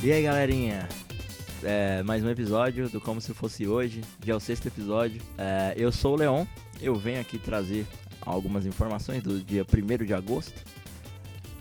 E 0.00 0.12
aí, 0.12 0.22
galerinha? 0.22 0.88
É, 1.62 2.04
mais 2.04 2.22
um 2.22 2.30
episódio 2.30 2.88
do 2.88 3.00
Como 3.00 3.20
Se 3.20 3.34
Fosse 3.34 3.66
Hoje, 3.66 4.00
já 4.24 4.32
é 4.32 4.36
o 4.36 4.38
sexto 4.38 4.66
episódio. 4.66 5.20
É, 5.36 5.74
eu 5.76 5.90
sou 5.90 6.14
o 6.14 6.16
Leon, 6.16 6.46
eu 6.80 6.94
venho 6.94 7.20
aqui 7.20 7.36
trazer 7.36 7.84
algumas 8.20 8.64
informações 8.64 9.24
do 9.24 9.42
dia 9.42 9.66
1 9.66 10.04
de 10.04 10.14
agosto. 10.14 10.62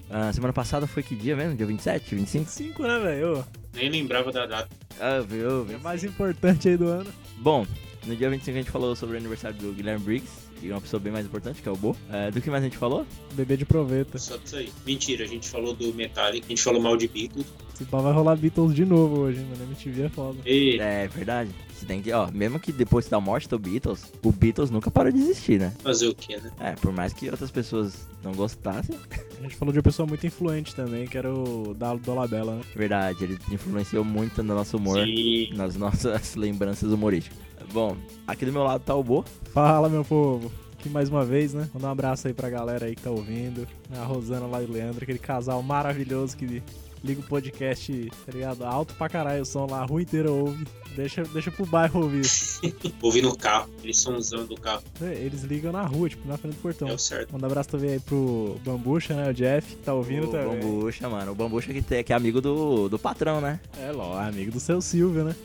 Ah, 0.08 0.32
semana 0.32 0.54
passada 0.54 0.86
foi 0.86 1.02
que 1.02 1.16
dia 1.16 1.36
mesmo? 1.36 1.56
Dia 1.56 1.66
27, 1.66 2.14
25? 2.14 2.50
5, 2.50 2.84
né, 2.84 3.00
velho? 3.00 3.44
Nem 3.74 3.90
lembrava 3.90 4.32
da 4.32 4.46
data. 4.46 4.70
Ah, 5.00 5.20
viu? 5.20 5.68
É 5.74 5.78
mais 5.80 6.04
importante 6.04 6.70
aí 6.70 6.78
do 6.78 6.88
ano. 6.88 7.12
Bom, 7.40 7.66
no 8.06 8.16
dia 8.16 8.30
25 8.30 8.56
a 8.56 8.62
gente 8.62 8.72
falou 8.72 8.96
sobre 8.96 9.16
o 9.16 9.18
aniversário 9.20 9.58
do 9.58 9.74
Guilherme 9.74 10.06
Briggs 10.06 10.47
e 10.62 10.72
uma 10.72 10.82
pessoa 10.82 11.00
bem 11.00 11.12
mais 11.12 11.26
importante, 11.26 11.62
que 11.62 11.68
é 11.68 11.72
o 11.72 11.76
Bo. 11.76 11.96
É, 12.12 12.32
do 12.32 12.42
que 12.42 12.50
mais 12.50 12.64
a 12.64 12.66
gente 12.66 12.78
falou? 12.78 13.06
Bebê 13.34 13.58
de 13.58 13.66
proveta. 13.66 14.18
Só 14.18 14.38
disso 14.38 14.56
aí. 14.58 14.70
Mentira, 14.86 15.24
a 15.24 15.28
gente 15.28 15.48
falou 15.48 15.74
do 15.74 15.94
Metallica, 15.94 16.46
a 16.46 16.50
gente 16.50 16.62
falou 16.62 16.82
mal 16.82 16.98
de 16.98 17.08
Beatles. 17.08 17.46
Se 17.76 17.86
pá, 17.86 18.00
vai 18.00 18.14
rolar 18.14 18.36
Beatles 18.36 18.74
de 18.74 18.86
novo 18.86 19.22
hoje, 19.22 19.40
mano. 19.40 19.64
MTV 19.64 20.04
é 20.04 20.10
foda. 20.10 20.38
E 20.46 20.80
É 20.80 21.08
verdade. 21.08 21.52
Você 21.74 21.86
tem 21.86 22.02
que, 22.02 22.12
ó, 22.12 22.32
mesmo 22.32 22.60
que 22.60 22.72
depois 22.72 23.08
da 23.08 23.20
morte 23.20 23.48
do 23.48 23.60
Beatles, 23.60 24.12
o 24.24 24.32
Beatles 24.32 24.72
nunca 24.72 24.90
parou 24.90 25.12
de 25.12 25.20
existir, 25.20 25.60
né? 25.60 25.72
fazer 25.84 26.08
o 26.08 26.16
quê, 26.16 26.38
né? 26.38 26.52
É, 26.60 26.72
por 26.72 26.92
mais 26.92 27.14
que 27.14 27.30
outras 27.30 27.52
pessoas 27.52 28.08
não 28.24 28.34
gostassem, 28.34 28.98
A 29.40 29.44
gente 29.44 29.56
falou 29.56 29.72
de 29.72 29.78
uma 29.78 29.84
pessoa 29.84 30.08
muito 30.08 30.26
influente 30.26 30.74
também, 30.74 31.06
que 31.06 31.16
era 31.16 31.32
o 31.32 31.76
Dalo 31.76 32.00
Dolabella, 32.00 32.56
né? 32.56 32.62
verdade, 32.76 33.24
ele 33.24 33.38
influenciou 33.52 34.04
muito 34.04 34.42
no 34.42 34.56
nosso 34.56 34.78
humor, 34.78 35.06
Sim. 35.06 35.50
nas 35.54 35.76
nossas 35.76 36.34
lembranças 36.36 36.92
humorísticas. 36.92 37.38
Bom, 37.72 37.98
aqui 38.26 38.46
do 38.46 38.52
meu 38.54 38.64
lado 38.64 38.82
tá 38.84 38.96
o 38.96 39.04
Bo. 39.04 39.24
Fala, 39.54 39.90
meu 39.90 40.04
povo. 40.06 40.52
Aqui 40.80 40.90
mais 40.90 41.10
uma 41.10 41.26
vez, 41.26 41.54
né? 41.54 41.70
Mandar 41.74 41.88
um 41.88 41.92
abraço 41.92 42.28
aí 42.28 42.34
pra 42.34 42.50
galera 42.50 42.86
aí 42.86 42.96
que 42.96 43.02
tá 43.02 43.10
ouvindo. 43.10 43.68
A 44.00 44.04
Rosana 44.04 44.46
lá 44.46 44.62
e 44.62 44.66
o 44.66 44.72
Leandro, 44.72 45.04
aquele 45.04 45.20
casal 45.20 45.62
maravilhoso 45.64 46.38
que 46.38 46.62
liga 47.04 47.22
o 47.22 47.24
podcast, 47.24 48.12
tá 48.26 48.32
ligado? 48.32 48.64
Alto 48.64 48.94
pra 48.96 49.10
caralho 49.10 49.42
o 49.42 49.46
som 49.46 49.68
lá, 49.70 49.82
a 49.82 49.86
rua 49.86 50.02
inteira 50.02 50.32
ouve. 50.32 50.66
Deixa, 50.96 51.24
deixa 51.26 51.52
pro 51.52 51.64
bairro 51.66 52.02
ouvir. 52.02 52.24
Ouvi 53.04 53.22
no 53.22 53.38
carro, 53.38 53.70
eles 53.84 54.00
são 54.00 54.18
usando 54.18 54.50
o 54.52 54.60
carro. 54.60 54.82
É, 55.00 55.14
Eles 55.14 55.44
ligam 55.44 55.72
na 55.72 55.84
rua, 55.84 56.10
tipo, 56.10 56.28
na 56.28 56.38
frente 56.40 56.56
do 56.56 56.62
portão. 56.62 56.88
É 56.88 56.94
o 56.94 56.98
certo. 56.98 57.32
Manda 57.34 57.46
um 57.46 57.50
abraço 57.52 57.70
também 57.70 57.92
aí 57.92 58.00
pro 58.00 58.60
Bambucha, 58.66 59.14
né? 59.14 59.30
O 59.30 59.34
Jeff, 59.34 59.76
que 59.76 59.84
tá 59.84 59.94
ouvindo 59.94 60.28
o 60.28 60.32
também. 60.32 60.60
Bambucha, 60.60 61.08
mano. 61.08 61.34
O 61.34 61.36
Bambucha 61.36 61.72
que, 61.72 61.84
tem, 61.84 62.04
que 62.04 62.12
é 62.12 62.16
amigo 62.16 62.42
do, 62.42 62.90
do 62.90 62.98
patrão, 62.98 63.40
né? 63.40 63.60
É, 63.80 63.92
ló, 63.92 64.18
amigo 64.20 64.52
do 64.52 64.60
seu 64.60 64.82
Silvio, 64.82 65.24
né? 65.24 65.36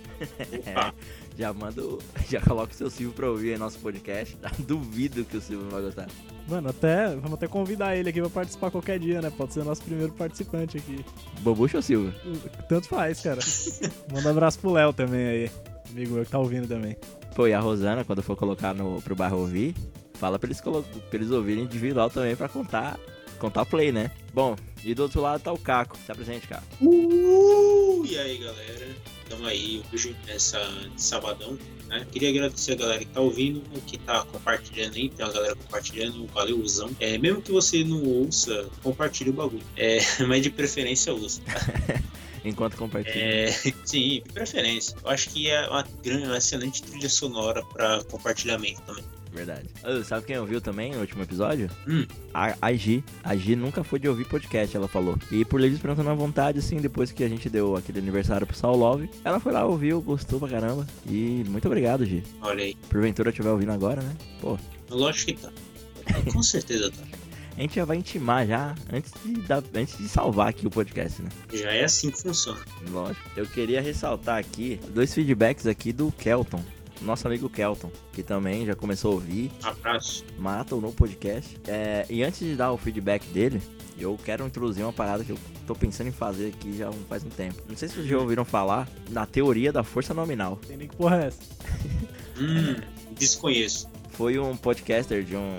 Opa, 0.59 0.95
Já 1.43 1.53
manda, 1.53 1.83
o- 1.83 1.99
já 2.31 2.41
coloca 2.41 2.73
o 2.73 2.77
seu 2.77 2.89
Silvio 2.89 3.13
pra 3.17 3.29
ouvir 3.29 3.55
aí 3.55 3.59
nosso 3.59 3.77
podcast. 3.81 4.39
Duvido 4.65 5.25
que 5.25 5.37
o 5.37 5.41
Silvio 5.41 5.65
não 5.65 5.73
vai 5.73 5.83
gostar. 5.83 6.07
Mano, 6.49 6.69
até, 6.69 7.09
vamos 7.17 7.33
até 7.33 7.49
convidar 7.49 7.97
ele 7.97 8.11
aqui 8.11 8.21
pra 8.21 8.31
participar 8.31 8.71
qualquer 8.71 9.01
dia, 9.01 9.21
né? 9.21 9.29
Pode 9.37 9.53
ser 9.53 9.59
o 9.61 9.65
nosso 9.65 9.83
primeiro 9.83 10.13
participante 10.13 10.77
aqui. 10.79 11.05
Bambucha 11.41 11.79
ou 11.79 11.83
Silvio? 11.83 12.15
Tanto 12.69 12.87
faz, 12.87 13.21
cara. 13.21 13.41
Manda 14.13 14.29
um 14.29 14.31
abraço 14.31 14.61
pro 14.61 14.71
Léo 14.71 14.93
também 14.93 15.27
aí. 15.27 15.51
Amigo 15.91 16.15
meu 16.15 16.25
que 16.25 16.31
tá 16.31 16.39
ouvindo 16.39 16.69
também. 16.69 16.97
Pô, 17.35 17.49
e 17.49 17.53
a 17.53 17.59
Rosana, 17.59 18.05
quando 18.05 18.23
for 18.23 18.37
colocar 18.37 18.73
no, 18.73 19.03
pro 19.03 19.17
bairro 19.17 19.39
ouvir, 19.39 19.75
fala 20.15 20.39
pra 20.39 20.47
eles, 20.47 20.61
pra 20.61 20.71
eles 21.15 21.31
ouvirem 21.33 21.65
individual 21.65 22.09
também 22.09 22.37
pra 22.37 22.49
contar, 22.49 23.01
contar 23.41 23.67
play, 23.67 23.91
né? 23.91 24.13
Bom, 24.33 24.55
e 24.85 24.95
do 24.95 25.03
outro 25.03 25.21
lado 25.21 25.43
tá 25.43 25.53
o 25.53 25.59
Caco. 25.59 25.97
Se 26.07 26.13
apresente, 26.13 26.47
Caco. 26.47 26.65
Uh, 26.81 28.07
e 28.07 28.17
aí, 28.17 28.39
galera? 28.39 28.87
Aí 29.47 29.83
hoje, 29.93 30.17
nessa 30.27 30.61
sabadão. 30.97 31.59
Né? 31.89 32.07
Queria 32.11 32.31
agradecer 32.31 32.73
a 32.73 32.77
galera 32.77 32.99
que 33.01 33.07
tá 33.07 33.21
ouvindo, 33.21 33.63
que 33.87 33.99
tá 33.99 34.25
compartilhando 34.25 34.97
aí, 34.97 35.09
tem 35.09 35.25
uma 35.25 35.33
galera 35.33 35.55
compartilhando, 35.55 36.27
valeuzão. 36.29 36.91
É, 36.99 37.19
mesmo 37.19 37.43
que 37.43 37.53
você 37.53 37.85
não 37.85 38.03
ouça, 38.03 38.69
compartilhe 38.83 39.31
o 39.31 39.35
bagulho. 39.35 39.65
É, 39.77 39.99
mas 40.27 40.43
de 40.43 40.51
preferência 40.51 41.13
ouça. 41.13 41.43
Enquanto 42.45 42.77
compartilha. 42.77 43.15
É, 43.15 43.53
sim, 43.85 44.23
de 44.25 44.33
preferência. 44.33 44.97
Eu 45.05 45.11
acho 45.11 45.31
que 45.31 45.49
é 45.49 45.69
uma, 45.69 45.87
grande, 46.03 46.27
uma 46.27 46.39
excelente 46.39 46.83
trilha 46.83 47.09
sonora 47.09 47.63
pra 47.67 48.03
compartilhamento 48.05 48.83
também. 48.83 49.05
Verdade. 49.33 49.69
Sabe 50.05 50.27
quem 50.27 50.39
ouviu 50.39 50.61
também 50.61 50.93
no 50.93 51.01
último 51.01 51.23
episódio? 51.23 51.71
Hum. 51.89 52.07
A, 52.35 52.55
a 52.61 52.73
Gi. 52.75 53.03
A 53.25 53.35
Gi 53.35 53.57
nunca 53.57 53.83
foi 53.83 53.99
de 53.99 54.09
ouvir 54.09 54.27
podcast, 54.27 54.77
ela 54.77 54.87
falou. 54.87 55.17
E 55.31 55.45
por 55.45 55.61
livre 55.61 55.77
espontânea 55.77 56.13
à 56.13 56.15
vontade, 56.15 56.59
assim, 56.59 56.77
depois 56.77 57.11
que 57.11 57.25
a 57.25 57.29
gente 57.29 57.49
deu 57.49 57.75
aquele 57.77 57.99
aniversário 57.99 58.47
pro 58.47 58.57
Saul 58.57 58.77
Love, 58.77 59.09
ela 59.25 59.41
foi 59.41 59.53
lá, 59.53 59.65
ouviu, 59.65 60.01
gostou 60.03 60.39
pra 60.39 60.49
caramba. 60.49 60.87
E 61.07 61.45
muito 61.49 61.67
obrigado, 61.67 62.05
Gi. 62.05 62.23
Olha 62.43 62.63
aí. 62.63 62.75
Porventura 62.91 63.31
estiver 63.31 63.51
ouvindo 63.51 63.73
agora, 63.73 64.03
né? 64.03 64.15
Pô, 64.41 64.59
Lógico 64.91 65.33
que 65.33 65.41
tá. 65.41 65.53
Com 66.33 66.43
certeza 66.43 66.91
tá. 66.91 67.03
a 67.57 67.61
gente 67.61 67.77
já 67.77 67.85
vai 67.85 67.97
intimar 67.97 68.47
já 68.47 68.75
antes 68.93 69.13
de, 69.25 69.35
dar, 69.43 69.63
antes 69.75 69.97
de 69.99 70.09
salvar 70.09 70.49
aqui 70.49 70.67
o 70.67 70.71
podcast, 70.71 71.23
né? 71.23 71.29
Já 71.53 71.71
é 71.73 71.85
assim 71.85 72.11
que 72.11 72.21
funciona. 72.21 72.61
Lógico. 72.91 73.29
Eu 73.37 73.47
queria 73.47 73.81
ressaltar 73.81 74.39
aqui 74.39 74.81
dois 74.95 75.13
feedbacks 75.13 75.67
aqui 75.67 75.93
do 75.93 76.11
Kelton. 76.13 76.63
Nosso 77.05 77.27
amigo 77.27 77.49
Kelton, 77.49 77.91
que 78.13 78.23
também 78.23 78.65
já 78.65 78.75
começou 78.75 79.13
a 79.13 79.15
ouvir, 79.15 79.51
Abraço. 79.63 80.25
maratonou 80.39 80.91
o 80.91 80.95
podcast. 80.95 81.59
É, 81.67 82.07
e 82.09 82.23
antes 82.23 82.41
de 82.41 82.55
dar 82.55 82.73
o 82.73 82.79
feedback 82.79 83.27
dele, 83.29 83.61
eu 83.99 84.19
quero 84.25 84.47
introduzir 84.47 84.85
uma 84.85 84.93
parada 84.93 85.25
que 85.25 85.31
eu 85.33 85.39
tô 85.67 85.75
pensando 85.75 86.09
em 86.09 86.13
fazer 86.13 86.49
aqui 86.49 86.77
já 86.77 86.91
faz 87.09 87.25
um 87.25 87.29
tempo. 87.29 87.61
Não 87.69 87.77
sei 87.77 87.89
se 87.89 87.95
vocês 87.95 88.07
já 88.07 88.19
ouviram 88.19 88.45
falar 88.45 88.89
na 89.11 89.27
teoria 89.27 89.73
da 89.73 89.83
força 89.83 90.15
nominal. 90.15 90.59
Tem 90.67 90.77
nem 90.77 90.89
que 90.89 90.97
porra 90.97 91.23
é 91.25 91.27
essa. 91.27 91.41
Hum, 92.39 92.77
desconheço. 93.19 93.89
Foi 94.11 94.39
um 94.39 94.57
podcaster 94.57 95.23
de 95.23 95.37
um, 95.37 95.59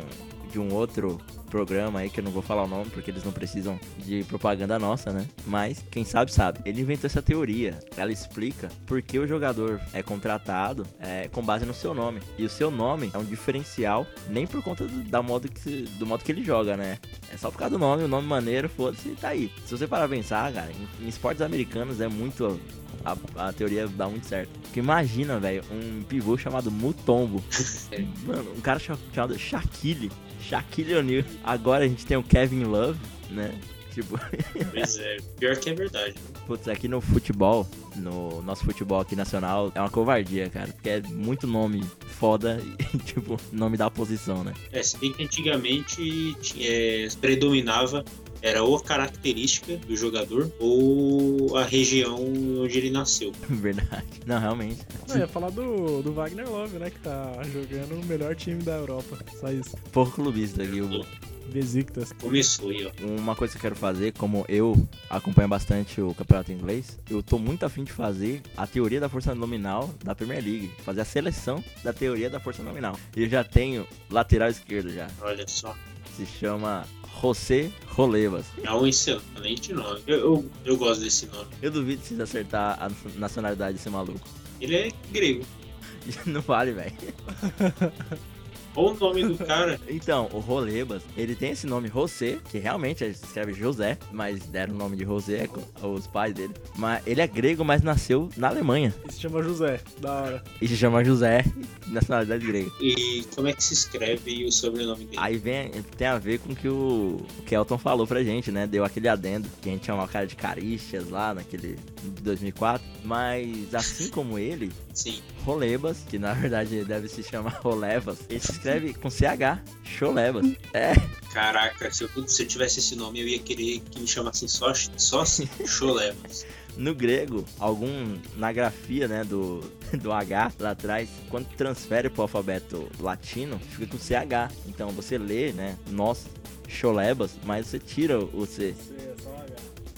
de 0.51 0.59
um 0.59 0.73
outro 0.73 1.19
programa 1.53 1.99
aí 1.99 2.09
que 2.09 2.19
eu 2.19 2.23
não 2.23 2.31
vou 2.31 2.41
falar 2.41 2.63
o 2.63 2.67
nome 2.67 2.89
porque 2.89 3.11
eles 3.11 3.23
não 3.23 3.31
precisam 3.31 3.79
de 3.99 4.23
propaganda 4.23 4.79
nossa, 4.79 5.11
né? 5.11 5.27
Mas 5.45 5.85
quem 5.91 6.03
sabe 6.03 6.33
sabe. 6.33 6.59
Ele 6.65 6.81
inventou 6.81 7.05
essa 7.05 7.21
teoria. 7.21 7.77
Ela 7.95 8.11
explica 8.11 8.69
por 8.87 8.99
que 9.03 9.19
o 9.19 9.27
jogador 9.27 9.79
é 9.93 10.01
contratado 10.01 10.83
é, 10.99 11.27
com 11.27 11.43
base 11.43 11.63
no 11.63 11.73
seu 11.73 11.93
nome. 11.93 12.21
E 12.39 12.43
o 12.43 12.49
seu 12.49 12.71
nome 12.71 13.11
é 13.13 13.17
um 13.19 13.23
diferencial 13.23 14.07
nem 14.29 14.47
por 14.47 14.63
conta 14.63 14.85
do, 14.87 15.03
da 15.03 15.21
modo 15.21 15.47
que 15.47 15.59
se- 15.59 15.83
do 15.99 16.07
modo 16.07 16.23
que 16.23 16.31
ele 16.31 16.43
joga, 16.43 16.75
né? 16.75 16.97
É 17.31 17.37
só 17.37 17.51
por 17.51 17.59
causa 17.59 17.75
do 17.75 17.79
nome, 17.79 18.03
o 18.03 18.07
nome 18.07 18.27
maneiro, 18.27 18.67
foda-se, 18.67 19.09
tá 19.09 19.27
aí. 19.29 19.51
Se 19.65 19.77
você 19.77 19.85
parar 19.85 20.07
pra 20.07 20.17
pensar, 20.17 20.51
cara, 20.51 20.71
em, 20.71 21.05
em 21.05 21.07
esportes 21.07 21.41
americanos 21.43 22.01
é 22.01 22.07
muito 22.07 22.59
a, 23.05 23.15
a 23.49 23.53
teoria 23.53 23.87
dá 23.87 24.07
muito 24.09 24.25
certo. 24.25 24.49
Porque 24.63 24.79
imagina, 24.79 25.39
velho, 25.39 25.63
um 25.71 26.01
pivô 26.03 26.35
chamado 26.35 26.71
Mutombo. 26.71 27.43
Mano, 28.25 28.51
um 28.57 28.61
cara 28.61 28.79
cha- 28.79 28.97
chamado 29.13 29.37
Shaquille. 29.37 30.11
Shaquille 30.43 30.95
O'Neal. 30.95 31.23
Agora 31.43 31.85
a 31.85 31.87
gente 31.87 32.05
tem 32.05 32.17
o 32.17 32.23
Kevin 32.23 32.63
Love, 32.65 32.99
né? 33.29 33.53
Tipo, 33.93 34.19
Pois 34.73 34.97
é, 34.97 35.17
pior 35.39 35.55
que 35.55 35.69
é 35.69 35.73
verdade. 35.75 36.15
putz, 36.47 36.67
aqui 36.67 36.87
no 36.87 36.99
futebol, 36.99 37.67
no 37.95 38.41
nosso 38.41 38.65
futebol 38.65 38.99
aqui 38.99 39.15
nacional, 39.15 39.71
é 39.75 39.79
uma 39.79 39.89
covardia, 39.89 40.49
cara. 40.49 40.67
Porque 40.73 40.89
é 40.89 41.01
muito 41.01 41.45
nome 41.45 41.83
foda 42.07 42.59
e, 42.91 42.97
tipo, 43.05 43.39
nome 43.51 43.77
da 43.77 43.91
posição, 43.91 44.43
né? 44.43 44.53
É, 44.71 44.81
se 44.81 44.97
bem 44.97 45.13
que 45.13 45.23
antigamente 45.23 46.35
é, 46.59 47.07
predominava 47.21 48.03
era 48.43 48.61
ou 48.61 48.75
a 48.75 48.81
característica 48.83 49.77
do 49.77 49.95
jogador 49.95 50.51
ou 50.59 51.57
a 51.57 51.63
região 51.63 52.19
onde 52.61 52.77
ele 52.77 52.91
nasceu. 52.91 53.31
Verdade. 53.49 54.05
Não, 54.25 54.37
realmente. 54.37 54.85
Não, 55.07 55.17
ia 55.17 55.27
falar 55.27 55.49
do, 55.49 56.03
do 56.03 56.11
Wagner 56.13 56.49
Love, 56.49 56.77
né? 56.77 56.89
Que 56.89 56.99
tá 56.99 57.31
jogando 57.45 57.95
no 57.95 58.05
melhor 58.05 58.35
time 58.35 58.61
da 58.61 58.73
Europa. 58.73 59.17
Só 59.39 59.49
isso. 59.49 59.75
Pouco 59.93 60.11
clubista 60.11 60.61
aqui, 60.61 60.81
o 60.81 61.05
Besiktas. 61.53 62.11
Começou 62.13 62.71
aí, 62.71 62.85
ó. 62.85 63.05
Uma 63.05 63.35
coisa 63.35 63.53
que 63.53 63.57
eu 63.57 63.61
quero 63.61 63.75
fazer, 63.75 64.11
como 64.13 64.43
eu 64.49 64.75
acompanho 65.09 65.47
bastante 65.47 66.01
o 66.01 66.13
campeonato 66.13 66.51
inglês, 66.51 66.97
eu 67.09 67.21
tô 67.21 67.37
muito 67.37 67.65
afim 67.65 67.83
de 67.83 67.91
fazer 67.91 68.41
a 68.57 68.65
teoria 68.67 68.99
da 68.99 69.07
força 69.07 69.33
nominal 69.33 69.93
da 70.03 70.13
Premier 70.15 70.43
League. 70.43 70.71
Fazer 70.83 71.01
a 71.01 71.05
seleção 71.05 71.63
da 71.83 71.93
teoria 71.93 72.29
da 72.29 72.39
força 72.39 72.61
nominal. 72.63 72.97
E 73.15 73.23
eu 73.23 73.29
já 73.29 73.43
tenho 73.43 73.87
lateral 74.09 74.49
esquerdo 74.49 74.91
já. 74.91 75.07
Olha 75.21 75.47
só. 75.47 75.75
Se 76.17 76.25
chama 76.25 76.85
José 77.23 77.71
Rolevas. 77.87 78.45
É 78.61 78.71
um 78.73 78.85
excelente 78.85 79.71
nome. 79.71 80.01
Eu, 80.05 80.19
eu, 80.19 80.49
eu 80.65 80.77
gosto 80.77 81.01
desse 81.01 81.25
nome. 81.27 81.47
Eu 81.61 81.71
duvido 81.71 82.01
se 82.01 82.09
vocês 82.09 82.19
acertar 82.19 82.77
a 82.81 82.91
nacionalidade 83.17 83.77
desse 83.77 83.89
maluco. 83.89 84.27
Ele 84.59 84.75
é 84.75 84.91
grego. 85.09 85.45
Não 86.27 86.41
vale, 86.41 86.73
velho. 86.73 86.93
Olha 88.75 88.95
o 88.95 88.99
nome 88.99 89.23
do 89.23 89.37
cara. 89.45 89.79
Então, 89.87 90.27
o 90.33 90.39
Rolebas, 90.39 91.03
ele 91.15 91.35
tem 91.35 91.51
esse 91.51 91.67
nome 91.67 91.87
José, 91.87 92.39
que 92.49 92.57
realmente 92.57 92.99
se 93.13 93.25
escreve 93.25 93.53
José, 93.53 93.97
mas 94.11 94.43
deram 94.47 94.73
o 94.73 94.77
nome 94.77 94.97
de 94.97 95.03
José 95.03 95.47
com 95.47 95.93
os 95.93 96.07
pais 96.07 96.33
dele. 96.33 96.53
Mas 96.75 97.05
ele 97.05 97.21
é 97.21 97.27
grego, 97.27 97.63
mas 97.63 97.81
nasceu 97.81 98.29
na 98.35 98.47
Alemanha. 98.49 98.93
E 99.07 99.13
se 99.13 99.21
chama 99.21 99.43
José. 99.43 99.79
Da 99.99 100.13
hora. 100.13 100.43
E 100.61 100.67
se 100.67 100.75
chama 100.75 101.03
José, 101.03 101.45
nacionalidade 101.87 102.45
grega. 102.45 102.71
E 102.81 103.23
como 103.35 103.47
é 103.47 103.53
que 103.53 103.63
se 103.63 103.73
escreve 103.73 104.45
o 104.45 104.51
sobrenome 104.51 105.05
dele? 105.05 105.17
Aí 105.17 105.37
vem, 105.37 105.71
tem 105.97 106.07
a 106.07 106.17
ver 106.17 106.39
com 106.39 106.53
o 106.53 106.55
que 106.55 106.67
o 106.67 107.21
Kelton 107.45 107.77
falou 107.77 108.07
pra 108.07 108.23
gente, 108.23 108.51
né? 108.51 108.65
Deu 108.65 108.83
aquele 108.83 109.07
adendo, 109.07 109.47
que 109.61 109.69
a 109.69 109.71
gente 109.71 109.85
chamava 109.85 110.07
o 110.07 110.11
cara 110.11 110.25
de 110.25 110.35
Carístias 110.35 111.09
lá 111.09 111.33
naquele 111.33 111.77
de 112.01 112.21
2004. 112.23 112.85
Mas 113.03 113.73
assim 113.73 114.09
como 114.09 114.39
ele, 114.39 114.71
Sim. 114.93 115.21
Rolebas, 115.43 115.97
que 116.09 116.17
na 116.17 116.33
verdade 116.33 116.83
deve 116.83 117.07
se 117.07 117.23
chamar 117.23 117.59
Rolevas, 117.61 118.19
ele 118.29 118.39
se 118.39 118.51
escreve 118.51 118.93
com 118.93 119.09
CH, 119.09 119.61
Cholebas. 119.83 120.45
É, 120.73 120.93
Caraca, 121.33 121.91
se 121.91 122.03
eu, 122.03 122.27
se 122.27 122.43
eu 122.43 122.47
tivesse 122.47 122.79
esse 122.79 122.95
nome, 122.95 123.19
eu 123.19 123.27
ia 123.27 123.39
querer 123.39 123.79
que 123.79 123.99
me 123.99 124.07
chamassem 124.07 124.47
só, 124.47 124.71
só 124.73 125.21
assim, 125.21 125.47
Cholevas. 125.65 126.45
No 126.75 126.95
grego, 126.95 127.45
algum 127.59 128.17
na 128.35 128.51
grafia, 128.51 129.07
né, 129.07 129.23
do, 129.23 129.59
do 130.01 130.11
H 130.11 130.53
lá 130.59 130.71
atrás, 130.71 131.07
quando 131.29 131.45
transfere 131.55 132.09
pro 132.09 132.23
alfabeto 132.23 132.89
latino, 132.99 133.59
fica 133.59 133.85
com 133.85 133.99
CH. 133.99 134.51
Então 134.67 134.89
você 134.89 135.15
lê, 135.19 135.51
né, 135.51 135.77
nós, 135.91 136.25
cholebas, 136.67 137.37
mas 137.45 137.67
você 137.67 137.77
tira 137.77 138.17
o 138.17 138.45
C. 138.47 138.73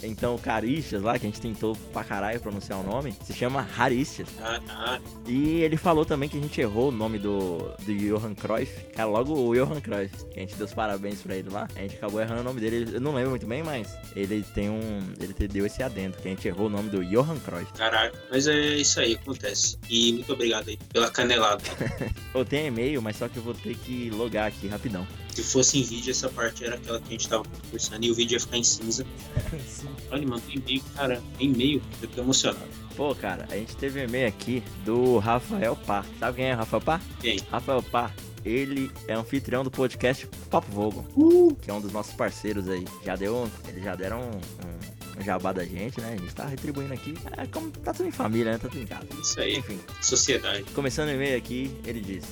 Então 0.06 0.36
o 0.36 0.40
Caristias 0.40 1.02
lá, 1.02 1.18
que 1.18 1.26
a 1.26 1.30
gente 1.30 1.42
tentou 1.42 1.76
pra 1.92 2.04
caralho 2.04 2.40
pronunciar 2.40 2.80
o 2.80 2.84
nome, 2.84 3.14
se 3.24 3.34
chama 3.34 3.68
Haristias. 3.78 4.30
Ah, 4.42 4.60
ah, 4.70 5.00
E 5.28 5.62
ele 5.62 5.78
falou 5.78 6.06
também 6.06 6.30
que 6.30 6.38
a 6.38 6.42
gente 6.42 6.60
errou 6.62 6.90
o 6.90 6.92
nome 6.92 7.18
do, 7.18 7.58
do 7.86 7.96
Johan 7.96 8.36
Cruyff. 8.36 8.86
Cara, 8.96 9.10
logo 9.10 9.34
o 9.34 9.54
Johan 9.56 9.82
Cruyff, 9.82 10.14
que 10.32 10.40
a 10.40 10.42
gente 10.42 10.56
deu 10.56 10.66
os 10.66 10.74
parabéns 10.74 11.22
pra 11.22 11.36
ele 11.36 11.50
lá. 11.50 11.68
A 11.76 11.80
gente 11.82 11.96
acabou 11.96 12.22
errando 12.22 12.42
o 12.42 12.44
nome 12.44 12.60
dele. 12.62 12.96
Eu 12.96 13.02
não 13.02 13.14
lembro 13.14 13.32
muito 13.32 13.48
bem, 13.48 13.64
mas 13.64 13.94
ele 14.16 14.44
tem 14.54 14.70
um. 14.70 15.00
Ele 15.20 15.34
te 15.34 15.48
deu 15.48 15.66
esse 15.66 15.82
adendo, 15.82 16.18
que 16.18 16.28
a 16.28 16.32
gente 16.32 16.48
errou 16.48 16.68
o 16.68 16.70
nome 16.70 16.90
do 16.90 17.04
Johan 17.04 17.38
Cruyff. 17.40 17.72
caralho. 17.74 18.14
Mas 18.30 18.48
é 18.48 18.76
isso 18.76 19.00
aí, 19.00 19.16
acontece. 19.16 19.78
E 19.90 20.14
muito 20.14 20.34
obrigado 20.34 20.70
aí 20.70 20.78
pela 20.92 21.10
canelada. 21.10 21.64
Eu 22.34 22.46
tenho 22.46 22.68
e-mail, 22.68 23.02
mas 23.02 23.16
só 23.16 23.28
que 23.28 23.38
eu 23.38 23.44
vou 23.44 23.54
ter 23.54 23.76
que 23.76 24.10
logar 24.10 24.48
aqui 24.48 24.68
rapidão. 24.68 25.08
Se 25.36 25.44
fosse 25.44 25.78
em 25.78 25.84
vídeo, 25.84 26.12
essa 26.12 26.30
parte 26.30 26.64
era 26.64 26.76
aquela 26.76 27.00
que 27.00 27.10
a 27.10 27.12
gente 27.12 27.28
tava 27.28 27.44
conversando 27.44 28.06
e 28.06 28.10
o 28.10 28.16
vídeo 28.16 28.36
ia 28.36 28.40
ficar 28.40 28.58
em 28.58 28.64
cinza. 28.64 29.06
Sim. 29.68 29.90
Olha, 30.10 30.26
mano, 30.26 30.42
tem 30.42 30.56
e-mail, 30.56 30.82
cara. 30.96 31.22
Tem 31.38 31.52
e-mail. 31.52 31.82
Eu 32.02 32.08
tô 32.08 32.22
emocionado. 32.22 32.66
Pô, 32.96 33.14
cara, 33.14 33.46
a 33.52 33.56
gente 33.58 33.76
teve 33.76 34.00
um 34.00 34.04
e-mail 34.06 34.28
aqui 34.30 34.64
do 34.86 35.18
Rafael 35.18 35.76
Pá. 35.76 36.06
Sabe 36.20 36.38
quem 36.38 36.46
é 36.46 36.54
o 36.54 36.58
Rafael 36.58 36.82
Pá? 36.82 37.02
Quem? 37.20 37.38
Rafael 37.52 37.84
Pá. 37.84 38.12
Ele 38.46 38.92
é 39.08 39.14
anfitrião 39.16 39.64
do 39.64 39.72
podcast 39.72 40.28
Papo 40.52 40.72
Vogon, 40.72 41.04
que 41.56 41.70
é 41.70 41.74
um 41.74 41.82
dos 41.82 41.92
nossos 41.92 42.14
parceiros 42.14 42.70
aí. 42.70 42.86
Já 43.04 43.16
deu, 43.16 43.50
eles 43.68 43.84
já 43.84 43.96
deram 43.96 44.22
um, 44.22 44.36
um, 44.36 45.20
um 45.20 45.24
jabá 45.24 45.52
da 45.52 45.66
gente, 45.66 46.00
né? 46.00 46.14
A 46.14 46.22
gente 46.22 46.36
tá 46.36 46.46
retribuindo 46.46 46.94
aqui. 46.94 47.16
É 47.36 47.48
como 47.48 47.72
tá 47.72 47.92
tudo 47.92 48.08
em 48.08 48.12
família, 48.12 48.52
né? 48.52 48.58
Tá 48.60 48.70
tudo 48.70 48.82
em 48.82 48.86
casa. 48.86 49.08
Isso 49.20 49.40
aí. 49.42 49.58
Enfim, 49.58 49.80
Sociedade. 50.00 50.64
começando 50.76 51.10
o 51.10 51.14
e-mail 51.14 51.36
aqui, 51.36 51.76
ele 51.86 52.00
diz: 52.00 52.24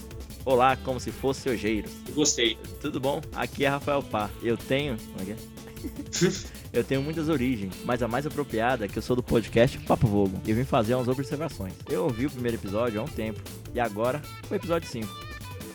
Olá, 0.46 0.76
como 0.78 1.00
se 1.00 1.12
fosse 1.12 1.50
Ojeiros. 1.50 1.92
Gostei. 2.14 2.58
Tudo 2.82 3.00
bom? 3.00 3.22
Aqui 3.34 3.64
é 3.66 3.70
Rafael 3.70 4.04
Pá. 4.04 4.30
Eu 4.42 4.58
tenho. 4.58 4.98
Como 4.98 5.22
é 5.22 5.26
que 5.26 5.32
é? 5.32 6.54
Eu 6.74 6.84
tenho 6.84 7.04
muitas 7.04 7.30
origens, 7.30 7.72
mas 7.86 8.02
a 8.02 8.08
mais 8.08 8.26
apropriada 8.26 8.86
é 8.86 8.88
que 8.88 8.98
eu 8.98 9.02
sou 9.04 9.16
do 9.16 9.22
podcast 9.22 9.78
Papo 9.78 10.08
Vogo. 10.08 10.42
E 10.44 10.50
eu 10.50 10.56
vim 10.56 10.64
fazer 10.64 10.96
umas 10.96 11.08
observações. 11.08 11.72
Eu 11.88 12.06
ouvi 12.06 12.26
o 12.26 12.32
primeiro 12.32 12.58
episódio 12.58 13.00
há 13.00 13.04
um 13.04 13.08
tempo, 13.08 13.40
e 13.76 13.80
agora 13.80 14.20
o 14.50 14.56
episódio 14.56 14.90
5. 14.90 15.08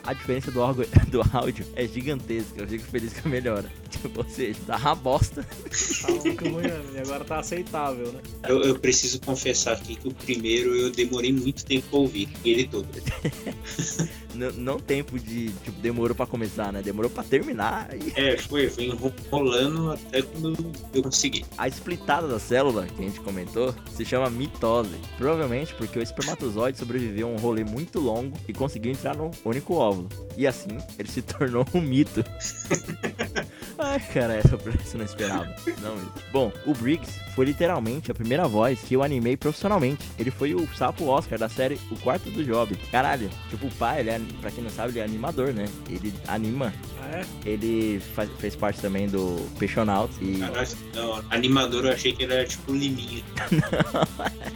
A 0.05 0.13
diferença 0.13 0.51
do, 0.51 0.59
órgão- 0.59 0.85
do 1.09 1.21
áudio 1.33 1.65
é 1.77 1.87
gigantesca, 1.87 2.63
eu 2.63 2.67
fico 2.67 2.83
feliz 2.87 3.13
com 3.13 3.29
a 3.29 3.31
melhora. 3.31 3.71
Tipo, 3.91 4.23
ou 4.25 4.29
seja, 4.29 4.59
tá 4.67 4.77
uma 4.77 4.95
bosta. 4.97 5.45
Tá 5.45 6.09
ruim, 6.51 6.63
né? 6.67 6.83
E 6.95 6.99
agora 6.99 7.25
tá 7.25 7.39
aceitável, 7.39 8.11
né? 8.13 8.21
Eu, 8.49 8.63
eu 8.65 8.77
preciso 8.81 9.21
confessar 9.21 9.75
aqui 9.75 9.95
que 9.95 10.09
o 10.09 10.13
primeiro 10.15 10.75
eu 10.75 10.91
demorei 10.91 11.33
muito 11.33 11.65
tempo 11.65 11.87
pra 11.91 11.99
ouvir. 12.01 12.29
Ele 12.45 12.67
todo. 12.67 12.89
Não 14.57 14.79
tempo 14.79 15.19
de, 15.19 15.51
tipo, 15.51 15.81
demorou 15.81 16.15
pra 16.15 16.27
começar, 16.27 16.73
né? 16.73 16.83
Demorou 16.83 17.11
pra 17.11 17.23
terminar. 17.23 17.89
E 17.95 18.13
É, 18.17 18.37
foi, 18.37 18.69
foi 18.69 18.85
enrolando 18.85 19.93
até 19.93 20.23
quando 20.23 20.73
eu 20.95 21.03
consegui. 21.03 21.45
A 21.57 21.69
splitada 21.69 22.29
da 22.29 22.39
célula, 22.39 22.87
que 22.87 23.03
a 23.03 23.05
gente 23.05 23.21
comentou, 23.21 23.75
se 23.95 24.05
chama 24.05 24.31
mitose. 24.31 24.97
Provavelmente 25.17 25.75
porque 25.75 25.99
o 25.99 26.03
espermatozoide 26.03 26.79
sobreviveu 26.79 27.29
a 27.29 27.31
um 27.31 27.37
rolê 27.37 27.65
muito 27.65 27.99
longo 27.99 28.37
e 28.47 28.53
conseguiu 28.53 28.93
entrar 28.93 29.17
no 29.17 29.31
único 29.45 29.75
óvulo. 29.75 30.09
E 30.37 30.47
assim, 30.47 30.79
ele 30.99 31.11
se 31.11 31.23
tornou 31.23 31.67
um 31.75 31.81
mito. 31.81 32.25
Cara, 34.13 34.35
essa 34.35 34.55
eu 34.55 34.99
não 34.99 35.05
esperava. 35.05 35.55
Não. 35.81 35.97
Bom, 36.33 36.53
o 36.67 36.75
Briggs 36.75 37.21
foi 37.35 37.47
literalmente 37.47 38.11
a 38.11 38.15
primeira 38.15 38.47
voz 38.49 38.81
que 38.81 38.95
eu 38.95 39.03
animei 39.03 39.37
profissionalmente. 39.37 40.05
Ele 40.19 40.31
foi 40.31 40.55
o 40.55 40.67
sapo 40.77 41.07
Oscar 41.07 41.39
da 41.39 41.49
série 41.49 41.79
O 41.91 41.97
Quarto 41.97 42.31
do 42.31 42.45
Job. 42.45 42.75
Caralho, 42.91 43.31
tipo, 43.49 43.67
o 43.67 43.71
pai, 43.75 44.01
ele 44.01 44.11
é, 44.11 44.21
pra 44.41 44.51
quem 44.51 44.63
não 44.63 44.71
sabe, 44.71 44.91
ele 44.93 45.01
é 45.01 45.05
animador, 45.05 45.53
né? 45.53 45.67
Ele 45.89 46.13
anima. 46.27 46.73
Ah, 47.03 47.19
é? 47.19 47.25
Ele 47.45 48.01
faz- 48.15 48.31
fez 48.39 48.57
parte 48.57 48.81
também 48.81 49.07
do 49.09 49.37
Peixonauts 49.59 50.17
e... 50.21 50.39
Caralho, 50.39 50.69
hora. 51.11 51.25
Animador 51.31 51.85
eu 51.87 51.93
achei 51.93 52.13
que 52.13 52.25
ele 52.25 52.35
era 52.35 52.45
tipo 52.45 52.73
Liminha. 52.73 53.23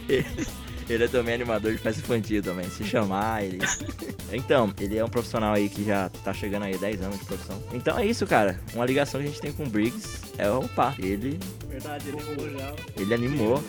Ele 0.89 1.03
é 1.03 1.07
também 1.07 1.35
animador 1.35 1.71
de 1.71 1.77
festa 1.77 2.01
infantil 2.01 2.41
também, 2.43 2.69
se 2.69 2.83
chamar 2.83 3.43
ele. 3.43 3.59
Então, 4.35 4.73
ele 4.79 4.97
é 4.97 5.05
um 5.05 5.09
profissional 5.09 5.53
aí 5.53 5.69
que 5.69 5.83
já 5.85 6.09
tá 6.23 6.33
chegando 6.33 6.63
aí 6.63 6.75
10 6.75 7.03
anos 7.03 7.19
de 7.19 7.25
profissão. 7.25 7.61
Então 7.71 7.99
é 7.99 8.03
isso, 8.07 8.25
cara. 8.25 8.59
Uma 8.73 8.83
ligação 8.83 9.21
que 9.21 9.27
a 9.27 9.29
gente 9.29 9.39
tem 9.39 9.51
com 9.51 9.63
o 9.63 9.69
Briggs 9.69 10.21
é 10.39 10.49
o 10.49 10.67
pá. 10.69 10.95
Ele, 10.97 11.39
Verdade, 11.69 12.09
ele 12.09 12.19
falou 12.19 12.49
já. 12.49 12.73
ele 12.97 13.13
animou, 13.13 13.63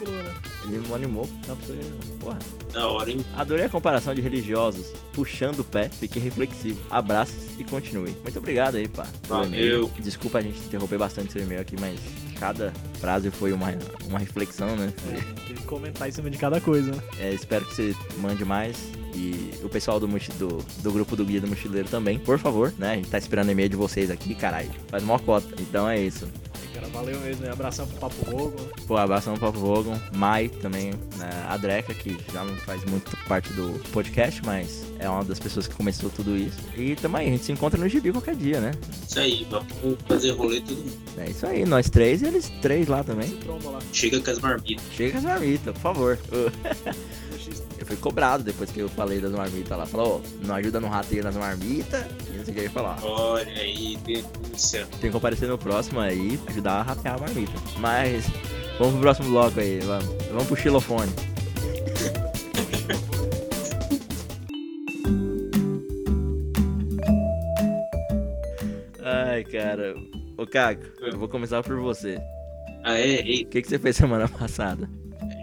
Ele 0.65 0.79
né? 0.79 0.95
animou. 0.95 1.29
Não, 1.47 1.55
você- 1.57 1.79
porra. 2.19 2.39
Da 2.73 2.89
hora, 2.89 3.11
hein? 3.11 3.23
Adorei 3.37 3.67
a 3.67 3.69
comparação 3.69 4.15
de 4.15 4.23
religiosos 4.23 4.87
puxando 5.13 5.59
o 5.61 5.65
pé, 5.65 5.91
fiquei 5.91 6.23
reflexivo. 6.23 6.81
Abraços 6.91 7.45
e 7.59 7.65
continue. 7.65 8.17
Muito 8.23 8.39
obrigado 8.39 8.77
aí, 8.77 8.89
pá. 8.89 9.07
Valeu. 9.29 9.91
Desculpa 9.99 10.39
a 10.39 10.41
gente 10.41 10.59
interromper 10.61 10.97
bastante 10.97 11.31
seu 11.31 11.43
e-mail 11.43 11.61
aqui, 11.61 11.77
mas 11.79 12.01
cada 12.35 12.73
frase 13.01 13.31
foi 13.31 13.53
uma, 13.53 13.69
uma 14.07 14.19
reflexão, 14.19 14.77
né? 14.77 14.93
É, 15.11 15.47
tem 15.47 15.57
que 15.57 15.65
comentar 15.65 16.09
em 16.09 16.13
cima 16.13 16.31
de 16.31 16.39
cada 16.39 16.61
coisa, 16.61 16.93
né? 16.93 17.03
É, 17.19 17.33
espero 17.33 17.65
que 17.65 17.75
você 17.75 17.97
mande 18.19 18.45
mais. 18.45 18.77
E 19.15 19.51
o 19.63 19.69
pessoal 19.69 20.01
do, 20.01 20.07
do, 20.07 20.65
do 20.83 20.93
grupo 20.93 21.15
do 21.17 21.25
Guia 21.25 21.41
do 21.41 21.47
Mochileiro 21.47 21.89
também, 21.89 22.19
por 22.19 22.39
favor, 22.39 22.73
né? 22.79 22.93
A 22.93 22.97
gente 22.97 23.09
tá 23.09 23.19
esperando 23.19 23.51
e-mail 23.51 23.69
de 23.69 23.77
vocês 23.77 24.11
aqui, 24.11 24.35
caralho. 24.35 24.71
Faz 24.89 25.03
mó 25.03 25.19
cota. 25.19 25.55
Então 25.61 25.89
é 25.89 26.01
isso. 26.01 26.29
Aí, 26.55 26.69
cara, 26.75 26.89
valeu 26.89 27.19
mesmo, 27.21 27.43
né? 27.43 27.53
Abração 27.53 27.87
pro 27.87 27.99
Papo 27.99 28.31
Rogo. 28.31 28.61
né? 28.61 28.69
Pô, 28.87 28.97
abraço 28.97 29.31
no 29.31 29.39
Papo 29.39 29.59
Vogon. 29.59 29.99
Mai 30.15 30.49
também, 30.49 30.91
né? 31.17 31.47
A 31.49 31.57
Dreca, 31.57 31.95
que 31.95 32.17
já 32.33 32.45
não 32.45 32.55
faz 32.57 32.85
muito 32.85 33.17
parte 33.29 33.53
do 33.53 33.79
podcast, 33.91 34.43
mas 34.45 34.85
é 34.99 35.09
uma 35.09 35.25
das 35.25 35.39
pessoas 35.39 35.67
que 35.69 35.75
começou 35.75 36.11
tudo 36.11 36.37
isso. 36.37 36.59
E 36.77 36.97
também, 36.97 37.29
a 37.29 37.31
gente 37.31 37.45
se 37.45 37.53
encontra 37.53 37.79
no 37.79 37.89
Gibi 37.89 38.11
qualquer 38.13 38.35
dia, 38.35 38.61
né? 38.61 38.73
Isso 39.09 39.19
aí, 39.21 39.47
vamos 39.51 39.99
fazer 40.09 40.33
rolê 40.33 40.61
todo 40.61 40.77
mundo. 40.77 40.93
É 41.19 41.31
isso 41.31 41.47
aí, 41.47 41.65
nós 41.65 41.89
três 41.89 42.23
e 42.23 42.27
eles 42.27 42.53
três 42.61 42.89
lá 42.89 43.05
também. 43.05 43.39
Lá. 43.47 43.79
Chega 43.93 44.21
com 44.21 44.31
as 44.31 44.39
marmitas. 44.41 44.85
Chega 44.93 45.13
com 45.13 45.19
as 45.19 45.25
marmitas, 45.25 45.73
por 45.75 45.81
favor. 45.81 46.19
Eu 47.85 47.89
fui 47.89 47.97
cobrado 47.99 48.43
depois 48.43 48.73
que 48.73 48.81
eu 48.81 48.89
falei 48.89 49.21
das 49.21 49.33
marmitas 49.33 49.77
lá. 49.77 49.85
Falou, 49.85 50.23
não 50.43 50.55
ajuda 50.55 50.81
no 50.81 50.89
rateio 50.89 51.23
nas 51.23 51.37
marmitas. 51.37 52.03
E 52.31 52.39
não 52.39 52.43
sei 52.43 52.53
o 52.53 52.55
que 52.55 52.61
eu 52.61 52.65
ia 52.65 52.71
falar. 52.71 52.99
Olha 53.05 53.61
aí, 53.61 53.99
denúncia. 53.99 54.87
Tem 54.93 55.01
que 55.01 55.11
comparecer 55.11 55.47
no 55.47 55.59
próximo 55.59 56.01
aí, 56.01 56.41
ajudar 56.49 56.77
a 56.77 56.83
ratear 56.83 57.17
a 57.17 57.19
marmita. 57.19 57.53
Mas, 57.79 58.25
vamos 58.79 58.95
pro 58.95 59.03
próximo 59.03 59.29
bloco 59.29 59.61
aí, 59.61 59.81
vamos. 59.81 60.07
Vamos 60.29 60.47
pro 60.47 60.57
xilofone. 60.57 61.13
Ai, 69.05 69.45
cara. 69.45 69.95
Ô, 70.39 70.47
Caco, 70.47 70.85
eu 71.03 71.19
vou 71.19 71.29
começar 71.29 71.63
por 71.63 71.79
você. 71.81 72.19
Ah, 72.83 72.99
é? 72.99 73.21
O 73.21 73.25
que, 73.25 73.61
que 73.61 73.69
você 73.69 73.79
fez 73.79 73.95
semana 73.95 74.27
passada? 74.41 74.89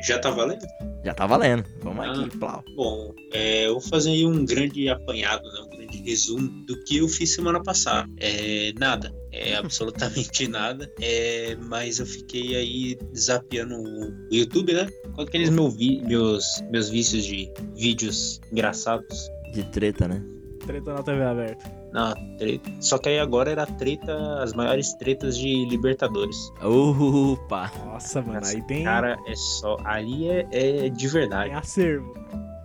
já 0.03 0.17
tá 0.17 0.31
valendo? 0.31 0.65
Já 1.03 1.13
tá 1.13 1.25
valendo. 1.25 1.65
Vamos 1.81 2.05
Ah. 2.05 2.12
aqui, 2.12 2.38
plau. 2.38 2.63
Bom, 2.75 3.13
é, 3.34 3.65
eu 3.67 3.74
vou 3.74 3.81
fazer 3.81 4.12
aí 4.12 4.25
um 4.25 4.46
grande 4.46 4.88
apanhado, 4.88 5.43
né, 5.43 5.62
um 5.65 5.77
grande 5.77 5.98
resumo 6.03 6.48
do 6.65 6.79
que 6.84 6.98
eu 6.98 7.08
fiz 7.08 7.34
semana 7.34 7.62
passada. 7.62 8.08
É, 8.17 8.72
nada, 8.79 9.13
é 9.31 9.55
absolutamente 9.58 10.48
nada, 10.48 10.91
é, 11.01 11.55
mas 11.67 12.00
eu 12.00 12.05
fiquei 12.05 12.55
aí 12.55 12.98
zapeando 13.17 13.75
o 13.75 14.13
YouTube, 14.31 14.74
né? 14.74 14.88
Com 15.15 15.22
aqueles 15.22 15.50
meu 15.50 15.72
meus, 16.08 16.46
meus 16.72 16.89
vícios 16.89 17.25
de 17.25 17.51
vídeos 17.75 18.39
engraçados. 18.51 19.29
De 19.53 19.63
treta, 19.63 20.08
né? 20.08 20.22
Treta 20.65 20.94
na 20.94 21.03
TV 21.03 21.24
aberta. 21.24 21.72
Na 21.91 22.13
treta. 22.38 22.70
Só 22.80 22.98
que 22.98 23.10
aí 23.10 23.20
agora 23.20 23.51
era 23.51 23.65
treta, 23.65 24.41
as 24.41 24.53
maiores 24.53 24.94
tretas 24.94 25.38
de 25.38 25.65
Libertadores. 25.65 26.38
Opa! 26.62 27.72
Nossa, 27.86 28.22
mano, 28.22 28.46
aí 28.46 28.62
tem, 28.63 28.84
Cara, 28.84 29.18
é 29.27 29.36
só. 29.36 29.77
Ali 29.84 30.30
é, 30.30 30.48
é 30.51 30.89
de 30.89 31.08
verdade. 31.08 31.50
tem 31.50 31.58
acervo. 31.58 32.13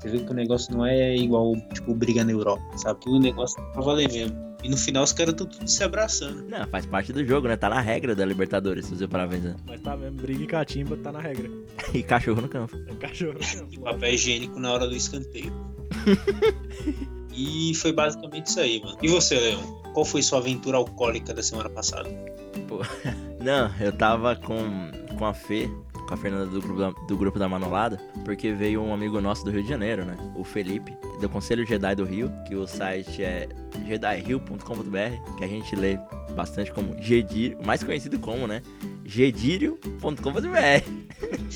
Você 0.01 0.11
vê 0.11 0.19
que 0.19 0.31
o 0.31 0.35
negócio 0.35 0.77
não 0.77 0.87
é 0.87 1.17
igual, 1.17 1.55
tipo, 1.73 1.95
briga 1.95 2.25
na 2.25 2.31
Europa, 2.31 2.63
sabe? 2.77 3.01
Que 3.01 3.09
o 3.09 3.19
negócio 3.19 3.57
tá 3.73 3.81
valendo 3.81 4.13
mesmo. 4.13 4.47
E 4.63 4.69
no 4.69 4.77
final 4.77 5.05
os 5.05 5.13
caras 5.13 5.33
estão 5.33 5.47
tudo 5.47 5.69
se 5.69 5.83
abraçando. 5.85 6.43
Não, 6.49 6.67
faz 6.69 6.87
parte 6.87 7.13
do 7.13 7.25
jogo, 7.25 7.49
né? 7.49 7.57
Tá 7.57 7.69
na 7.69 7.81
regra 7.81 8.15
da 8.15 8.25
Libertadores, 8.25 8.87
se 8.87 8.97
você 8.97 9.07
parar. 9.07 9.29
Mas 9.67 9.81
tá 9.81 9.97
mesmo, 9.97 10.17
briga 10.17 10.43
e 10.43 10.47
catimba 10.47 10.97
tá 10.97 11.13
na 11.13 11.21
regra. 11.21 11.51
E 11.95 12.03
cachorro 12.03 12.43
no 12.43 12.49
campo. 12.49 12.77
É 12.89 12.95
cachorro. 12.95 13.39
E 13.71 13.79
papel 13.79 14.15
higiênico 14.15 14.59
na 14.59 14.73
hora 14.73 14.87
do 14.87 14.95
escanteio. 14.95 15.53
e 17.37 17.75
foi 17.75 17.93
basicamente 17.93 18.47
isso 18.47 18.61
aí, 18.61 18.81
mano. 18.83 18.97
E 19.03 19.09
você, 19.09 19.39
Leon? 19.39 19.63
Qual 19.93 20.05
foi 20.05 20.23
sua 20.23 20.39
aventura 20.39 20.79
alcoólica 20.79 21.35
da 21.35 21.43
semana 21.43 21.69
passada? 21.69 22.09
Não, 23.41 23.71
eu 23.79 23.93
tava 23.93 24.35
com, 24.35 24.91
com 25.19 25.27
a 25.27 25.35
Fê, 25.35 25.69
com 26.09 26.15
a 26.15 26.17
Fernanda 26.17 26.47
do 26.47 26.61
grupo, 26.61 26.81
da, 26.81 26.91
do 26.91 27.17
grupo 27.17 27.39
da 27.39 27.49
Manolada, 27.49 28.01
porque 28.25 28.53
veio 28.53 28.83
um 28.83 28.93
amigo 28.93 29.21
nosso 29.21 29.45
do 29.45 29.51
Rio 29.51 29.63
de 29.63 29.69
Janeiro, 29.69 30.05
né? 30.05 30.17
O 30.35 30.45
Felipe, 30.45 30.97
do 31.21 31.29
Conselho 31.29 31.67
Jedi 31.67 31.95
do 31.95 32.05
Rio, 32.05 32.33
que 32.47 32.55
o 32.55 32.67
site 32.67 33.23
é 33.23 33.49
jedirio.com.br, 33.87 35.37
que 35.37 35.45
a 35.45 35.49
gente 35.49 35.77
lê 35.77 35.99
bastante 36.35 36.73
como 36.73 37.01
Gedírio, 37.01 37.59
mais 37.65 37.83
conhecido 37.83 38.19
como, 38.19 38.47
né? 38.47 38.63
Gedírio.com.br. 39.07 40.11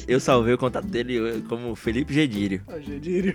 eu 0.06 0.20
salvei 0.20 0.54
o 0.54 0.58
contato 0.58 0.86
dele 0.86 1.42
como 1.48 1.74
Felipe 1.74 2.14
Gedírio. 2.14 2.62
Ah, 2.68 2.78
Gedírio. 2.78 3.34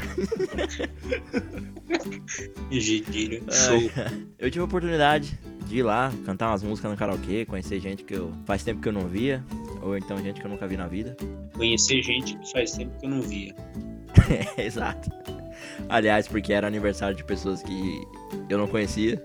Gedírio. 2.72 3.43
Show. 3.51 3.91
Eu 4.39 4.50
tive 4.50 4.62
a 4.62 4.65
oportunidade 4.65 5.38
de 5.67 5.77
ir 5.77 5.84
lá, 5.84 6.12
cantar 6.25 6.50
umas 6.50 6.63
músicas 6.63 6.91
no 6.91 6.98
karaokê, 6.98 7.45
conhecer 7.45 7.79
gente 7.79 8.03
que 8.03 8.13
eu 8.13 8.31
faz 8.45 8.63
tempo 8.63 8.81
que 8.81 8.88
eu 8.88 8.93
não 8.93 9.07
via, 9.07 9.43
ou 9.81 9.98
então 9.98 10.17
gente 10.17 10.39
que 10.39 10.45
eu 10.45 10.51
nunca 10.51 10.67
vi 10.67 10.77
na 10.77 10.88
vida. 10.88 11.17
Conhecer 11.53 12.03
gente 12.03 12.38
que 12.38 12.51
faz 12.51 12.74
tempo 12.74 12.98
que 13.00 13.05
eu 13.05 13.10
não 13.10 13.22
via. 13.22 13.55
Exato. 14.57 15.10
Aliás, 15.89 16.27
porque 16.27 16.53
era 16.53 16.67
aniversário 16.67 17.15
de 17.15 17.24
pessoas 17.24 17.63
que 17.63 18.01
eu 18.50 18.57
não 18.57 18.67
conhecia. 18.67 19.24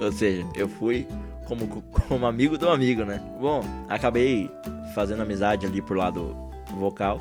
Ou 0.00 0.12
seja, 0.12 0.46
eu 0.54 0.68
fui 0.68 1.06
como, 1.48 1.66
como 1.82 2.26
amigo 2.26 2.58
do 2.58 2.68
amigo, 2.68 3.04
né? 3.04 3.20
Bom, 3.40 3.64
acabei 3.88 4.50
fazendo 4.94 5.22
amizade 5.22 5.66
ali 5.66 5.80
por 5.80 5.96
lado 5.96 6.36
vocal. 6.76 7.18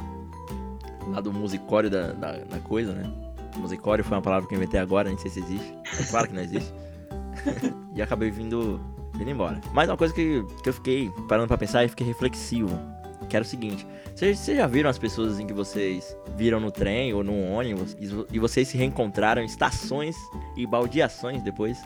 Lado 1.08 1.32
musicório 1.32 1.90
da, 1.90 2.12
da, 2.12 2.34
da 2.34 2.60
coisa, 2.60 2.92
né? 2.92 3.10
Musicório 3.56 4.04
foi 4.04 4.18
uma 4.18 4.22
palavra 4.22 4.48
que 4.48 4.54
eu 4.54 4.58
inventei 4.58 4.80
agora, 4.80 5.08
nem 5.08 5.18
sei 5.18 5.32
se 5.32 5.40
existe. 5.40 5.74
É 6.00 6.04
claro 6.04 6.28
que 6.28 6.36
não 6.36 6.42
existe. 6.42 6.72
e 7.96 8.02
acabei 8.02 8.30
vindo, 8.30 8.80
vindo 9.16 9.32
embora. 9.32 9.60
Mas 9.74 9.90
uma 9.90 9.98
coisa 9.98 10.14
que, 10.14 10.46
que 10.62 10.70
eu 10.70 10.74
fiquei 10.74 11.10
parando 11.30 11.48
pra 11.48 11.58
pensar 11.58 11.86
e 11.86 11.88
fiquei 11.88 12.06
reflexivo. 12.06 12.78
Que 13.30 13.36
era 13.36 13.44
o 13.44 13.48
seguinte, 13.48 13.86
vocês, 14.16 14.46
já 14.46 14.68
viram 14.68 14.90
as 14.90 14.98
pessoas 14.98 15.34
assim 15.34 15.46
que 15.46 15.54
vocês 15.54 16.16
viram 16.36 16.60
no 16.60 16.72
trem 16.72 17.14
ou 17.14 17.24
no 17.24 17.52
ônibus 17.52 17.96
e 18.32 18.40
vocês 18.40 18.68
se 18.68 18.78
reencontraram 18.78 19.42
em 19.42 19.46
estações 19.46 20.16
e 20.56 20.66
baldeações 20.66 21.42
depois? 21.42 21.78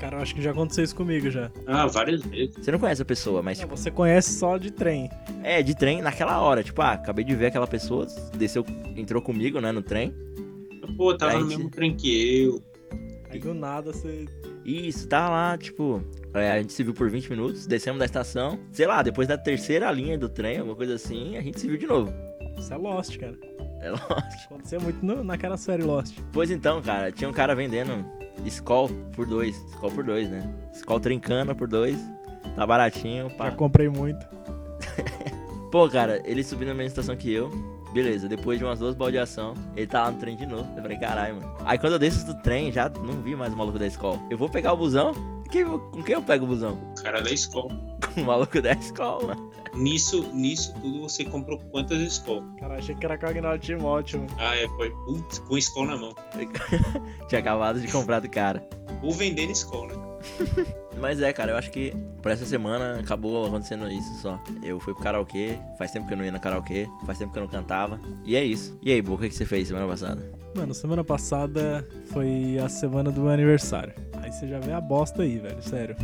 Cara, 0.00 0.16
eu 0.16 0.22
acho 0.22 0.34
que 0.34 0.40
já 0.40 0.50
aconteceu 0.52 0.82
isso 0.82 0.96
comigo 0.96 1.30
já. 1.30 1.50
Ah, 1.66 1.86
várias 1.86 2.22
vezes. 2.22 2.54
Você 2.56 2.72
não 2.72 2.78
conhece 2.78 3.02
a 3.02 3.04
pessoa, 3.04 3.42
mas 3.42 3.58
Não, 3.58 3.66
tipo, 3.66 3.76
você 3.76 3.90
conhece 3.90 4.32
só 4.32 4.56
de 4.56 4.70
trem. 4.72 5.10
é 5.44 5.62
de 5.62 5.76
trem 5.76 6.00
naquela 6.00 6.40
hora. 6.40 6.64
Tipo, 6.64 6.80
ah, 6.80 6.92
acabei 6.92 7.22
de 7.22 7.34
ver 7.34 7.46
aquela 7.46 7.66
pessoa, 7.66 8.06
desceu, 8.34 8.64
entrou 8.96 9.20
comigo, 9.20 9.60
né, 9.60 9.70
no 9.70 9.82
trem. 9.82 10.14
Pô, 10.96 11.14
tava 11.14 11.34
no 11.34 11.40
Gente. 11.40 11.48
mesmo 11.50 11.70
trem 11.70 11.94
que 11.94 12.42
eu. 12.44 12.62
Aí 13.28 13.38
do 13.38 13.52
nada 13.52 13.92
você. 13.92 14.24
Isso, 14.64 15.06
tá 15.06 15.28
lá, 15.28 15.58
tipo, 15.58 16.02
é, 16.32 16.50
a 16.52 16.58
gente 16.62 16.72
se 16.72 16.82
viu 16.82 16.94
por 16.94 17.10
20 17.10 17.28
minutos, 17.30 17.66
descemos 17.66 17.98
da 17.98 18.06
estação. 18.06 18.58
Sei 18.72 18.86
lá, 18.86 19.02
depois 19.02 19.28
da 19.28 19.36
terceira 19.36 19.90
linha 19.92 20.16
do 20.18 20.28
trem, 20.30 20.58
alguma 20.58 20.76
coisa 20.76 20.94
assim, 20.94 21.36
a 21.36 21.42
gente 21.42 21.60
se 21.60 21.68
viu 21.68 21.76
de 21.76 21.86
novo. 21.86 22.10
Isso 22.58 22.72
é 22.72 22.76
Lost, 22.76 23.16
cara. 23.18 23.38
É 23.80 23.90
lógico. 23.90 24.14
Aconteceu 24.54 24.80
muito 24.80 25.04
no- 25.04 25.24
naquela 25.24 25.56
série 25.56 25.82
Lost. 25.82 26.18
Pois 26.32 26.50
então, 26.50 26.80
cara, 26.82 27.10
tinha 27.10 27.28
um 27.28 27.32
cara 27.32 27.54
vendendo 27.54 28.04
Skol 28.46 28.88
por 29.14 29.26
dois. 29.26 29.56
Skol 29.70 29.90
por 29.90 30.04
dois, 30.04 30.28
né? 30.30 30.48
Skol 30.74 31.00
trincana 31.00 31.54
por 31.54 31.66
dois. 31.68 31.98
Tá 32.56 32.66
baratinho, 32.66 33.30
pá. 33.30 33.50
Já 33.50 33.56
comprei 33.56 33.88
muito. 33.88 34.24
Pô, 35.70 35.88
cara, 35.88 36.20
ele 36.24 36.42
subiu 36.42 36.66
na 36.68 36.74
mesma 36.74 36.88
estação 36.88 37.16
que 37.16 37.32
eu. 37.32 37.50
Beleza, 37.92 38.28
depois 38.28 38.58
de 38.58 38.64
umas 38.64 38.78
duas 38.78 38.94
baldeação, 38.94 39.54
ele 39.76 39.86
tá 39.86 40.02
lá 40.04 40.10
no 40.12 40.18
trem 40.18 40.36
de 40.36 40.46
novo. 40.46 40.68
Eu 40.76 40.82
falei, 40.82 40.96
caralho, 40.98 41.36
mano. 41.36 41.54
Aí 41.64 41.76
quando 41.78 41.94
eu 41.94 41.98
desço 41.98 42.24
do 42.26 42.34
trem, 42.40 42.70
já 42.70 42.88
não 42.88 43.20
vi 43.20 43.34
mais 43.34 43.52
o 43.52 43.56
maluco 43.56 43.78
da 43.78 43.86
escola. 43.86 44.18
Eu 44.30 44.38
vou 44.38 44.48
pegar 44.48 44.72
o 44.72 44.76
busão? 44.76 45.12
Quem- 45.50 45.64
com 45.64 46.02
quem 46.02 46.14
eu 46.14 46.22
pego 46.22 46.44
o 46.44 46.48
busão? 46.48 46.78
O 46.98 47.02
cara 47.02 47.20
da 47.20 47.30
escola. 47.32 47.70
Com 48.14 48.22
o 48.22 48.24
maluco 48.24 48.60
da 48.62 48.72
escola, 48.72 49.34
mano. 49.34 49.50
Nisso, 49.74 50.28
nisso 50.32 50.74
tudo 50.80 51.02
você 51.02 51.24
comprou 51.24 51.58
quantas 51.70 52.00
escolas? 52.00 52.44
Cara, 52.58 52.76
achei 52.76 52.94
que 52.94 53.04
era 53.04 53.16
com 53.16 53.26
o 53.26 53.28
Agnaldo 53.28 53.58
Timóteo. 53.58 54.26
Ah, 54.38 54.56
é, 54.56 54.68
foi 54.68 54.90
putz, 54.90 55.38
com 55.40 55.56
escola 55.56 55.92
na 55.92 55.96
mão. 55.96 56.14
Tinha 57.28 57.40
acabado 57.40 57.80
de 57.80 57.90
comprar 57.90 58.20
do 58.20 58.28
cara. 58.28 58.66
Ou 59.02 59.12
vendendo 59.12 59.52
escola, 59.52 59.94
né? 59.94 59.99
Mas 61.00 61.20
é, 61.20 61.32
cara, 61.32 61.52
eu 61.52 61.56
acho 61.56 61.70
que 61.70 61.94
por 62.20 62.30
essa 62.30 62.44
semana 62.44 63.00
acabou 63.00 63.46
acontecendo 63.46 63.88
isso 63.88 64.20
só. 64.20 64.42
Eu 64.62 64.78
fui 64.78 64.92
pro 64.94 65.02
karaokê, 65.02 65.58
faz 65.78 65.90
tempo 65.90 66.06
que 66.06 66.12
eu 66.12 66.18
não 66.18 66.24
ia 66.24 66.32
no 66.32 66.40
karaokê, 66.40 66.86
faz 67.06 67.18
tempo 67.18 67.32
que 67.32 67.38
eu 67.38 67.42
não 67.42 67.50
cantava. 67.50 67.98
E 68.24 68.36
é 68.36 68.44
isso. 68.44 68.78
E 68.82 68.92
aí, 68.92 69.00
Bu, 69.00 69.14
o 69.14 69.18
que 69.18 69.28
que 69.28 69.34
você 69.34 69.46
fez 69.46 69.68
semana 69.68 69.86
passada? 69.86 70.30
Mano, 70.54 70.74
semana 70.74 71.04
passada 71.04 71.86
foi 72.06 72.58
a 72.58 72.68
semana 72.68 73.10
do 73.10 73.22
meu 73.22 73.30
aniversário. 73.30 73.94
Aí 74.14 74.30
você 74.30 74.48
já 74.48 74.58
vê 74.58 74.72
a 74.72 74.80
bosta 74.80 75.22
aí, 75.22 75.38
velho, 75.38 75.62
sério. 75.62 75.96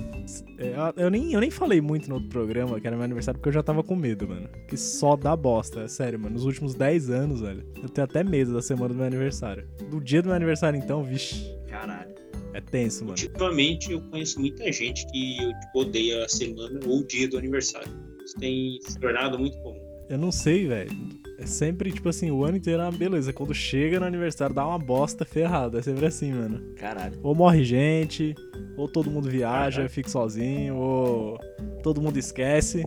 É, 0.59 0.69
Eu, 0.97 1.05
eu 1.05 1.11
nem, 1.11 1.33
eu 1.33 1.41
nem 1.41 1.51
falei 1.51 1.81
muito 1.81 2.09
no 2.09 2.15
outro 2.15 2.31
programa 2.31 2.81
que 2.81 2.87
era 2.87 2.97
meu 2.97 3.05
aniversário 3.05 3.39
porque 3.39 3.49
eu 3.49 3.53
já 3.53 3.63
tava 3.63 3.83
com 3.83 3.95
medo, 3.97 4.27
mano. 4.29 4.49
Que 4.69 4.77
só 4.77 5.17
dá 5.17 5.37
bosta, 5.37 5.81
é 5.81 5.89
sério, 5.89 6.19
mano. 6.19 6.35
Nos 6.35 6.45
últimos 6.45 6.75
10 6.75 7.11
anos, 7.11 7.41
velho, 7.41 7.67
eu 7.83 7.89
tenho 7.89 8.05
até 8.05 8.25
medo 8.25 8.55
da 8.55 8.63
semana 8.63 8.89
do 8.89 8.95
meu 8.95 9.07
aniversário. 9.07 9.67
Do 9.91 10.01
dia 10.01 10.23
do 10.23 10.27
meu 10.27 10.37
aniversário, 10.37 10.79
então, 10.79 11.03
vixe, 11.03 11.55
Caralho. 11.69 12.15
É 12.57 12.61
tenso, 12.61 13.05
mano. 13.05 13.11
Ultimamente 13.11 13.93
eu 13.93 14.01
conheço 14.01 14.41
muita 14.41 14.71
gente 14.73 15.07
que 15.09 15.37
tipo, 15.37 15.81
odeia 15.81 16.25
a 16.25 16.29
semana 16.29 16.81
ou 16.87 17.01
o 17.01 17.07
dia 17.07 17.29
do 17.29 17.37
aniversário. 17.37 17.93
Isso 18.25 18.37
tem 18.39 18.79
se 18.83 18.99
tornado 18.99 19.39
muito 19.39 19.59
comum. 19.59 19.79
Eu 20.09 20.19
não 20.19 20.33
sei, 20.33 20.67
velho. 20.67 20.91
É 21.39 21.45
sempre, 21.45 21.93
tipo 21.93 22.09
assim, 22.09 22.31
o 22.31 22.45
ano 22.45 22.57
inteiro, 22.57 22.81
ah, 22.81 22.91
beleza. 22.91 23.33
Quando 23.33 23.53
chega 23.53 24.01
no 24.01 24.07
aniversário, 24.07 24.55
dá 24.55 24.67
uma 24.67 24.79
bosta 24.79 25.25
ferrada. 25.25 25.81
É 25.81 25.83
sempre 25.83 26.07
assim, 26.07 26.33
mano. 26.33 26.75
Caralho. 26.77 27.19
Ou 27.23 27.35
morre 27.35 27.63
gente, 27.63 28.35
ou 28.77 28.89
todo 28.89 29.11
mundo 29.11 29.29
viaja, 29.29 29.79
Caraca. 29.79 29.89
fica 29.95 30.09
sozinho, 30.09 30.77
ou 30.77 31.39
todo 31.83 32.01
mundo 32.01 32.17
esquece. 32.17 32.87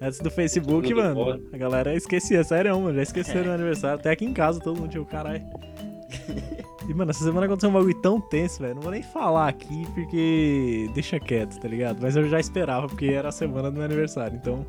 Antes 0.00 0.18
do 0.18 0.30
Facebook, 0.30 0.92
mano, 0.92 1.14
morre. 1.14 1.40
a 1.52 1.56
galera 1.56 1.94
esquecia, 1.94 2.42
sério, 2.42 2.78
mano. 2.80 2.96
Já 2.96 3.02
esqueceram 3.02 3.50
o 3.50 3.54
aniversário. 3.54 4.00
Até 4.00 4.10
aqui 4.10 4.24
em 4.24 4.32
casa 4.32 4.58
todo 4.58 4.80
mundo 4.80 4.90
tinha 4.90 5.02
o 5.02 5.06
caralho. 5.06 5.44
E, 6.86 6.92
mano, 6.92 7.10
essa 7.12 7.24
semana 7.24 7.46
aconteceu 7.46 7.70
um 7.70 7.72
bagulho 7.72 7.94
tão 8.02 8.20
tenso, 8.20 8.60
velho. 8.60 8.74
Não 8.74 8.82
vou 8.82 8.90
nem 8.90 9.02
falar 9.02 9.48
aqui 9.48 9.86
porque 9.94 10.90
deixa 10.92 11.18
quieto, 11.18 11.58
tá 11.58 11.66
ligado? 11.66 11.98
Mas 12.02 12.14
eu 12.14 12.28
já 12.28 12.38
esperava, 12.38 12.86
porque 12.88 13.06
era 13.06 13.30
a 13.30 13.32
semana 13.32 13.70
do 13.70 13.76
meu 13.76 13.84
aniversário. 13.86 14.36
Então, 14.36 14.66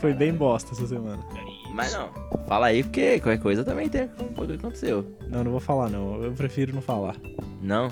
foi 0.00 0.14
bem 0.14 0.32
bosta 0.32 0.72
essa 0.72 0.86
semana. 0.86 1.22
Mas 1.74 1.92
não, 1.92 2.08
fala 2.46 2.68
aí 2.68 2.82
porque 2.82 3.20
qualquer 3.20 3.42
coisa 3.42 3.64
também 3.64 3.86
tem 3.86 4.04
um 4.04 4.32
pouco 4.32 4.46
que 4.46 4.54
aconteceu. 4.54 5.04
Não, 5.28 5.44
não 5.44 5.50
vou 5.50 5.60
falar, 5.60 5.90
não. 5.90 6.22
Eu 6.22 6.32
prefiro 6.32 6.74
não 6.74 6.80
falar. 6.80 7.16
Não, 7.60 7.88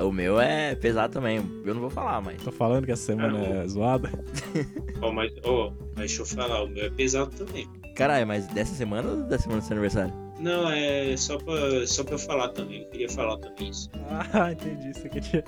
o 0.00 0.10
meu 0.10 0.40
é 0.40 0.74
pesado 0.74 1.12
também. 1.12 1.36
Eu 1.66 1.74
não 1.74 1.82
vou 1.82 1.90
falar, 1.90 2.22
mas. 2.22 2.42
Tô 2.42 2.50
falando 2.50 2.86
que 2.86 2.92
essa 2.92 3.04
semana 3.04 3.28
Ah, 3.38 3.42
não. 3.42 3.60
é 3.60 3.68
zoada. 3.68 4.10
Ó, 5.02 5.12
mas, 5.12 5.30
ó, 5.44 5.70
mas 5.88 5.96
deixa 6.06 6.22
eu 6.22 6.26
falar, 6.26 6.62
o 6.64 6.68
meu 6.68 6.86
é 6.86 6.90
pesado 6.90 7.30
também. 7.36 7.68
Caralho, 7.94 8.26
mas 8.26 8.46
dessa 8.48 8.74
semana 8.74 9.10
ou 9.10 9.16
da 9.24 9.38
semana 9.38 9.60
do 9.60 9.64
seu 9.66 9.74
aniversário? 9.74 10.12
Não, 10.38 10.70
é 10.70 11.16
só 11.16 11.38
pra, 11.38 11.86
só 11.86 12.02
pra 12.02 12.14
eu 12.14 12.18
falar 12.18 12.48
também. 12.48 12.82
Eu 12.82 12.88
queria 12.90 13.08
falar 13.08 13.36
também 13.38 13.68
isso. 13.68 13.88
Ah, 14.32 14.50
entendi. 14.52 14.90
Isso 14.90 15.06
aqui 15.06 15.20
tinha. 15.20 15.44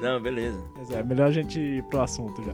Não, 0.00 0.20
beleza. 0.22 0.58
Mas 0.76 0.90
é 0.90 1.02
melhor 1.02 1.28
a 1.28 1.32
gente 1.32 1.60
ir 1.60 1.82
pro 1.84 2.00
assunto 2.00 2.42
já. 2.44 2.52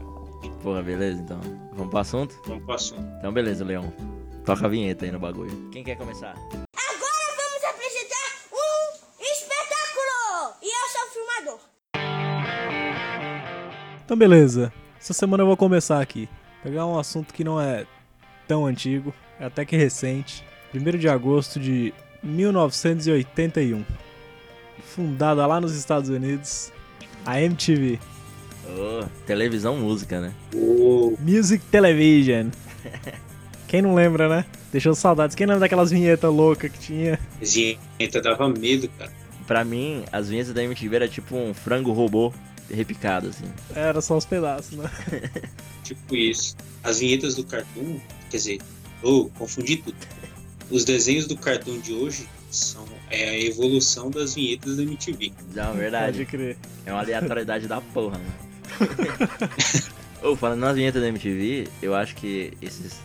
Porra, 0.61 0.81
beleza 0.81 1.21
então. 1.21 1.39
Vamos 1.73 1.89
pro 1.89 1.99
assunto? 1.99 2.35
Vamos 2.47 2.63
pro 2.65 2.73
assunto. 2.73 3.07
Então, 3.19 3.31
beleza, 3.31 3.63
Leão. 3.63 3.93
Toca 4.43 4.65
a 4.65 4.69
vinheta 4.69 5.05
aí 5.05 5.11
no 5.11 5.19
bagulho. 5.19 5.69
Quem 5.71 5.83
quer 5.83 5.95
começar? 5.95 6.31
Agora 6.31 7.35
vamos 7.37 7.63
apresentar 7.69 8.25
um 8.51 9.21
espetáculo! 9.21 10.55
E 10.61 10.67
eu 10.67 10.89
sou 10.89 11.01
o 11.01 11.11
filmador. 11.13 11.59
Então, 14.03 14.17
beleza. 14.17 14.73
Essa 14.99 15.13
semana 15.13 15.43
eu 15.43 15.47
vou 15.47 15.55
começar 15.57 16.01
aqui. 16.01 16.27
Pegar 16.63 16.85
um 16.85 16.97
assunto 16.97 17.33
que 17.33 17.43
não 17.43 17.61
é 17.61 17.85
tão 18.47 18.65
antigo, 18.65 19.13
é 19.39 19.45
até 19.45 19.65
que 19.65 19.75
recente. 19.75 20.43
1 20.73 20.97
de 20.97 21.07
agosto 21.07 21.59
de 21.59 21.93
1981. 22.23 23.83
Fundada 24.83 25.45
lá 25.45 25.61
nos 25.61 25.75
Estados 25.75 26.09
Unidos, 26.09 26.71
a 27.25 27.41
MTV. 27.41 27.99
Ô, 28.67 29.05
televisão 29.25 29.77
música, 29.77 30.19
né? 30.19 30.33
Ô, 30.53 31.15
Music 31.19 31.63
Television. 31.65 32.49
Quem 33.67 33.81
não 33.81 33.95
lembra, 33.95 34.29
né? 34.29 34.45
Deixou 34.71 34.93
saudades. 34.93 35.35
Quem 35.35 35.47
lembra 35.47 35.61
daquelas 35.61 35.91
vinhetas 35.91 36.31
loucas 36.31 36.71
que 36.71 36.79
tinha? 36.79 37.19
Zinheta 37.43 38.21
dava 38.21 38.49
medo, 38.49 38.89
cara. 38.97 39.11
Pra 39.47 39.63
mim, 39.63 40.03
as 40.11 40.29
vinhetas 40.29 40.53
da 40.53 40.63
MTV 40.63 40.95
era 40.95 41.07
tipo 41.07 41.35
um 41.35 41.53
frango 41.53 41.91
robô 41.91 42.33
repicado, 42.69 43.29
assim. 43.29 43.45
Era 43.75 44.01
só 44.01 44.17
os 44.17 44.25
pedaços, 44.25 44.77
né? 44.77 44.89
Tipo 45.83 46.15
isso. 46.15 46.55
As 46.83 46.99
vinhetas 46.99 47.35
do 47.35 47.43
Cartoon, 47.43 47.99
quer 48.29 48.37
dizer, 48.37 48.61
ô, 49.03 49.29
confundi 49.29 49.77
tudo. 49.77 49.95
Os 50.69 50.83
desenhos 50.83 51.27
do 51.27 51.37
Cartoon 51.37 51.79
de 51.79 51.93
hoje 51.93 52.27
são 52.49 52.85
é 53.09 53.29
a 53.29 53.39
evolução 53.39 54.09
das 54.09 54.33
vinhetas 54.33 54.77
da 54.77 54.83
MTV. 54.83 55.31
Não, 55.53 55.73
verdade. 55.73 56.17
Pode 56.19 56.25
crer. 56.25 56.57
É 56.85 56.91
uma 56.91 57.01
aleatoriedade 57.01 57.67
da 57.67 57.79
porra, 57.81 58.17
né? 58.17 58.31
Ô, 60.23 60.35
falando 60.35 60.61
nas 60.61 60.75
vinhetas 60.75 61.01
da 61.01 61.07
MTV, 61.07 61.67
eu 61.81 61.93
acho 61.93 62.15
que 62.15 62.53
esses. 62.61 62.99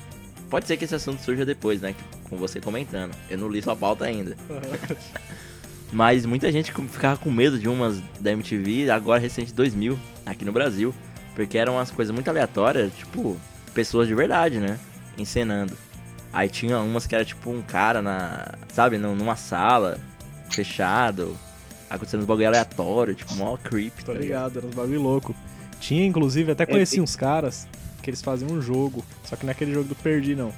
Pode 0.49 0.67
ser 0.67 0.77
que 0.77 0.85
esse 0.85 0.95
assunto 0.95 1.23
surja 1.23 1.45
depois, 1.45 1.81
né? 1.81 1.95
Com 2.29 2.37
você 2.37 2.61
comentando. 2.61 3.15
Eu 3.29 3.39
não 3.39 3.49
li 3.49 3.61
sua 3.63 3.77
pauta 3.77 4.05
ainda. 4.05 4.37
Mas 5.93 6.25
muita 6.25 6.51
gente 6.53 6.73
ficava 6.73 7.17
com 7.19 7.31
medo 7.31 7.59
de 7.59 7.69
umas 7.69 8.01
da 8.21 8.31
MTV, 8.33 8.91
agora 8.91 9.21
recente 9.21 9.53
2000, 9.53 9.99
aqui 10.25 10.45
no 10.45 10.53
Brasil. 10.53 10.95
Porque 11.35 11.57
eram 11.59 11.75
umas 11.75 11.91
coisas 11.91 12.13
muito 12.15 12.29
aleatórias, 12.29 12.93
tipo, 12.95 13.37
pessoas 13.75 14.07
de 14.07 14.15
verdade, 14.15 14.59
né? 14.59 14.79
Encenando. 15.19 15.77
Aí 16.33 16.49
tinha 16.49 16.79
umas 16.79 17.07
que 17.07 17.15
era 17.15 17.25
tipo 17.25 17.51
um 17.51 17.61
cara 17.63 18.01
na. 18.03 18.55
Sabe, 18.73 18.99
num- 18.99 19.15
numa 19.17 19.35
sala, 19.37 19.99
fechado, 20.51 21.37
acontecendo 21.89 22.21
uns 22.21 22.27
bagulho 22.27 22.47
aleatório, 22.47 23.15
tipo, 23.15 23.35
mó 23.35 23.57
creep, 23.57 23.93
Tô 24.05 24.13
tá 24.13 24.19
ligado? 24.19 24.59
era 24.59 24.67
uns 24.67 24.75
bagulho 24.75 25.01
louco. 25.03 25.35
Tinha, 25.81 26.05
inclusive, 26.07 26.53
até 26.53 26.67
conheci 26.67 26.97
tem- 26.97 27.03
uns 27.03 27.17
caras 27.17 27.67
que 28.03 28.11
eles 28.11 28.23
faziam 28.23 28.51
um 28.53 28.61
jogo, 28.61 29.05
só 29.25 29.35
que 29.37 29.45
não 29.45 29.51
é 29.51 29.53
aquele 29.53 29.73
jogo 29.73 29.89
do 29.89 29.95
Perdi, 29.95 30.35
não. 30.37 30.53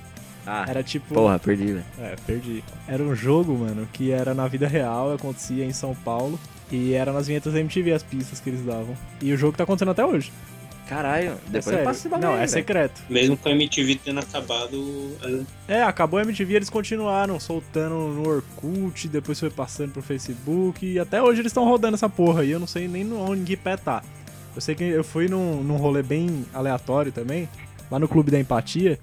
Ah, 0.46 0.64
Era 0.68 0.82
tipo. 0.82 1.14
porra, 1.14 1.38
perdi, 1.38 1.66
velho. 1.66 1.84
É, 2.00 2.16
perdi. 2.26 2.64
Era 2.88 3.02
um 3.02 3.14
jogo, 3.14 3.56
mano, 3.56 3.88
que 3.92 4.10
era 4.10 4.34
na 4.34 4.46
vida 4.48 4.66
real, 4.66 5.12
acontecia 5.12 5.64
em 5.64 5.72
São 5.72 5.94
Paulo. 5.94 6.38
E 6.70 6.94
era 6.94 7.12
nas 7.12 7.26
vinhetas 7.26 7.52
da 7.52 7.60
MTV 7.60 7.92
as 7.92 8.02
pistas 8.02 8.40
que 8.40 8.48
eles 8.50 8.64
davam. 8.64 8.96
E 9.20 9.32
o 9.32 9.36
jogo 9.36 9.56
tá 9.56 9.64
acontecendo 9.64 9.90
até 9.90 10.04
hoje. 10.04 10.32
Caralho, 10.88 11.28
É 11.30 11.34
depois 11.46 11.66
eu 11.66 11.72
sério. 11.72 11.84
passo 11.84 11.98
esse 12.00 12.08
bagulho 12.08 12.28
Não, 12.30 12.36
aí, 12.36 12.44
é 12.44 12.46
secreto. 12.46 13.00
Mesmo 13.08 13.36
com 13.36 13.48
a 13.48 13.52
MTV 13.52 14.00
tendo 14.04 14.20
acabado, 14.20 15.16
é, 15.68 15.74
É, 15.78 15.82
acabou 15.84 16.18
a 16.18 16.22
MTV, 16.22 16.54
eles 16.54 16.68
continuaram 16.70 17.38
soltando 17.38 17.94
no 17.94 18.28
Orkut, 18.28 19.06
depois 19.08 19.38
foi 19.38 19.48
passando 19.50 19.92
pro 19.92 20.02
Facebook, 20.02 20.84
e 20.84 20.98
até 20.98 21.22
hoje 21.22 21.40
eles 21.40 21.50
estão 21.50 21.64
rodando 21.64 21.94
essa 21.94 22.08
porra 22.08 22.40
aí, 22.42 22.50
eu 22.50 22.60
não 22.60 22.66
sei 22.66 22.88
nem 22.88 23.04
no- 23.04 23.20
onde 23.30 23.44
que 23.44 23.56
pé 23.56 23.76
tá. 23.76 24.02
Eu 24.54 24.60
sei 24.60 24.74
que 24.74 24.84
eu 24.84 25.04
fui 25.04 25.28
num, 25.28 25.62
num 25.62 25.76
rolê 25.76 26.02
bem 26.02 26.44
aleatório 26.52 27.12
também, 27.12 27.48
lá 27.90 27.98
no 27.98 28.08
Clube 28.08 28.30
da 28.30 28.38
Empatia, 28.40 28.98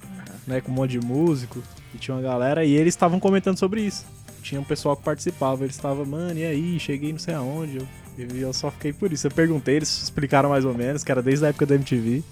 né, 0.50 0.60
com 0.62 0.72
um 0.72 0.76
monte 0.76 0.92
de 0.92 1.00
músico, 1.00 1.62
e 1.94 1.98
tinha 1.98 2.16
uma 2.16 2.22
galera, 2.24 2.66
e 2.66 2.74
eles 2.74 2.94
estavam 2.94 3.20
comentando 3.20 3.58
sobre 3.58 3.82
isso. 3.82 4.06
Tinha 4.42 4.60
um 4.60 4.64
pessoal 4.64 4.96
que 4.98 5.04
participava, 5.04 5.64
eles 5.64 5.76
estavam, 5.76 6.06
mano, 6.06 6.38
e 6.40 6.44
aí, 6.46 6.80
cheguei 6.80 7.12
não 7.12 7.20
sei 7.20 7.34
aonde, 7.34 7.78
eu, 7.78 7.88
e 8.36 8.42
eu 8.42 8.52
só 8.54 8.70
fiquei 8.72 8.92
por 8.92 9.12
isso. 9.14 9.28
Eu 9.28 9.32
perguntei, 9.32 9.76
eles 9.76 10.04
explicaram 10.04 10.50
mais 10.50 10.66
ou 10.66 10.74
menos, 10.74 11.04
que 11.04 11.12
era 11.12 11.22
desde 11.22 11.46
a 11.46 11.50
época 11.50 11.66
da 11.66 11.76
MTV. 11.76 12.24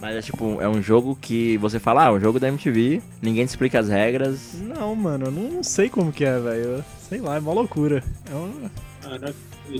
Mas 0.00 0.16
é 0.16 0.22
tipo, 0.22 0.60
é 0.62 0.68
um 0.68 0.80
jogo 0.80 1.16
que 1.20 1.58
você 1.58 1.78
fala, 1.78 2.04
ah, 2.04 2.08
é 2.08 2.10
um 2.12 2.20
jogo 2.20 2.40
da 2.40 2.48
MTV, 2.48 3.02
ninguém 3.20 3.44
te 3.44 3.50
explica 3.50 3.78
as 3.80 3.88
regras. 3.88 4.54
Não, 4.62 4.94
mano, 4.96 5.26
eu 5.26 5.30
não 5.30 5.62
sei 5.62 5.88
como 5.90 6.10
que 6.10 6.24
é, 6.24 6.38
velho. 6.38 6.84
Sei 7.08 7.20
lá, 7.20 7.36
é 7.36 7.40
mó 7.40 7.52
loucura. 7.52 8.02
É 8.30 8.34
um- 8.34 8.70
caraca, 9.02 9.34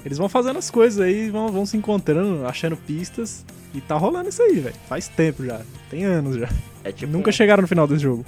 Eles 0.05 0.19
vão 0.19 0.29
fazendo 0.29 0.59
as 0.59 0.71
coisas 0.71 1.01
aí, 1.01 1.31
vão, 1.31 1.49
vão 1.49 1.67
se 1.67 1.77
encontrando, 1.77 2.47
achando 2.47 2.77
pistas. 2.77 3.45
E 3.73 3.81
tá 3.81 3.97
rolando 3.97 4.29
isso 4.29 4.43
aí, 4.43 4.59
velho. 4.59 4.75
Faz 4.89 5.09
tempo 5.09 5.45
já. 5.45 5.61
Tem 5.89 6.05
anos 6.05 6.37
já. 6.37 6.49
É 6.83 6.91
tipo 6.91 7.13
Nunca 7.13 7.31
um, 7.31 7.33
chegaram 7.33 7.63
no 7.63 7.69
final 7.69 7.87
desse 7.87 8.03
jogo. 8.03 8.25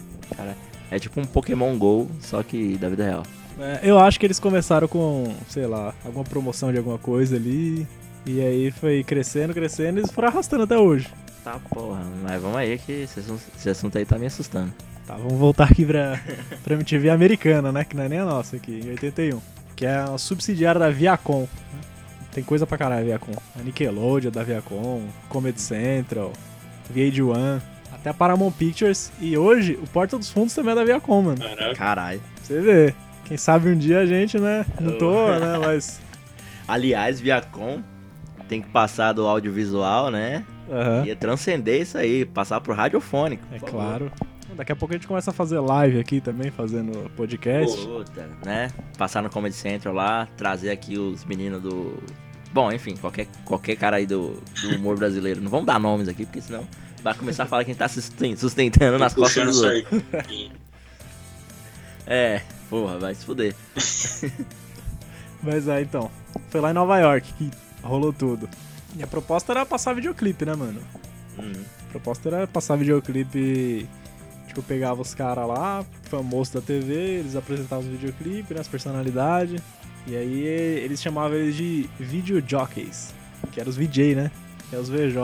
É 0.91 0.99
tipo 0.99 1.21
um 1.21 1.25
Pokémon 1.25 1.77
GO, 1.77 2.09
só 2.21 2.43
que 2.43 2.77
da 2.77 2.89
vida 2.89 3.05
real. 3.05 3.23
É, 3.59 3.81
eu 3.83 3.99
acho 3.99 4.21
que 4.21 4.27
eles 4.27 4.39
começaram 4.39 4.87
com, 4.87 5.35
sei 5.49 5.67
lá, 5.67 5.95
alguma 6.05 6.25
promoção 6.25 6.71
de 6.71 6.79
alguma 6.79 6.99
coisa 6.99 7.37
ali. 7.37 7.87
E 8.25 8.41
aí 8.41 8.71
foi 8.71 9.03
crescendo, 9.03 9.53
crescendo 9.53 9.99
e 9.99 10.01
eles 10.03 10.13
foram 10.13 10.29
arrastando 10.29 10.63
até 10.63 10.79
hoje. 10.79 11.09
Tá 11.43 11.59
porra, 11.71 12.03
mas 12.23 12.41
vamos 12.41 12.57
aí 12.57 12.79
que 12.79 12.93
esse 12.93 13.19
assunto, 13.19 13.43
esse 13.57 13.69
assunto 13.69 13.99
aí 13.99 14.05
tá 14.05 14.17
me 14.17 14.27
assustando. 14.27 14.73
Tá, 15.07 15.17
vamos 15.17 15.35
voltar 15.35 15.65
aqui 15.65 15.85
pra, 15.85 16.21
pra 16.63 16.75
MTV 16.75 17.11
americana, 17.11 17.73
né? 17.73 17.85
Que 17.85 17.97
não 17.97 18.05
é 18.05 18.09
nem 18.09 18.19
a 18.21 18.25
nossa 18.25 18.57
aqui, 18.57 18.81
em 18.85 18.91
81. 18.91 19.41
Que 19.83 19.87
é 19.87 20.05
uma 20.05 20.17
subsidiária 20.17 20.79
da 20.79 20.91
Viacom. 20.91 21.41
né? 21.41 21.81
Tem 22.33 22.45
coisa 22.45 22.65
pra 22.65 22.79
caralho, 22.79 23.05
Viacom. 23.05 23.33
A 23.59 23.63
Nickelodeon 23.65 24.31
da 24.31 24.45
Viacom, 24.45 25.03
Comedy 25.29 25.61
Central, 25.61 26.33
VH1, 26.95 27.61
até 27.93 28.11
a 28.11 28.15
Paramount 28.15 28.53
Pictures. 28.53 29.11
E 29.21 29.37
hoje, 29.37 29.77
o 29.83 29.87
Porta 29.89 30.17
dos 30.17 30.31
Fundos 30.31 30.55
também 30.55 30.71
é 30.71 30.77
da 30.77 30.85
Viacom, 30.85 31.23
mano. 31.23 31.39
Caralho. 31.75 32.21
Você 32.41 32.61
ver. 32.61 32.95
Quem 33.25 33.37
sabe 33.37 33.71
um 33.71 33.77
dia 33.77 33.99
a 33.99 34.07
gente, 34.07 34.39
né? 34.39 34.65
Não 34.81 34.97
tô, 34.99 35.27
né? 35.37 35.59
Mas. 35.67 36.01
Aliás, 36.69 37.21
Viacom 37.21 37.83
tem 38.49 38.63
que 38.63 38.69
passar 38.69 39.13
do 39.13 39.27
audiovisual, 39.27 40.13
né? 40.13 40.45
Aham. 40.71 41.05
E 41.09 41.17
transcender 41.17 41.83
isso 41.83 41.99
aí, 41.99 42.25
passar 42.25 42.61
pro 42.61 42.73
radiofônico. 42.73 43.43
É 43.51 43.59
por 43.59 43.71
favor. 43.71 44.13
Daqui 44.57 44.73
a 44.73 44.77
pouco 44.77 44.93
a 44.95 44.97
gente 44.97 45.07
começa 45.07 45.31
a 45.31 45.35
fazer 45.35 45.59
live 45.61 45.99
aqui 45.99 46.21
também, 46.21 46.51
fazendo 46.51 47.11
podcast. 47.17 47.87
Puta, 47.87 48.29
né? 48.45 48.71
Passar 48.99 49.23
no 49.23 49.31
Comedy 49.31 49.55
Central 49.55 49.95
lá, 49.95 50.29
trazer 50.37 50.71
aqui 50.71 50.99
os 50.99 51.25
meninos 51.25 51.63
do. 51.63 52.03
Bom, 52.53 52.71
enfim, 52.71 52.97
qualquer, 52.97 53.27
qualquer 53.45 53.77
cara 53.77 53.97
aí 53.97 54.07
do, 54.07 54.39
do 54.61 54.77
humor 54.77 54.97
brasileiro. 54.99 55.41
Não 55.41 55.51
vamos 55.51 55.67
dar 55.67 55.79
nomes 55.81 56.07
aqui, 56.07 56.27
porque 56.27 56.41
senão 56.43 56.67
vai 57.03 57.15
começar 57.15 57.45
a 57.45 57.47
falar 57.47 57.65
que 57.65 57.71
a 57.71 57.73
gente 57.73 57.79
tá 57.79 57.89
susten- 57.89 58.37
sustentando 58.37 58.99
nas 58.99 59.15
costas 59.15 59.47
dos 59.47 59.63
outros. 59.63 60.03
É, 62.07 62.43
porra, 62.69 62.99
vai 62.99 63.15
se 63.15 63.25
fuder. 63.25 63.55
Mas 65.43 65.67
é, 65.67 65.81
então. 65.81 66.11
Foi 66.51 66.61
lá 66.61 66.71
em 66.71 66.75
Nova 66.75 66.99
York 66.99 67.33
que 67.35 67.51
rolou 67.83 68.13
tudo. 68.13 68.49
E 68.97 69.03
a 69.03 69.07
proposta 69.07 69.53
era 69.53 69.65
passar 69.65 69.95
videoclipe, 69.95 70.45
né, 70.45 70.55
mano? 70.55 70.81
Uhum. 71.39 71.53
A 71.89 71.91
proposta 71.91 72.29
era 72.29 72.47
passar 72.47 72.77
videoclipe. 72.77 73.89
Tipo, 74.53 74.63
pegava 74.65 75.01
os 75.01 75.15
caras 75.15 75.49
lá, 75.49 75.83
famosos 76.03 76.53
da 76.53 76.61
TV, 76.61 76.93
eles 76.93 77.35
apresentavam 77.35 77.87
os 77.87 77.91
videoclipes, 77.91 78.55
né, 78.55 78.61
as 78.61 78.69
personalidades. 78.69 79.63
E 80.07 80.15
aí 80.15 80.45
eles 80.45 81.01
chamavam 81.01 81.39
eles 81.39 81.57
de 81.57 81.89
video 81.99 82.43
jockeys, 82.47 83.15
que 83.51 83.59
eram 83.59 83.71
os 83.71 83.79
VJ, 83.79 84.15
né? 84.15 84.31
Que 84.69 84.77
é 84.77 84.79
os 84.79 84.91
VJ. 84.91 85.19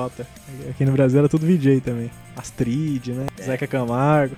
Aqui 0.71 0.83
no 0.87 0.93
Brasil 0.93 1.19
era 1.19 1.29
tudo 1.29 1.45
VJ 1.45 1.83
também. 1.83 2.11
Astrid, 2.35 3.09
né? 3.09 3.27
É. 3.37 3.43
Zeca 3.43 3.67
Camargo, 3.67 4.35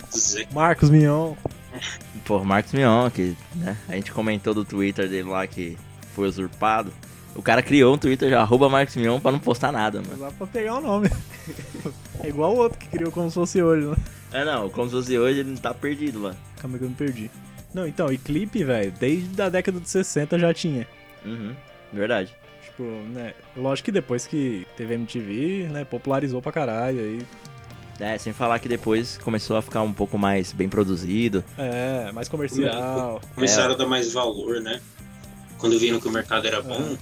Marcos 0.53 0.91
Mion. 0.91 1.35
Pô, 2.25 2.43
Marcos 2.45 2.73
Mion, 2.73 3.09
que 3.11 3.37
né, 3.55 3.77
a 3.89 3.95
gente 3.95 4.11
comentou 4.11 4.53
do 4.53 4.65
Twitter 4.65 5.09
dele 5.09 5.29
lá 5.29 5.47
que 5.47 5.79
foi 6.17 6.27
usurpado. 6.27 6.93
O 7.35 7.43
cara 7.43 7.63
criou 7.63 7.95
um 7.95 7.99
Twitter 7.99 8.29
já, 8.31 8.41
arroba 8.41 8.69
Marcos 8.69 8.97
Mion, 8.97 9.21
pra 9.21 9.31
não 9.33 9.39
postar 9.39 9.71
nada, 9.73 10.03
mano. 10.03 10.17
Dá 10.19 10.31
pra 10.33 10.47
pegar 10.47 10.77
o 10.77 10.81
nome. 10.81 11.09
é 12.23 12.29
igual 12.29 12.55
o 12.55 12.59
outro 12.59 12.79
que 12.79 12.89
criou 12.89 13.11
como 13.13 13.29
se 13.31 13.35
fosse 13.35 13.63
hoje, 13.63 13.87
né? 13.87 13.97
É 14.33 14.45
não, 14.45 14.69
como 14.71 14.89
se 14.89 14.95
fosse 14.97 15.19
hoje, 15.19 15.41
ele 15.41 15.51
não 15.51 15.57
tá 15.57 15.73
perdido 15.73 16.21
lá. 16.23 16.35
Calma 16.61 16.77
que 16.79 16.85
eu 16.85 16.89
me 16.89 16.95
perdi. 16.95 17.31
Não, 17.73 17.87
então, 17.87 18.13
e 18.13 18.19
clipe, 18.19 18.65
velho, 18.65 18.93
desde 18.99 19.41
a 19.41 19.49
década 19.49 19.79
de 19.81 19.89
60 19.89 20.39
já 20.39 20.53
tinha. 20.53 20.87
Uhum, 21.25 21.55
verdade. 21.93 22.35
Tipo, 22.65 22.83
né? 22.83 23.33
Lógico 23.57 23.87
que 23.87 23.93
depois 23.93 24.27
que 24.27 24.67
teve 24.77 24.95
MTV, 24.95 25.69
né, 25.71 25.85
popularizou 25.85 26.43
pra 26.43 26.51
caralho. 26.53 26.99
Aí, 27.01 27.23
É, 28.01 28.19
sem 28.19 28.33
falar 28.33 28.59
que 28.59 28.69
depois 28.69 29.19
começou 29.19 29.57
a 29.57 29.63
ficar 29.63 29.83
um 29.83 29.93
pouco 29.93 30.19
mais 30.19 30.53
bem 30.53 30.69
produzido. 30.69 31.45
é, 31.57 32.11
mais 32.13 32.29
comercial. 32.29 33.21
Começaram 33.35 33.71
É. 33.71 33.75
a 33.75 33.77
dar 33.79 33.87
mais 33.87 34.13
valor, 34.13 34.61
né? 34.61 34.81
Quando 35.59 35.79
viram 35.79 36.01
que 36.01 36.09
o 36.09 36.11
mercado 36.11 36.47
era 36.47 36.63
bom, 36.63 36.97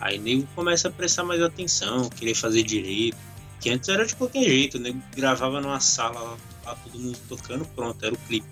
aí 0.00 0.18
nego 0.18 0.46
começa 0.54 0.88
a 0.88 0.90
prestar 0.90 1.24
mais 1.24 1.40
atenção, 1.42 2.08
querer 2.08 2.34
fazer 2.34 2.62
direito. 2.62 3.16
Que 3.60 3.70
antes 3.70 3.88
era 3.88 4.04
de 4.04 4.14
qualquer 4.14 4.44
jeito, 4.44 4.78
nego 4.78 5.00
gravava 5.16 5.60
numa 5.60 5.80
sala 5.80 6.20
lá, 6.20 6.36
lá 6.64 6.74
todo 6.76 6.98
mundo 6.98 7.18
tocando, 7.28 7.64
pronto, 7.74 8.04
era 8.04 8.14
o 8.14 8.18
clipe. 8.18 8.46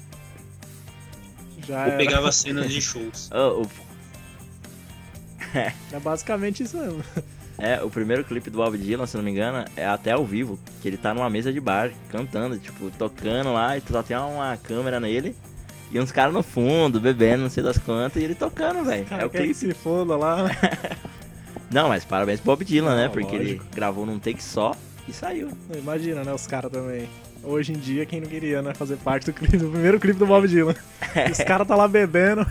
Já 1.66 1.80
Ou 1.80 1.88
era, 1.88 1.96
pegava 1.96 2.32
cenas 2.32 2.70
de 2.72 2.80
shows. 2.80 3.30
Ô, 3.30 3.62
o, 3.62 3.70
é 5.54 6.00
basicamente 6.00 6.62
isso 6.62 6.76
mesmo. 6.76 7.04
é, 7.58 7.82
o 7.82 7.88
primeiro 7.90 8.24
clipe 8.24 8.50
do 8.50 8.58
Bob 8.58 8.76
Dylan, 8.76 9.06
se 9.06 9.16
não 9.16 9.24
me 9.24 9.30
engano, 9.30 9.64
é 9.76 9.86
até 9.86 10.12
ao 10.12 10.24
vivo. 10.24 10.58
Que 10.82 10.88
ele 10.88 10.96
tá 10.96 11.14
numa 11.14 11.30
mesa 11.30 11.52
de 11.52 11.60
bar, 11.60 11.92
cantando, 12.10 12.58
tipo, 12.58 12.90
tocando 12.90 13.52
lá, 13.52 13.76
e 13.76 13.82
só 13.88 14.02
tem 14.02 14.16
uma 14.16 14.56
câmera 14.56 14.98
nele. 14.98 15.36
E 15.92 16.00
uns 16.00 16.10
caras 16.10 16.34
no 16.34 16.42
fundo, 16.42 16.98
bebendo, 16.98 17.44
não 17.44 17.50
sei 17.50 17.62
das 17.62 17.78
quantas, 17.78 18.20
e 18.20 18.24
ele 18.24 18.34
tocando, 18.34 18.84
velho. 18.84 19.06
É 19.10 19.24
o 19.24 19.30
clipe. 19.30 19.54
se 19.54 19.72
foda 19.74 20.16
lá. 20.16 20.38
Não, 21.70 21.88
mas 21.88 22.04
parabéns 22.04 22.40
pro 22.40 22.52
Bob 22.52 22.64
Dylan, 22.64 22.96
né? 22.96 23.04
Não, 23.06 23.12
Porque 23.12 23.34
ele 23.34 23.44
lógico. 23.54 23.66
gravou 23.74 24.06
num 24.06 24.18
take 24.18 24.42
só 24.42 24.74
e 25.08 25.12
saiu. 25.12 25.50
Imagina, 25.76 26.22
né, 26.24 26.32
os 26.32 26.46
caras 26.46 26.70
também. 26.70 27.08
Hoje 27.42 27.72
em 27.72 27.76
dia, 27.76 28.06
quem 28.06 28.20
não 28.20 28.28
queria, 28.28 28.62
né, 28.62 28.72
fazer 28.74 28.96
parte 28.96 29.26
do 29.26 29.32
clipe, 29.32 29.56
do 29.56 29.68
primeiro 29.68 30.00
clipe 30.00 30.18
do 30.18 30.26
Bob 30.26 30.48
Dylan. 30.48 30.74
E 31.28 31.30
os 31.32 31.38
caras 31.38 31.66
tá 31.68 31.76
lá 31.76 31.86
bebendo, 31.86 32.46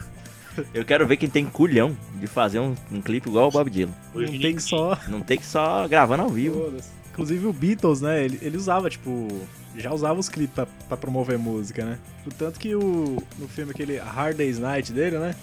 Eu 0.74 0.86
quero 0.86 1.08
ver 1.08 1.18
quem 1.18 1.28
tem 1.30 1.46
culhão 1.46 1.98
de 2.20 2.28
fazer 2.28 2.60
um, 2.60 2.76
um 2.92 3.02
clipe 3.02 3.28
igual 3.28 3.48
o 3.48 3.52
Bob 3.52 3.70
Dylan. 3.72 3.94
Não 4.14 4.28
tem 4.40 4.56
que 4.56 4.62
só... 4.62 4.98
Não 5.08 5.22
tem 5.22 5.38
que 5.38 5.46
só 5.46 5.88
gravando 5.88 6.24
ao 6.24 6.30
vivo. 6.30 6.72
Inclusive 7.14 7.46
o 7.46 7.54
Beatles, 7.54 8.02
né? 8.02 8.24
Ele, 8.26 8.40
ele 8.42 8.58
usava, 8.58 8.90
tipo. 8.90 9.28
Já 9.78 9.92
usava 9.94 10.20
os 10.20 10.30
clipes 10.30 10.56
pra, 10.56 10.66
pra 10.88 10.98
promover 10.98 11.38
música, 11.38 11.86
né? 11.86 12.00
O 12.26 12.32
tanto 12.32 12.60
que 12.60 12.76
o. 12.76 13.18
No 13.38 13.48
filme 13.48 13.72
aquele 13.72 13.98
Hard 13.98 14.36
Day's 14.36 14.58
Night 14.58 14.92
dele, 14.92 15.20
né? 15.20 15.36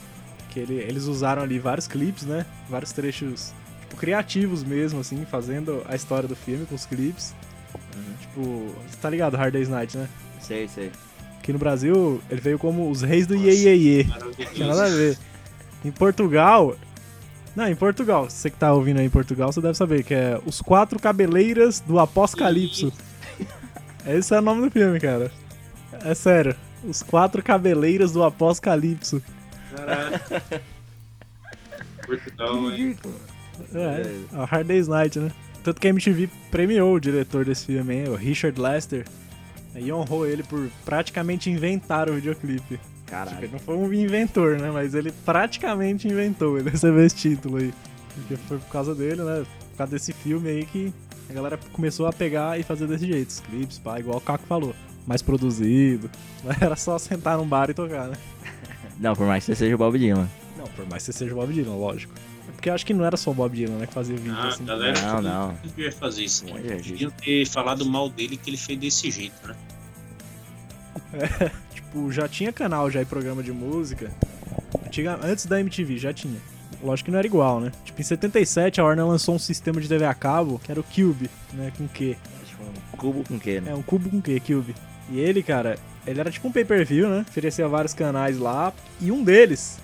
Que 0.51 0.59
ele, 0.59 0.75
eles 0.75 1.05
usaram 1.05 1.43
ali 1.43 1.61
vários 1.61 1.87
clipes, 1.87 2.25
né? 2.25 2.45
Vários 2.69 2.91
trechos 2.91 3.53
tipo, 3.91 3.97
criativos 3.97 4.63
mesmo, 4.63 5.01
assim, 5.01 5.25
fazendo 5.25 5.83
a 5.89 5.97
história 5.97 6.29
do 6.29 6.37
filme 6.37 6.65
com 6.67 6.75
os 6.75 6.87
clipes. 6.87 7.35
Uhum. 7.95 8.15
Tipo, 8.21 8.75
você 8.89 8.97
tá 9.01 9.11
ligado, 9.11 9.37
Hard 9.37 9.53
Day's 9.53 9.69
Night, 9.69 9.97
né? 9.97 10.09
Sei, 10.41 10.69
sei. 10.69 10.91
Aqui 11.39 11.53
no 11.53 11.59
Brasil, 11.59 12.23
ele 12.31 12.41
veio 12.41 12.59
como 12.59 12.91
os 12.91 13.03
reis 13.03 13.27
do 13.27 13.35
Nossa. 13.35 13.49
Iê 13.49 13.55
Iê 13.55 13.77
Iê. 13.77 14.05
Maravilhoso. 14.05 14.55
Tinha 14.55 14.69
nada 14.69 14.85
a 14.85 14.89
ver. 14.89 15.19
Em 15.85 15.91
Portugal. 15.91 16.77
Não, 17.57 17.67
em 17.67 17.75
Portugal. 17.75 18.29
Você 18.29 18.51
que 18.51 18.57
tá 18.57 18.73
ouvindo 18.73 19.01
aí 19.01 19.07
em 19.07 19.11
Portugal, 19.11 19.53
você 19.53 19.61
deve 19.61 19.77
saber 19.77 20.05
que 20.05 20.15
é 20.15 20.41
Os 20.45 20.61
Quatro 20.61 20.99
Cabeleiras 20.99 21.81
do 21.81 21.99
Apocalipse. 21.99 22.93
Esse 24.07 24.35
é 24.35 24.39
o 24.39 24.43
nome 24.43 24.63
do 24.63 24.71
filme, 24.71 25.01
cara. 25.01 25.31
É 26.05 26.15
sério. 26.15 26.55
Os 26.85 27.03
Quatro 27.03 27.43
Cabeleiras 27.43 28.13
do 28.13 28.23
Apocalipse. 28.23 29.23
Caraca. 29.75 30.43
Portugal, 32.07 32.71
hein? 32.73 32.97
É, 33.75 34.37
é 34.37 34.39
o 34.39 34.45
Hard 34.45 34.67
Day's 34.67 34.89
Night, 34.89 35.19
né? 35.19 35.31
Tanto 35.63 35.81
que 35.81 35.87
a 35.87 35.91
MTV 35.91 36.29
premiou 36.51 36.95
o 36.95 37.01
diretor 37.01 37.45
desse 37.45 37.67
filme, 37.67 38.09
o 38.09 38.15
Richard 38.15 38.59
Lester. 38.61 39.05
E 39.75 39.93
honrou 39.93 40.27
ele 40.27 40.43
por 40.43 40.69
praticamente 40.85 41.51
inventar 41.51 42.09
o 42.09 42.15
videoclipe. 42.15 42.77
Tipo, 42.77 42.81
Caralho. 43.07 43.39
ele 43.39 43.53
não 43.53 43.59
foi 43.59 43.77
um 43.77 43.93
inventor, 43.93 44.59
né? 44.59 44.71
Mas 44.71 44.95
ele 44.95 45.13
praticamente 45.25 46.09
inventou. 46.09 46.59
Ele 46.59 46.71
recebeu 46.71 47.05
esse 47.05 47.17
título 47.17 47.59
aí. 47.59 47.73
Porque 48.15 48.37
foi 48.37 48.59
por 48.59 48.69
causa 48.69 48.95
dele, 48.95 49.23
né? 49.23 49.45
Por 49.71 49.77
causa 49.79 49.93
desse 49.93 50.13
filme 50.13 50.49
aí 50.49 50.65
que 50.65 50.93
a 51.29 51.33
galera 51.33 51.59
começou 51.73 52.07
a 52.07 52.13
pegar 52.13 52.59
e 52.59 52.63
fazer 52.63 52.87
desse 52.87 53.07
jeito, 53.07 53.31
os 53.31 53.41
clipes, 53.41 53.79
pá, 53.79 53.99
igual 54.01 54.19
o 54.19 54.21
Caco 54.21 54.45
falou. 54.47 54.75
Mais 55.07 55.23
produzido. 55.23 56.11
Não 56.45 56.53
era 56.61 56.77
só 56.77 56.99
sentar 56.99 57.39
num 57.39 57.47
bar 57.47 57.71
e 57.71 57.75
tocar, 57.75 58.09
né? 58.09 58.17
Não, 58.99 59.15
por 59.15 59.27
mais 59.27 59.45
que 59.45 59.53
você 59.53 59.57
seja 59.57 59.75
o 59.75 59.79
Bob 59.79 59.99
Dylan. 59.99 60.29
Não, 60.59 60.67
por 60.67 60.87
mais 60.87 61.05
que 61.05 61.13
você 61.13 61.19
seja 61.19 61.33
o 61.33 61.37
Bob 61.37 61.53
Dylan, 61.53 61.75
lógico. 61.75 62.13
É 62.49 62.53
Porque 62.53 62.69
eu 62.71 62.75
acho 62.75 62.85
que 62.87 62.93
não 62.95 63.05
era 63.05 63.17
só 63.17 63.31
o 63.31 63.35
Bob 63.35 63.55
Dylan, 63.57 63.77
né, 63.79 63.87
que 63.87 63.95
fazia 63.95 64.17
vídeo 64.17 64.35
Ah, 64.37 64.49
assim. 64.49 64.65
galera, 64.65 65.01
Não, 65.01 65.17
tudo- 65.17 65.29
não. 65.29 65.49
tudo 65.57 65.73
devia 65.77 65.93
fazer 65.93 66.25
isso, 66.25 66.45
né? 66.47 66.61
Deviam 66.63 67.11
ter 67.11 67.47
falado 67.47 67.85
mal 67.87 68.09
dele 68.09 68.37
que 68.37 68.51
ele 68.51 68.57
fez 68.57 68.79
desse 68.79 69.11
jeito, 69.11 69.35
né? 69.47 69.55
Tipo, 71.75 72.11
já 72.13 72.29
tinha 72.29 72.53
canal 72.53 72.91
já 72.91 73.03
e 73.03 73.05
programa 73.05 73.43
de 73.43 73.53
música. 73.53 74.11
Antiga, 74.87 75.19
antes 75.23 75.47
da 75.47 75.59
MTV, 75.61 75.99
já 75.99 76.13
tinha. 76.13 76.39
Lógico 76.83 77.07
que 77.07 77.11
não 77.11 77.19
era 77.19 77.27
igual, 77.27 77.61
né? 77.61 77.73
Tipo, 77.85 78.01
em 78.01 78.05
77 78.05 78.81
a 78.81 78.85
Warner 78.85 79.07
lançou 79.07 79.35
um 79.35 79.39
sistema 79.39 79.81
de 79.81 79.89
TV 79.89 80.05
a 80.05 80.15
cabo, 80.15 80.61
que 80.63 80.71
era 80.71 80.81
o 80.81 80.85
Cube, 80.85 81.29
né, 81.53 81.73
com 81.77 81.87
Q. 81.89 82.17
Um 82.93 82.97
cubo 82.97 83.25
com 83.27 83.39
quê, 83.39 83.61
né? 83.61 83.71
É, 83.73 83.75
um 83.75 83.83
cubo 83.83 84.09
com 84.11 84.21
Q, 84.21 84.41
Cube. 84.41 84.75
E 85.11 85.19
ele, 85.19 85.43
cara, 85.43 85.79
ele 86.07 86.21
era 86.21 86.31
tipo 86.31 86.47
um 86.47 86.53
pay-per-view, 86.53 87.09
né? 87.09 87.25
Oferecia 87.29 87.67
vários 87.67 87.93
canais 87.95 88.39
lá. 88.39 88.73
E 89.01 89.11
um 89.11 89.25
deles 89.25 89.79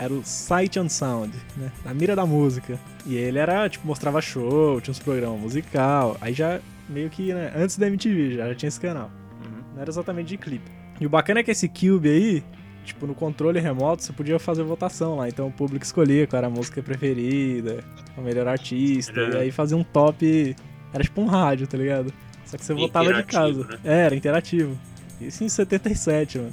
era 0.00 0.12
o 0.12 0.22
Sight 0.24 0.78
and 0.78 0.88
Sound, 0.88 1.32
né? 1.56 1.70
Na 1.84 1.92
mira 1.92 2.16
da 2.16 2.24
música. 2.24 2.78
E 3.06 3.14
ele 3.16 3.38
era, 3.38 3.68
tipo, 3.68 3.86
mostrava 3.86 4.20
show, 4.22 4.80
tinha 4.80 4.92
uns 4.92 4.98
programas 4.98 5.40
musical. 5.40 6.16
Aí 6.20 6.32
já 6.32 6.60
meio 6.88 7.10
que, 7.10 7.32
né? 7.34 7.52
Antes 7.54 7.76
da 7.76 7.86
MTV 7.86 8.36
já, 8.36 8.48
já 8.48 8.54
tinha 8.54 8.68
esse 8.68 8.80
canal. 8.80 9.10
Uhum. 9.44 9.62
Não 9.74 9.82
era 9.82 9.90
exatamente 9.90 10.28
de 10.28 10.36
clipe. 10.38 10.70
E 11.00 11.06
o 11.06 11.10
bacana 11.10 11.40
é 11.40 11.42
que 11.42 11.50
esse 11.50 11.68
Cube 11.68 12.08
aí, 12.08 12.42
tipo, 12.84 13.06
no 13.06 13.14
controle 13.14 13.58
remoto, 13.60 14.02
você 14.02 14.12
podia 14.12 14.38
fazer 14.38 14.62
votação 14.62 15.16
lá. 15.16 15.28
Então 15.28 15.46
o 15.48 15.52
público 15.52 15.84
escolhia 15.84 16.26
qual 16.26 16.38
era 16.38 16.46
a 16.46 16.50
música 16.50 16.82
preferida, 16.82 17.82
o 18.16 18.20
melhor 18.22 18.48
artista. 18.48 19.18
Era- 19.20 19.36
E 19.36 19.40
aí 19.42 19.50
fazia 19.50 19.76
um 19.76 19.84
top. 19.84 20.56
Era 20.92 21.04
tipo 21.04 21.20
um 21.20 21.26
rádio, 21.26 21.66
tá 21.66 21.78
ligado? 21.78 22.12
Só 22.44 22.56
que 22.56 22.64
você 22.64 22.74
votava 22.74 23.04
de 23.14 23.22
casa. 23.24 23.64
né? 23.64 23.78
É, 23.84 24.06
era 24.06 24.14
interativo. 24.16 24.76
Isso 25.20 25.44
em 25.44 25.48
77, 25.48 26.38
mano. 26.38 26.52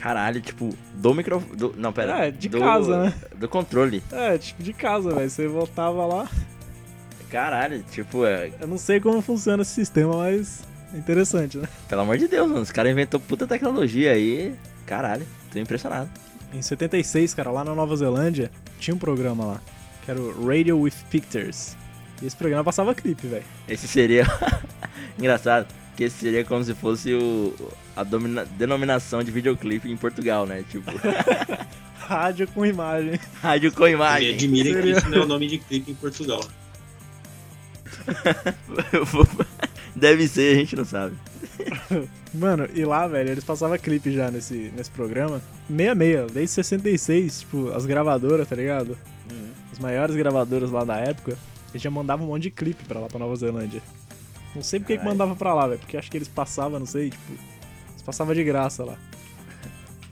Caralho, 0.00 0.40
tipo, 0.40 0.74
do 0.94 1.14
microfone. 1.14 1.56
Do... 1.56 1.74
Não, 1.76 1.92
pera. 1.92 2.26
É, 2.26 2.30
de 2.30 2.48
do... 2.48 2.60
casa, 2.60 3.04
né? 3.04 3.14
Do 3.36 3.48
controle. 3.48 4.02
É, 4.12 4.38
tipo 4.38 4.62
de 4.62 4.72
casa, 4.72 5.14
velho. 5.14 5.28
Você 5.28 5.48
votava 5.48 6.06
lá. 6.06 6.28
Caralho, 7.30 7.84
tipo, 7.90 8.24
é... 8.24 8.50
Eu 8.60 8.66
não 8.66 8.78
sei 8.78 9.00
como 9.00 9.20
funciona 9.20 9.62
esse 9.62 9.72
sistema, 9.72 10.16
mas 10.16 10.62
é 10.94 10.96
interessante, 10.96 11.58
né? 11.58 11.68
pelo 11.88 12.00
amor 12.00 12.16
de 12.16 12.26
Deus, 12.26 12.48
mano. 12.48 12.62
Os 12.62 12.72
caras 12.72 12.90
inventou 12.92 13.20
puta 13.20 13.46
tecnologia 13.46 14.12
aí. 14.12 14.54
Caralho, 14.86 15.26
tô 15.52 15.58
impressionado. 15.58 16.08
Em 16.54 16.62
76, 16.62 17.34
cara, 17.34 17.50
lá 17.50 17.62
na 17.62 17.74
Nova 17.74 17.94
Zelândia, 17.94 18.50
tinha 18.78 18.94
um 18.94 18.98
programa 18.98 19.44
lá, 19.44 19.60
que 20.04 20.10
era 20.10 20.18
o 20.18 20.46
Radio 20.46 20.80
with 20.80 20.94
Pictures. 21.10 21.76
E 22.22 22.26
esse 22.26 22.34
programa 22.34 22.64
passava 22.64 22.94
clipe, 22.94 23.26
velho. 23.26 23.44
Esse 23.68 23.86
seria. 23.86 24.24
Engraçado, 25.18 25.66
que 25.98 26.08
seria 26.08 26.44
como 26.44 26.62
se 26.62 26.74
fosse 26.74 27.12
o. 27.12 27.52
A 27.96 28.04
domina- 28.04 28.44
denominação 28.56 29.22
de 29.24 29.32
videoclipe 29.32 29.90
em 29.90 29.96
Portugal, 29.96 30.46
né? 30.46 30.64
Tipo, 30.70 30.92
Rádio 31.98 32.46
com 32.54 32.64
imagem. 32.64 33.18
rádio 33.42 33.72
com 33.72 33.86
imagem. 33.88 34.34
admira 34.34 34.68
que 34.68 34.74
Seria- 34.76 34.96
isso 34.98 35.10
não 35.10 35.18
é 35.18 35.24
o 35.24 35.26
nome 35.26 35.48
de 35.48 35.58
clipe 35.58 35.90
em 35.90 35.94
Portugal. 35.94 36.40
Deve 39.94 40.28
ser, 40.28 40.52
a 40.54 40.58
gente 40.60 40.76
não 40.76 40.84
sabe. 40.84 41.16
Mano, 42.32 42.68
e 42.74 42.84
lá, 42.84 43.06
velho, 43.08 43.30
eles 43.30 43.42
passavam 43.42 43.76
clipe 43.78 44.12
já 44.12 44.30
nesse, 44.30 44.72
nesse 44.76 44.90
programa. 44.90 45.42
Meia 45.68 45.94
meia, 45.94 46.26
desde 46.32 46.54
66, 46.54 47.40
tipo, 47.40 47.72
as 47.72 47.84
gravadoras, 47.84 48.48
tá 48.48 48.54
ligado? 48.54 48.96
As 49.72 49.78
maiores 49.80 50.14
gravadoras 50.14 50.70
lá 50.70 50.84
da 50.84 50.96
época, 50.96 51.36
eles 51.70 51.82
já 51.82 51.90
mandavam 51.90 52.26
um 52.26 52.30
monte 52.30 52.44
de 52.44 52.50
clipe 52.52 52.84
pra 52.84 53.00
lá, 53.00 53.08
pra 53.08 53.18
Nova 53.18 53.34
Zelândia. 53.34 53.82
Não 54.58 54.64
sei 54.64 54.80
porque 54.80 54.98
que 54.98 55.04
mandava 55.04 55.36
pra 55.36 55.54
lá, 55.54 55.68
velho, 55.68 55.78
porque 55.78 55.96
acho 55.96 56.10
que 56.10 56.16
eles 56.18 56.26
passavam, 56.28 56.80
não 56.80 56.86
sei, 56.86 57.10
tipo, 57.10 57.32
eles 57.92 58.02
passavam 58.04 58.34
de 58.34 58.42
graça 58.42 58.84
lá. 58.84 58.96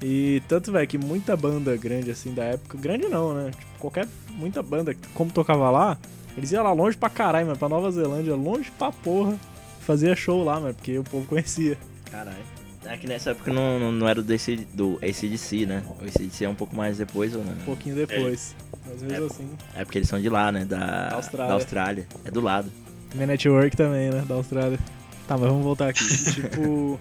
E 0.03 0.43
tanto, 0.47 0.71
velho, 0.71 0.87
que 0.87 0.99
muita 0.99 1.37
banda 1.37 1.77
grande, 1.77 2.11
assim, 2.11 2.33
da 2.33 2.45
época, 2.45 2.77
grande 2.79 3.09
não, 3.09 3.35
né? 3.35 3.51
Tipo, 3.51 3.79
qualquer, 3.79 4.07
muita 4.31 4.63
banda, 4.63 4.95
como 5.15 5.31
tocava 5.33 5.71
lá, 5.71 5.99
eles 6.37 6.53
iam 6.53 6.63
lá 6.63 6.73
longe 6.73 6.97
pra 6.97 7.09
caralho, 7.11 7.47
mano, 7.47 7.59
pra 7.59 7.69
Nova 7.69 7.91
Zelândia, 7.91 8.35
longe 8.35 8.71
pra 8.79 8.93
porra, 8.93 9.37
fazia 9.81 10.15
show 10.15 10.45
lá, 10.45 10.61
mano, 10.61 10.75
porque 10.75 10.99
o 10.99 11.03
povo 11.05 11.27
conhecia. 11.27 11.77
Caralho. 12.11 12.57
É 12.85 12.97
que 12.97 13.07
nessa 13.09 13.31
época 13.31 13.53
não, 13.53 13.81
não, 13.81 13.91
não 13.91 14.09
era 14.09 14.23
do, 14.23 14.33
AC, 14.33 14.65
do 14.73 14.97
ACDC, 15.03 15.67
né? 15.67 15.83
O 16.01 16.05
ACDC 16.05 16.45
é 16.45 16.49
um 16.49 16.55
pouco 16.55 16.77
mais 16.77 16.99
depois, 16.99 17.35
ou 17.35 17.43
não? 17.43 17.53
Um 17.53 17.65
pouquinho 17.65 17.97
depois. 17.97 18.55
Às 18.95 19.03
vezes 19.03 19.19
É. 19.19 19.25
assim. 19.27 19.49
É 19.75 19.85
porque 19.85 19.99
eles 19.99 20.09
são 20.09 20.21
de 20.21 20.29
lá, 20.29 20.53
né? 20.53 20.65
Da 20.65 21.15
Austrália. 21.15 21.49
da 21.49 21.55
Austrália. 21.55 22.07
É 22.25 22.31
do 22.31 22.41
lado. 22.41 22.71
Man 23.17 23.27
Network 23.27 23.77
também, 23.77 24.11
né? 24.11 24.25
Da 24.27 24.35
Austrália. 24.35 24.79
Tá, 25.27 25.37
mas 25.37 25.49
vamos 25.49 25.65
voltar 25.65 25.89
aqui. 25.89 26.05
E, 26.05 26.33
tipo. 26.33 27.01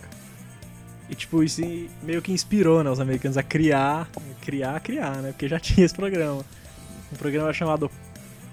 e 1.10 1.16
tipo, 1.16 1.44
isso 1.44 1.62
meio 2.02 2.22
que 2.22 2.32
inspirou, 2.32 2.84
né, 2.84 2.90
os 2.90 3.00
americanos 3.00 3.38
a 3.38 3.44
criar. 3.44 4.08
Criar, 4.42 4.80
criar, 4.80 5.18
né? 5.18 5.32
Porque 5.32 5.48
já 5.48 5.60
tinha 5.62 5.86
esse 5.86 5.94
programa. 5.96 6.44
Um 7.12 7.16
programa 7.18 7.54
chamado 7.54 7.90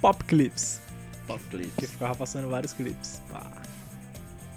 Pop 0.00 0.22
Clips. 0.24 0.80
Pop 1.26 1.40
Que 1.50 1.56
clips. 1.56 1.90
ficava 1.90 2.14
passando 2.14 2.48
vários 2.50 2.72
clipes. 2.72 3.22
Pá. 3.32 3.42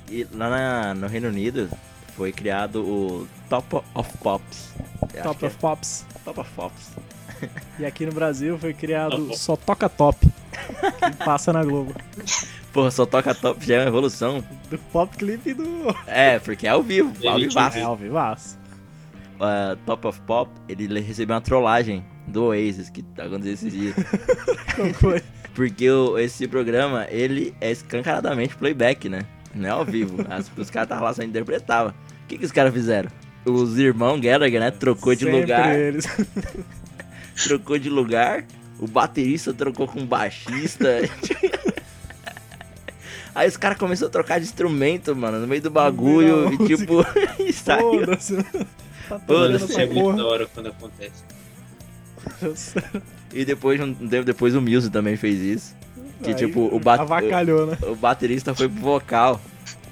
E 0.10 0.28
lá 0.34 0.50
na- 0.50 0.94
no 0.94 1.08
Reino 1.08 1.28
Unido 1.30 1.70
foi 2.16 2.32
criado 2.32 2.82
o 2.84 3.28
Top 3.50 3.82
of 3.94 4.18
Pops. 4.20 4.74
Top 5.24 5.40
que 5.40 5.46
of 5.46 5.58
Pops. 5.58 6.06
é 6.16 6.20
Top 6.26 6.40
of 6.40 6.50
Pops. 6.56 6.90
E 7.80 7.86
aqui 7.86 8.06
no 8.06 8.12
Brasil 8.12 8.58
foi 8.58 8.74
criado. 8.74 9.36
Só 9.36 9.56
Toca 9.56 9.88
Top. 9.90 10.18
Que 10.28 11.24
passa 11.24 11.52
na 11.54 11.64
Globo. 11.64 11.94
Porra, 12.76 12.92
só 12.92 13.06
toca 13.06 13.34
top 13.34 13.66
já 13.66 13.76
é 13.76 13.80
uma 13.80 13.88
evolução. 13.88 14.44
Do 14.70 14.78
Pop 14.78 15.16
Clip 15.16 15.54
do. 15.54 15.64
É, 16.06 16.40
porque 16.40 16.68
é 16.68 16.72
ao 16.72 16.84
vivo, 16.84 17.14
ao 17.26 17.38
Ele 17.38 17.48
vivaço. 17.48 17.78
É, 17.78 17.82
ao 17.84 17.96
vivaço. 17.96 18.58
Uh, 19.36 19.78
Top 19.86 20.06
of 20.08 20.20
Pop, 20.28 20.52
ele 20.68 21.00
recebeu 21.00 21.36
uma 21.36 21.42
trollagem 21.42 22.04
do 22.28 22.48
Oasis 22.48 22.90
que 22.90 23.04
aconteceu 23.18 23.54
esses 23.54 23.72
dias. 23.72 23.96
Como 24.76 24.94
foi? 24.94 25.24
Porque 25.54 25.90
o- 25.90 26.18
esse 26.20 26.50
programa, 26.50 27.08
ele 27.10 27.56
é 27.62 27.72
escancaradamente 27.72 28.58
playback, 28.58 29.08
né? 29.08 29.22
Não 29.54 29.70
é 29.70 29.72
ao 29.72 29.86
vivo. 29.86 30.18
As- 30.30 30.52
os 30.58 30.70
caras 30.70 30.88
estavam 30.88 31.06
lá 31.06 31.14
só 31.14 31.24
interpretavam. 31.24 31.94
O 32.24 32.28
que, 32.28 32.38
que 32.38 32.46
os 32.46 32.52
caras 32.52 32.74
fizeram? 32.74 33.10
Os 33.46 33.78
irmãos 33.80 34.20
Gallagher, 34.20 34.60
né? 34.60 34.70
Trocou 34.72 35.16
de 35.16 35.24
Sempre 35.24 35.40
lugar. 35.40 35.80
Eles. 35.80 36.06
Trocou 37.42 37.80
de 37.80 37.90
lugar. 37.90 38.44
O 38.80 38.86
baterista 38.88 39.54
trocou 39.54 39.88
com 39.88 40.02
o 40.02 40.06
baixista. 40.06 40.90
Aí 43.36 43.48
os 43.50 43.58
caras 43.58 43.78
começaram 43.78 44.08
a 44.08 44.12
trocar 44.12 44.40
de 44.40 44.46
instrumento, 44.46 45.14
mano, 45.16 45.40
no 45.42 45.46
meio 45.48 45.62
do 45.62 45.70
bagulho. 45.70 46.52
E 46.54 46.68
tipo, 46.68 47.06
e 47.44 47.52
saiu. 47.52 48.06
Tá 49.10 49.20
Foda-se. 49.20 49.80
é 49.82 49.86
muito 49.86 50.00
porra. 50.02 50.18
da 50.18 50.26
hora 50.26 50.46
quando 50.48 50.68
acontece. 50.70 51.22
E 53.34 53.44
depois, 53.46 53.80
um 53.82 53.94
tempo 53.94 54.24
depois, 54.26 54.56
o 54.56 54.62
Mills 54.62 54.90
também 54.90 55.18
fez 55.18 55.40
isso. 55.42 55.76
Que 56.24 56.30
Aí, 56.30 56.36
tipo, 56.36 56.74
o, 56.74 56.80
bat 56.80 57.02
Avacalhou, 57.02 57.68
né? 57.68 57.78
o 57.84 57.96
baterista 57.96 58.56
foi 58.56 58.70
pro 58.70 58.80
vocal. 58.82 59.42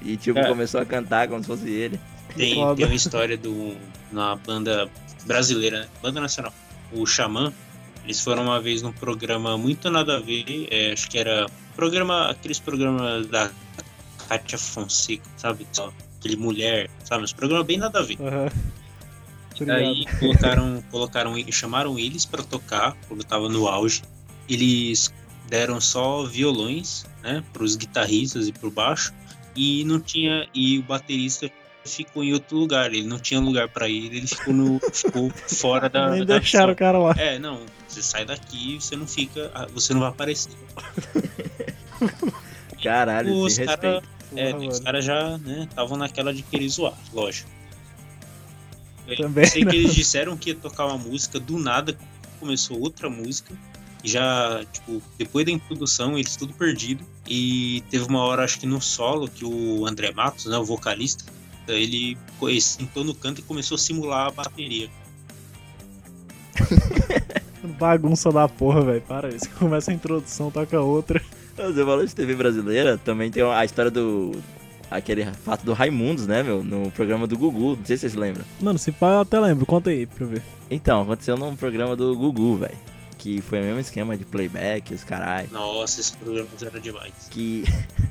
E 0.02 0.16
tipo, 0.16 0.38
É. 0.38 0.48
começou 0.48 0.80
a 0.80 0.84
cantar 0.86 1.28
como 1.28 1.40
se 1.42 1.46
fosse 1.46 1.68
ele. 1.70 2.00
Tem, 2.36 2.54
tem 2.74 2.84
uma 2.86 2.94
história 2.94 3.36
do 3.36 3.76
na 4.10 4.34
banda 4.36 4.88
brasileira, 5.26 5.80
né? 5.80 5.86
banda 6.02 6.20
nacional, 6.20 6.52
o 6.92 7.06
Xamã. 7.06 7.52
Eles 8.04 8.20
foram 8.20 8.44
uma 8.44 8.60
vez 8.60 8.82
num 8.82 8.92
programa 8.92 9.56
muito 9.56 9.90
nada 9.90 10.16
a 10.16 10.20
ver, 10.20 10.68
é, 10.70 10.92
acho 10.92 11.08
que 11.08 11.18
era 11.18 11.46
programa, 11.74 12.30
aqueles 12.30 12.58
programas 12.60 13.26
da 13.28 13.50
Kátia 14.28 14.58
Fonseca, 14.58 15.28
sabe? 15.36 15.66
Aquele 16.18 16.36
mulher, 16.36 16.90
sabe? 17.04 17.24
Uns 17.24 17.32
programas 17.32 17.66
bem 17.66 17.78
nada 17.78 18.00
a 18.00 18.02
ver. 18.02 18.18
Tô 19.56 19.70
Aí 19.70 20.04
colocaram, 20.18 20.82
colocaram, 20.90 21.52
chamaram 21.52 21.98
eles 21.98 22.24
pra 22.24 22.42
tocar 22.42 22.96
quando 23.08 23.24
tava 23.24 23.48
no 23.48 23.68
auge. 23.68 24.02
Eles 24.48 25.12
deram 25.48 25.80
só 25.80 26.24
violões, 26.24 27.06
né, 27.22 27.42
pros 27.52 27.76
guitarristas 27.76 28.48
e 28.48 28.52
pro 28.52 28.70
baixo 28.70 29.14
e 29.56 29.84
não 29.84 30.00
tinha 30.00 30.48
e 30.52 30.78
o 30.78 30.82
baterista 30.82 31.50
ficou 31.84 32.22
em 32.24 32.32
outro 32.32 32.56
lugar. 32.56 32.92
Ele 32.92 33.06
não 33.06 33.18
tinha 33.18 33.38
lugar 33.40 33.68
pra 33.68 33.88
ir, 33.88 34.06
ele 34.14 34.26
ficou 34.26 34.52
no 34.54 34.80
ficou 34.92 35.30
fora 35.30 35.88
da. 35.88 36.10
Nem 36.10 36.24
da 36.24 36.38
deixaram 36.38 36.72
o 36.72 36.76
cara 36.76 36.98
lá. 36.98 37.14
É, 37.16 37.38
não. 37.38 37.60
Você 37.88 38.02
sai 38.02 38.24
daqui, 38.24 38.76
você 38.80 38.96
não 38.96 39.06
fica, 39.06 39.50
ah, 39.54 39.66
você 39.72 39.92
não 39.92 40.00
vai 40.00 40.08
aparecer. 40.10 40.50
Caralho, 42.82 43.34
Os 43.34 43.54
sem 43.54 43.66
cara- 43.66 43.92
respeito. 44.00 44.14
É, 44.36 44.52
Porra, 44.52 44.66
os 44.68 44.80
caras 44.80 45.04
já, 45.04 45.38
né, 45.38 45.66
estavam 45.70 45.96
naquela 45.96 46.34
de 46.34 46.42
querer 46.42 46.68
zoar, 46.68 46.94
lógico. 47.12 47.48
Eu 49.06 49.16
Também, 49.16 49.46
sei 49.46 49.64
né? 49.64 49.70
que 49.70 49.76
eles 49.76 49.94
disseram 49.94 50.36
que 50.36 50.50
ia 50.50 50.56
tocar 50.56 50.86
uma 50.86 50.98
música, 50.98 51.38
do 51.38 51.56
nada 51.58 51.96
começou 52.40 52.80
outra 52.80 53.08
música. 53.08 53.54
Já, 54.02 54.64
tipo, 54.72 55.00
depois 55.16 55.46
da 55.46 55.52
introdução, 55.52 56.18
eles 56.18 56.34
tudo 56.36 56.52
perdido. 56.52 57.04
E 57.28 57.82
teve 57.90 58.04
uma 58.06 58.20
hora, 58.24 58.42
acho 58.42 58.58
que 58.58 58.66
no 58.66 58.80
solo, 58.80 59.28
que 59.28 59.44
o 59.44 59.86
André 59.86 60.10
Matos, 60.12 60.46
né, 60.46 60.56
o 60.58 60.64
vocalista, 60.64 61.24
ele, 61.68 62.16
ele 62.42 62.60
sentou 62.60 63.04
no 63.04 63.14
canto 63.14 63.40
e 63.40 63.42
começou 63.42 63.76
a 63.76 63.78
simular 63.78 64.28
a 64.28 64.30
bateria. 64.30 64.88
Bagunça 67.78 68.30
da 68.30 68.48
porra, 68.48 68.82
velho. 68.82 69.02
Para. 69.02 69.30
Você 69.30 69.48
começa 69.58 69.90
a 69.90 69.94
introdução, 69.94 70.50
toca 70.50 70.80
outra. 70.80 71.20
Você 71.56 71.84
falou 71.84 72.04
de 72.04 72.14
TV 72.14 72.34
brasileira, 72.34 72.98
também 72.98 73.30
tem 73.30 73.42
a 73.42 73.64
história 73.64 73.90
do. 73.90 74.32
Aquele 74.90 75.24
fato 75.24 75.64
do 75.64 75.72
Raimundos, 75.72 76.26
né, 76.26 76.42
meu? 76.42 76.62
No 76.62 76.90
programa 76.90 77.26
do 77.26 77.36
Gugu. 77.36 77.76
Não 77.76 77.84
sei 77.84 77.96
se 77.96 78.02
vocês 78.02 78.14
lembram. 78.14 78.44
Mano, 78.60 78.78
se 78.78 78.92
pá, 78.92 79.14
eu 79.14 79.20
até 79.20 79.40
lembro. 79.40 79.64
Conta 79.64 79.90
aí 79.90 80.06
pra 80.06 80.24
eu 80.24 80.28
ver. 80.28 80.42
Então, 80.70 81.02
aconteceu 81.02 81.36
num 81.36 81.56
programa 81.56 81.96
do 81.96 82.14
Gugu, 82.14 82.56
velho. 82.56 82.76
Que 83.18 83.40
foi 83.40 83.60
o 83.60 83.64
mesmo 83.64 83.80
esquema 83.80 84.16
de 84.16 84.24
playback, 84.24 84.92
os 84.92 85.02
caras 85.02 85.50
Nossa, 85.50 86.00
esse 86.00 86.12
programa 86.16 86.48
era 86.60 86.78
demais. 86.78 87.12
Que 87.30 87.64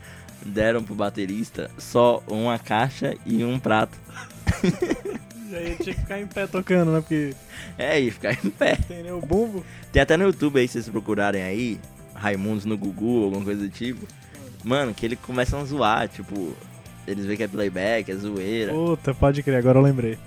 deram 0.46 0.84
pro 0.84 0.96
baterista 0.96 1.70
só 1.78 2.22
uma 2.28 2.58
caixa 2.60 3.16
e 3.26 3.44
um 3.44 3.58
prato. 3.60 3.98
E 5.50 5.56
aí 5.56 5.76
tinha 5.76 5.94
que 5.94 6.02
ficar 6.02 6.20
em 6.20 6.26
pé 6.28 6.48
tocando, 6.48 6.92
né? 6.92 7.00
Porque 7.02 7.34
É, 7.78 8.00
e 8.00 8.10
ficar 8.12 8.34
em 8.34 8.50
pé. 8.50 8.76
tem 8.88 9.12
o 9.12 9.20
bumbo. 9.22 9.64
Tem 9.92 10.02
até 10.02 10.18
no 10.18 10.24
YouTube 10.26 10.60
aí, 10.60 10.68
se 10.68 10.74
vocês 10.74 10.90
procurarem 10.90 11.44
aí, 11.44 11.80
Raimundos 12.16 12.66
no 12.66 12.78
Gugu, 12.78 13.26
alguma 13.26 13.44
coisa 13.44 13.62
do 13.62 13.70
tipo. 13.70 14.06
Mano, 14.64 14.94
que 14.94 15.06
ele 15.06 15.16
começa 15.16 15.58
a 15.58 15.64
zoar, 15.66 16.08
tipo, 16.08 16.56
eles 17.08 17.26
veem 17.26 17.38
que 17.38 17.44
é 17.44 17.48
playback, 17.48 18.12
é 18.12 18.16
zoeira. 18.16 18.72
Puta, 18.74 19.14
pode 19.14 19.44
crer, 19.44 19.58
agora 19.58 19.78
eu 19.78 19.84
lembrei. 19.84 20.18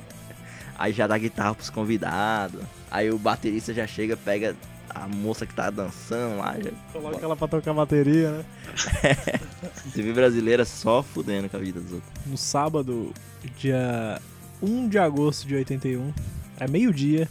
Aí 0.79 0.93
já 0.93 1.07
dá 1.07 1.17
guitarra 1.17 1.55
pros 1.55 1.71
convidados. 1.71 2.61
Aí 2.91 3.11
o 3.11 3.19
baterista 3.19 3.73
já 3.73 3.87
chega, 3.87 4.17
pega 4.17 4.55
a 5.05 5.09
moça 5.09 5.47
que 5.47 5.55
tá 5.55 5.71
dançando 5.71 6.39
lá. 6.39 6.57
Já... 6.61 6.71
Coloca 6.93 7.25
ela 7.25 7.37
pra 7.37 7.49
tocar 7.49 7.73
bateria, 7.75 8.31
né? 8.33 8.45
TV 9.93 10.13
brasileira 10.13 10.65
só 10.65 11.03
fudendo 11.03 11.49
com 11.49 11.57
a 11.57 11.61
vida 11.61 11.81
dos 11.81 11.93
outros. 11.93 12.13
No 12.27 12.37
sábado, 12.37 13.13
dia 13.59 14.21
1 14.63 14.89
de 14.89 14.99
agosto 14.99 15.47
de 15.47 15.55
81, 15.55 16.13
é 16.59 16.69
meio-dia, 16.69 17.29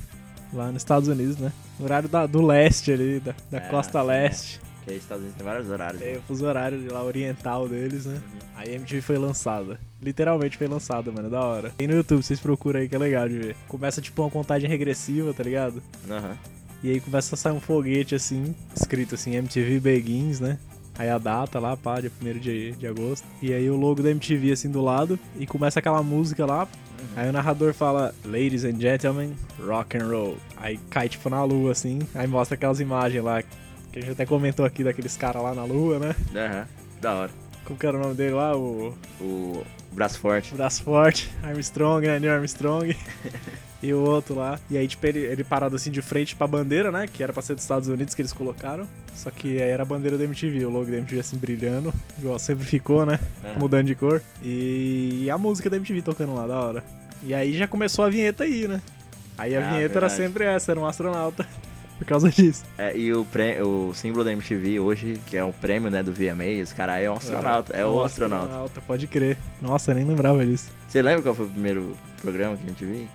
lá 0.54 0.68
nos 0.72 0.82
Estados 0.82 1.08
Unidos, 1.08 1.38
né? 1.38 1.52
No 1.80 1.86
horário 1.86 2.08
da- 2.10 2.26
do 2.26 2.42
leste 2.46 2.92
ali, 2.92 3.20
da, 3.20 3.34
da 3.52 3.58
É, 3.58 3.62
costa 3.62 4.00
sim, 4.02 4.08
leste. 4.08 4.62
Que 4.86 4.92
aí 4.92 4.98
Estados 4.98 5.24
Unidos 5.24 5.38
tem 5.38 5.46
vários 5.46 5.70
horários. 5.70 6.02
É, 6.02 6.20
os 6.30 6.42
horários 6.42 6.84
de 6.84 6.90
lá 6.90 7.04
oriental 7.04 7.68
deles, 7.68 8.06
né? 8.06 8.22
Aí 8.56 8.70
a 8.70 8.76
MTV 8.76 9.02
foi 9.02 9.18
lançada. 9.18 9.80
Literalmente 10.02 10.58
foi 10.58 10.68
lançada, 10.68 11.12
mano, 11.12 11.30
da 11.30 11.42
hora. 11.42 11.72
Tem 11.76 11.88
no 11.88 11.96
YouTube, 11.96 12.22
vocês 12.24 12.40
procuram 12.40 12.80
aí 12.80 12.88
que 12.88 12.96
é 12.96 13.00
legal 13.00 13.28
de 13.28 13.38
ver. 13.38 13.56
Começa 13.68 14.00
tipo 14.02 14.22
uma 14.22 14.30
contagem 14.30 14.70
regressiva, 14.70 15.34
tá 15.34 15.44
ligado? 15.44 15.82
Aham. 16.10 16.38
E 16.86 16.92
aí 16.92 17.00
começa 17.00 17.34
a 17.34 17.38
sair 17.38 17.52
um 17.52 17.60
foguete 17.60 18.14
assim, 18.14 18.54
escrito 18.76 19.16
assim, 19.16 19.36
MTV 19.36 19.80
Begins, 19.80 20.40
né? 20.40 20.60
Aí 20.96 21.10
a 21.10 21.18
data 21.18 21.58
lá, 21.58 21.76
pá, 21.76 22.00
dia 22.00 22.12
1 22.22 22.38
de, 22.38 22.72
de 22.74 22.86
agosto. 22.86 23.26
E 23.42 23.52
aí 23.52 23.68
o 23.72 23.76
logo 23.76 24.04
da 24.04 24.12
MTV 24.12 24.52
assim 24.52 24.70
do 24.70 24.84
lado. 24.84 25.18
E 25.40 25.48
começa 25.48 25.80
aquela 25.80 26.04
música 26.04 26.46
lá. 26.46 26.68
Aí 27.16 27.28
o 27.28 27.34
narrador 27.34 27.74
fala, 27.74 28.14
Ladies 28.24 28.64
and 28.66 28.80
Gentlemen, 28.80 29.34
rock 29.60 29.98
and 29.98 30.08
roll. 30.08 30.38
Aí 30.58 30.80
cai 30.92 31.10
tipo 31.10 31.28
na 31.28 31.44
lua 31.44 31.72
assim. 31.72 31.98
Aí 32.14 32.28
mostra 32.28 32.54
aquelas 32.54 32.80
imagens 32.80 33.24
lá. 33.24 33.42
Que 33.42 33.98
a 33.98 34.02
gente 34.02 34.12
até 34.12 34.24
comentou 34.28 34.64
aqui 34.64 34.84
daqueles 34.84 35.18
caras 35.18 35.42
lá 35.42 35.56
na 35.56 35.64
lua, 35.64 35.98
né? 35.98 36.16
Aham. 36.36 36.68
Da 37.02 37.16
hora. 37.16 37.32
Como 37.64 37.80
que 37.80 37.88
era 37.88 37.98
o 37.98 38.00
nome 38.00 38.14
dele 38.14 38.36
lá? 38.36 38.56
O 38.56 38.94
O 39.20 39.66
braço 39.92 40.20
forte. 40.20 40.54
Braço 40.54 40.84
Forte, 40.84 41.34
Armstrong, 41.42 42.06
né? 42.06 42.20
Neil 42.20 42.34
Armstrong. 42.34 42.96
e 43.86 43.94
o 43.94 44.00
outro 44.02 44.36
lá. 44.36 44.60
E 44.70 44.78
aí, 44.78 44.88
tipo, 44.88 45.06
ele, 45.06 45.20
ele 45.20 45.44
parado 45.44 45.76
assim 45.76 45.92
de 45.92 46.02
frente 46.02 46.36
pra 46.36 46.46
bandeira, 46.48 46.92
né? 46.92 47.08
Que 47.12 47.22
era 47.24 47.32
pra 47.32 47.42
ser 47.42 47.54
dos 47.56 47.64
Estados 47.64 47.88
Unidos 47.88 48.14
que 48.14 48.22
eles 48.22 48.34
colocaram. 48.34 48.88
Só 49.16 49.30
que 49.32 49.62
aí 49.62 49.70
era 49.70 49.84
a 49.84 49.86
bandeira 49.86 50.18
da 50.18 50.24
MTV, 50.24 50.66
o 50.66 50.70
logo 50.70 50.86
da 50.92 50.98
MTV 50.98 51.20
assim 51.20 51.38
brilhando. 51.38 51.94
Igual 52.20 52.38
sempre 52.40 52.66
ficou, 52.66 53.06
né? 53.06 53.20
Aham. 53.44 53.60
Mudando 53.60 53.88
de 53.88 53.96
cor. 53.96 54.22
E 54.44 55.30
a 55.32 55.38
música 55.38 55.70
da 55.70 55.78
MTV 55.78 56.02
tocando 56.02 56.34
lá, 56.36 56.46
da 56.48 56.60
hora. 56.60 56.84
E 57.24 57.34
aí 57.34 57.54
já 57.58 57.68
começou 57.68 58.06
a 58.06 58.10
vinheta 58.10 58.44
aí, 58.44 58.68
né? 58.68 58.82
Aí 59.38 59.56
a 59.56 59.60
Ah, 59.60 59.62
vinheta 59.74 59.98
era 59.98 60.08
verdade. 60.08 60.14
sempre 60.16 60.44
essa, 60.46 60.72
era 60.72 60.80
um 60.80 60.86
astronauta. 60.86 61.46
Por 61.98 62.06
causa 62.06 62.30
disso. 62.30 62.64
É, 62.78 62.96
e 62.98 63.14
o, 63.14 63.24
pré, 63.24 63.64
o 63.64 63.94
símbolo 63.94 64.26
da 64.26 64.32
MTV 64.34 64.82
hoje, 64.82 65.18
que 65.28 65.38
é 65.38 65.44
o 65.46 65.54
prêmio 65.54 65.90
né, 65.90 66.04
do 66.04 66.12
VMA, 66.12 66.62
os 66.62 66.74
caras 66.74 67.02
é 67.02 67.10
um 67.10 67.14
astronauta. 67.14 67.74
É, 67.74 67.86
o 67.86 68.04
astronauta. 68.04 68.82
Pode 68.82 69.08
crer. 69.08 69.38
Nossa, 69.62 69.92
eu 69.92 69.96
nem 69.96 70.04
lembrava 70.06 70.46
disso. 70.46 70.70
Você 70.90 71.02
lembra 71.02 71.22
qual 71.24 71.34
foi 71.34 71.46
o 71.46 71.50
primeiro 71.50 71.96
programa 72.22 72.58
que 72.58 72.64
a 72.66 72.68
gente 72.68 72.84
viu? 72.84 73.08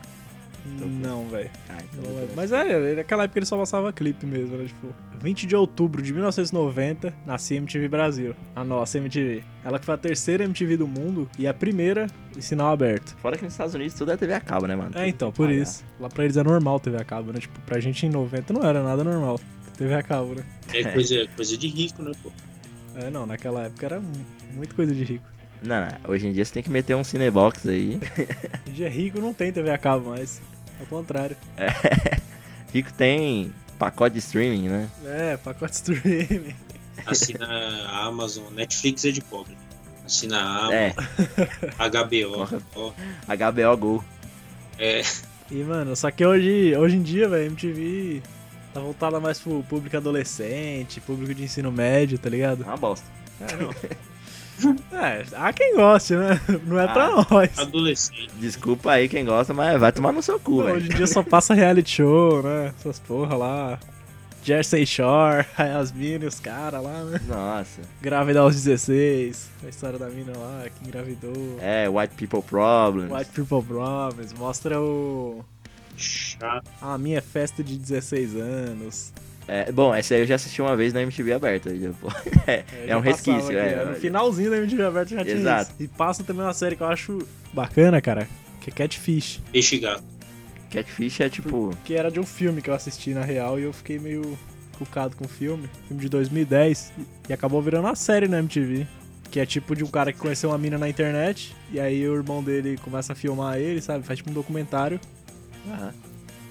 Não, 0.67 1.29
velho. 1.29 1.51
Ah, 1.69 1.79
então 1.83 2.03
Não 2.11 2.19
lembro. 2.21 2.35
Mas 2.37 2.53
é, 2.53 2.95
naquela 2.95 3.25
época 3.25 3.39
ele 3.39 3.47
só 3.47 3.57
passava 3.57 3.93
clipe 3.93 4.25
mesmo, 4.27 4.57
né? 4.57 4.67
Tipo, 4.67 4.95
20 5.21 5.47
de 5.47 5.55
outubro 5.57 6.01
de 6.03 6.13
1990, 6.13 7.13
nascia 7.27 7.57
MTV 7.59 7.89
Brasil. 7.89 8.35
A 8.55 8.65
nossa 8.65 8.99
MTV. 8.99 9.43
Ela 9.65 9.79
que 9.79 9.85
foi 9.85 9.95
a 9.95 9.99
terceira 9.99 10.45
MTV 10.45 10.77
do 10.79 10.87
mundo 10.89 11.29
e 11.39 11.47
a 11.47 11.53
primeira 11.55 12.07
em 12.37 12.41
sinal 12.41 12.73
aberto. 12.73 13.15
Fora 13.19 13.37
que 13.37 13.45
nos 13.45 13.53
Estados 13.53 13.75
Unidos 13.75 13.95
tudo 13.95 14.13
é 14.13 14.17
TV 14.17 14.33
a 14.35 14.41
cabo, 14.41 14.67
né, 14.67 14.75
mano? 14.77 14.91
É, 14.97 15.09
então, 15.09 15.31
por 15.33 15.47
Pagar. 15.49 15.61
isso. 15.61 15.85
Lá 15.99 16.09
pra 16.09 16.25
eles 16.25 16.37
é 16.37 16.43
normal 16.43 16.79
TV 16.81 16.97
a 16.97 17.05
cabo, 17.05 17.33
né? 17.33 17.41
Tipo, 17.41 17.61
pra 17.61 17.79
gente 17.81 18.07
em 18.07 18.11
90 18.11 18.53
não 18.53 18.63
era 18.63 18.83
nada 18.83 19.03
normal. 19.05 19.39
TV 19.77 19.95
a 19.95 20.03
cabo, 20.03 20.35
né? 20.35 20.45
É 20.73 20.85
coisa, 20.85 21.27
coisa 21.37 21.57
de 21.57 21.67
rico, 21.69 22.03
né, 22.03 22.13
pô? 22.23 22.31
É, 22.95 23.11
não, 23.11 23.25
naquela 23.27 23.65
época 23.65 23.87
era 23.87 24.01
mu- 24.01 24.27
muito 24.55 24.75
coisa 24.75 24.95
de 24.95 25.05
rico. 25.05 25.25
Não, 25.63 25.81
não, 25.87 26.11
hoje 26.11 26.27
em 26.27 26.33
dia 26.33 26.45
você 26.45 26.53
tem 26.55 26.63
que 26.63 26.71
meter 26.71 26.95
um 26.97 27.05
cinebox 27.05 27.67
aí. 27.67 28.01
Hoje 28.67 28.85
é 28.85 28.89
rico 28.89 29.21
não 29.21 29.35
tem 29.35 29.53
TV 29.53 29.71
a 29.71 29.77
cabo 29.79 30.11
mais. 30.11 30.41
Ao 30.79 30.87
contrário. 30.87 31.37
Rico 32.73 32.93
tem 32.95 33.53
pacote 33.79 34.15
de 34.15 34.21
streaming, 34.21 34.69
né? 34.69 34.89
É, 35.05 35.37
pacote 35.37 35.73
streaming. 35.75 36.55
Assina 37.05 37.47
a 37.47 38.07
Amazon, 38.07 38.53
Netflix 38.55 39.05
é 39.05 39.11
de 39.11 39.21
pobre. 39.21 39.57
Assina 40.07 40.39
a 40.39 40.59
Amazon, 40.67 40.73
É, 40.75 40.95
HBO. 41.91 42.47
ó, 42.77 42.93
HBO 43.37 43.77
Go. 43.77 44.05
é, 44.79 45.03
E, 45.51 45.57
mano, 45.65 45.95
só 45.97 46.11
que 46.11 46.25
hoje, 46.25 46.75
hoje 46.77 46.97
em 46.97 47.03
dia, 47.03 47.29
velho, 47.29 47.47
MTV 47.47 48.23
tá 48.73 48.81
voltada 48.81 49.19
mais 49.21 49.39
pro 49.41 49.63
público 49.65 49.97
adolescente, 49.97 51.01
público 51.01 51.35
de 51.35 51.43
ensino 51.43 51.71
médio, 51.73 52.19
tá 52.19 52.31
ligado? 52.31 52.63
Uma 52.63 52.77
bosta. 52.77 53.07
É, 53.41 53.97
há 55.37 55.53
quem 55.53 55.75
goste, 55.77 56.15
né? 56.15 56.41
Não 56.67 56.79
é 56.79 56.87
pra 56.87 57.07
Ah, 57.07 57.27
nós. 57.31 57.59
adolescente. 57.59 58.31
Desculpa 58.39 58.93
aí 58.93 59.09
quem 59.09 59.25
gosta, 59.25 59.53
mas 59.55 59.79
vai 59.81 59.93
tomar 59.93 60.13
no 60.13 60.23
seu 60.23 60.39
cu, 60.39 60.63
Hoje 60.63 60.73
velho. 60.81 60.93
em 60.93 60.97
dia 60.97 61.07
só 61.07 61.23
passa 61.23 61.55
reality 61.55 61.91
show, 61.97 62.43
né? 62.43 62.73
Essas 62.79 62.99
porra 62.99 63.37
lá. 63.37 63.79
Jersey 64.43 64.87
Shore, 64.87 65.45
as 65.79 65.93
minas 65.93 66.23
e 66.23 66.27
os 66.29 66.41
caras 66.41 66.83
lá, 66.83 67.05
né? 67.05 67.21
Nossa. 67.29 67.83
Grávida 68.01 68.41
aos 68.41 68.55
16, 68.55 69.51
a 69.65 69.69
história 69.69 69.99
da 69.99 70.09
mina 70.09 70.33
lá 70.37 70.65
que 70.69 70.89
engravidou. 70.89 71.59
É, 71.61 71.87
White 71.89 72.15
People 72.15 72.41
Problems. 72.43 73.13
White 73.13 73.31
People 73.33 73.63
Promise, 73.63 74.35
mostra 74.37 74.81
o. 74.81 75.45
Chato. 75.95 76.65
A 76.81 76.97
minha 76.97 77.21
festa 77.21 77.63
de 77.63 77.77
16 77.77 78.35
anos. 78.37 79.13
É, 79.53 79.73
bom, 79.73 79.93
essa 79.93 80.15
aí 80.15 80.21
eu 80.21 80.27
já 80.27 80.37
assisti 80.37 80.63
uma 80.63 80.77
vez 80.77 80.93
na 80.93 81.03
MTV 81.03 81.33
aberta. 81.33 81.77
já, 81.77 81.91
pô. 81.91 82.07
É, 82.47 82.65
é 82.85 82.87
já 82.87 82.97
um 82.97 83.01
resquício, 83.01 83.47
aqui, 83.47 83.57
é. 83.57 83.77
né? 83.77 83.85
No 83.85 83.97
finalzinho 83.97 84.49
da 84.49 84.59
MTV 84.59 84.85
aberta 84.85 85.17
já 85.17 85.25
tinha 85.25 85.37
Exato. 85.37 85.73
isso. 85.73 85.83
E 85.83 85.89
passa 85.89 86.23
também 86.23 86.43
uma 86.43 86.55
série 86.55 86.77
que 86.77 86.83
eu 86.85 86.87
acho 86.87 87.19
bacana, 87.53 88.01
cara, 88.01 88.29
que 88.61 88.71
é 88.71 88.73
Catfish. 88.73 89.41
Peixe 89.51 89.79
gato. 89.79 90.05
Catfish 90.71 91.19
é 91.19 91.29
tipo. 91.29 91.77
Que 91.85 91.95
era 91.95 92.13
de 92.13 92.21
um 92.21 92.25
filme 92.25 92.63
que 92.63 92.71
eu 92.71 92.75
assisti 92.75 93.13
na 93.13 93.23
real 93.23 93.59
e 93.59 93.65
eu 93.65 93.73
fiquei 93.73 93.99
meio 93.99 94.39
cucado 94.79 95.17
com 95.17 95.25
o 95.25 95.29
filme. 95.29 95.69
Filme 95.89 96.01
de 96.01 96.09
2010. 96.09 96.93
E 97.29 97.33
acabou 97.33 97.61
virando 97.61 97.87
uma 97.87 97.97
série 97.97 98.29
na 98.29 98.39
MTV. 98.39 98.87
Que 99.33 99.41
é 99.41 99.47
tipo 99.47 99.75
de 99.75 99.83
um 99.83 99.89
cara 99.89 100.13
que 100.13 100.19
conheceu 100.21 100.51
uma 100.51 100.59
mina 100.59 100.79
na 100.79 100.89
internet. 100.89 101.57
E 101.73 101.81
aí 101.81 102.09
o 102.09 102.15
irmão 102.15 102.41
dele 102.41 102.79
começa 102.79 103.15
a 103.15 103.17
filmar 103.17 103.59
ele, 103.59 103.81
sabe? 103.81 104.05
Faz 104.07 104.19
tipo 104.19 104.31
um 104.31 104.33
documentário. 104.33 105.01
Aham. 105.69 105.93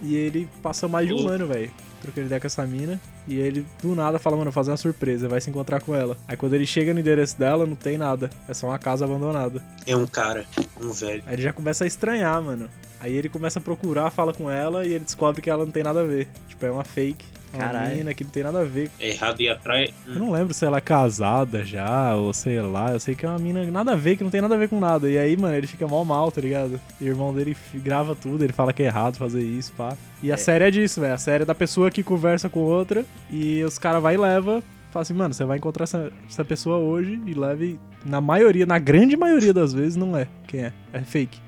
E 0.02 0.16
ele 0.16 0.50
passa 0.62 0.86
mais 0.88 1.08
de 1.08 1.14
um 1.14 1.28
ano, 1.28 1.48
velho. 1.48 1.72
Trocando 2.02 2.28
ideia 2.28 2.40
com 2.40 2.48
essa 2.48 2.66
mina. 2.66 3.00
E 3.28 3.38
ele, 3.38 3.66
do 3.82 3.96
nada, 3.96 4.18
fala, 4.20 4.38
mano, 4.38 4.52
fazer 4.52 4.72
uma 4.72 4.78
surpresa, 4.78 5.28
vai 5.28 5.42
se 5.42 5.50
encontrar 5.50 5.82
com 5.82 5.94
ela. 5.94 6.18
Aí 6.28 6.38
quando 6.38 6.54
ele 6.54 6.66
chega 6.66 6.94
no 6.94 7.00
endereço 7.00 7.38
dela, 7.38 7.66
não 7.66 7.76
tem 7.76 7.98
nada. 7.98 8.30
É 8.48 8.54
só 8.54 8.68
uma 8.68 8.80
casa 8.80 9.06
abandonada. 9.06 9.62
É 9.86 9.96
um 9.96 10.08
cara, 10.08 10.46
um 10.82 10.92
velho. 10.92 11.24
Aí 11.26 11.36
ele 11.36 11.42
já 11.42 11.54
começa 11.54 11.84
a 11.84 11.88
estranhar, 11.88 12.42
mano. 12.42 12.70
Aí 13.00 13.16
ele 13.16 13.30
começa 13.30 13.60
a 13.60 13.62
procurar, 13.62 14.12
fala 14.12 14.34
com 14.34 14.50
ela 14.50 14.86
e 14.86 14.94
ele 14.94 15.06
descobre 15.06 15.42
que 15.42 15.50
ela 15.50 15.66
não 15.66 15.72
tem 15.72 15.84
nada 15.84 16.02
a 16.02 16.06
ver. 16.06 16.28
Tipo, 16.48 16.66
é 16.66 16.72
uma 16.72 16.84
fake. 16.84 17.26
É 17.52 17.58
Uma 17.58 17.66
Caralho. 17.66 17.96
mina 17.98 18.14
que 18.14 18.24
não 18.24 18.32
tem 18.32 18.44
nada 18.44 18.62
a 18.62 18.64
ver. 18.64 18.92
É 19.00 19.10
errado 19.10 19.42
ir 19.42 19.50
atrás. 19.50 19.92
Eu 20.08 20.16
não 20.16 20.32
lembro 20.32 20.54
se 20.54 20.64
ela 20.66 20.78
é 20.78 20.82
casada 20.82 21.64
já, 21.66 22.16
ou 22.16 22.32
sei 22.34 22.62
lá. 22.62 22.92
Eu 22.92 23.00
sei 23.00 23.16
que 23.16 23.26
é 23.26 23.30
uma 23.30 23.40
mina 23.40 23.64
nada 23.72 23.94
a 23.94 23.96
ver, 23.96 24.18
que 24.18 24.24
não 24.24 24.30
tem 24.32 24.42
nada 24.42 24.54
a 24.56 24.58
ver 24.58 24.70
com 24.70 24.80
nada. 24.80 25.10
E 25.10 25.18
aí, 25.18 25.36
mano, 25.36 25.56
ele 25.56 25.66
fica 25.68 25.88
mal 25.88 26.06
mal, 26.06 26.32
tá 26.32 26.42
ligado? 26.42 26.80
E 27.02 27.06
o 27.06 27.08
irmão 27.08 27.34
dele 27.34 27.58
grava 27.76 28.16
tudo, 28.16 28.44
ele 28.44 28.54
fala 28.54 28.72
que 28.72 28.84
é 28.84 28.86
errado 28.86 29.18
fazer 29.18 29.42
isso, 29.42 29.74
pá. 29.74 29.98
E 30.22 30.32
a 30.32 30.36
É. 30.36 30.38
série 30.38 30.66
é 30.66 30.72
disso, 30.72 31.02
velho. 31.02 31.14
A 31.14 31.18
série 31.18 31.44
é 31.44 31.46
da 31.46 31.56
pessoa 31.56 31.90
que 31.90 32.04
conversa 32.04 32.50
com 32.50 32.60
outra 32.60 33.04
e 33.32 33.64
os 33.64 33.78
caras 33.80 34.02
vai 34.04 34.14
e 34.14 34.18
leva. 34.18 34.62
Fala 34.92 35.02
assim, 35.04 35.14
mano, 35.14 35.34
você 35.34 35.46
vai 35.46 35.58
encontrar 35.58 35.84
essa, 35.84 36.12
essa 36.28 36.44
pessoa 36.44 36.78
hoje 36.78 37.22
e 37.26 37.34
leve. 37.34 37.80
Na 38.06 38.20
maioria, 38.22 38.66
na 38.66 38.80
grande 38.80 39.16
maioria 39.18 39.54
das 39.54 39.72
vezes, 39.74 39.96
não 39.96 40.16
é. 40.18 40.28
Quem 40.48 40.62
é? 40.66 40.74
É 40.94 41.02
fake. 41.02 41.40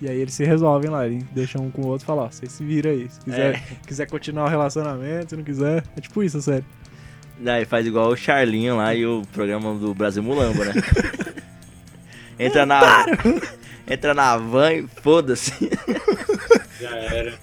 E 0.00 0.08
aí 0.08 0.18
eles 0.18 0.32
se 0.34 0.44
resolvem 0.44 0.90
lá, 0.90 1.06
eles 1.06 1.22
deixam 1.32 1.62
um 1.66 1.70
com 1.70 1.82
o 1.82 1.86
outro 1.88 2.04
e 2.04 2.06
falam, 2.06 2.24
ó, 2.24 2.30
vocês 2.30 2.50
se 2.52 2.64
viram 2.64 2.90
aí. 2.90 3.08
Se 3.10 3.20
quiser, 3.20 3.54
É. 3.56 3.62
quiser 3.86 4.06
continuar 4.06 4.44
o 4.46 4.48
relacionamento, 4.48 5.30
se 5.30 5.36
não 5.36 5.44
quiser. 5.44 5.84
É 5.96 6.00
tipo 6.00 6.22
isso, 6.22 6.38
a 6.38 6.42
série. 6.42 6.64
Daí 7.38 7.64
faz 7.64 7.86
igual 7.86 8.10
o 8.10 8.16
Charlinho 8.16 8.76
lá 8.76 8.94
e 8.94 9.04
o 9.06 9.22
programa 9.32 9.74
do 9.74 9.94
Brasil 9.94 10.22
Mulambo, 10.22 10.64
né? 10.64 10.72
entra 12.38 12.64
na. 12.66 13.06
entra 13.88 14.14
na 14.14 14.36
van 14.36 14.72
e 14.74 14.86
foda-se. 15.02 15.52
Já 16.80 16.96
era. 16.96 17.34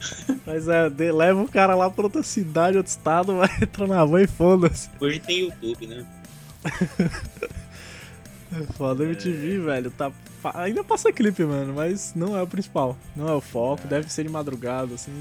Mas 0.46 0.68
é, 0.68 0.90
de- 0.90 1.12
leva 1.12 1.42
o 1.42 1.48
cara 1.48 1.76
lá 1.76 1.90
pra 1.90 2.06
outra 2.06 2.24
cidade, 2.24 2.78
outro 2.78 2.90
estado, 2.90 3.36
vai 3.38 3.50
entrar 3.62 3.88
na 3.88 4.04
van 4.06 4.22
e 4.24 4.28
foda-se. 4.28 4.90
Hoje 5.00 5.20
tem 5.20 5.40
YouTube, 5.42 5.88
né? 5.88 6.06
Foda 8.78 9.04
MTV, 9.04 9.60
velho. 9.60 9.92
Tá, 9.92 10.12
ainda 10.54 10.84
passa 10.84 11.12
clipe, 11.12 11.44
mano, 11.44 11.74
mas 11.76 12.14
não 12.16 12.38
é 12.38 12.42
o 12.42 12.48
principal. 12.48 12.98
Não 13.16 13.28
é 13.28 13.34
o 13.34 13.42
foco, 13.42 13.88
deve 13.88 14.12
ser 14.12 14.24
de 14.24 14.30
madrugada, 14.30 14.94
assim. 14.96 15.12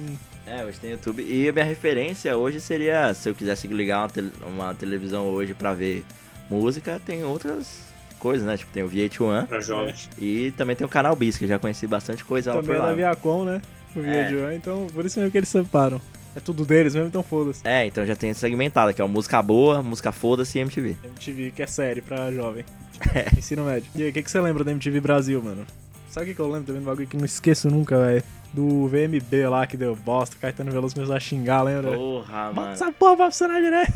É, 0.46 0.64
hoje 0.64 0.78
tem 0.78 0.90
YouTube. 0.92 1.22
E 1.28 1.48
a 1.48 1.52
minha 1.52 1.64
referência 1.64 2.36
hoje 2.36 2.60
seria, 2.60 3.12
se 3.14 3.28
eu 3.28 3.34
quisesse 3.34 3.66
ligar 3.66 4.02
uma, 4.02 4.08
tele- 4.08 4.32
uma 4.46 4.74
televisão 4.74 5.26
hoje 5.26 5.54
pra 5.54 5.74
ver 5.74 6.04
música, 6.48 7.00
tem 7.04 7.24
outras 7.24 7.80
coisas, 8.18 8.46
né? 8.46 8.56
Tipo, 8.56 8.70
tem 8.72 8.82
o 8.84 8.88
VH1 8.88 9.46
Pra 9.46 9.60
jovens. 9.60 10.08
e 10.18 10.52
também 10.56 10.76
tem 10.76 10.86
o 10.86 10.90
canal 10.90 11.16
Bis, 11.16 11.36
que 11.36 11.44
eu 11.44 11.48
já 11.48 11.58
conheci 11.58 11.86
bastante 11.86 12.24
coisa 12.24 12.54
lá 12.54 12.60
Também 12.62 12.76
é 12.76 12.80
da. 12.80 12.92
Viacom, 12.94 13.44
né? 13.44 13.60
O 13.94 14.00
É. 14.00 14.24
vídeo, 14.24 14.52
então 14.52 14.86
por 14.94 15.04
isso 15.04 15.18
mesmo 15.18 15.32
que 15.32 15.38
eles 15.38 15.48
separam. 15.48 16.00
É 16.36 16.40
tudo 16.40 16.66
deles 16.66 16.94
mesmo, 16.94 17.08
então 17.08 17.22
foda-se. 17.22 17.66
É, 17.66 17.86
então 17.86 18.04
já 18.04 18.14
tem 18.14 18.34
segmentado, 18.34 18.92
que 18.92 19.00
é 19.00 19.04
o 19.04 19.08
música 19.08 19.40
boa, 19.40 19.82
música 19.82 20.12
foda-se 20.12 20.58
e 20.58 20.60
MTV. 20.60 20.94
MTV, 21.02 21.50
que 21.56 21.62
é 21.62 21.66
série 21.66 22.02
pra 22.02 22.30
jovem. 22.30 22.62
Ensino 23.36 23.64
médio. 23.64 23.90
E 23.94 24.02
aí, 24.02 24.10
o 24.10 24.12
que, 24.12 24.22
que 24.22 24.30
você 24.30 24.38
lembra 24.38 24.62
da 24.62 24.70
MTV 24.70 25.00
Brasil, 25.00 25.42
mano? 25.42 25.66
Sabe 26.10 26.24
o 26.24 26.28
que, 26.28 26.34
que 26.34 26.40
eu 26.40 26.46
lembro 26.46 26.66
também 26.66 26.82
do 26.82 26.84
bagulho 26.84 27.06
que 27.06 27.16
eu 27.16 27.18
não 27.18 27.24
esqueço 27.24 27.70
nunca, 27.70 27.98
velho? 27.98 28.22
Do 28.52 28.86
VMB 28.86 29.48
lá 29.48 29.66
que 29.66 29.78
deu 29.78 29.96
bosta, 29.96 30.36
Caetano 30.38 30.70
Veloso 30.70 30.94
começou 30.94 31.16
a 31.16 31.20
xingar, 31.20 31.62
lembra? 31.62 31.92
Porra, 31.96 32.48
Bota 32.48 32.52
mano. 32.60 32.72
essa 32.72 32.92
porra 32.92 33.16
pra 33.16 33.30
funcionar 33.30 33.60
direto. 33.60 33.92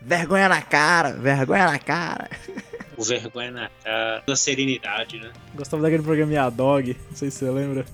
Vergonha 0.00 0.48
na 0.48 0.60
cara, 0.62 1.12
vergonha 1.12 1.66
na 1.66 1.78
cara. 1.78 2.28
O 2.96 3.02
vergonha 3.02 3.50
na 3.50 3.70
cara, 3.82 4.22
da 4.26 4.36
serenidade, 4.36 5.18
né? 5.20 5.30
Gostava 5.54 5.82
daquele 5.82 6.02
programa 6.02 6.50
Dog, 6.50 6.96
não 7.10 7.16
sei 7.16 7.30
se 7.30 7.38
você 7.38 7.50
lembra. 7.50 7.84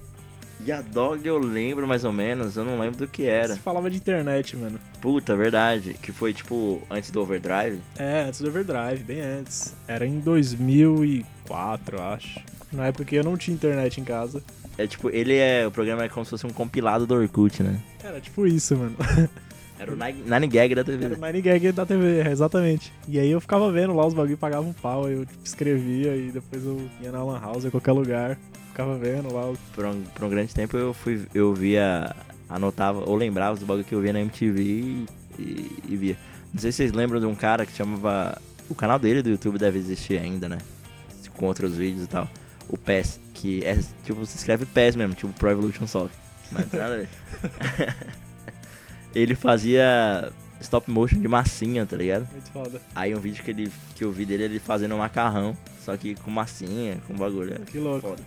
E 0.66 0.72
a 0.72 0.80
Dog 0.80 1.26
eu 1.26 1.38
lembro 1.38 1.86
mais 1.86 2.04
ou 2.04 2.12
menos, 2.12 2.56
eu 2.56 2.64
não 2.64 2.80
lembro 2.80 2.96
do 2.96 3.06
que 3.06 3.26
era. 3.26 3.48
Você 3.54 3.60
falava 3.60 3.90
de 3.90 3.98
internet, 3.98 4.56
mano. 4.56 4.80
Puta, 4.98 5.36
verdade. 5.36 5.94
Que 6.00 6.10
foi 6.10 6.32
tipo 6.32 6.80
antes 6.90 7.10
do 7.10 7.20
Overdrive. 7.20 7.80
É, 7.98 8.22
antes 8.22 8.40
do 8.40 8.48
Overdrive, 8.48 9.04
bem 9.04 9.20
antes. 9.20 9.74
Era 9.86 10.06
em 10.06 10.20
2004, 10.20 11.98
eu 11.98 12.02
acho. 12.02 12.40
Na 12.72 12.86
época 12.86 13.04
que 13.04 13.14
eu 13.14 13.22
não 13.22 13.36
tinha 13.36 13.54
internet 13.54 14.00
em 14.00 14.04
casa. 14.04 14.42
É 14.78 14.86
tipo, 14.86 15.10
ele 15.10 15.36
é. 15.36 15.66
O 15.66 15.70
programa 15.70 16.04
é 16.04 16.08
como 16.08 16.24
se 16.24 16.30
fosse 16.30 16.46
um 16.46 16.50
compilado 16.50 17.06
do 17.06 17.14
Orkut, 17.14 17.62
né? 17.62 17.78
Era 18.02 18.18
tipo 18.18 18.46
isso, 18.46 18.74
mano. 18.74 18.96
Era 19.78 19.92
o 19.92 19.96
Nine 19.96 20.22
Nine 20.24 20.46
Gag 20.46 20.74
da 20.74 20.84
TV. 20.84 21.04
Era 21.04 21.14
o 21.14 21.20
Nine 21.20 21.42
Gag 21.42 21.72
da 21.72 21.84
TV, 21.84 22.28
exatamente. 22.30 22.92
E 23.06 23.18
aí 23.18 23.30
eu 23.30 23.40
ficava 23.40 23.70
vendo 23.70 23.92
lá 23.94 24.06
os 24.06 24.14
bagulho, 24.14 24.38
pagava 24.38 24.66
um 24.66 24.72
pau, 24.72 25.04
aí 25.04 25.14
eu 25.14 25.26
tipo, 25.26 25.44
escrevia 25.44 26.16
e 26.16 26.30
depois 26.30 26.64
eu 26.64 26.80
ia 27.02 27.12
na 27.12 27.22
Lan 27.22 27.40
House, 27.40 27.64
em 27.64 27.70
qualquer 27.70 27.92
lugar. 27.92 28.38
Ficava 28.74 28.98
vendo 28.98 29.32
lá. 29.32 29.52
Por 29.72 29.84
um, 29.84 30.02
por 30.02 30.24
um 30.24 30.28
grande 30.28 30.52
tempo 30.52 30.76
eu 30.76 30.92
fui. 30.92 31.24
Eu 31.32 31.54
via. 31.54 32.12
Anotava 32.48 33.08
ou 33.08 33.14
lembrava 33.14 33.54
dos 33.54 33.62
bagulho 33.64 33.84
que 33.84 33.94
eu 33.94 34.00
via 34.00 34.12
na 34.12 34.20
MTV 34.20 34.60
e, 34.62 35.06
e- 35.38 35.78
e 35.88 35.96
via. 35.96 36.16
Não 36.52 36.60
sei 36.60 36.72
se 36.72 36.78
vocês 36.78 36.92
lembram 36.92 37.20
de 37.20 37.26
um 37.26 37.34
cara 37.36 37.64
que 37.64 37.72
chamava. 37.72 38.36
O 38.68 38.74
canal 38.74 38.98
dele 38.98 39.22
do 39.22 39.30
YouTube 39.30 39.58
deve 39.58 39.78
existir 39.78 40.18
ainda, 40.18 40.48
né? 40.48 40.58
Com 41.36 41.46
outros 41.46 41.76
vídeos 41.76 42.04
e 42.04 42.08
tal. 42.08 42.28
O 42.68 42.76
PES, 42.76 43.20
que 43.32 43.64
é 43.64 43.78
tipo, 44.04 44.26
se 44.26 44.36
escreve 44.36 44.66
PES 44.66 44.96
mesmo, 44.96 45.14
tipo 45.14 45.32
Pro 45.34 45.50
Evolution 45.50 45.86
Soccer. 45.86 46.16
Mas 46.50 46.72
nada 46.72 46.94
a 46.94 46.96
ver. 46.98 47.08
Ele 49.14 49.34
fazia 49.36 50.32
stop 50.60 50.90
motion 50.90 51.20
de 51.20 51.28
massinha, 51.28 51.86
tá 51.86 51.96
ligado? 51.96 52.26
Muito 52.32 52.50
foda. 52.50 52.80
Aí 52.94 53.14
um 53.14 53.20
vídeo 53.20 53.44
que, 53.44 53.50
ele, 53.50 53.70
que 53.94 54.02
eu 54.04 54.10
vi 54.10 54.24
dele, 54.24 54.44
ele 54.44 54.58
fazendo 54.58 54.94
um 54.94 54.98
macarrão, 54.98 55.56
só 55.84 55.96
que 55.96 56.14
com 56.16 56.30
massinha, 56.30 56.98
com 57.06 57.14
bagulho. 57.14 57.60
Que 57.66 57.78
louco. 57.78 58.08
Foda. 58.08 58.22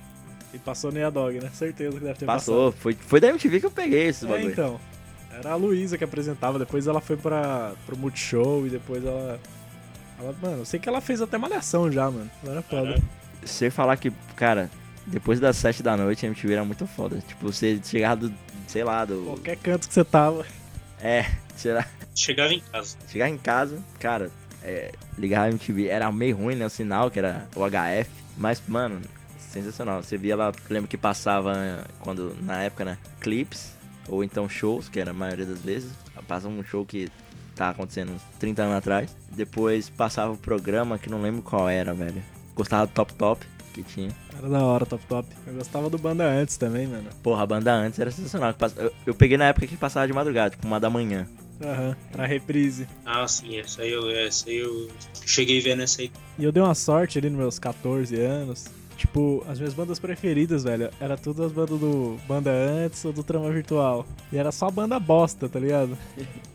E 0.57 0.59
passou 0.59 0.91
no 0.91 1.11
Dog, 1.11 1.39
né? 1.39 1.51
Certeza 1.53 1.99
que 1.99 2.03
deve 2.03 2.17
ter 2.17 2.25
Passou, 2.25 2.71
foi, 2.71 2.97
foi 2.99 3.19
da 3.19 3.27
MTV 3.27 3.59
que 3.59 3.65
eu 3.67 3.71
peguei 3.71 4.07
passado. 4.07 4.29
É, 4.29 4.33
bagulho. 4.33 4.51
então. 4.51 4.79
Era 5.31 5.51
a 5.51 5.55
Luísa 5.55 5.99
que 5.99 6.03
apresentava, 6.03 6.57
depois 6.57 6.87
ela 6.87 6.99
foi 6.99 7.15
pra, 7.15 7.73
pro 7.85 7.95
Multishow 7.95 8.65
e 8.65 8.71
depois 8.71 9.05
ela. 9.05 9.39
Ela, 10.19 10.35
mano, 10.41 10.57
eu 10.57 10.65
sei 10.65 10.79
que 10.79 10.89
ela 10.89 10.99
fez 10.99 11.21
até 11.21 11.37
malhação 11.37 11.91
já, 11.91 12.09
mano. 12.09 12.29
Ela 12.43 12.53
era 12.53 12.61
foda. 12.63 12.81
Caralho. 12.85 13.03
Você 13.45 13.69
falar 13.69 13.97
que, 13.97 14.11
cara, 14.35 14.67
depois 15.05 15.39
das 15.39 15.57
7 15.57 15.83
da 15.83 15.95
noite 15.95 16.25
a 16.25 16.29
MTV 16.29 16.53
era 16.53 16.65
muito 16.65 16.87
foda. 16.87 17.21
Tipo, 17.27 17.51
você 17.51 17.79
chegava 17.83 18.27
do, 18.27 18.33
sei 18.67 18.83
lá, 18.83 19.05
do... 19.05 19.25
Qualquer 19.25 19.57
canto 19.57 19.87
que 19.87 19.93
você 19.93 20.03
tava. 20.03 20.43
É, 20.99 21.23
será? 21.55 21.85
Chegava 22.15 22.51
em 22.51 22.59
casa. 22.59 22.97
Chegar 23.07 23.29
em 23.29 23.37
casa, 23.37 23.77
cara, 23.99 24.31
é, 24.63 24.91
ligar 25.19 25.43
a 25.43 25.49
MTV 25.49 25.85
era 25.85 26.11
meio 26.11 26.35
ruim, 26.35 26.55
né? 26.55 26.65
O 26.65 26.69
sinal, 26.69 27.11
que 27.11 27.19
era 27.19 27.47
o 27.55 27.61
HF. 27.63 28.09
Mas, 28.35 28.61
mano, 28.67 28.99
sensacional. 29.49 30.03
Você 30.03 30.17
via 30.17 30.35
lá, 30.35 30.51
lembro 30.69 30.87
que 30.87 30.97
passava 30.97 31.85
quando, 31.99 32.35
na 32.41 32.63
época, 32.63 32.85
né? 32.85 32.97
Clips, 33.19 33.73
ou 34.07 34.23
então 34.23 34.47
shows, 34.47 34.89
que 34.89 34.99
era 34.99 35.11
a 35.11 35.13
maioria 35.13 35.45
das 35.45 35.61
vezes. 35.61 35.91
Passava 36.27 36.53
um 36.53 36.63
show 36.63 36.85
que 36.85 37.09
tá 37.55 37.69
acontecendo 37.69 38.11
uns 38.11 38.21
30 38.39 38.63
anos 38.63 38.75
atrás. 38.75 39.15
Depois 39.31 39.89
passava 39.89 40.33
o 40.33 40.37
programa 40.37 40.97
que 40.97 41.09
não 41.09 41.21
lembro 41.21 41.41
qual 41.41 41.67
era, 41.67 41.93
velho. 41.93 42.21
Gostava 42.55 42.87
do 42.87 42.93
Top 42.93 43.13
Top, 43.13 43.45
que 43.73 43.83
tinha. 43.83 44.09
Era 44.37 44.49
da 44.49 44.63
hora, 44.63 44.85
top 44.85 45.03
top. 45.07 45.27
Eu 45.45 45.53
gostava 45.55 45.89
do 45.89 45.97
banda 45.97 46.23
antes 46.23 46.57
também, 46.57 46.87
mano. 46.87 47.09
Porra, 47.23 47.43
a 47.43 47.45
banda 47.45 47.73
antes 47.73 47.99
era 47.99 48.11
sensacional. 48.11 48.53
Eu, 48.75 48.93
eu 49.07 49.15
peguei 49.15 49.37
na 49.37 49.45
época 49.45 49.67
que 49.67 49.75
passava 49.75 50.07
de 50.07 50.13
madrugada, 50.13 50.51
tipo 50.51 50.67
uma 50.67 50.79
da 50.79 50.89
manhã. 50.89 51.27
Aham, 51.61 51.95
pra 52.11 52.25
reprise. 52.25 52.87
Ah, 53.03 53.27
sim, 53.27 53.57
essa 53.57 53.81
aí 53.81 53.91
eu, 53.91 54.09
essa 54.11 54.49
aí 54.49 54.57
eu 54.57 54.89
cheguei 55.25 55.59
vendo 55.59 55.81
essa 55.81 56.01
aí. 56.01 56.11
E 56.37 56.43
eu 56.43 56.51
dei 56.51 56.61
uma 56.61 56.75
sorte 56.75 57.17
ali 57.17 57.29
nos 57.29 57.39
meus 57.39 57.59
14 57.59 58.15
anos. 58.19 58.65
Tipo, 58.97 59.45
as 59.47 59.59
minhas 59.59 59.75
bandas 59.75 59.99
preferidas, 59.99 60.63
velho, 60.63 60.89
era 60.99 61.15
tudo 61.15 61.43
as 61.43 61.51
bandas 61.51 61.79
do 61.79 62.17
Banda 62.27 62.51
Antes 62.51 63.05
ou 63.05 63.13
do 63.13 63.23
Trama 63.23 63.51
Virtual. 63.51 64.03
E 64.31 64.37
era 64.37 64.51
só 64.51 64.71
banda 64.71 64.99
bosta, 64.99 65.47
tá 65.47 65.59
ligado? 65.59 65.95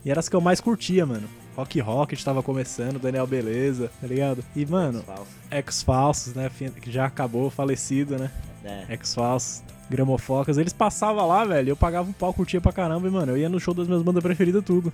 E 0.05 0.11
era 0.11 0.19
as 0.19 0.29
que 0.29 0.35
eu 0.35 0.41
mais 0.41 0.61
curtia, 0.61 1.07
mano. 1.07 1.29
Rock 1.57 1.79
Rocket 1.81 2.23
tava 2.25 2.43
começando, 2.43 2.99
Daniel 2.99 3.27
Beleza, 3.27 3.93
tá 4.01 4.07
ligado? 4.07 4.45
E, 4.57 4.67
mano, 4.67 5.05
Ex 5.51 5.83
Falsos, 5.83 6.35
né? 6.35 6.51
Que 6.81 6.91
já 6.91 7.07
acabou, 7.07 7.49
falecido, 7.49 8.19
né? 8.19 8.31
É. 8.65 8.95
Ex 8.95 9.15
Falsos, 9.15 9.63
Gramofocas. 9.89 10.59
Eles 10.59 10.73
passavam 10.73 11.29
lá, 11.29 11.45
velho, 11.45 11.69
eu 11.69 11.77
pagava 11.77 12.09
um 12.09 12.13
pau, 12.13 12.35
curtia 12.35 12.61
pra 12.61 12.73
caramba, 12.73 13.07
e, 13.07 13.11
mano, 13.11 13.33
eu 13.33 13.37
ia 13.37 13.49
no 13.49 13.61
show 13.61 13.73
das 13.73 13.87
minhas 13.87 14.03
bandas 14.03 14.23
preferidas, 14.23 14.65
tudo. 14.65 14.93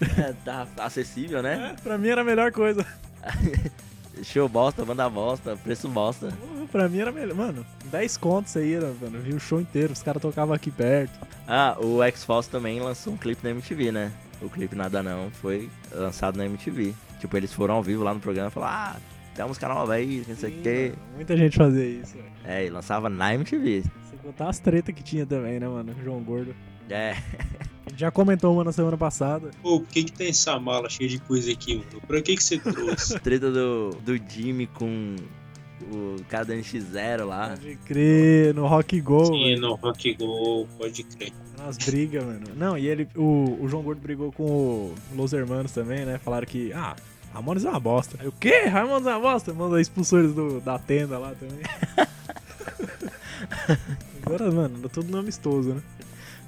tá 0.44 0.66
acessível, 0.78 1.42
né? 1.42 1.74
É, 1.76 1.80
pra 1.80 1.96
mim 1.96 2.08
era 2.08 2.22
a 2.22 2.24
melhor 2.24 2.50
coisa. 2.50 2.84
Show 4.22 4.48
bosta, 4.48 4.84
banda 4.84 5.08
bosta, 5.08 5.56
preço 5.56 5.88
bosta. 5.88 6.32
Pra 6.70 6.88
mim 6.88 6.98
era 6.98 7.12
melhor. 7.12 7.34
Mano, 7.34 7.66
10 7.86 8.16
contos 8.16 8.52
você 8.52 8.66
ia, 8.66 8.80
mano. 8.80 9.20
Vi 9.20 9.32
o 9.32 9.40
show 9.40 9.60
inteiro, 9.60 9.92
os 9.92 10.02
caras 10.02 10.20
tocavam 10.20 10.54
aqui 10.54 10.70
perto. 10.70 11.18
Ah, 11.46 11.76
o 11.78 12.02
X-Force 12.02 12.50
também 12.50 12.80
lançou 12.80 13.12
um 13.12 13.16
clipe 13.16 13.42
na 13.42 13.50
MTV, 13.50 13.92
né? 13.92 14.12
O 14.40 14.48
clipe 14.48 14.76
Nada 14.76 15.02
Não 15.02 15.30
foi 15.30 15.68
lançado 15.92 16.36
na 16.36 16.46
MTV. 16.46 16.94
Tipo, 17.20 17.36
eles 17.36 17.52
foram 17.52 17.74
ao 17.74 17.82
vivo 17.82 18.04
lá 18.04 18.14
no 18.14 18.20
programa 18.20 18.48
e 18.48 18.52
falaram, 18.52 18.74
ah, 18.74 18.96
tem 19.34 19.44
uma 19.44 19.48
música 19.48 19.68
nova 19.68 19.94
aí, 19.94 20.24
não 20.28 20.36
sei 20.36 20.50
o 20.50 20.62
quê. 20.62 20.92
Muita 21.14 21.36
gente 21.36 21.56
fazia 21.56 21.84
isso, 21.84 22.16
velho. 22.16 22.28
É, 22.44 22.66
e 22.66 22.70
lançava 22.70 23.08
na 23.08 23.34
MTV. 23.34 23.82
Sem 24.10 24.18
contar 24.22 24.48
as 24.48 24.58
tretas 24.58 24.94
que 24.94 25.02
tinha 25.02 25.24
também, 25.26 25.58
né, 25.58 25.68
mano? 25.68 25.94
João 26.04 26.20
Gordo. 26.22 26.54
É, 26.90 27.16
já 27.98 28.12
comentou 28.12 28.54
uma 28.54 28.62
na 28.62 28.70
semana 28.70 28.96
passada. 28.96 29.50
Pô, 29.60 29.80
por 29.80 29.88
que 29.88 30.04
que 30.04 30.12
tem 30.12 30.28
essa 30.28 30.56
mala 30.60 30.88
cheia 30.88 31.08
de 31.08 31.18
coisa 31.18 31.50
aqui, 31.50 31.74
mano? 31.74 32.00
Pra 32.06 32.22
que 32.22 32.36
que 32.36 32.42
você 32.42 32.56
trouxe? 32.56 33.18
treta 33.18 33.50
do, 33.50 33.90
do 33.90 34.16
Jimmy 34.16 34.68
com 34.68 35.16
o 35.90 36.16
cara 36.28 36.44
do 36.44 36.52
NX0 36.52 37.24
lá. 37.24 37.48
Pode 37.48 37.74
crer, 37.84 38.54
no 38.54 38.68
Rock 38.68 39.00
Go, 39.00 39.26
Sim, 39.26 39.44
velho. 39.44 39.60
no 39.60 39.74
Rock 39.74 40.14
Go, 40.14 40.68
pode 40.78 41.02
crer. 41.02 41.32
Umas 41.58 41.76
brigas, 41.76 42.24
mano. 42.24 42.46
Não, 42.56 42.78
e 42.78 42.86
ele, 42.86 43.08
o, 43.16 43.58
o 43.60 43.68
João 43.68 43.82
Gordo 43.82 44.00
brigou 44.00 44.30
com 44.30 44.44
o 44.44 44.94
Los 45.16 45.32
Hermanos 45.32 45.72
também, 45.72 46.04
né? 46.04 46.18
Falaram 46.18 46.46
que, 46.46 46.72
ah, 46.72 46.94
Ramones 47.34 47.64
é 47.64 47.70
uma 47.70 47.80
bosta. 47.80 48.16
Aí 48.20 48.28
o 48.28 48.32
quê? 48.32 48.66
Ramones 48.66 49.08
é 49.08 49.10
uma 49.10 49.20
bosta? 49.20 49.52
Manda 49.52 49.80
expulsou 49.80 50.20
eles 50.20 50.32
do, 50.32 50.60
da 50.60 50.78
tenda 50.78 51.18
lá 51.18 51.34
também. 51.34 51.58
Agora, 54.24 54.52
mano, 54.52 54.78
tá 54.82 54.88
tudo 54.88 55.10
no 55.10 55.18
amistoso, 55.18 55.74
né? 55.74 55.82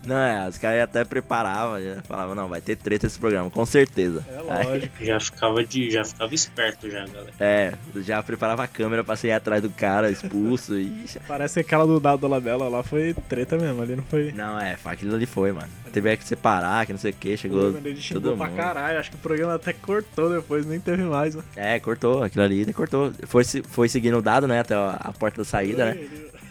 Não, 0.04 0.16
é, 0.16 0.48
os 0.48 0.56
caras 0.56 0.82
até 0.82 1.04
preparavam, 1.04 1.80
já 1.82 2.00
falavam, 2.02 2.34
não, 2.34 2.48
vai 2.48 2.60
ter 2.60 2.76
treta 2.76 3.06
esse 3.06 3.18
programa, 3.18 3.50
com 3.50 3.66
certeza. 3.66 4.24
É 4.28 4.52
Aí- 4.52 4.66
lógico. 4.66 5.04
Já 5.04 5.20
ficava 5.20 5.64
de. 5.64 5.90
Já 5.90 6.04
ficava 6.04 6.34
esperto 6.34 6.90
já, 6.90 7.06
galera. 7.06 7.32
É, 7.38 7.72
já 7.96 8.22
preparava 8.22 8.64
a 8.64 8.66
câmera 8.68 9.04
pra 9.04 9.14
sair 9.16 9.32
atrás 9.32 9.62
do 9.62 9.70
cara 9.70 10.10
expulso 10.10 10.78
e. 10.78 11.04
Parece 11.28 11.54
que 11.54 11.60
aquela 11.60 11.86
do 11.86 12.00
Dado 12.00 12.26
Labella 12.26 12.68
lá 12.68 12.82
foi 12.82 13.14
treta 13.28 13.56
mesmo, 13.58 13.82
ali 13.82 13.94
não 13.96 14.02
foi. 14.04 14.32
Não, 14.32 14.58
é, 14.58 14.76
aquilo 14.84 15.14
ali 15.14 15.26
foi, 15.26 15.52
mano. 15.52 15.68
Teve 15.92 16.16
que 16.16 16.24
separar, 16.24 16.86
que 16.86 16.92
não 16.92 17.00
sei 17.00 17.10
o 17.10 17.14
que, 17.14 17.36
chegou. 17.36 17.72
Mano, 17.72 17.80
ele 17.88 18.00
xingou 18.00 18.22
todo 18.22 18.36
pra 18.38 18.46
mundo. 18.46 18.56
caralho. 18.56 18.98
Acho 19.00 19.10
que 19.10 19.16
o 19.16 19.20
programa 19.20 19.54
até 19.56 19.72
cortou 19.72 20.30
depois, 20.32 20.64
nem 20.64 20.78
teve 20.78 21.02
mais, 21.02 21.34
né? 21.34 21.42
É, 21.56 21.80
cortou, 21.80 22.22
aquilo 22.22 22.44
ali, 22.44 22.72
cortou. 22.72 23.12
Foi, 23.26 23.42
se- 23.42 23.62
foi 23.64 23.88
seguindo 23.88 24.16
o 24.18 24.22
dado, 24.22 24.46
né, 24.46 24.60
até 24.60 24.74
a, 24.74 24.90
a 25.00 25.12
porta 25.12 25.38
da 25.38 25.44
saída, 25.44 25.86
né? 25.86 25.98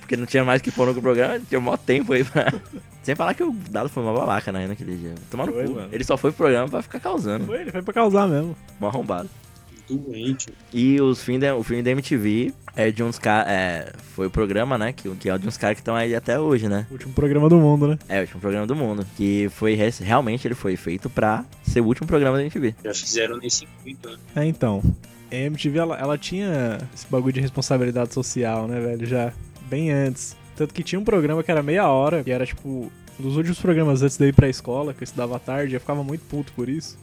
Porque 0.10 0.18
não 0.18 0.26
tinha 0.26 0.43
mais 0.43 0.60
que 0.60 0.72
pôr 0.72 0.88
no 0.91 0.99
programa, 0.99 1.39
tinha 1.47 1.62
mó 1.62 1.78
tempo 1.78 2.14
aí 2.14 2.24
pra. 2.24 2.51
Sem 3.03 3.14
falar 3.14 3.36
que 3.36 3.43
o 3.43 3.53
dado 3.70 3.89
foi 3.89 4.01
uma 4.01 4.12
babaca, 4.12 4.51
né, 4.51 4.66
naquele 4.66 4.95
dia. 4.95 5.14
Tomar 5.30 5.45
no 5.45 5.53
cu. 5.53 5.60
mano. 5.70 5.89
Ele 5.91 6.03
só 6.03 6.18
foi 6.18 6.32
pro 6.32 6.45
programa 6.45 6.68
pra 6.68 6.82
ficar 6.82 6.99
causando. 6.99 7.45
Foi, 7.45 7.62
ele 7.62 7.72
foi 7.72 7.84
pra 7.84 7.93
causar 7.93 8.28
mesmo. 8.28 8.55
Mó 8.80 8.88
arrombado. 8.88 9.30
doente. 9.88 10.47
E 10.74 10.99
os 10.99 11.22
fim 11.22 11.38
da, 11.38 11.55
o 11.55 11.62
filme 11.62 11.84
da 11.84 11.91
MTV 11.91 12.51
é 12.76 12.89
de 12.89 13.03
uns 13.03 13.20
caras. 13.20 13.51
É, 13.51 13.93
foi 14.16 14.26
o 14.26 14.32
programa, 14.32 14.80
né? 14.80 14.91
Que, 14.91 15.07
que 15.16 15.30
é 15.30 15.38
de 15.38 15.47
uns 15.47 15.57
caras 15.57 15.76
que 15.76 15.82
estão 15.82 15.95
aí 15.95 16.16
até 16.16 16.39
hoje, 16.39 16.68
né? 16.68 16.88
O 16.89 16.93
último 16.93 17.14
programa 17.14 17.47
do 17.47 17.57
mundo, 17.57 17.89
né? 17.89 17.99
É 18.10 18.18
o 18.18 18.22
último 18.22 18.41
programa 18.41 18.66
do 18.66 18.76
mundo. 18.76 19.05
Que 19.16 19.47
foi 19.51 19.78
realmente 20.01 20.47
ele 20.47 20.55
foi 20.55 20.76
feito 20.76 21.07
pra 21.07 21.45
ser 21.62 21.82
o 21.82 21.86
último 21.86 22.07
programa 22.07 22.36
da 22.38 22.41
MTV. 22.41 22.74
Já 22.84 22.95
fizeram 22.95 23.38
nesse 23.38 23.66
intuito, 23.66 24.10
né? 24.10 24.18
É, 24.38 24.45
então. 24.45 24.82
A 25.32 25.36
MTV, 25.36 25.78
ela, 25.78 25.95
ela 25.99 26.18
tinha 26.18 26.80
esse 26.91 27.05
bagulho 27.07 27.34
de 27.34 27.39
responsabilidade 27.39 28.12
social, 28.12 28.68
né, 28.68 28.80
velho? 28.80 29.05
Já 29.05 29.32
bem 29.70 29.91
antes. 29.91 30.36
Tanto 30.55 30.74
que 30.74 30.84
tinha 30.84 30.99
um 30.99 31.03
programa 31.03 31.43
que 31.43 31.51
era 31.51 31.63
meia 31.63 31.88
hora, 31.88 32.24
que 32.24 32.32
era 32.32 32.45
tipo. 32.45 32.91
Um 33.20 33.24
dos 33.24 33.36
últimos 33.36 33.59
programas 33.59 34.01
antes 34.01 34.15
de 34.17 34.24
eu 34.24 34.30
ir 34.30 34.34
pra 34.34 34.47
escola, 34.47 34.93
que 34.93 35.03
eu 35.03 35.05
estudava 35.05 35.36
à 35.36 35.39
tarde, 35.39 35.74
eu 35.74 35.80
ficava 35.82 36.01
muito 36.03 36.24
puto 36.26 36.53
por 36.53 36.70
isso. 36.70 36.97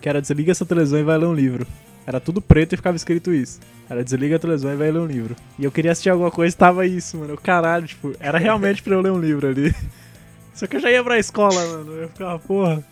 Que 0.00 0.08
era 0.08 0.20
desliga 0.20 0.50
essa 0.50 0.66
televisão 0.66 0.98
e 0.98 1.04
vai 1.04 1.16
ler 1.16 1.26
um 1.26 1.34
livro. 1.34 1.64
Era 2.04 2.18
tudo 2.18 2.40
preto 2.40 2.72
e 2.72 2.76
ficava 2.76 2.96
escrito 2.96 3.32
isso. 3.32 3.60
Era 3.88 4.02
desliga 4.02 4.34
a 4.34 4.38
televisão 4.38 4.72
e 4.72 4.76
vai 4.76 4.90
ler 4.90 4.98
um 4.98 5.06
livro. 5.06 5.36
E 5.58 5.64
eu 5.64 5.70
queria 5.70 5.92
assistir 5.92 6.10
alguma 6.10 6.30
coisa 6.30 6.54
e 6.54 6.58
tava 6.58 6.86
isso, 6.86 7.16
mano. 7.18 7.34
Eu, 7.34 7.38
Caralho, 7.38 7.86
tipo, 7.86 8.12
era 8.18 8.36
realmente 8.38 8.82
pra 8.82 8.94
eu 8.94 9.00
ler 9.00 9.12
um 9.12 9.20
livro 9.20 9.46
ali. 9.46 9.72
Só 10.54 10.66
que 10.66 10.76
eu 10.76 10.80
já 10.80 10.90
ia 10.90 11.04
pra 11.04 11.18
escola, 11.18 11.54
mano. 11.54 11.92
Eu 11.92 12.08
ficava, 12.08 12.38
porra. 12.40 12.84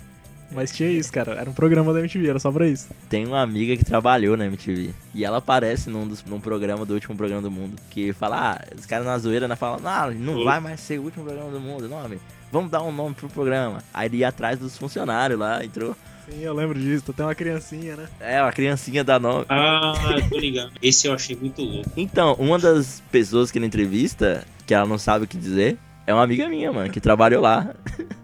Mas 0.50 0.72
tinha 0.72 0.90
isso, 0.90 1.12
cara. 1.12 1.32
Era 1.32 1.48
um 1.48 1.52
programa 1.52 1.92
da 1.92 2.00
MTV, 2.00 2.28
era 2.28 2.38
só 2.38 2.50
pra 2.50 2.66
isso. 2.66 2.88
Tem 3.08 3.26
uma 3.26 3.42
amiga 3.42 3.76
que 3.76 3.84
trabalhou 3.84 4.36
na 4.36 4.46
MTV. 4.46 4.90
E 5.14 5.24
ela 5.24 5.38
aparece 5.38 5.90
num, 5.90 6.06
dos, 6.06 6.24
num 6.24 6.40
programa 6.40 6.84
do 6.84 6.94
último 6.94 7.16
programa 7.16 7.42
do 7.42 7.50
mundo. 7.50 7.76
Que 7.90 8.12
fala, 8.12 8.52
ah, 8.52 8.74
os 8.76 8.86
caras 8.86 9.06
na 9.06 9.18
zoeira, 9.18 9.46
né? 9.46 9.56
Falam, 9.56 9.80
não, 10.14 10.44
vai 10.44 10.60
mais 10.60 10.80
ser 10.80 10.98
o 10.98 11.02
último 11.02 11.24
programa 11.24 11.50
do 11.50 11.60
mundo, 11.60 11.88
nome. 11.88 12.18
Vamos 12.50 12.70
dar 12.70 12.82
um 12.82 12.90
nome 12.90 13.14
pro 13.14 13.28
programa. 13.28 13.82
Aí 13.92 14.08
ele 14.08 14.18
ia 14.18 14.28
atrás 14.28 14.58
dos 14.58 14.76
funcionários 14.78 15.38
lá, 15.38 15.62
entrou. 15.64 15.94
Sim, 16.28 16.42
eu 16.42 16.54
lembro 16.54 16.78
disso. 16.78 17.12
Tem 17.12 17.24
uma 17.24 17.34
criancinha, 17.34 17.96
né? 17.96 18.08
É, 18.20 18.42
uma 18.42 18.52
criancinha 18.52 19.04
da 19.04 19.18
nome. 19.18 19.46
Ah, 19.48 19.92
tô 20.28 20.38
ligado. 20.38 20.72
Esse 20.82 21.06
eu 21.06 21.14
achei 21.14 21.36
muito 21.36 21.62
louco. 21.62 21.90
Então, 21.96 22.34
uma 22.38 22.58
das 22.58 23.02
pessoas 23.10 23.50
que 23.50 23.60
na 23.60 23.66
entrevista, 23.66 24.46
que 24.66 24.74
ela 24.74 24.86
não 24.86 24.98
sabe 24.98 25.24
o 25.24 25.28
que 25.28 25.36
dizer, 25.36 25.78
é 26.06 26.12
uma 26.12 26.22
amiga 26.22 26.48
minha, 26.48 26.72
mano, 26.72 26.90
que 26.90 27.00
trabalhou 27.00 27.42
lá. 27.42 27.74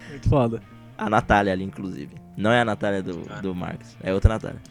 Muito 0.09 0.29
foda. 0.29 0.74
A 0.97 1.09
Natália 1.09 1.53
ali, 1.53 1.63
inclusive. 1.63 2.15
Não 2.37 2.51
é 2.51 2.61
a 2.61 2.65
Natália 2.65 3.01
do, 3.01 3.21
do 3.41 3.55
Marcos, 3.55 3.95
é 4.01 4.13
outra 4.13 4.33
Natália. 4.33 4.61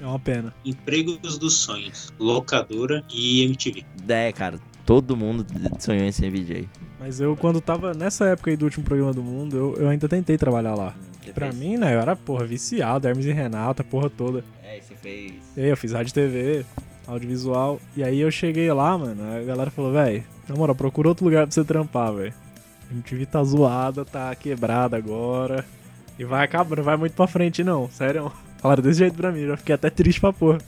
É 0.00 0.06
uma 0.06 0.18
pena. 0.18 0.54
Empregos 0.64 1.38
dos 1.38 1.54
sonhos, 1.54 2.12
locadora 2.18 3.02
e 3.10 3.42
MTV. 3.44 3.84
É, 4.08 4.30
cara, 4.32 4.58
todo 4.84 5.16
mundo 5.16 5.46
sonhou 5.78 6.04
em 6.04 6.12
ser 6.12 6.30
VJ. 6.30 6.68
Mas 7.00 7.20
eu, 7.20 7.36
quando 7.36 7.60
tava 7.60 7.94
nessa 7.94 8.26
época 8.26 8.50
aí 8.50 8.56
do 8.56 8.64
último 8.64 8.84
programa 8.84 9.12
do 9.12 9.22
mundo, 9.22 9.56
eu, 9.56 9.76
eu 9.76 9.88
ainda 9.88 10.08
tentei 10.08 10.36
trabalhar 10.36 10.74
lá. 10.74 10.94
Pra 11.34 11.52
mim, 11.52 11.76
né, 11.76 11.94
eu 11.94 12.00
era, 12.00 12.14
porra, 12.14 12.46
viciado, 12.46 13.08
Hermes 13.08 13.26
e 13.26 13.32
Renata, 13.32 13.82
porra 13.82 14.08
toda. 14.08 14.44
É, 14.62 14.80
você 14.80 14.94
fez. 14.94 15.32
E 15.56 15.60
aí 15.60 15.68
eu 15.68 15.76
fiz 15.76 15.92
rádio 15.92 16.14
TV, 16.14 16.64
audiovisual. 17.06 17.80
E 17.96 18.04
aí 18.04 18.20
eu 18.20 18.30
cheguei 18.30 18.72
lá, 18.72 18.96
mano, 18.96 19.22
a 19.34 19.42
galera 19.42 19.70
falou, 19.70 19.92
velho, 19.92 20.24
na 20.48 20.54
moral, 20.54 20.76
procura 20.76 21.08
outro 21.08 21.24
lugar 21.24 21.46
pra 21.46 21.52
você 21.52 21.64
trampar, 21.64 22.12
velho. 22.12 22.34
A 22.90 22.94
MTV 22.94 23.26
tá 23.26 23.42
zoada, 23.42 24.04
tá 24.04 24.34
quebrada 24.34 24.96
agora. 24.96 25.64
E 26.18 26.24
vai 26.24 26.44
acabar, 26.44 26.76
não 26.76 26.84
vai 26.84 26.96
muito 26.96 27.14
pra 27.14 27.26
frente 27.26 27.62
não, 27.62 27.90
sério. 27.90 28.32
Falaram 28.58 28.82
desse 28.82 29.00
jeito 29.00 29.16
pra 29.16 29.30
mim, 29.30 29.46
já 29.46 29.56
fiquei 29.56 29.74
até 29.74 29.90
triste 29.90 30.20
pra 30.20 30.32
porra. 30.32 30.58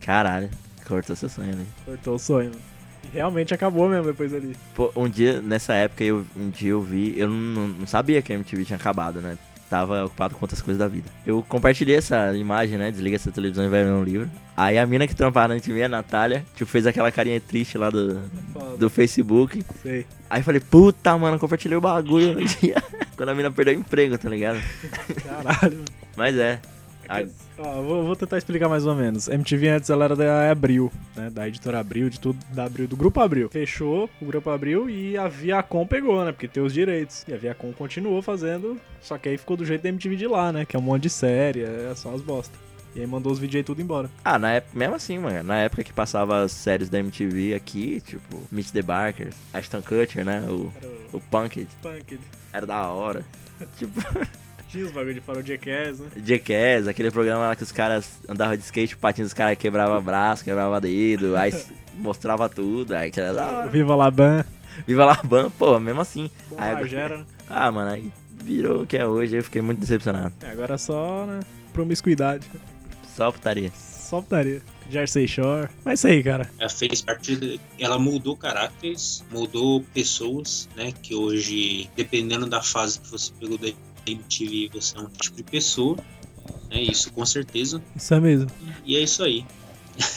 Caralho, 0.00 0.50
cortou 0.86 1.16
seu 1.16 1.28
sonho 1.28 1.52
ali. 1.52 1.66
Cortou 1.84 2.14
o 2.14 2.18
sonho, 2.18 2.50
mano. 2.50 2.62
E 3.04 3.14
realmente 3.14 3.54
acabou 3.54 3.88
mesmo 3.88 4.06
depois 4.06 4.34
ali. 4.34 4.56
Pô, 4.74 4.92
um 4.94 5.08
dia, 5.08 5.40
nessa 5.40 5.72
época, 5.74 6.04
eu, 6.04 6.26
um 6.36 6.50
dia 6.50 6.70
eu 6.70 6.82
vi, 6.82 7.18
eu 7.18 7.28
não, 7.28 7.68
não 7.68 7.86
sabia 7.86 8.20
que 8.20 8.32
a 8.32 8.36
MTV 8.36 8.64
tinha 8.64 8.76
acabado, 8.76 9.20
né? 9.20 9.38
Tava 9.68 10.06
ocupado 10.06 10.34
com 10.34 10.44
outras 10.44 10.62
coisas 10.62 10.78
da 10.78 10.88
vida. 10.88 11.10
Eu 11.26 11.44
compartilhei 11.46 11.96
essa 11.96 12.34
imagem, 12.34 12.78
né? 12.78 12.90
Desliga 12.90 13.16
essa 13.16 13.30
televisão 13.30 13.64
e 13.64 13.68
vai 13.68 13.84
ler 13.84 13.90
um 13.92 14.02
livro. 14.02 14.30
Aí 14.56 14.78
a 14.78 14.86
mina 14.86 15.06
que 15.06 15.14
trampava 15.14 15.48
na 15.48 15.54
MTV, 15.56 15.82
a 15.84 15.88
Natália, 15.88 16.44
tipo, 16.56 16.70
fez 16.70 16.86
aquela 16.86 17.12
carinha 17.12 17.38
triste 17.40 17.76
lá 17.76 17.90
do, 17.90 18.18
do 18.78 18.88
Facebook. 18.88 19.62
Sei. 19.82 20.06
Aí 20.30 20.42
falei, 20.42 20.60
puta, 20.60 21.16
mano, 21.18 21.38
compartilhei 21.38 21.76
o 21.76 21.80
bagulho 21.82 22.32
no 22.34 22.44
dia. 22.44 22.82
Quando 23.16 23.28
a 23.28 23.34
mina 23.34 23.50
perdeu 23.50 23.74
o 23.74 23.78
emprego, 23.80 24.16
tá 24.16 24.28
ligado? 24.30 24.58
Caralho. 25.22 25.84
Mas 26.16 26.36
é. 26.36 26.60
A- 27.08 27.24
Ó, 27.58 27.82
vou, 27.82 28.04
vou 28.04 28.16
tentar 28.16 28.38
explicar 28.38 28.68
mais 28.68 28.86
ou 28.86 28.94
menos. 28.94 29.28
MTV 29.28 29.68
antes 29.68 29.90
ela 29.90 30.04
era 30.04 30.14
da 30.16 30.50
Abril, 30.50 30.92
né? 31.16 31.28
Da 31.30 31.48
editora 31.48 31.80
Abril, 31.80 32.08
de 32.08 32.20
tudo, 32.20 32.38
da 32.52 32.64
Abril, 32.64 32.86
do 32.86 32.96
Grupo 32.96 33.20
Abril. 33.20 33.48
Fechou 33.50 34.08
o 34.20 34.24
Grupo 34.24 34.50
Abril 34.50 34.88
e 34.88 35.16
a 35.18 35.26
Viacom 35.28 35.86
pegou, 35.86 36.24
né? 36.24 36.32
Porque 36.32 36.46
tem 36.46 36.62
os 36.62 36.72
direitos. 36.72 37.24
E 37.26 37.34
a 37.34 37.36
Viacom 37.36 37.72
continuou 37.72 38.22
fazendo, 38.22 38.80
só 39.00 39.18
que 39.18 39.28
aí 39.28 39.36
ficou 39.36 39.56
do 39.56 39.64
jeito 39.64 39.82
da 39.82 39.88
MTV 39.88 40.16
de 40.16 40.26
lá, 40.26 40.52
né? 40.52 40.64
Que 40.64 40.76
é 40.76 40.78
um 40.78 40.82
monte 40.82 41.02
de 41.04 41.10
série, 41.10 41.62
é 41.62 41.92
só 41.96 42.14
as 42.14 42.22
bosta. 42.22 42.56
E 42.94 43.00
aí 43.00 43.06
mandou 43.06 43.30
os 43.30 43.38
VJ 43.38 43.62
tudo 43.62 43.82
embora. 43.82 44.10
Ah, 44.24 44.38
na 44.38 44.52
época, 44.52 44.78
mesmo 44.78 44.94
assim, 44.94 45.18
mano, 45.18 45.42
na 45.42 45.58
época 45.58 45.84
que 45.84 45.92
passava 45.92 46.42
as 46.42 46.52
séries 46.52 46.88
da 46.88 46.98
MTV 46.98 47.54
aqui, 47.54 48.00
tipo, 48.00 48.42
Mitch 48.50 48.70
the 48.70 48.82
Barker, 48.82 49.28
Ashton 49.52 49.82
Kutcher, 49.82 50.24
né? 50.24 50.42
O, 50.48 50.72
o 51.12 51.16
o 51.16 51.20
Punked, 51.20 51.68
Punk. 51.82 52.18
era 52.52 52.66
da 52.66 52.88
hora. 52.88 53.24
tipo, 53.76 54.00
Tinha 54.68 54.84
os 54.84 54.92
bagulho 54.92 55.14
de 55.14 55.20
farol 55.20 55.42
Jackass, 55.42 55.98
né? 56.00 56.08
Jackass, 56.24 56.86
aquele 56.88 57.10
programa 57.10 57.48
lá 57.48 57.56
que 57.56 57.62
os 57.62 57.72
caras 57.72 58.18
andavam 58.28 58.56
de 58.56 58.62
skate, 58.62 58.94
o 58.94 58.98
patins 58.98 59.24
dos 59.26 59.32
caras 59.34 59.56
quebrava 59.56 60.00
braço, 60.00 60.44
quebrava 60.44 60.80
dedo, 60.80 61.36
aí 61.36 61.52
mostrava 61.96 62.48
tudo, 62.48 62.94
aí 62.94 63.10
que 63.10 63.18
era 63.20 63.32
da 63.32 63.46
hora. 63.46 63.68
Viva 63.70 63.94
Laban, 63.94 64.44
Viva 64.86 65.04
Laban, 65.06 65.50
pô, 65.58 65.78
mesmo 65.80 66.00
assim. 66.00 66.30
Aí, 66.56 66.68
agora- 66.70 66.76
Bomagera, 66.76 67.18
né? 67.18 67.24
ah, 67.48 67.72
mano, 67.72 67.90
aí 67.90 68.12
virou 68.44 68.82
o 68.82 68.86
que 68.86 68.96
é 68.96 69.06
hoje, 69.06 69.36
eu 69.36 69.42
fiquei 69.44 69.62
muito 69.62 69.80
decepcionado. 69.80 70.32
É, 70.42 70.50
Agora 70.50 70.74
é 70.74 70.78
só, 70.78 71.24
né? 71.26 71.40
Promiscuidade. 71.72 72.46
Só 73.16 73.32
putaria. 73.32 73.70
Só 73.74 74.20
putaria. 74.20 74.62
Jersey 74.90 75.28
Shore. 75.28 75.68
Mas 75.84 76.00
isso 76.00 76.06
aí, 76.06 76.22
cara. 76.22 76.48
Ela 76.58 76.70
fez 76.70 77.02
parte. 77.02 77.36
de- 77.36 77.60
Ela 77.78 77.98
mudou 77.98 78.34
caráteres, 78.36 79.22
mudou 79.30 79.82
pessoas, 79.92 80.66
né? 80.74 80.92
Que 81.02 81.14
hoje, 81.14 81.90
dependendo 81.94 82.46
da 82.46 82.62
fase 82.62 82.98
que 83.00 83.10
você 83.10 83.30
pegou 83.38 83.58
da 83.58 83.68
MTV, 84.06 84.70
você 84.72 84.96
é 84.96 85.00
um 85.00 85.06
tipo 85.08 85.36
de 85.36 85.42
pessoa. 85.42 85.96
Né, 86.70 86.82
isso 86.82 87.12
com 87.12 87.24
certeza. 87.26 87.82
Isso 87.96 88.12
é 88.14 88.20
mesmo. 88.20 88.50
E 88.84 88.96
é 88.96 89.00
isso 89.00 89.22
aí. 89.22 89.44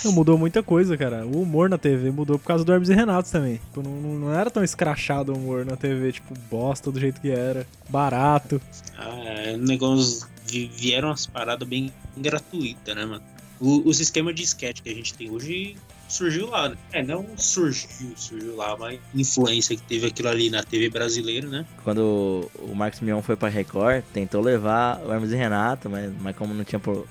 Não, 0.05 0.11
mudou 0.11 0.37
muita 0.37 0.61
coisa, 0.61 0.95
cara. 0.95 1.25
O 1.25 1.41
humor 1.41 1.67
na 1.69 1.77
TV 1.77 2.11
mudou 2.11 2.37
por 2.37 2.45
causa 2.45 2.63
do 2.63 2.71
Hermes 2.71 2.89
e 2.89 2.93
Renato 2.93 3.31
também. 3.31 3.55
Tipo, 3.55 3.81
não, 3.81 3.91
não 4.19 4.33
era 4.33 4.51
tão 4.51 4.63
escrachado 4.63 5.33
o 5.33 5.35
humor 5.35 5.65
na 5.65 5.75
TV, 5.75 6.11
tipo, 6.11 6.35
bosta 6.51 6.91
do 6.91 6.99
jeito 6.99 7.19
que 7.19 7.31
era. 7.31 7.65
Barato. 7.89 8.61
Ah, 8.97 9.09
é 9.25 9.57
negócio. 9.57 10.27
vi- 10.45 10.69
Vieram 10.73 11.07
umas 11.09 11.25
paradas 11.25 11.67
bem 11.67 11.91
gratuitas, 12.15 12.95
né, 12.95 13.05
mano? 13.05 13.23
O, 13.59 13.87
os 13.89 13.99
esquemas 13.99 14.35
de 14.35 14.43
sketch 14.43 14.81
que 14.81 14.89
a 14.89 14.93
gente 14.93 15.13
tem 15.15 15.29
hoje 15.31 15.75
surgiu 16.11 16.47
lá, 16.49 16.69
né? 16.69 16.75
É, 16.91 17.03
não 17.03 17.25
surgiu, 17.37 18.11
surgiu 18.15 18.55
lá, 18.55 18.75
mas 18.77 18.99
influência 19.15 19.75
que 19.75 19.81
teve 19.83 20.07
aquilo 20.07 20.29
ali 20.29 20.49
na 20.49 20.61
TV 20.63 20.89
brasileira, 20.89 21.47
né? 21.47 21.65
Quando 21.83 22.49
o 22.59 22.75
Marcos 22.75 22.99
Mion 22.99 23.21
foi 23.21 23.35
pra 23.35 23.49
Record, 23.49 24.03
tentou 24.13 24.41
levar 24.41 25.01
o 25.05 25.11
Hermes 25.13 25.31
e 25.31 25.35
Renato, 25.35 25.89
mas, 25.89 26.11
mas 26.21 26.35
como 26.35 26.53
não 26.53 26.63
tinha, 26.63 26.79
por- 26.79 27.05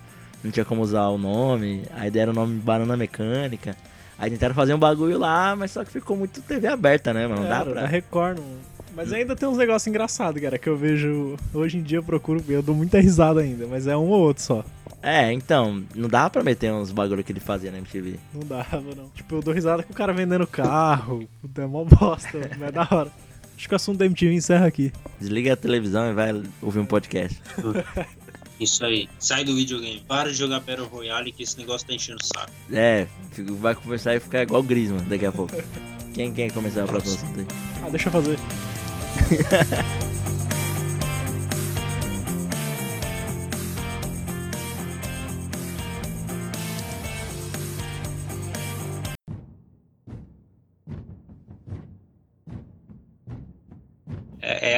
não 0.45 0.51
tinha 0.51 0.65
como 0.65 0.83
usar 0.83 1.09
o 1.09 1.19
nome, 1.19 1.83
aí 1.97 2.11
deram 2.11 2.33
o 2.33 2.35
nome 2.37 2.59
Banana 2.59 2.97
Mecânica. 2.97 3.77
Aí 4.19 4.31
tentaram 4.31 4.55
fazer 4.55 4.75
um 4.75 4.79
bagulho 4.79 5.19
lá, 5.19 5.57
mas 5.57 5.71
só 5.71 5.83
que 5.83 5.91
ficou 5.91 6.15
muito 6.17 6.43
TV 6.43 6.67
aberta, 6.69 7.13
né, 7.15 7.27
mano? 7.27 7.41
Não 7.43 7.49
dá 7.49 7.61
Era, 7.61 7.71
pra. 7.71 7.87
Record, 7.87 8.39
não. 8.39 8.45
Mas 8.95 9.13
ainda 9.13 9.35
tem 9.35 9.49
uns 9.49 9.57
negócios 9.57 9.87
engraçados, 9.87 10.43
cara, 10.43 10.59
que 10.59 10.69
eu 10.69 10.77
vejo. 10.77 11.37
Hoje 11.55 11.79
em 11.79 11.83
dia 11.83 11.99
eu 11.99 12.03
procuro, 12.03 12.45
eu 12.49 12.61
dou 12.61 12.75
muita 12.75 13.01
risada 13.01 13.41
ainda, 13.41 13.67
mas 13.67 13.87
é 13.87 13.97
um 13.97 14.09
ou 14.09 14.21
outro 14.21 14.43
só. 14.43 14.65
É, 15.03 15.33
então, 15.33 15.83
não 15.95 16.09
dá 16.09 16.29
pra 16.29 16.43
meter 16.43 16.73
uns 16.73 16.93
bagulho 16.93 17.25
que 17.25 17.33
ele 17.33 17.41
fazia 17.41 17.71
na 17.71 17.79
MTV. 17.79 18.19
Não 18.35 18.47
dava, 18.47 18.95
não. 18.95 19.09
Tipo, 19.11 19.37
eu 19.37 19.43
dou 19.43 19.55
risada 19.55 19.83
com 19.83 19.93
o 19.93 19.97
cara 19.97 20.13
vendendo 20.13 20.47
carro. 20.47 21.29
Puta, 21.41 21.63
é 21.63 21.67
mó 21.67 21.85
bosta, 21.85 22.39
não 22.59 22.67
é 22.67 22.73
da 22.73 22.87
hora. 22.91 23.11
Acho 23.57 23.69
que 23.69 23.75
o 23.75 23.77
assunto 23.77 23.99
da 23.99 24.07
MTV 24.07 24.35
encerra 24.35 24.67
aqui. 24.67 24.93
Desliga 25.19 25.53
a 25.53 25.57
televisão 25.57 26.11
e 26.11 26.15
vai 26.15 26.43
ouvir 26.63 26.79
um 26.79 26.87
podcast. 26.87 27.41
Isso 28.61 28.85
aí. 28.85 29.09
Sai 29.19 29.43
do 29.43 29.55
videogame. 29.55 30.03
Para 30.07 30.31
de 30.31 30.37
jogar 30.37 30.61
Battle 30.61 30.87
Royale 30.87 31.33
que 31.33 31.43
esse 31.43 31.59
negócio 31.59 31.87
tá 31.87 31.95
enchendo 31.95 32.19
o 32.23 32.25
saco. 32.25 32.53
É, 32.71 33.07
vai 33.59 33.75
conversar 33.75 34.15
e 34.15 34.21
ficar 34.21 34.43
igual 34.43 34.61
o 34.61 34.65
Grisman 34.65 35.03
daqui 35.05 35.25
a 35.25 35.33
pouco. 35.33 35.55
Quem 36.13 36.33
quer 36.33 36.53
começar 36.53 36.85
o 36.85 36.89
próximo 36.89 37.15
assunto 37.15 37.41
aí? 37.41 37.47
Ah, 37.83 37.89
deixa 37.89 38.09
eu 38.09 38.13
fazer. 38.13 38.39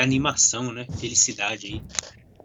animação, 0.03 0.73
né? 0.73 0.87
Felicidade 0.99 1.67
aí 1.67 1.83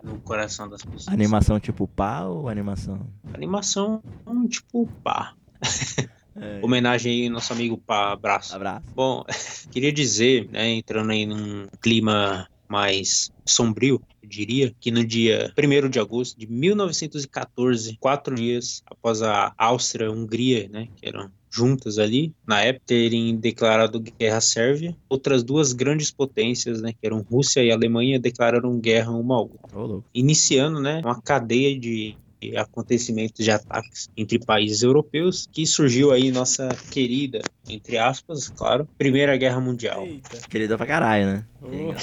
no 0.04 0.20
coração 0.20 0.70
das 0.70 0.84
pessoas. 0.84 1.08
Animação 1.08 1.60
tipo 1.60 1.88
pá 1.88 2.24
ou 2.24 2.48
animação? 2.48 3.08
Animação, 3.34 4.02
tipo, 4.50 4.88
pá. 5.04 5.34
É. 6.40 6.60
Homenagem 6.64 7.12
aí 7.12 7.28
ao 7.28 7.34
nosso 7.34 7.52
amigo 7.52 7.78
Pá, 7.78 8.12
abraço. 8.12 8.56
Abraço. 8.56 8.86
Bom, 8.94 9.26
queria 9.72 9.92
dizer, 9.92 10.48
né, 10.52 10.70
entrando 10.70 11.12
aí 11.12 11.26
num 11.26 11.68
clima 11.82 12.48
mais 12.70 13.32
sombrio, 13.46 14.02
eu 14.22 14.30
diria, 14.30 14.76
que 14.80 14.92
no 14.92 15.04
dia 15.04 15.52
1 15.58 15.90
de 15.90 16.00
agosto 16.00 16.38
de 16.38 16.46
1914, 16.46 17.98
quatro 18.00 18.36
dias 18.36 18.84
após 18.86 19.22
a 19.24 19.54
Áustria-Hungria, 19.58 20.70
né, 20.70 20.88
que 20.96 21.08
eram 21.08 21.32
juntas 21.50 21.98
ali, 21.98 22.34
na 22.46 22.62
época, 22.62 22.86
terem 22.88 23.36
declarado 23.36 24.00
guerra 24.00 24.38
à 24.38 24.42
Sérvia, 24.42 24.96
outras 25.10 25.44
duas 25.44 25.74
grandes 25.74 26.12
potências, 26.12 26.82
né, 26.82 26.92
que 26.92 27.06
eram 27.06 27.26
Rússia 27.30 27.64
e 27.64 27.72
Alemanha, 27.72 28.20
declararam 28.20 28.80
guerra 28.80 29.12
uma 29.12 29.36
à 29.36 29.40
outra, 29.40 29.78
louco. 29.78 30.06
iniciando, 30.14 30.80
né, 30.80 31.02
uma 31.04 31.22
cadeia 31.22 31.78
de 31.78 32.16
acontecimentos 32.56 33.44
de 33.44 33.50
ataques 33.50 34.10
entre 34.16 34.38
países 34.38 34.84
europeus 34.84 35.50
que 35.52 35.66
surgiu 35.66 36.12
aí 36.12 36.32
nossa 36.32 36.70
querida, 36.92 37.42
entre 37.68 37.98
aspas, 37.98 38.48
claro, 38.48 38.88
Primeira 38.98 39.36
Guerra 39.36 39.60
Mundial. 39.60 40.06
Eita. 40.06 40.48
Querida 40.48 40.78
pra 40.78 40.86
caralho, 40.86 41.26
né? 41.26 41.46
Ô, 41.60 41.94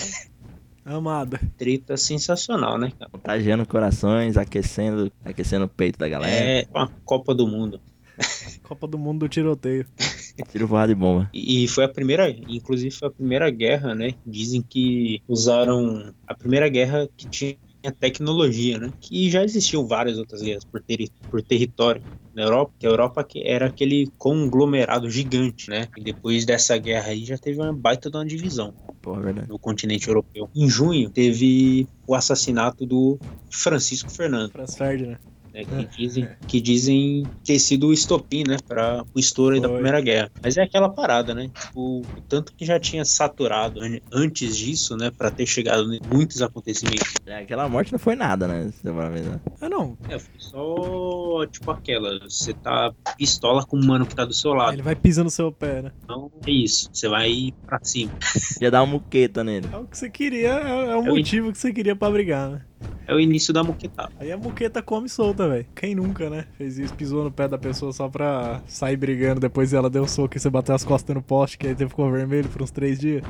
amada. 0.84 1.40
Treta 1.56 1.96
sensacional, 1.96 2.76
né, 2.76 2.92
cara? 2.98 3.10
Contagiando 3.10 3.64
corações, 3.64 4.36
aquecendo, 4.36 5.10
aquecendo 5.24 5.66
o 5.66 5.68
peito 5.68 5.98
da 5.98 6.08
galera. 6.08 6.34
É 6.34 6.66
uma 6.74 6.88
Copa 7.04 7.32
do 7.32 7.46
Mundo. 7.46 7.80
Copa 8.62 8.86
do 8.86 8.98
Mundo 8.98 9.20
do 9.20 9.28
tiroteio. 9.28 9.86
Tiro 10.50 10.66
voado 10.66 10.92
de 10.92 10.94
bomba. 10.94 11.30
E 11.32 11.64
e 11.64 11.68
foi 11.68 11.84
a 11.84 11.88
primeira, 11.88 12.28
inclusive 12.28 12.90
foi 12.90 13.08
a 13.08 13.10
primeira 13.10 13.50
guerra, 13.50 13.94
né? 13.94 14.14
Dizem 14.26 14.62
que 14.62 15.22
usaram 15.28 16.12
a 16.26 16.34
primeira 16.34 16.68
guerra 16.68 17.08
que 17.16 17.28
tinha 17.28 17.56
tecnologia, 17.92 18.78
né? 18.78 18.92
Que 19.00 19.30
já 19.30 19.44
existiam 19.44 19.86
várias 19.86 20.18
outras 20.18 20.42
guerras 20.42 20.64
por, 20.64 20.80
teri 20.80 21.10
por 21.30 21.42
território 21.42 22.02
na 22.34 22.42
Europa, 22.42 22.72
que 22.78 22.86
a 22.86 22.90
Europa 22.90 23.24
que 23.24 23.42
era 23.46 23.66
aquele 23.66 24.10
conglomerado 24.18 25.08
gigante, 25.08 25.70
né? 25.70 25.86
E 25.96 26.02
depois 26.02 26.44
dessa 26.44 26.76
guerra 26.76 27.10
aí 27.10 27.24
já 27.24 27.38
teve 27.38 27.60
uma 27.60 27.72
baita 27.72 28.10
de 28.10 28.16
uma 28.16 28.26
divisão 28.26 28.74
Porra, 29.00 29.20
é 29.20 29.24
verdade. 29.24 29.48
no 29.48 29.58
continente 29.58 30.08
europeu. 30.08 30.50
Em 30.54 30.68
junho 30.68 31.10
teve 31.10 31.86
o 32.06 32.14
assassinato 32.14 32.84
do 32.84 33.18
Francisco 33.50 34.10
Fernando. 34.10 34.50
Franz 34.50 34.74
Ferdinand. 34.74 35.12
né, 35.12 35.18
que, 35.62 35.84
dizem, 35.96 36.28
que 36.48 36.60
dizem 36.60 37.22
ter 37.44 37.58
sido 37.58 37.88
o 37.88 37.92
estopim, 37.92 38.42
né, 38.48 38.56
para 38.66 39.04
o 39.14 39.20
estouro 39.20 39.60
da. 39.60 39.68
Primeira 39.68 40.00
Guerra. 40.00 40.30
Mas 40.42 40.56
é 40.56 40.62
aquela 40.62 40.88
parada, 40.88 41.34
né, 41.34 41.48
tipo, 41.48 42.00
o 42.00 42.20
tanto 42.28 42.52
que 42.56 42.64
já 42.64 42.80
tinha 42.80 43.04
saturado 43.04 43.80
an- 43.80 44.00
antes 44.10 44.56
disso, 44.56 44.96
né, 44.96 45.10
para 45.16 45.30
ter 45.30 45.46
chegado 45.46 45.92
em 45.94 46.00
muitos 46.10 46.40
acontecimentos. 46.42 47.12
É, 47.26 47.38
aquela 47.40 47.68
morte 47.68 47.92
não 47.92 47.98
foi 47.98 48.16
nada, 48.16 48.48
né? 48.48 48.70
Se 48.72 48.82
for 48.90 49.10
ver, 49.10 49.22
né? 49.22 49.40
Ah, 49.60 49.68
não. 49.68 49.96
É, 50.08 50.18
foi 50.18 50.34
só, 50.38 51.46
tipo, 51.46 51.70
aquela, 51.70 52.18
você 52.28 52.54
tá 52.54 52.92
pistola 53.16 53.64
com 53.66 53.76
o 53.76 53.84
mano 53.84 54.06
que 54.06 54.14
tá 54.14 54.24
do 54.24 54.32
seu 54.32 54.54
lado. 54.54 54.72
Ele 54.72 54.82
vai 54.82 54.96
pisando 54.96 55.24
no 55.26 55.30
seu 55.30 55.52
pé, 55.52 55.82
né? 55.82 55.92
Então, 56.02 56.30
é 56.46 56.50
isso, 56.50 56.88
você 56.92 57.08
vai 57.08 57.52
pra 57.66 57.78
cima. 57.82 58.12
Ia 58.60 58.70
dar 58.70 58.82
uma 58.82 58.92
muqueta 58.94 59.44
nele. 59.44 59.68
É 59.72 59.76
o 59.76 59.84
que 59.84 59.96
você 59.98 60.08
queria, 60.10 60.48
é, 60.48 60.86
é 60.90 60.96
o 60.96 61.06
Eu 61.06 61.14
motivo 61.16 61.52
que 61.52 61.58
você 61.58 61.72
queria 61.72 61.94
pra 61.94 62.10
brigar, 62.10 62.50
né? 62.50 62.62
É 63.06 63.14
o 63.14 63.20
início 63.20 63.52
da 63.52 63.62
moquetada. 63.62 64.12
Aí 64.18 64.32
a 64.32 64.36
muqueta 64.36 64.82
come 64.82 65.08
solta, 65.08 65.48
velho. 65.48 65.66
Quem 65.74 65.94
nunca, 65.94 66.30
né? 66.30 66.46
Fez 66.56 66.78
isso, 66.78 66.94
pisou 66.94 67.24
no 67.24 67.30
pé 67.30 67.46
da 67.46 67.58
pessoa 67.58 67.92
só 67.92 68.08
pra 68.08 68.62
sair 68.66 68.96
brigando. 68.96 69.40
Depois 69.40 69.72
ela 69.72 69.90
deu 69.90 70.02
um 70.02 70.08
soco 70.08 70.36
e 70.36 70.40
você 70.40 70.48
bateu 70.48 70.74
as 70.74 70.84
costas 70.84 71.14
no 71.14 71.22
poste, 71.22 71.58
que 71.58 71.66
aí 71.66 71.74
você 71.74 71.88
ficou 71.88 72.10
vermelho 72.10 72.48
por 72.48 72.62
uns 72.62 72.70
três 72.70 72.98
dias. 72.98 73.22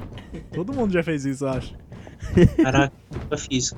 Todo 0.53 0.73
mundo 0.73 0.93
já 0.93 1.03
fez 1.03 1.25
isso, 1.25 1.45
eu 1.45 1.49
acho. 1.49 1.75
Caraca, 2.63 2.95
nunca 3.13 3.37
fiz. 3.37 3.75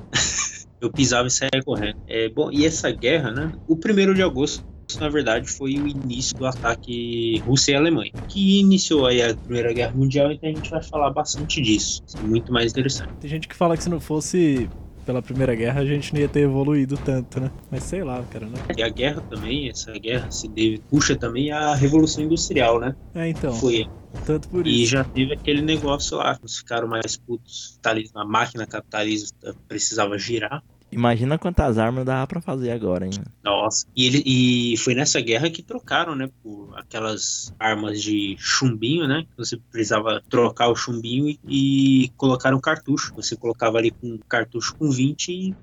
Eu 0.79 0.91
pisava 0.91 1.27
e 1.27 1.31
saía 1.31 1.63
correndo. 1.65 1.97
É, 2.07 2.29
bom, 2.29 2.51
e 2.51 2.65
essa 2.65 2.91
guerra, 2.91 3.31
né? 3.31 3.51
O 3.67 3.75
primeiro 3.75 4.13
de 4.13 4.21
agosto, 4.21 4.63
na 4.99 5.09
verdade, 5.09 5.49
foi 5.49 5.73
o 5.73 5.87
início 5.87 6.37
do 6.37 6.45
ataque 6.45 7.39
Rússia 7.39 7.73
e 7.73 7.75
Alemanha, 7.75 8.11
que 8.27 8.59
iniciou 8.59 9.07
aí 9.07 9.21
a 9.21 9.35
Primeira 9.35 9.73
Guerra 9.73 9.93
Mundial, 9.93 10.31
então 10.31 10.49
a 10.49 10.53
gente 10.53 10.69
vai 10.69 10.81
falar 10.81 11.09
bastante 11.09 11.61
disso. 11.61 12.03
Isso 12.07 12.17
é 12.17 12.21
muito 12.21 12.53
mais 12.53 12.71
interessante. 12.71 13.11
Tem 13.19 13.29
gente 13.29 13.47
que 13.47 13.55
fala 13.55 13.75
que 13.75 13.83
se 13.83 13.89
não 13.89 13.99
fosse 13.99 14.69
pela 15.07 15.21
Primeira 15.21 15.55
Guerra, 15.55 15.79
a 15.79 15.85
gente 15.85 16.13
não 16.13 16.19
ia 16.19 16.27
ter 16.27 16.41
evoluído 16.41 16.97
tanto, 16.97 17.39
né? 17.39 17.49
Mas 17.71 17.83
sei 17.83 18.03
lá, 18.03 18.21
cara, 18.29 18.45
né? 18.45 18.57
E 18.77 18.83
a 18.83 18.89
guerra 18.89 19.21
também, 19.29 19.69
essa 19.69 19.93
guerra 19.93 20.29
se 20.29 20.49
deve, 20.49 20.81
puxa 20.89 21.15
também 21.15 21.49
a 21.49 21.73
Revolução 21.73 22.25
Industrial, 22.25 22.77
né? 22.77 22.93
É, 23.15 23.29
então, 23.29 23.53
Foi 23.53 23.87
tanto 24.25 24.49
por 24.49 24.67
E 24.67 24.83
isso. 24.83 24.91
já 24.91 25.05
teve 25.05 25.33
aquele 25.33 25.61
negócio 25.61 26.17
lá, 26.17 26.37
eles 26.37 26.57
ficaram 26.57 26.89
mais 26.89 27.15
putos. 27.15 27.79
Capitalismo, 27.81 28.19
a 28.19 28.25
máquina 28.25 28.67
capitalista 28.67 29.55
precisava 29.65 30.17
girar. 30.19 30.61
Imagina 30.91 31.37
quantas 31.37 31.77
armas 31.77 32.05
dava 32.05 32.25
pra 32.27 32.41
fazer 32.41 32.71
agora, 32.71 33.05
hein? 33.05 33.11
Nossa. 33.43 33.85
E, 33.95 34.05
ele, 34.05 34.23
e 34.25 34.77
foi 34.77 34.95
nessa 34.95 35.19
guerra 35.19 35.49
que 35.49 35.61
trocaram, 35.61 36.15
né? 36.15 36.29
Por 36.41 36.73
aquelas 36.77 37.53
armas 37.59 38.01
de 38.01 38.35
chumbinho, 38.39 39.07
né? 39.07 39.25
Você 39.37 39.57
precisava 39.57 40.21
trocar 40.29 40.69
o 40.69 40.75
chumbinho 40.75 41.27
e, 41.27 41.39
e 41.47 42.09
colocar 42.15 42.53
um 42.53 42.59
cartucho. 42.59 43.13
Você 43.15 43.35
colocava 43.35 43.77
ali 43.77 43.91
com 43.91 44.07
um 44.07 44.19
cartucho 44.29 44.75
com 44.75 44.89
20 44.89 45.29
e, 45.29 45.55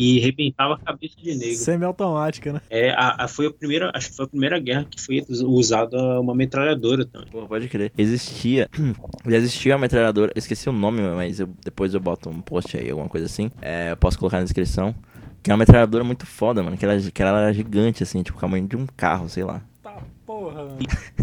e 0.00 0.20
arrebentava 0.20 0.74
a 0.74 0.78
cabeça 0.78 1.16
de 1.20 1.34
negro. 1.34 1.56
Semi-automática, 1.56 2.52
né? 2.52 2.60
É, 2.70 2.90
a, 2.90 3.24
a- 3.24 3.28
foi 3.28 3.46
a 3.46 3.50
primeira, 3.50 3.90
acho 3.94 4.10
que 4.10 4.16
foi 4.16 4.24
a 4.26 4.28
primeira 4.28 4.58
guerra 4.60 4.86
que 4.88 5.00
foi 5.00 5.24
usada 5.44 6.20
uma 6.20 6.34
metralhadora 6.34 7.04
também. 7.04 7.28
Pô, 7.30 7.46
pode 7.48 7.68
crer. 7.68 7.92
Existia. 7.98 8.68
Já 9.26 9.36
existia 9.36 9.74
a 9.74 9.78
metralhadora. 9.78 10.30
Eu 10.34 10.38
esqueci 10.38 10.68
o 10.68 10.72
nome, 10.72 11.02
mas 11.02 11.40
eu- 11.40 11.48
depois 11.64 11.92
eu 11.94 12.00
boto 12.00 12.30
um 12.30 12.40
post 12.40 12.76
aí, 12.76 12.88
alguma 12.90 13.08
coisa 13.08 13.26
assim. 13.26 13.50
É, 13.60 13.90
eu 13.90 13.96
posso 13.96 14.16
colocar 14.18 14.38
na 14.38 14.44
descrição. 14.44 14.94
Que 15.42 15.50
é 15.50 15.54
uma 15.54 15.58
metralhadora 15.58 16.04
muito 16.04 16.26
foda, 16.26 16.62
mano. 16.62 16.76
Que 16.76 16.84
ela, 16.84 17.00
que 17.00 17.22
ela 17.22 17.40
era 17.40 17.52
gigante, 17.52 18.02
assim, 18.02 18.22
tipo, 18.22 18.38
o 18.38 18.40
tamanho 18.40 18.66
de 18.66 18.76
um 18.76 18.86
carro, 18.96 19.28
sei 19.28 19.44
lá. 19.44 19.62
Tá, 19.82 19.96
porra. 20.26 20.64
mano. 20.64 20.78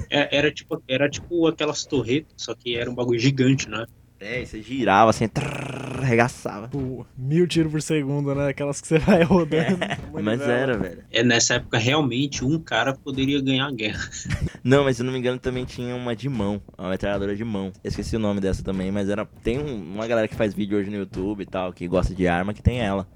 É, 0.09 0.35
era, 0.37 0.51
tipo, 0.51 0.81
era 0.87 1.09
tipo 1.09 1.47
aquelas 1.47 1.85
torretas, 1.85 2.33
só 2.37 2.53
que 2.55 2.75
era 2.75 2.89
um 2.89 2.95
bagulho 2.95 3.19
gigante, 3.19 3.69
né? 3.69 3.85
É, 4.19 4.41
e 4.41 4.45
você 4.45 4.61
girava 4.61 5.09
assim, 5.09 5.27
trrr, 5.27 5.99
arregaçava. 6.01 6.67
Tipo, 6.67 7.05
mil 7.17 7.45
tiros 7.47 7.71
por 7.71 7.81
segundo, 7.81 8.33
né? 8.33 8.47
Aquelas 8.49 8.79
que 8.79 8.87
você 8.87 8.97
vai 8.99 9.23
rodando. 9.23 9.75
uma 9.75 9.87
Mas 10.21 10.23
manivela. 10.39 10.51
era, 10.53 10.77
velho. 10.77 11.03
É, 11.11 11.23
nessa 11.23 11.55
época, 11.55 11.77
realmente, 11.77 12.43
um 12.45 12.57
cara 12.59 12.93
poderia 12.93 13.41
ganhar 13.41 13.67
a 13.67 13.71
guerra. 13.71 14.09
Não, 14.63 14.83
mas 14.83 14.95
se 14.97 15.03
eu 15.03 15.05
não 15.05 15.13
me 15.13 15.19
engano 15.19 15.37
também 15.37 15.63
tinha 15.63 15.95
uma 15.95 16.15
de 16.15 16.27
mão, 16.27 16.59
uma 16.77 16.89
metralhadora 16.89 17.35
de 17.35 17.43
mão. 17.43 17.71
Eu 17.83 17.89
esqueci 17.89 18.15
o 18.15 18.19
nome 18.19 18.41
dessa 18.41 18.63
também, 18.63 18.91
mas 18.91 19.09
era 19.09 19.23
tem 19.43 19.59
um- 19.59 19.93
uma 19.93 20.07
galera 20.07 20.27
que 20.27 20.33
faz 20.33 20.53
vídeo 20.55 20.77
hoje 20.79 20.89
no 20.89 20.95
YouTube 20.97 21.41
e 21.41 21.45
tal, 21.45 21.71
que 21.71 21.87
gosta 21.87 22.15
de 22.15 22.27
arma, 22.27 22.51
que 22.53 22.63
tem 22.63 22.79
ela. 22.81 23.07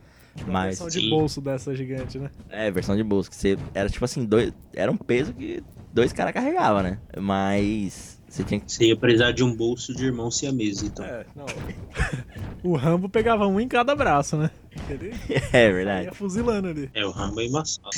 Uma 0.44 0.54
Mas 0.54 0.66
versão 0.80 0.88
de 0.88 1.00
Sim. 1.00 1.10
bolso 1.10 1.42
dessa 1.42 1.74
gigante, 1.76 2.20
né? 2.20 2.30
é, 2.52 2.70
versão 2.70 2.96
de 2.96 3.04
bolso, 3.04 3.30
que 3.32 3.36
você 3.36 3.58
era 3.74 3.90
tipo 3.90 4.06
assim, 4.06 4.24
dois, 4.26 4.54
era 4.76 4.92
um 4.92 4.96
peso 4.98 5.34
que 5.34 5.64
dois 5.92 6.14
caras 6.14 6.34
carregavam, 6.34 6.84
né? 6.84 7.00
Mas 7.20 8.19
você 8.30 8.44
tinha 8.44 8.60
que 8.60 8.72
Você 8.72 8.86
ia 8.88 8.96
precisar 8.96 9.32
de 9.32 9.44
um 9.44 9.56
bolso 9.56 9.94
de 9.94 10.06
irmão 10.06 10.30
siamês, 10.30 10.82
então. 10.84 11.06
É, 11.06 11.26
não. 11.36 11.46
o 12.64 12.76
Rambo 12.76 13.10
pegava 13.10 13.48
um 13.48 13.60
em 13.60 13.68
cada 13.68 13.96
braço, 13.96 14.38
né? 14.38 14.50
Ele 14.90 15.14
É 15.52 15.72
verdade. 15.72 16.06
ia 16.06 16.14
fuzilando 16.14 16.68
ali. 16.68 16.90
É, 16.94 17.06
o 17.06 17.12
Rambo 17.12 17.42
é 17.42 17.46
embaçado. 17.46 17.90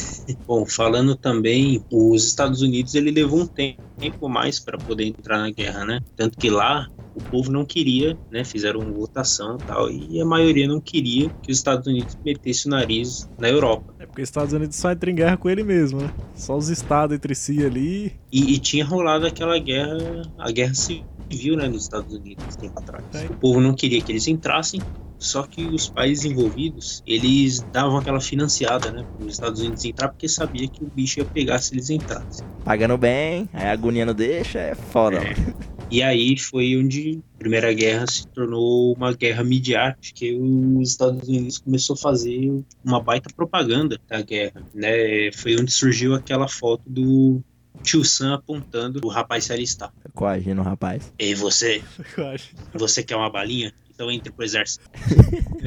Bom, 0.48 0.66
falando 0.66 1.16
também, 1.16 1.84
os 1.92 2.26
Estados 2.26 2.62
Unidos, 2.62 2.96
ele 2.96 3.12
levou 3.12 3.42
um 3.42 3.48
tempo 3.48 4.30
mais 4.30 4.60
para 4.60 4.78
poder 4.78 5.06
entrar 5.06 5.38
na 5.40 5.52
guerra, 5.52 5.86
né? 5.86 6.00
Tanto 6.16 6.38
que 6.38 6.50
lá, 6.50 6.88
o 7.16 7.22
povo 7.24 7.52
não 7.52 7.66
queria, 7.66 8.18
né? 8.32 8.44
Fizeram 8.44 8.80
votação 8.94 9.58
e 9.60 9.64
tal, 9.64 9.92
e 9.92 10.22
a 10.22 10.26
maioria 10.26 10.68
não 10.68 10.80
queria 10.80 11.30
que 11.42 11.52
os 11.52 11.58
Estados 11.58 11.88
Unidos 11.88 12.18
metesse 12.24 12.68
o 12.68 12.70
nariz 12.70 13.30
na 13.38 13.50
Europa. 13.50 13.94
É 14.00 14.06
porque 14.06 14.22
os 14.22 14.30
Estados 14.30 14.54
Unidos 14.54 14.76
só 14.76 14.92
entra 14.92 15.12
em 15.12 15.16
guerra 15.16 15.38
com 15.38 15.50
ele 15.50 15.64
mesmo, 15.64 16.02
né? 16.02 16.14
Só 16.36 16.58
os 16.58 16.70
estados 16.70 17.16
entre 17.16 17.36
si 17.36 17.66
ali. 17.66 18.14
E, 18.32 18.54
e 18.54 18.58
tinha 18.60 18.86
rolado 18.86 19.26
aquela 19.26 19.58
guerra, 19.60 19.98
a 20.38 20.52
guerra 20.52 20.74
civil, 20.74 21.58
né, 21.58 21.68
nos 21.68 21.84
Estados 21.84 22.14
Unidos, 22.14 22.56
tempo 22.56 22.80
atrás. 22.80 23.04
É. 23.14 23.26
O 23.26 23.36
povo 23.36 23.60
não 23.62 23.74
queria 23.74 24.02
que 24.02 24.12
eles 24.12 24.28
entrassem, 24.28 24.82
só 25.18 25.44
que 25.44 25.64
os 25.66 25.90
países 25.90 26.26
envolvidos, 26.26 27.04
eles 27.06 27.66
davam 27.72 27.98
aquela 27.98 28.20
financiada, 28.20 28.92
né, 28.92 29.06
para 29.18 29.26
os 29.26 29.34
Estados 29.34 29.62
Unidos 29.62 29.86
entrar, 29.86 30.10
porque 30.10 30.28
sabia 30.28 30.68
que 30.68 30.84
o 30.84 30.88
bicho 30.88 31.20
ia 31.20 31.26
pegar 31.26 31.60
se 31.60 31.74
eles 31.74 31.90
entrassem. 31.90 32.46
Pagando 32.66 32.98
bem, 32.98 33.48
aí 33.54 33.68
a 33.68 33.72
agonia 33.72 34.06
não 34.06 34.14
deixa, 34.14 34.60
é 34.60 34.76
foda, 34.76 35.18
É. 35.18 35.36
E 35.92 36.02
aí 36.02 36.38
foi 36.38 36.78
onde 36.78 37.20
a 37.36 37.38
Primeira 37.38 37.74
Guerra 37.74 38.08
se 38.08 38.26
tornou 38.28 38.94
uma 38.94 39.12
guerra 39.12 39.44
midiática, 39.44 40.16
que 40.16 40.34
os 40.34 40.90
Estados 40.90 41.28
Unidos 41.28 41.58
começou 41.58 41.96
a 41.96 41.98
fazer 41.98 42.64
uma 42.84 43.02
baita 43.04 43.30
propaganda 43.36 44.00
da 44.08 44.22
guerra, 44.22 44.64
né? 44.74 45.32
Foi 45.34 45.60
onde 45.60 45.70
surgiu 45.70 46.16
aquela 46.16 46.48
foto 46.48 46.84
do 46.88 47.42
tio 47.84 48.06
Sam 48.06 48.36
apontando 48.36 49.02
o 49.04 49.10
rapaz 49.10 49.44
se 49.46 49.54
alistar. 49.54 49.92
Coagindo 50.14 50.62
o 50.62 50.64
rapaz. 50.64 51.12
Ei, 51.20 51.36
você, 51.36 51.84
Eu 52.18 52.28
acho. 52.28 52.56
você 52.74 53.04
quer 53.04 53.18
uma 53.18 53.30
balinha? 53.30 53.74
Então 53.94 54.10
entre 54.10 54.32
pro 54.32 54.46
exército. 54.46 54.90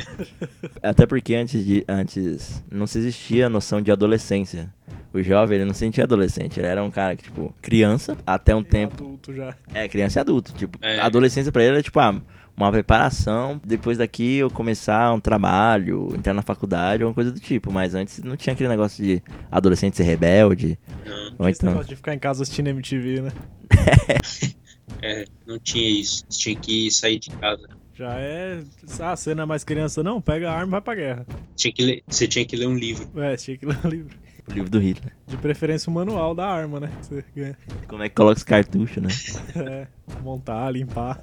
Até 0.83 1.07
porque 1.07 1.35
antes 1.35 1.65
de 1.65 1.85
antes 1.87 2.65
não 2.71 2.87
se 2.87 2.99
existia 2.99 3.47
a 3.47 3.51
noção 3.51 3.81
de 3.81 3.93
adolescência. 3.93 4.73
O 5.15 5.23
jovem, 5.23 5.57
ele 5.57 5.65
não 5.65 5.73
se 5.73 5.79
sentia 5.79 6.03
adolescente, 6.05 6.59
ele 6.59 6.67
era 6.67 6.83
um 6.83 6.91
cara 6.91 7.15
que, 7.15 7.23
tipo, 7.23 7.55
criança 7.63 8.17
até 8.27 8.55
um 8.55 8.65
tempo. 8.65 8.95
Adulto 9.05 9.33
já. 9.33 9.55
É, 9.73 9.89
criança 9.89 10.19
e 10.19 10.21
adulto. 10.21 10.53
Tipo, 10.53 10.77
É. 10.83 10.99
a 10.99 11.07
adolescência 11.07 11.53
pra 11.53 11.63
ele 11.63 11.75
era 11.75 11.83
tipo, 11.83 12.01
ah, 12.01 12.21
uma 12.57 12.71
preparação. 12.73 13.61
Depois 13.65 13.99
daqui 13.99 14.37
eu 14.39 14.51
começar 14.51 15.13
um 15.15 15.21
trabalho, 15.21 16.09
entrar 16.17 16.35
na 16.35 16.43
faculdade, 16.43 17.03
alguma 17.05 17.15
coisa 17.15 17.31
do 17.31 17.39
tipo. 17.39 17.73
Mas 17.73 17.95
antes 17.95 18.23
não 18.25 18.37
tinha 18.37 18.53
aquele 18.55 18.69
negócio 18.69 19.03
de 19.05 19.23
adolescente 19.53 19.97
ser 19.97 20.03
rebelde. 20.03 20.77
Não, 21.07 21.35
Ou 21.39 21.49
Esse 21.49 21.61
então. 21.61 21.71
negócio 21.71 21.89
de 21.91 21.97
ficar 21.97 22.13
em 22.15 22.19
casa 22.19 22.43
assistindo 22.43 22.67
MTV, 22.69 23.21
né? 23.23 23.33
é, 25.03 25.25
não 25.47 25.59
tinha 25.59 25.89
isso. 26.01 26.25
Tinha 26.29 26.57
que 26.57 26.91
sair 26.91 27.19
de 27.19 27.31
casa. 27.31 27.69
Já 27.95 28.15
é. 28.19 28.61
Ah, 29.01 29.15
você 29.15 29.35
não 29.35 29.45
é 29.45 29.47
mais 29.47 29.63
criança, 29.63 30.03
não? 30.03 30.21
Pega 30.21 30.51
a 30.51 30.55
arma 30.55 30.67
e 30.67 30.71
vai 30.73 30.81
pra 30.81 30.95
guerra. 30.97 31.27
Tinha 31.55 31.73
que 31.73 31.83
ler, 31.83 32.03
você 32.09 32.27
tinha 32.27 32.45
que 32.45 32.57
ler 32.57 32.67
um 32.67 32.77
livro. 32.77 33.09
É, 33.21 33.37
tinha 33.37 33.57
que 33.57 33.65
ler 33.67 33.79
o 33.85 33.89
livro. 33.89 34.17
O 34.49 34.53
livro 34.53 34.71
do 34.71 34.79
Hitler. 34.79 35.13
De 35.27 35.37
preferência 35.39 35.91
o 35.91 35.93
manual 35.93 36.35
da 36.35 36.47
arma, 36.47 36.81
né? 36.81 36.91
que 37.01 37.07
Você 37.07 37.25
ganha. 37.35 37.59
Como 37.89 38.03
é 38.03 38.09
que 38.09 38.15
coloca 38.15 38.37
os 38.37 38.45
cartuchos, 38.45 39.03
né? 39.03 39.09
É, 39.57 39.87
montar, 40.23 40.71
limpar. 40.71 41.21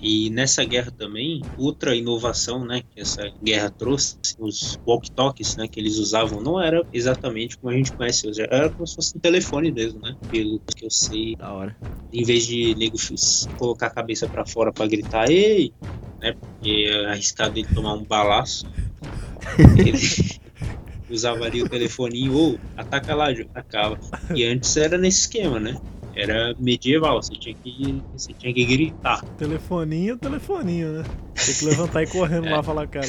E 0.00 0.30
nessa 0.30 0.64
guerra 0.64 0.90
também, 0.90 1.40
outra 1.56 1.94
inovação, 1.94 2.64
né, 2.64 2.82
que 2.90 3.00
essa 3.00 3.22
guerra 3.42 3.70
trouxe, 3.70 4.16
os 4.38 4.76
walkie-talkies, 4.86 5.56
né, 5.56 5.68
que 5.68 5.78
eles 5.78 5.98
usavam, 5.98 6.40
não 6.40 6.60
era 6.60 6.84
exatamente 6.92 7.56
como 7.58 7.72
a 7.72 7.76
gente 7.76 7.92
conhece 7.92 8.26
hoje, 8.28 8.42
era 8.42 8.70
como 8.70 8.86
se 8.86 8.94
fosse 8.96 9.16
um 9.16 9.20
telefone 9.20 9.70
mesmo, 9.70 10.00
né, 10.00 10.16
pelo 10.30 10.60
que 10.76 10.84
eu 10.84 10.90
sei, 10.90 11.36
Da 11.36 11.52
hora. 11.52 11.76
em 12.12 12.24
vez 12.24 12.46
de 12.46 12.74
nego 12.76 12.96
colocar 13.56 13.86
a 13.86 13.90
cabeça 13.90 14.28
pra 14.28 14.44
fora 14.46 14.72
pra 14.72 14.86
gritar, 14.86 15.30
ei, 15.30 15.72
né, 16.20 16.32
porque 16.32 16.86
é 16.88 17.06
arriscado 17.10 17.56
ele 17.58 17.68
tomar 17.68 17.94
um 17.94 18.04
balaço, 18.04 18.66
ele 19.78 20.38
usava 21.08 21.44
ali 21.44 21.62
o 21.62 21.68
telefoninho, 21.68 22.34
ou 22.34 22.60
ataca 22.76 23.14
lá, 23.14 23.30
atacava. 23.30 23.98
E 24.34 24.44
antes 24.44 24.76
era 24.76 24.98
nesse 24.98 25.20
esquema, 25.22 25.58
né, 25.60 25.74
era 26.18 26.54
medieval, 26.58 27.22
você 27.22 27.34
tinha 27.34 27.54
que, 27.54 28.02
você 28.12 28.32
tinha 28.32 28.52
que 28.52 28.64
gritar. 28.64 29.24
Telefoninho, 29.36 30.18
telefoninho, 30.18 30.92
né? 30.94 31.04
Tem 31.34 31.54
que 31.54 31.64
levantar 31.64 32.02
e 32.02 32.04
ir 32.04 32.10
correndo 32.10 32.48
lá 32.50 32.62
falar, 32.62 32.88
cara. 32.88 33.06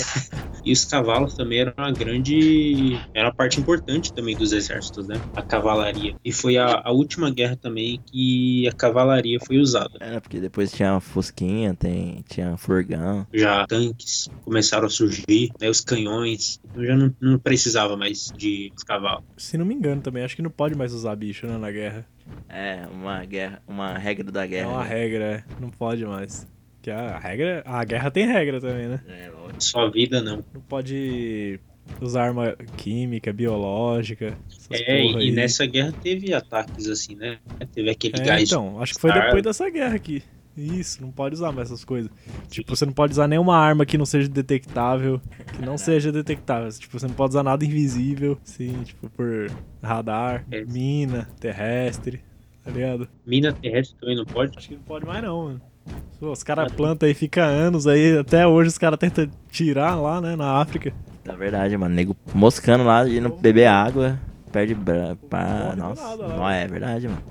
E 0.64 0.72
os 0.72 0.86
cavalos 0.86 1.34
também 1.36 1.62
eram 1.62 1.74
uma 1.76 1.91
grande. 1.91 2.99
Era 3.14 3.28
uma 3.28 3.34
parte 3.34 3.60
importante 3.60 4.14
também 4.14 4.36
dos 4.36 4.51
exércitos, 4.51 5.07
né? 5.07 5.20
A 5.36 5.41
cavalaria. 5.41 6.16
E 6.24 6.32
foi 6.32 6.57
a, 6.57 6.82
a 6.86 6.91
última 6.91 7.32
guerra 7.32 7.55
também 7.55 7.99
que 8.05 8.68
a 8.68 8.72
cavalaria 8.72 9.39
foi 9.39 9.57
usada. 9.57 9.97
Era 9.99 10.22
porque 10.22 10.39
depois 10.39 10.72
tinha 10.72 10.93
a 10.93 10.99
Fusquinha, 10.99 11.74
tem, 11.74 12.24
tinha 12.30 12.55
furgão. 12.57 13.26
Já 13.34 13.66
tanques 13.66 14.30
começaram 14.41 14.86
a 14.86 14.89
surgir, 14.89 15.51
né? 15.60 15.70
Os 15.70 15.82
canhões. 15.82 16.60
Então 16.70 16.86
já 16.86 16.95
não, 16.95 17.16
não 17.20 17.39
precisava 17.39 17.97
mais 17.97 18.32
de 18.38 18.72
cavalos. 18.86 19.24
Se 19.38 19.57
não 19.57 19.66
me 19.66 19.74
engano 19.74 20.01
também, 20.01 20.24
acho 20.24 20.36
que 20.36 20.41
não 20.41 20.51
pode 20.51 20.76
mais 20.76 20.93
usar 20.93 21.16
bicho, 21.16 21.47
né, 21.47 21.57
na 21.57 21.72
guerra. 21.72 22.05
É, 22.48 22.84
uma 22.92 23.24
guerra, 23.26 23.62
uma 23.68 23.98
regra 23.98 24.32
da 24.32 24.44
É 24.44 24.48
guerra. 24.48 24.70
uma 24.70 24.84
né? 24.84 24.90
regra, 24.90 25.26
é. 25.26 25.44
Não 25.60 25.70
pode 25.70 26.06
mais. 26.06 26.48
Que 26.82 26.90
a 26.92 27.18
regra. 27.20 27.62
A 27.66 27.84
guerra 27.84 28.10
tem 28.12 28.26
regra 28.26 28.60
também, 28.62 28.88
né? 28.88 29.02
É, 29.08 29.30
lógico. 29.30 29.64
Sua 29.64 29.90
vida 29.92 30.22
não. 30.22 30.44
Não 30.54 30.62
pode 30.62 31.60
usar 32.02 32.24
arma 32.26 32.56
química, 32.78 33.34
biológica. 33.34 34.38
Essas 34.50 34.82
É, 34.82 35.04
e 35.04 35.16
aí. 35.18 35.32
nessa 35.32 35.66
guerra 35.66 35.92
teve 36.02 36.34
ataques 36.34 36.88
assim, 36.88 37.16
né? 37.16 37.38
Teve 37.74 37.90
aquele 37.90 38.20
É, 38.22 38.24
gás. 38.26 38.44
então, 38.50 38.82
acho 38.82 38.94
que 38.96 39.02
foi 39.02 39.12
depois 39.12 39.44
dessa 39.44 39.70
guerra 39.70 39.96
aqui. 39.96 40.24
Isso, 40.60 41.01
não 41.01 41.12
pode 41.12 41.36
usar 41.36 41.51
mais 41.51 41.70
essas 41.70 41.86
coisas. 41.86 42.12
Tipo, 42.49 42.76
você 42.76 42.86
não 42.86 42.93
pode 42.93 43.14
usar 43.14 43.28
nenhuma 43.28 43.55
arma 43.57 43.86
que 43.86 43.97
não 43.97 44.05
seja 44.05 44.28
detectável, 44.28 45.22
que 45.55 45.66
não 45.66 45.78
seja 45.78 46.12
detectável. 46.12 46.70
Tipo, 46.72 46.99
você 46.99 47.07
não 47.07 47.14
pode 47.14 47.32
usar 47.32 47.43
nada 47.43 47.64
invisível, 47.64 48.38
sim, 48.43 48.82
tipo, 48.84 49.10
por 49.10 49.49
radar, 49.82 50.45
É. 50.51 50.64
mina, 50.66 51.28
terrestre, 51.39 52.22
tá 52.64 52.72
ligado? 52.72 53.07
Mina 53.26 53.53
terrestre 53.53 53.97
também 53.99 54.16
não 54.16 54.26
pode. 54.26 54.57
Acho 54.57 54.68
que 54.70 54.76
não 54.76 54.84
pode 54.84 55.05
mais 55.05 55.24
não, 55.24 55.43
mano. 55.45 55.62
Pô, 56.20 56.32
os 56.32 56.43
caras 56.43 56.72
plantam 56.72 57.07
aí, 57.07 57.16
fica 57.16 57.43
anos 57.43 57.88
aí, 57.88 58.18
até 58.18 58.45
hoje 58.45 58.68
os 58.68 58.78
caras 58.78 58.99
tentam 58.99 59.28
tirar 59.49 59.95
lá, 59.95 60.20
né, 60.22 60.36
na 60.36 60.57
África. 60.62 60.93
É 61.26 61.36
verdade, 61.36 61.76
mano. 61.78 61.95
Nego 61.95 62.16
moscando 62.34 62.84
lá, 62.84 63.07
indo 63.07 63.30
beber 63.30 63.68
água, 63.68 64.20
perde. 64.51 64.76
Não 64.76 64.84
morre 64.84 65.76
nossa. 65.76 66.18
Não, 66.18 66.49
é 66.49 66.68
verdade, 66.68 67.07
mano. 67.07 67.22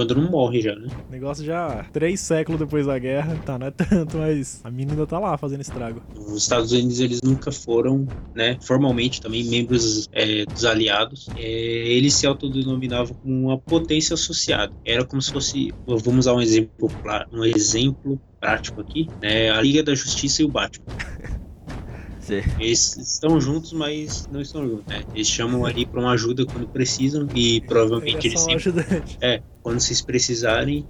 Quando 0.00 0.14
não 0.14 0.30
morre 0.30 0.62
já, 0.62 0.74
né? 0.74 0.88
O 1.10 1.12
negócio 1.12 1.44
já 1.44 1.84
três 1.92 2.20
séculos 2.20 2.58
depois 2.58 2.86
da 2.86 2.98
guerra, 2.98 3.38
tá, 3.44 3.58
não 3.58 3.66
é 3.66 3.70
tanto, 3.70 4.16
mas 4.16 4.58
a 4.64 4.70
mina 4.70 4.92
ainda 4.92 5.06
tá 5.06 5.18
lá 5.18 5.36
fazendo 5.36 5.60
estrago. 5.60 6.02
Os 6.16 6.40
Estados 6.42 6.72
Unidos 6.72 7.00
eles 7.00 7.20
nunca 7.22 7.52
foram, 7.52 8.06
né, 8.34 8.56
formalmente 8.62 9.20
também 9.20 9.44
membros 9.44 10.08
é, 10.12 10.46
dos 10.46 10.64
aliados. 10.64 11.28
É, 11.36 11.42
eles 11.42 12.14
se 12.14 12.26
autodenominavam 12.26 13.14
como 13.14 13.48
uma 13.48 13.58
potência 13.58 14.14
associada. 14.14 14.72
Era 14.86 15.04
como 15.04 15.20
se 15.20 15.30
fosse, 15.30 15.68
vamos 15.86 16.20
usar 16.20 16.32
um 16.32 16.40
exemplo, 16.40 16.90
um 17.30 17.44
exemplo 17.44 18.18
prático 18.40 18.80
aqui, 18.80 19.06
né, 19.20 19.50
a 19.50 19.60
Liga 19.60 19.82
da 19.82 19.94
Justiça 19.94 20.40
e 20.40 20.46
o 20.46 20.48
Batman. 20.48 20.86
Você- 22.30 22.44
Eles 22.58 22.96
estão 22.96 23.40
juntos, 23.40 23.72
mas 23.72 24.28
não 24.30 24.40
estão 24.40 24.66
juntos. 24.68 24.86
Né? 24.86 25.02
Eles 25.14 25.26
chamam 25.28 25.66
ali 25.66 25.84
para 25.84 26.00
uma 26.00 26.12
ajuda 26.12 26.46
quando 26.46 26.66
precisam 26.68 27.26
e 27.34 27.60
provavelmente 27.62 28.26
Ele 28.26 28.28
eles 28.28 28.40
sempre 28.40 28.54
ajudante. 28.56 29.18
é, 29.20 29.42
quando 29.62 29.80
vocês 29.80 30.00
precisarem, 30.00 30.86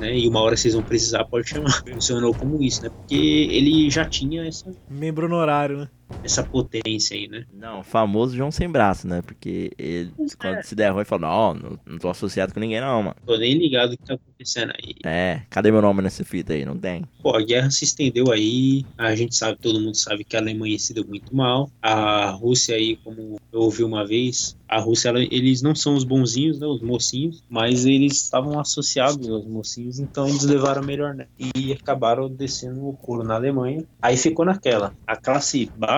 né? 0.00 0.16
E 0.16 0.26
uma 0.28 0.40
hora 0.40 0.56
vocês 0.56 0.74
vão 0.74 0.82
precisar, 0.82 1.24
pode 1.24 1.48
chamar. 1.48 1.82
Funcionou 1.86 2.32
como 2.34 2.62
isso, 2.62 2.82
né? 2.82 2.88
Porque 2.88 3.14
ele 3.14 3.90
já 3.90 4.04
tinha 4.04 4.46
essa, 4.46 4.72
Membro 4.90 5.26
honorário, 5.26 5.78
né? 5.78 5.88
Essa 6.22 6.42
potência 6.42 7.16
aí, 7.16 7.28
né? 7.28 7.44
Não, 7.52 7.82
famoso 7.82 8.36
João 8.36 8.50
sem 8.50 8.68
braço, 8.68 9.06
né? 9.06 9.22
Porque 9.22 9.72
ele, 9.78 10.12
quando 10.38 10.62
se 10.62 10.74
der 10.74 10.88
ruim, 10.90 11.00
ele 11.00 11.04
fala, 11.04 11.22
não, 11.22 11.54
não, 11.54 11.78
não 11.86 11.98
tô 11.98 12.08
associado 12.08 12.52
com 12.52 12.60
ninguém 12.60 12.80
não, 12.80 13.02
mano. 13.02 13.16
Tô 13.26 13.36
nem 13.36 13.54
ligado 13.54 13.92
o 13.92 13.96
que 13.96 14.04
tá 14.04 14.14
acontecendo 14.14 14.72
aí. 14.82 14.94
É, 15.04 15.42
cadê 15.50 15.70
meu 15.70 15.82
nome 15.82 16.02
nessa 16.02 16.24
fita 16.24 16.52
aí? 16.52 16.64
Não 16.64 16.76
tem. 16.76 17.04
Pô, 17.22 17.34
a 17.36 17.42
guerra 17.42 17.70
se 17.70 17.84
estendeu 17.84 18.30
aí, 18.30 18.84
a 18.98 19.14
gente 19.14 19.34
sabe, 19.34 19.58
todo 19.60 19.80
mundo 19.80 19.96
sabe 19.96 20.24
que 20.24 20.36
a 20.36 20.40
Alemanha 20.40 20.78
se 20.78 20.92
deu 20.92 21.06
muito 21.06 21.34
mal. 21.34 21.70
A 21.80 22.30
Rússia 22.30 22.74
aí, 22.76 22.96
como 22.96 23.36
eu 23.52 23.60
ouvi 23.60 23.82
uma 23.84 24.06
vez, 24.06 24.56
a 24.68 24.80
Rússia, 24.80 25.08
ela- 25.10 25.22
eles 25.22 25.62
não 25.62 25.74
são 25.74 25.94
os 25.94 26.04
bonzinhos, 26.04 26.58
né, 26.58 26.66
os 26.66 26.82
mocinhos, 26.82 27.42
mas 27.48 27.84
eles 27.86 28.22
estavam 28.22 28.58
associados 28.58 29.28
aos 29.28 29.46
mocinhos, 29.46 29.98
então 29.98 30.26
eles 30.28 30.42
levaram 30.44 30.82
melhor, 30.82 31.14
né? 31.14 31.26
E 31.38 31.72
acabaram 31.72 32.28
descendo 32.28 32.86
o 32.88 32.92
couro 32.94 33.22
na 33.24 33.34
Alemanha. 33.36 33.84
Aí 34.02 34.16
ficou 34.16 34.44
naquela, 34.44 34.92
a 35.06 35.16
classe 35.16 35.70
baixa 35.76 35.93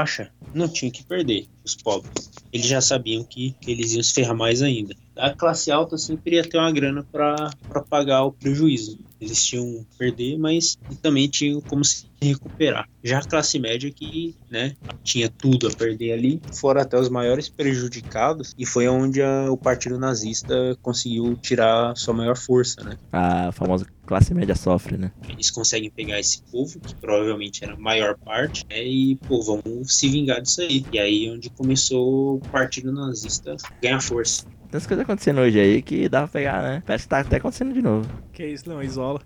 não 0.54 0.68
tinha 0.68 0.90
que 0.90 1.04
perder, 1.04 1.46
os 1.64 1.74
pobres. 1.74 2.30
Eles 2.52 2.66
já 2.66 2.80
sabiam 2.80 3.24
que, 3.24 3.54
que 3.60 3.70
eles 3.70 3.92
iam 3.92 4.02
se 4.02 4.12
ferrar 4.12 4.36
mais 4.36 4.62
ainda. 4.62 4.94
A 5.16 5.30
classe 5.30 5.70
alta 5.70 5.96
sempre 5.96 6.36
ia 6.36 6.42
ter 6.48 6.58
uma 6.58 6.70
grana 6.70 7.02
para 7.10 7.50
pagar 7.88 8.24
o 8.24 8.32
prejuízo. 8.32 8.98
Eles 9.18 9.42
tinham 9.44 9.84
que 9.90 9.96
perder, 9.98 10.38
mas 10.38 10.76
também 11.00 11.26
tinham 11.26 11.58
como 11.62 11.82
se 11.82 12.04
recuperar. 12.20 12.86
Já 13.02 13.20
a 13.20 13.24
classe 13.24 13.58
média 13.58 13.90
que, 13.90 14.34
né, 14.50 14.74
tinha 15.02 15.28
tudo 15.30 15.68
a 15.68 15.70
perder 15.70 16.12
ali, 16.12 16.40
foram 16.52 16.82
até 16.82 16.98
os 16.98 17.08
maiores 17.08 17.48
prejudicados 17.48 18.54
e 18.58 18.66
foi 18.66 18.88
onde 18.88 19.22
a- 19.22 19.50
o 19.50 19.56
Partido 19.56 19.98
Nazista 19.98 20.76
conseguiu 20.82 21.34
tirar 21.36 21.96
sua 21.96 22.12
maior 22.12 22.36
força, 22.36 22.82
né? 22.82 22.98
A 23.12 23.50
famosa 23.52 23.86
classe 24.04 24.34
média 24.34 24.54
sofre, 24.54 24.96
né? 24.98 25.12
Eles 25.28 25.50
conseguem 25.50 25.90
pegar 25.90 26.20
esse 26.20 26.42
povo, 26.50 26.78
que 26.78 26.94
provavelmente 26.96 27.64
era 27.64 27.72
a 27.74 27.78
maior 27.78 28.16
parte, 28.18 28.66
né, 28.68 28.84
e, 28.86 29.16
pô, 29.16 29.40
vamos 29.42 29.96
se 29.96 30.08
vingar 30.08 30.42
disso 30.42 30.60
aí. 30.60 30.84
E 30.92 30.98
aí 30.98 31.26
é 31.26 31.32
onde 31.32 31.48
começou 31.50 32.36
o 32.36 32.40
Partido 32.40 32.92
Nazista 32.92 33.56
ganhar 33.82 34.00
força. 34.02 34.44
Tem 34.66 34.76
umas 34.76 34.86
coisas 34.86 35.04
acontecendo 35.04 35.40
hoje 35.40 35.60
aí 35.60 35.82
que 35.82 36.08
dá 36.08 36.20
pra 36.20 36.28
pegar, 36.28 36.62
né? 36.62 36.82
Parece 36.86 37.04
que 37.04 37.10
tá 37.10 37.20
até 37.20 37.36
acontecendo 37.36 37.72
de 37.72 37.82
novo. 37.82 38.08
Que 38.32 38.46
isso, 38.46 38.68
não, 38.68 38.82
isola. 38.82 39.20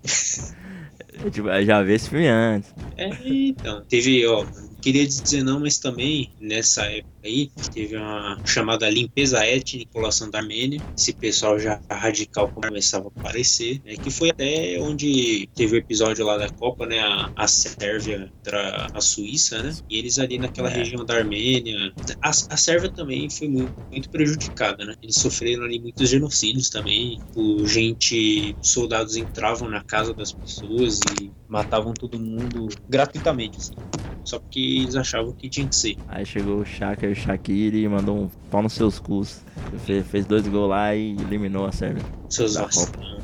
Eu, 1.23 1.29
tipo, 1.29 1.49
eu 1.49 1.65
já 1.65 1.83
vi 1.83 1.93
esse 1.93 2.09
filme 2.09 2.27
antes. 2.27 2.73
É, 2.97 3.09
então, 3.25 3.83
teve, 3.85 4.25
ó, 4.25 4.45
queria 4.81 5.05
dizer 5.05 5.43
não, 5.43 5.59
mas 5.59 5.77
também 5.77 6.31
nessa 6.39 6.83
época 6.85 7.10
aí, 7.23 7.51
teve 7.71 7.95
uma 7.97 8.39
chamada 8.45 8.89
limpeza 8.89 9.43
étnica 9.45 9.85
população 9.91 10.29
da 10.29 10.39
Armênia. 10.39 10.83
Esse 10.97 11.13
pessoal 11.13 11.59
já 11.59 11.81
radical 11.91 12.51
começava 12.51 13.05
a 13.05 13.11
aparecer, 13.19 13.81
né, 13.83 13.95
que 13.97 14.09
foi 14.11 14.29
até 14.29 14.79
onde 14.79 15.47
teve 15.55 15.75
o 15.75 15.77
episódio 15.79 16.25
lá 16.25 16.37
da 16.37 16.49
Copa, 16.49 16.85
né, 16.85 16.99
a, 16.99 17.29
a 17.35 17.47
Sérvia 17.47 18.31
contra 18.43 18.87
a 18.93 19.01
Suíça, 19.01 19.61
né, 19.63 19.71
e 19.89 19.97
eles 19.97 20.17
ali 20.19 20.37
naquela 20.39 20.69
É. 20.69 20.73
região 20.75 21.05
da 21.05 21.15
Armênia. 21.17 21.93
A, 22.21 22.29
a 22.29 22.57
Sérvia 22.57 22.91
também 22.91 23.29
foi 23.29 23.47
muito, 23.47 23.73
muito 23.91 24.09
prejudicada, 24.09 24.85
né, 24.85 24.95
eles 25.01 25.17
sofreram 25.17 25.63
ali 25.63 25.79
muitos 25.79 26.09
genocídios 26.09 26.69
também, 26.69 27.19
o 27.35 27.65
gente, 27.67 28.57
soldados 28.61 29.15
entravam 29.15 29.69
na 29.69 29.83
casa 29.83 30.13
das 30.13 30.33
pessoas 30.33 30.99
e 31.21 31.33
matavam 31.47 31.93
todo 31.93 32.19
mundo 32.19 32.67
gratuitamente, 32.87 33.59
assim. 33.59 33.75
Só 34.23 34.39
porque 34.39 34.59
eles 34.59 34.95
achavam 34.95 35.33
que 35.33 35.49
tinha 35.49 35.67
que 35.67 35.75
ser. 35.75 35.97
Aí 36.07 36.25
chegou 36.25 36.59
o 36.59 36.65
Shaka 36.65 37.07
e 37.07 37.10
o 37.11 37.15
Shaqiri 37.15 37.87
mandou 37.87 38.23
um 38.23 38.29
pau 38.49 38.61
nos 38.61 38.73
seus 38.73 38.99
cus. 38.99 39.41
Fe- 39.85 40.03
Fez 40.03 40.25
dois 40.25 40.47
gols 40.47 40.69
lá 40.69 40.95
e 40.95 41.11
eliminou 41.19 41.65
a 41.65 41.71
Sérvia. 41.71 42.03
Seus. 42.29 42.55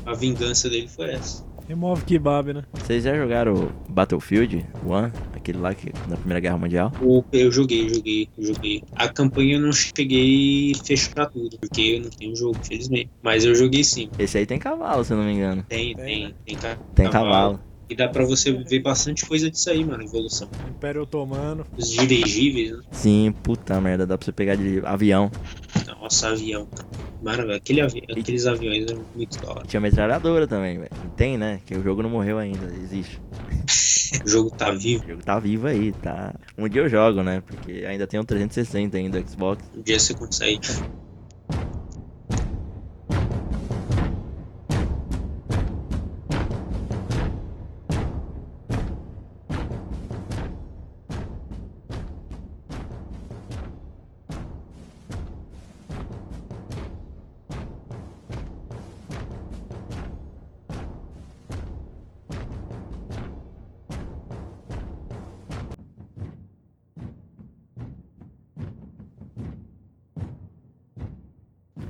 A 0.06 0.14
vingança 0.14 0.68
dele 0.68 0.88
foi 0.88 1.10
essa. 1.10 1.46
Remove 1.68 2.02
kebab, 2.06 2.54
né? 2.54 2.62
Vocês 2.72 3.04
já 3.04 3.14
jogaram 3.14 3.68
Battlefield 3.90 4.64
One? 4.86 5.12
Aquele 5.34 5.58
lá 5.58 5.74
que, 5.74 5.92
na 6.08 6.16
Primeira 6.16 6.40
Guerra 6.40 6.56
Mundial? 6.56 6.90
O- 7.02 7.22
Eu 7.30 7.52
joguei, 7.52 7.86
joguei, 7.90 8.26
joguei. 8.38 8.82
A 8.96 9.06
campanha 9.06 9.56
eu 9.56 9.60
não 9.60 9.70
cheguei 9.72 10.72
a 10.80 10.82
fechar 10.84 11.26
tudo, 11.26 11.58
porque 11.58 11.82
eu 11.82 12.00
não 12.04 12.10
tenho 12.10 12.34
jogo, 12.34 12.56
infelizmente. 12.58 13.10
Mas 13.22 13.44
eu 13.44 13.54
joguei 13.54 13.84
sim. 13.84 14.08
Esse 14.18 14.38
aí 14.38 14.46
tem 14.46 14.58
cavalo, 14.58 15.04
se 15.04 15.12
eu 15.12 15.18
não 15.18 15.24
me 15.24 15.32
engano. 15.34 15.62
Tem, 15.68 15.94
Tem, 15.94 16.04
tem, 16.06 16.24
né? 16.28 16.34
tem, 16.46 16.56
ca- 16.56 16.78
Tem 16.94 17.10
cavalo. 17.10 17.60
E 17.90 17.94
dá 17.94 18.08
pra 18.08 18.24
você 18.24 18.52
ver 18.52 18.80
bastante 18.80 19.24
coisa 19.24 19.50
disso 19.50 19.70
aí, 19.70 19.82
mano, 19.84 20.02
evolução. 20.02 20.48
Império 20.68 21.02
Otomano. 21.02 21.64
Os 21.76 21.90
dirigíveis, 21.90 22.72
né? 22.72 22.82
Sim, 22.90 23.32
puta 23.42 23.80
merda, 23.80 24.06
dá 24.06 24.18
pra 24.18 24.24
você 24.24 24.32
pegar 24.32 24.56
de 24.56 24.80
avião. 24.84 25.30
Nossa, 25.86 26.28
avião. 26.28 26.66
cara. 26.66 26.88
Maravilha. 27.22 27.56
Aquele 27.56 27.80
avi... 27.80 28.02
Aqueles 28.10 28.46
aviões 28.46 28.90
eram 28.90 29.04
muito 29.14 29.40
da 29.40 29.50
hora. 29.50 29.66
Tinha 29.66 29.80
metralhadora 29.80 30.46
também, 30.46 30.78
velho. 30.78 30.90
Tem, 31.16 31.36
né? 31.36 31.60
Que 31.64 31.74
o 31.76 31.82
jogo 31.82 32.02
não 32.02 32.10
morreu 32.10 32.38
ainda, 32.38 32.66
existe. 32.82 33.20
O 34.24 34.28
jogo 34.28 34.50
tá 34.50 34.70
vivo. 34.70 35.04
O 35.04 35.08
jogo 35.08 35.22
tá 35.22 35.38
vivo 35.38 35.66
aí, 35.66 35.92
tá. 35.92 36.34
Um 36.56 36.66
dia 36.66 36.80
eu 36.80 36.88
jogo, 36.88 37.22
né? 37.22 37.42
Porque 37.46 37.84
ainda 37.86 38.06
tem 38.06 38.18
um 38.18 38.24
360 38.24 38.96
ainda 38.96 39.20
do 39.20 39.28
Xbox. 39.30 39.62
Um 39.76 39.82
dia 39.82 39.98
você 39.98 40.14
consegue. 40.14 40.66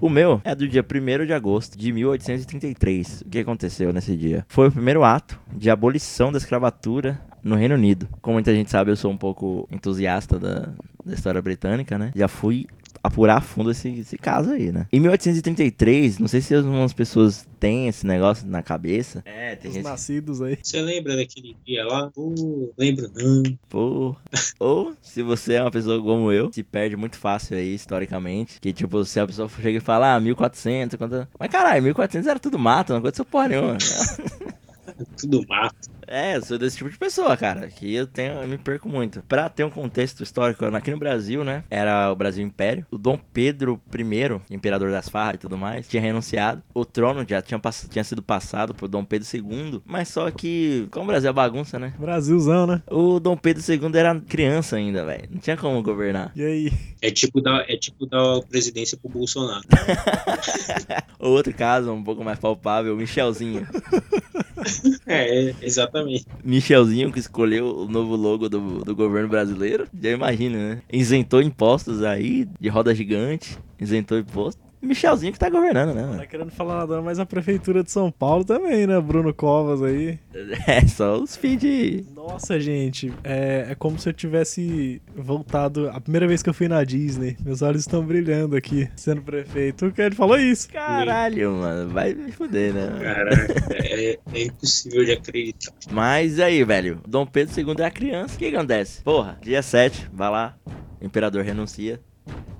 O 0.00 0.08
meu 0.08 0.40
é 0.44 0.54
do 0.54 0.68
dia 0.68 0.84
1 0.84 1.26
de 1.26 1.32
agosto 1.32 1.76
de 1.76 1.90
1833. 1.92 3.22
O 3.22 3.28
que 3.28 3.40
aconteceu 3.40 3.92
nesse 3.92 4.16
dia? 4.16 4.46
Foi 4.48 4.68
o 4.68 4.72
primeiro 4.72 5.02
ato 5.02 5.40
de 5.52 5.68
abolição 5.68 6.30
da 6.30 6.38
escravatura 6.38 7.20
no 7.42 7.56
Reino 7.56 7.74
Unido. 7.74 8.08
Como 8.22 8.34
muita 8.34 8.54
gente 8.54 8.70
sabe, 8.70 8.92
eu 8.92 8.96
sou 8.96 9.10
um 9.10 9.16
pouco 9.16 9.68
entusiasta 9.72 10.38
da, 10.38 10.68
da 11.04 11.14
história 11.14 11.42
britânica, 11.42 11.98
né? 11.98 12.12
Já 12.14 12.28
fui 12.28 12.66
apurar 13.02 13.38
a 13.38 13.40
fundo 13.40 13.70
esse, 13.70 13.88
esse 13.88 14.16
caso 14.16 14.50
aí, 14.50 14.72
né? 14.72 14.86
Em 14.92 15.00
1833, 15.00 16.18
não 16.18 16.28
sei 16.28 16.40
se 16.40 16.54
algumas 16.54 16.92
pessoas 16.92 17.46
têm 17.58 17.88
esse 17.88 18.06
negócio 18.06 18.46
na 18.46 18.62
cabeça. 18.62 19.22
É, 19.24 19.56
tem 19.56 19.70
Os 19.70 19.76
gente 19.76 19.84
nascidos 19.84 20.40
aí. 20.40 20.58
Você 20.62 20.80
lembra 20.80 21.16
daquele 21.16 21.56
dia 21.66 21.84
lá? 21.84 22.10
Pô, 22.10 22.72
lembro 22.76 23.10
não. 23.14 23.42
Pô. 23.68 24.16
Ou, 24.58 24.94
se 25.02 25.22
você 25.22 25.54
é 25.54 25.62
uma 25.62 25.70
pessoa 25.70 26.02
como 26.02 26.32
eu, 26.32 26.52
se 26.52 26.62
perde 26.62 26.96
muito 26.96 27.16
fácil 27.16 27.56
aí, 27.56 27.74
historicamente. 27.74 28.60
Que, 28.60 28.72
tipo, 28.72 29.04
se 29.04 29.20
a 29.20 29.26
pessoa 29.26 29.48
chega 29.48 29.78
e 29.78 29.80
fala, 29.80 30.14
ah, 30.14 30.20
1400, 30.20 30.96
quanto... 30.96 31.28
Mas, 31.38 31.50
caralho, 31.50 31.82
1400 31.82 32.28
era 32.28 32.38
tudo 32.38 32.58
mato, 32.58 32.92
não 32.92 32.98
aconteceu 32.98 33.24
porra 33.24 33.48
nenhuma. 33.48 33.78
Tudo 35.18 35.44
mato. 35.48 35.88
É, 36.06 36.36
eu 36.36 36.42
sou 36.42 36.58
desse 36.58 36.78
tipo 36.78 36.88
de 36.88 36.96
pessoa, 36.96 37.36
cara, 37.36 37.68
que 37.68 37.94
eu 37.94 38.06
tenho, 38.06 38.32
eu 38.40 38.48
me 38.48 38.56
perco 38.56 38.88
muito. 38.88 39.22
Pra 39.28 39.48
ter 39.48 39.62
um 39.64 39.70
contexto 39.70 40.22
histórico, 40.22 40.64
aqui 40.64 40.90
no 40.90 40.98
Brasil, 40.98 41.44
né, 41.44 41.64
era 41.68 42.10
o 42.10 42.16
Brasil 42.16 42.42
Império. 42.44 42.86
O 42.90 42.96
Dom 42.96 43.18
Pedro 43.32 43.78
I, 43.94 44.54
imperador 44.54 44.90
das 44.90 45.08
farras 45.08 45.34
e 45.34 45.38
tudo 45.38 45.58
mais, 45.58 45.86
tinha 45.86 46.00
renunciado. 46.00 46.62
O 46.72 46.84
trono 46.84 47.26
já 47.28 47.42
tinha, 47.42 47.58
pass- 47.58 47.86
tinha 47.90 48.02
sido 48.02 48.22
passado 48.22 48.74
por 48.74 48.88
Dom 48.88 49.04
Pedro 49.04 49.28
II, 49.30 49.82
mas 49.84 50.08
só 50.08 50.30
que, 50.30 50.88
como 50.90 51.04
o 51.04 51.08
Brasil 51.08 51.28
é 51.28 51.32
bagunça, 51.32 51.78
né, 51.78 51.92
Brasilzão, 51.98 52.66
né? 52.66 52.82
o 52.90 53.20
Dom 53.20 53.36
Pedro 53.36 53.62
II 53.62 53.78
era 53.94 54.18
criança 54.20 54.76
ainda, 54.76 55.04
velho. 55.04 55.28
Não 55.30 55.38
tinha 55.38 55.56
como 55.58 55.82
governar. 55.82 56.32
E 56.34 56.42
aí? 56.42 56.72
É 57.02 57.10
tipo 57.10 57.40
dar, 57.42 57.68
é 57.68 57.76
tipo 57.76 58.06
dar 58.06 58.40
presidência 58.48 58.96
pro 58.96 59.10
Bolsonaro. 59.10 59.62
Outro 61.20 61.52
caso, 61.52 61.92
um 61.92 62.02
pouco 62.02 62.24
mais 62.24 62.38
palpável, 62.38 62.96
Michelzinho. 62.96 63.66
É, 65.06 65.54
exatamente. 65.62 66.26
Michelzinho 66.44 67.10
que 67.10 67.18
escolheu 67.18 67.66
o 67.66 67.88
novo 67.88 68.14
logo 68.14 68.48
do, 68.48 68.84
do 68.84 68.94
governo 68.94 69.28
brasileiro. 69.28 69.88
Já 70.00 70.10
imagina, 70.10 70.58
né? 70.58 70.82
Isentou 70.92 71.40
impostos 71.40 72.02
aí, 72.02 72.46
de 72.60 72.68
roda 72.68 72.94
gigante. 72.94 73.58
Isentou 73.80 74.18
impostos. 74.18 74.67
Michelzinho 74.80 75.32
que 75.32 75.38
tá 75.38 75.50
governando, 75.50 75.94
né, 75.94 76.02
mano? 76.02 76.18
Tá 76.18 76.26
querendo 76.26 76.50
falar 76.50 76.78
nada, 76.78 77.02
mas 77.02 77.18
a 77.18 77.26
prefeitura 77.26 77.82
de 77.82 77.90
São 77.90 78.10
Paulo 78.10 78.44
também, 78.44 78.86
né? 78.86 79.00
Bruno 79.00 79.32
Covas 79.34 79.82
aí. 79.82 80.18
É, 80.66 80.86
só 80.86 81.16
os 81.20 81.34
feed. 81.36 82.06
Nossa, 82.14 82.60
gente, 82.60 83.12
é, 83.24 83.68
é 83.70 83.74
como 83.74 83.98
se 83.98 84.08
eu 84.08 84.12
tivesse 84.12 85.00
voltado 85.16 85.88
a 85.90 86.00
primeira 86.00 86.26
vez 86.28 86.42
que 86.42 86.48
eu 86.48 86.54
fui 86.54 86.68
na 86.68 86.84
Disney. 86.84 87.36
Meus 87.44 87.62
olhos 87.62 87.80
estão 87.80 88.04
brilhando 88.04 88.54
aqui, 88.54 88.88
sendo 88.94 89.22
prefeito. 89.22 89.86
O 89.86 89.92
que 89.92 90.00
ele 90.00 90.14
falou 90.14 90.38
isso? 90.38 90.68
Caralho, 90.68 91.52
mano. 91.52 91.90
Vai 91.90 92.14
me 92.14 92.30
fuder, 92.30 92.72
né? 92.72 92.86
mano? 92.86 93.00
Caraca, 93.00 93.74
é, 93.74 94.18
é 94.32 94.42
impossível 94.44 95.04
de 95.04 95.12
acreditar. 95.12 95.72
Mas 95.90 96.38
aí, 96.38 96.62
velho. 96.62 97.00
Dom 97.06 97.26
Pedro 97.26 97.60
II 97.60 97.82
é 97.84 97.90
criança. 97.90 98.34
O 98.34 98.38
que 98.38 98.54
acontece? 98.54 99.02
Porra, 99.02 99.38
dia 99.42 99.62
7, 99.62 100.08
vai 100.12 100.30
lá. 100.30 100.56
O 101.00 101.04
imperador 101.04 101.44
renuncia. 101.44 102.00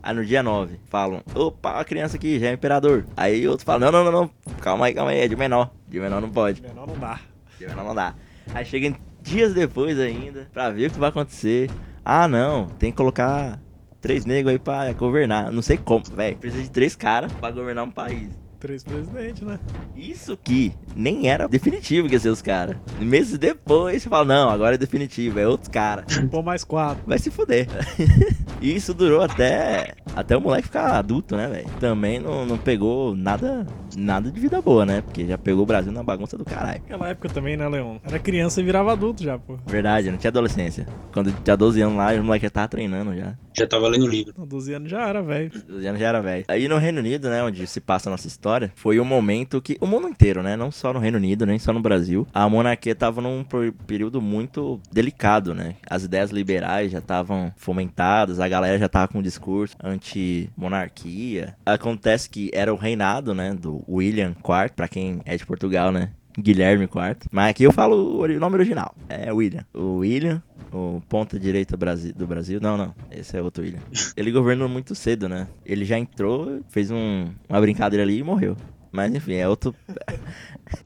Aí 0.03 0.15
no 0.15 0.25
dia 0.25 0.43
9, 0.43 0.81
falam, 0.87 1.23
opa, 1.35 1.81
a 1.81 1.85
criança 1.85 2.17
aqui 2.17 2.39
já 2.39 2.49
é 2.49 2.53
imperador. 2.53 3.07
Aí 3.17 3.47
outros 3.47 3.65
falam, 3.65 3.91
não, 3.91 4.05
não, 4.05 4.11
não, 4.11 4.21
não, 4.23 4.31
calma 4.61 4.87
aí, 4.87 4.95
calma 4.95 5.11
aí, 5.11 5.21
é 5.21 5.29
de 5.29 5.37
menor. 5.37 5.71
De 5.87 5.99
menor 6.01 6.21
não 6.21 6.31
pode. 6.31 6.63
Menor 6.63 6.87
não 6.87 6.99
dá. 6.99 7.21
De 7.59 7.67
menor 7.67 7.85
não 7.85 7.95
dá. 7.95 8.15
Aí 8.55 8.65
chega 8.65 8.95
dias 9.21 9.53
depois 9.53 9.99
ainda, 9.99 10.49
pra 10.53 10.71
ver 10.71 10.89
o 10.89 10.93
que 10.93 10.99
vai 10.99 11.11
acontecer. 11.11 11.71
Ah, 12.05 12.27
não, 12.27 12.67
tem 12.67 12.91
que 12.91 12.97
colocar 12.97 13.61
três 14.01 14.25
negros 14.25 14.53
aí 14.53 14.59
pra 14.59 14.93
governar. 14.93 15.53
Não 15.53 15.63
sei 15.63 15.77
como, 15.77 16.05
velho. 16.05 16.37
Precisa 16.37 16.63
de 16.63 16.71
três 16.71 16.97
caras 16.97 17.33
pra 17.33 17.51
governar 17.51 17.85
um 17.85 17.91
país. 17.91 18.31
Três 18.59 18.83
presidentes, 18.83 19.43
né? 19.43 19.59
Isso 19.97 20.37
que 20.37 20.73
nem 20.97 21.29
era 21.29 21.47
definitivo 21.47 22.09
que 22.09 22.15
ia 22.15 22.21
ser 22.21 22.31
os 22.31 22.43
caras. 22.43 22.77
Meses 22.99 23.39
depois, 23.39 24.03
você 24.03 24.09
fala, 24.09 24.25
não, 24.25 24.51
agora 24.51 24.75
é 24.75 24.79
definitivo, 24.79 25.39
é 25.39 25.47
outros 25.47 25.69
caras. 25.69 26.19
Pô, 26.29 26.43
mais 26.43 26.65
quatro. 26.65 27.05
Vai 27.07 27.19
se 27.19 27.31
fuder. 27.31 27.69
E 28.61 28.75
isso 28.75 28.93
durou 28.93 29.23
até 29.23 29.95
até 30.17 30.37
o 30.37 30.41
moleque 30.41 30.65
ficar 30.65 30.97
adulto, 30.99 31.37
né, 31.37 31.47
velho? 31.47 31.69
Também 31.79 32.19
não, 32.19 32.45
não 32.45 32.59
pegou 32.59 33.15
nada 33.15 33.65
nada 33.97 34.33
de 34.33 34.41
vida 34.41 34.61
boa, 34.61 34.85
né? 34.85 35.01
Porque 35.01 35.25
já 35.25 35.39
pegou 35.39 35.63
o 35.63 35.67
Brasil 35.67 35.93
na 35.93 36.03
bagunça 36.03 36.37
do 36.37 36.45
caralho. 36.45 36.81
Naquela 36.81 37.09
época 37.09 37.29
também, 37.29 37.57
né, 37.57 37.69
Leon? 37.69 37.99
Era 38.05 38.19
criança 38.19 38.61
e 38.61 38.65
virava 38.65 38.91
adulto 38.93 39.23
já, 39.23 39.39
pô. 39.39 39.59
Verdade, 39.65 40.11
não 40.11 40.19
tinha 40.19 40.31
adolescência. 40.31 40.87
Quando 41.13 41.33
tinha 41.45 41.57
12 41.57 41.81
anos 41.81 41.97
lá, 41.97 42.13
o 42.15 42.25
moleque 42.25 42.47
já 42.47 42.51
tava 42.51 42.67
treinando 42.67 43.17
já. 43.17 43.37
Já 43.59 43.67
tava 43.67 43.89
lendo 43.89 44.05
o 44.05 44.09
livro. 44.09 44.33
Com 44.35 44.47
12 44.47 44.73
anos 44.75 44.91
já 44.91 45.07
era, 45.09 45.23
velho. 45.23 45.51
12 45.67 45.87
anos 45.87 46.01
já 46.01 46.09
era 46.09 46.21
velho. 46.21 46.45
Aí 46.49 46.69
no 46.69 46.79
Reino 46.79 46.99
Unido, 47.01 47.29
né, 47.29 47.43
onde 47.43 47.67
se 47.67 47.81
passa 47.81 48.09
a 48.09 48.13
nossa 48.13 48.27
história, 48.27 48.73
foi 48.75 48.99
o 49.01 49.05
momento 49.05 49.61
que 49.61 49.77
o 49.81 49.87
mundo 49.87 50.09
inteiro, 50.09 50.43
né, 50.43 50.57
não 50.57 50.71
só 50.71 50.93
no 50.93 50.99
Reino 50.99 51.19
Unido, 51.19 51.45
nem 51.47 51.59
só 51.59 51.73
no 51.73 51.81
Brasil, 51.81 52.27
a 52.33 52.49
monarquia 52.49 52.95
tava 52.95 53.21
num 53.21 53.43
per- 53.45 53.73
período 53.87 54.21
muito 54.21 54.81
delicado, 54.93 55.55
né? 55.55 55.77
As 55.89 56.05
ideias 56.05 56.31
liberais 56.31 56.93
já 56.93 56.99
estavam 56.99 57.53
fomentadas, 57.57 58.41
a 58.41 58.49
galera 58.49 58.79
já 58.79 58.89
tava 58.89 59.09
com 59.09 59.19
um 59.19 59.23
discurso 59.23 59.77
anti-monarquia. 59.83 61.55
Acontece 61.65 62.29
que 62.29 62.51
era 62.53 62.73
o 62.73 62.77
reinado, 62.77 63.35
né, 63.35 63.55
do 63.55 63.83
William 63.89 64.31
IV, 64.31 64.73
pra 64.75 64.89
quem 64.89 65.21
é 65.25 65.37
de 65.37 65.47
Portugal, 65.47 65.91
né? 65.93 66.11
Guilherme 66.39 66.85
IV. 66.85 67.29
Mas 67.31 67.51
aqui 67.51 67.65
eu 67.65 67.73
falo 67.73 68.23
o 68.23 68.29
nome 68.39 68.57
original. 68.57 68.95
É 69.09 69.33
William. 69.33 69.65
O 69.75 69.97
William, 69.99 70.43
o 70.73 71.03
ponta 71.09 71.39
direita 71.39 71.77
do 72.17 72.27
Brasil. 72.27 72.61
Não, 72.61 72.77
não. 72.77 72.95
Esse 73.11 73.37
é 73.37 73.43
outro 73.43 73.63
William. 73.63 73.81
Ele 74.17 74.31
governou 74.31 74.69
muito 74.69 74.95
cedo, 74.95 75.29
né? 75.29 75.49
Ele 75.67 75.85
já 75.85 75.99
entrou, 75.99 76.61
fez 76.69 76.91
um- 76.91 77.27
uma 77.49 77.61
brincadeira 77.61 78.03
ali 78.05 78.19
e 78.19 78.23
morreu. 78.23 78.57
Mas 78.91 79.15
enfim, 79.15 79.35
é 79.35 79.47
outro, 79.47 79.75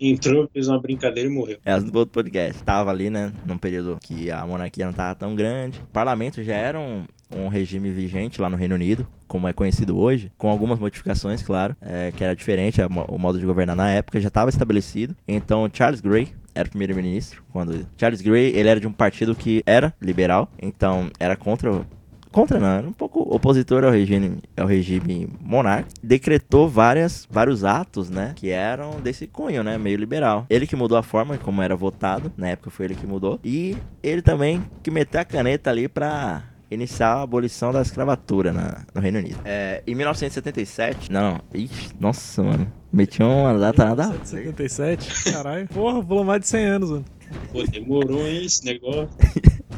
Entrou, 0.00 0.48
fez 0.53 0.68
uma 0.68 0.80
brincadeira 0.80 1.28
e 1.28 1.32
morreu. 1.32 1.59
é 1.64 1.78
do 1.78 1.96
outro 1.98 2.12
podcast. 2.12 2.62
Tava 2.64 2.90
ali, 2.90 3.11
né, 3.11 3.32
num 3.46 3.59
período 3.59 3.98
que 4.03 4.30
a 4.30 4.44
monarquia 4.46 4.86
não 4.86 4.92
tava 4.92 5.14
tão 5.14 5.34
grande. 5.36 5.78
O 5.80 5.86
parlamento 5.92 6.42
já 6.42 6.55
era 6.55 6.78
um, 6.80 7.05
um 7.37 7.49
regime 7.49 7.91
vigente 7.91 8.41
lá 8.41 8.49
no 8.49 8.57
Reino 8.57 8.74
Unido, 8.74 9.07
como 9.26 9.49
é 9.49 9.53
conhecido 9.53 9.99
hoje, 9.99 10.30
com 10.37 10.49
algumas 10.49 10.78
modificações, 10.78 11.43
claro, 11.43 11.76
é, 11.80 12.12
que 12.14 12.22
era 12.22 12.37
diferente, 12.37 12.80
o 13.09 13.18
modo 13.18 13.39
de 13.39 13.47
governar 13.47 13.74
na 13.74 13.91
época 13.91 14.20
já 14.20 14.28
estava 14.28 14.51
estabelecido. 14.51 15.16
Então, 15.26 15.68
Charles 15.72 16.01
Grey 16.01 16.28
era 16.55 16.68
primeiro-ministro. 16.68 17.43
Quando 17.53 17.87
Charles 17.97 18.20
Grey, 18.20 18.55
ele 18.55 18.68
era 18.68 18.78
de 18.78 18.87
um 18.87 18.93
partido 18.93 19.35
que 19.35 19.62
era 19.66 19.95
liberal, 20.01 20.51
então 20.61 21.11
era 21.18 21.37
contra 21.37 21.85
contra 22.30 22.59
não, 22.59 22.66
era 22.66 22.89
um 22.89 22.93
pouco 22.93 23.20
opositor 23.20 23.85
ao 23.85 23.91
regime, 23.91 24.39
ao 24.57 24.66
regime 24.66 25.28
monarca, 25.39 25.89
decretou 26.03 26.66
várias, 26.66 27.28
vários 27.30 27.62
atos, 27.62 28.09
né, 28.09 28.33
que 28.35 28.49
eram 28.49 29.03
desse 29.03 29.26
cunho, 29.26 29.62
né, 29.62 29.76
meio 29.76 29.99
liberal. 29.99 30.47
Ele 30.49 30.66
que 30.66 30.74
mudou 30.74 30.97
a 30.97 31.03
forma 31.03 31.37
como 31.37 31.61
era 31.61 31.76
votado, 31.76 32.33
na 32.35 32.49
época 32.49 32.70
foi 32.70 32.87
ele 32.87 32.95
que 32.95 33.07
mudou, 33.07 33.39
e 33.45 33.76
ele 34.03 34.22
também 34.22 34.64
que 34.83 34.91
meteu 34.91 35.20
a 35.20 35.24
caneta 35.26 35.68
ali 35.68 35.87
pra 35.89 36.43
iniciar 36.73 37.14
a 37.14 37.23
abolição 37.23 37.73
da 37.73 37.83
escravatura 37.83 38.53
na- 38.53 38.85
no 38.95 39.01
Reino 39.01 39.18
Unido. 39.18 39.39
É, 39.45 39.83
em 39.87 39.95
1977, 39.95 41.11
não, 41.12 41.41
ixi, 41.55 41.91
nossa, 42.01 42.43
mano, 42.43 42.70
meti 42.93 43.23
uma 43.23 43.59
data 43.59 43.85
nada 43.85 44.05
a 44.05 44.09
ver. 44.09 44.20
77, 44.27 45.33
caralho. 45.33 45.68
Porra, 45.68 46.03
pulou 46.05 46.25
mais 46.25 46.41
de 46.41 46.49
100 46.49 46.64
anos, 46.66 46.91
mano. 46.91 47.05
Pô, 47.53 47.62
demorou, 47.64 48.26
hein, 48.26 48.45
esse 48.47 48.64
negócio. 48.64 49.09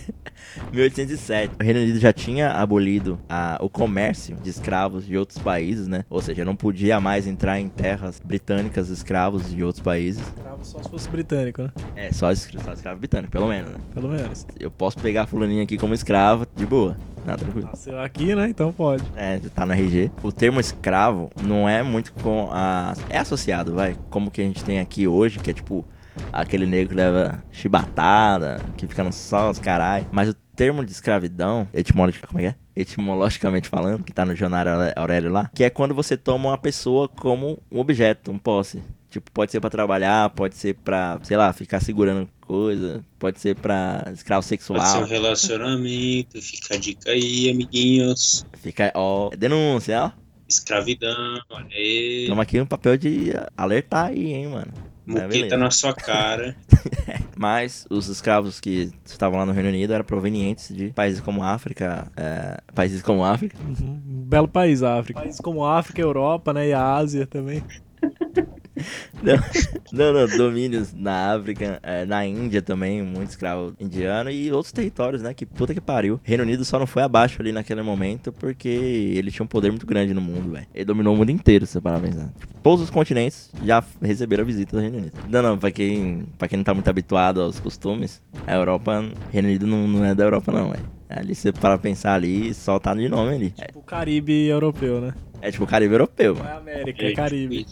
1807. 0.73 1.55
O 1.61 1.63
Reino 1.65 1.81
Unido 1.81 1.99
já 1.99 2.13
tinha 2.13 2.51
abolido 2.53 3.19
a- 3.29 3.59
o 3.61 3.69
comércio 3.69 4.37
de 4.37 4.51
escravos 4.51 5.07
de 5.07 5.17
outros 5.17 5.39
países, 5.39 5.87
né? 5.89 6.05
Ou 6.11 6.21
seja, 6.21 6.45
não 6.45 6.55
podia 6.57 7.01
mais 7.01 7.27
entrar 7.27 7.59
em 7.59 7.69
terras 7.69 8.21
britânicas 8.25 8.89
escravos 8.89 9.51
de 9.51 9.63
outros 9.63 9.83
países. 9.83 10.21
Escravo 10.23 10.65
só 10.65 10.83
se 10.83 10.89
fosse 10.91 11.09
britânico, 11.09 11.63
né? 11.63 11.71
É, 11.97 12.13
só, 12.13 12.35
só 12.35 12.73
escravo 12.73 12.99
britânico, 12.99 13.31
pelo 13.33 13.49
menos, 13.49 13.71
né? 13.71 13.79
Pelo 13.95 14.09
menos. 14.09 14.47
Eu 14.59 14.71
posso 14.71 14.99
pegar 14.99 15.23
a 15.23 15.27
fulaninha 15.27 15.63
aqui 15.63 15.77
como 15.79 15.95
escravo, 15.95 16.47
de 16.57 16.67
boa. 16.67 16.97
Nada 17.25 17.39
tranquilo. 17.39 17.67
Nasceu 17.67 17.99
aqui, 18.01 18.35
né? 18.35 18.49
Então 18.49 18.73
pode. 18.73 19.05
É, 19.17 19.39
tá 19.55 19.67
no 19.67 19.73
RG. 19.73 20.11
O 20.23 20.33
termo 20.33 20.61
escravo 20.61 21.31
não 21.43 21.69
é 21.69 21.83
muito 21.83 22.13
com 22.15 22.49
a. 22.53 22.95
É 23.11 23.19
associado, 23.19 23.75
vai. 23.75 23.97
Como 24.09 24.31
que 24.31 24.41
a 24.41 24.45
gente 24.45 24.65
tem 24.65 24.81
aqui 24.81 25.07
hoje, 25.07 25.39
que 25.39 25.51
é 25.51 25.55
tipo 25.55 25.85
aquele 26.33 26.67
negro 26.67 26.91
que 26.91 26.95
leva 26.95 27.43
chibatada, 27.53 28.61
que 28.77 28.87
fica 28.87 29.05
no 29.05 29.13
sol, 29.13 29.51
os 29.51 29.59
carai. 29.59 30.07
Mas 30.13 30.29
o 30.29 30.35
termo 30.35 30.85
de 30.85 30.93
escravidão, 30.93 31.69
etimologicamente, 31.73 32.27
como 32.27 32.41
é 32.41 32.43
que 32.43 32.49
é? 32.49 32.81
Etimologicamente 32.81 33.69
falando, 33.69 34.05
que 34.05 34.13
tá 34.13 34.25
no 34.25 34.33
dicionário 34.33 34.73
Aurélio 34.97 35.31
lá, 35.31 35.51
que 35.55 35.65
é 35.65 35.71
quando 35.71 35.95
você 35.95 36.17
toma 36.17 36.51
uma 36.51 36.59
pessoa 36.59 37.09
como 37.09 37.61
um 37.71 37.81
objeto, 37.81 38.31
um 38.31 38.39
posse. 38.39 38.83
Tipo, 39.11 39.31
pode 39.33 39.51
ser 39.51 39.61
pra 39.61 39.71
trabalhar, 39.71 40.29
pode 40.31 40.55
ser 40.55 40.75
pra, 40.75 41.19
sei 41.23 41.37
lá, 41.37 41.51
ficar 41.53 41.81
segurando 41.81 42.29
coisa, 42.43 43.03
pode 43.19 43.41
ser 43.41 43.57
pra 43.57 44.05
escravo 44.13 44.43
sexual. 44.43 44.81
Pode 44.81 44.93
ser 44.93 44.99
um 44.99 45.07
relacionamento, 45.07 46.43
fica 46.43 46.75
a 46.75 46.77
dica 46.77 47.11
aí, 47.11 47.51
amiguinhos. 47.51 48.45
Fica, 48.63 48.93
ó, 48.95 49.31
denúncia, 49.31 50.05
ó. 50.05 50.11
Escravidão, 50.47 51.41
olha 51.51 51.67
aí. 51.75 52.23
Estamos 52.23 52.43
aqui 52.43 52.59
no 52.59 52.67
papel 52.67 52.97
de 52.97 53.33
alertar 53.57 54.07
aí, 54.07 54.33
hein, 54.33 54.49
mano. 54.49 54.73
Muqueta 55.09 55.57
na 55.57 55.71
sua 55.71 55.95
cara. 55.95 56.55
Mas 57.37 57.87
os 57.89 58.09
escravos 58.09 58.61
que 58.61 58.93
estavam 59.05 59.39
lá 59.39 59.47
no 59.47 59.53
Reino 59.53 59.71
Unido 59.71 59.93
eram 59.93 60.05
provenientes 60.05 60.75
de 60.75 60.89
países 60.91 61.21
como 61.21 61.43
África, 61.43 62.11
é, 62.17 62.61
países 62.75 63.01
como 63.01 63.25
África. 63.25 63.57
Uhum. 63.59 64.03
Um 64.07 64.25
belo 64.27 64.49
país, 64.49 64.83
África. 64.83 65.21
Países 65.21 65.41
como 65.41 65.65
África, 65.65 66.01
Europa, 66.01 66.53
né, 66.53 66.69
e 66.69 66.73
a 66.73 66.95
Ásia 66.95 67.27
também. 67.27 67.63
Não, 69.93 70.13
não, 70.13 70.27
domínios 70.37 70.93
na 70.93 71.35
África, 71.35 71.81
é, 71.83 72.05
na 72.05 72.27
Índia 72.27 72.61
também, 72.61 73.03
muito 73.03 73.31
escravo 73.31 73.75
indiano 73.81 74.31
e 74.31 74.53
outros 74.53 74.73
territórios, 74.73 75.23
né? 75.23 75.33
Que 75.33 75.47
puta 75.47 75.73
que 75.73 75.81
pariu. 75.81 76.21
Reino 76.23 76.43
Unido 76.43 76.65
só 76.65 76.79
não 76.79 76.87
foi 76.87 77.03
abaixo 77.03 77.41
ali 77.41 77.53
naquele 77.53 77.83
momento 77.83 78.33
porque 78.33 78.69
ele 78.69 79.31
tinha 79.31 79.45
um 79.45 79.49
poder 79.49 79.71
muito 79.71 79.87
grande 79.87 80.13
no 80.13 80.21
mundo, 80.21 80.53
velho. 80.53 80.67
Ele 80.75 80.85
dominou 80.85 81.15
o 81.15 81.17
mundo 81.17 81.31
inteiro, 81.31 81.67
se 81.67 81.73
você 81.73 81.81
parar 81.81 81.99
pra 82.01 82.09
pensar. 82.09 82.29
Tipo, 82.39 82.55
todos 82.63 82.85
os 82.85 82.91
continentes 82.91 83.51
já 83.65 83.83
receberam 84.01 84.43
a 84.43 84.47
visita 84.47 84.77
do 84.77 84.83
Reino 84.83 84.99
Unido. 84.99 85.13
Não, 85.29 85.43
não, 85.43 85.59
pra 85.59 85.71
quem, 85.71 86.27
pra 86.37 86.47
quem 86.47 86.59
não 86.59 86.65
tá 86.65 86.75
muito 86.75 86.89
habituado 86.89 87.41
aos 87.41 87.59
costumes, 87.59 88.23
a 88.47 88.55
Europa, 88.55 89.05
Reino 89.33 89.49
Unido 89.49 89.67
não, 89.67 89.89
não 89.89 90.05
é 90.05 90.15
da 90.15 90.25
Europa, 90.25 90.53
não, 90.53 90.71
velho. 90.71 90.98
Ali 91.09 91.35
você 91.35 91.51
para 91.53 91.79
pensar 91.79 92.15
ali, 92.15 92.53
só 92.53 92.79
tá 92.79 92.95
de 92.95 93.09
nome 93.09 93.35
ali. 93.35 93.51
Tipo 93.51 93.79
o 93.79 93.83
Caribe 93.83 94.47
europeu, 94.47 95.01
né? 95.01 95.15
É 95.41 95.51
tipo 95.51 95.65
o 95.65 95.67
Caribe 95.67 95.95
europeu, 95.95 96.35
Não 96.35 96.43
é 96.43 96.45
mano. 96.45 96.59
América, 96.59 97.07
é 97.07 97.13
Caribe. 97.13 97.67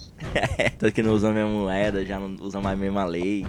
Tanto 0.78 0.95
que 0.95 1.03
não 1.03 1.12
usam 1.12 1.30
a 1.30 1.34
mesma 1.34 1.51
moeda, 1.51 2.05
já 2.05 2.18
não 2.18 2.34
usam 2.41 2.62
mais 2.62 2.78
a 2.78 2.80
mesma 2.80 3.05
lei, 3.05 3.45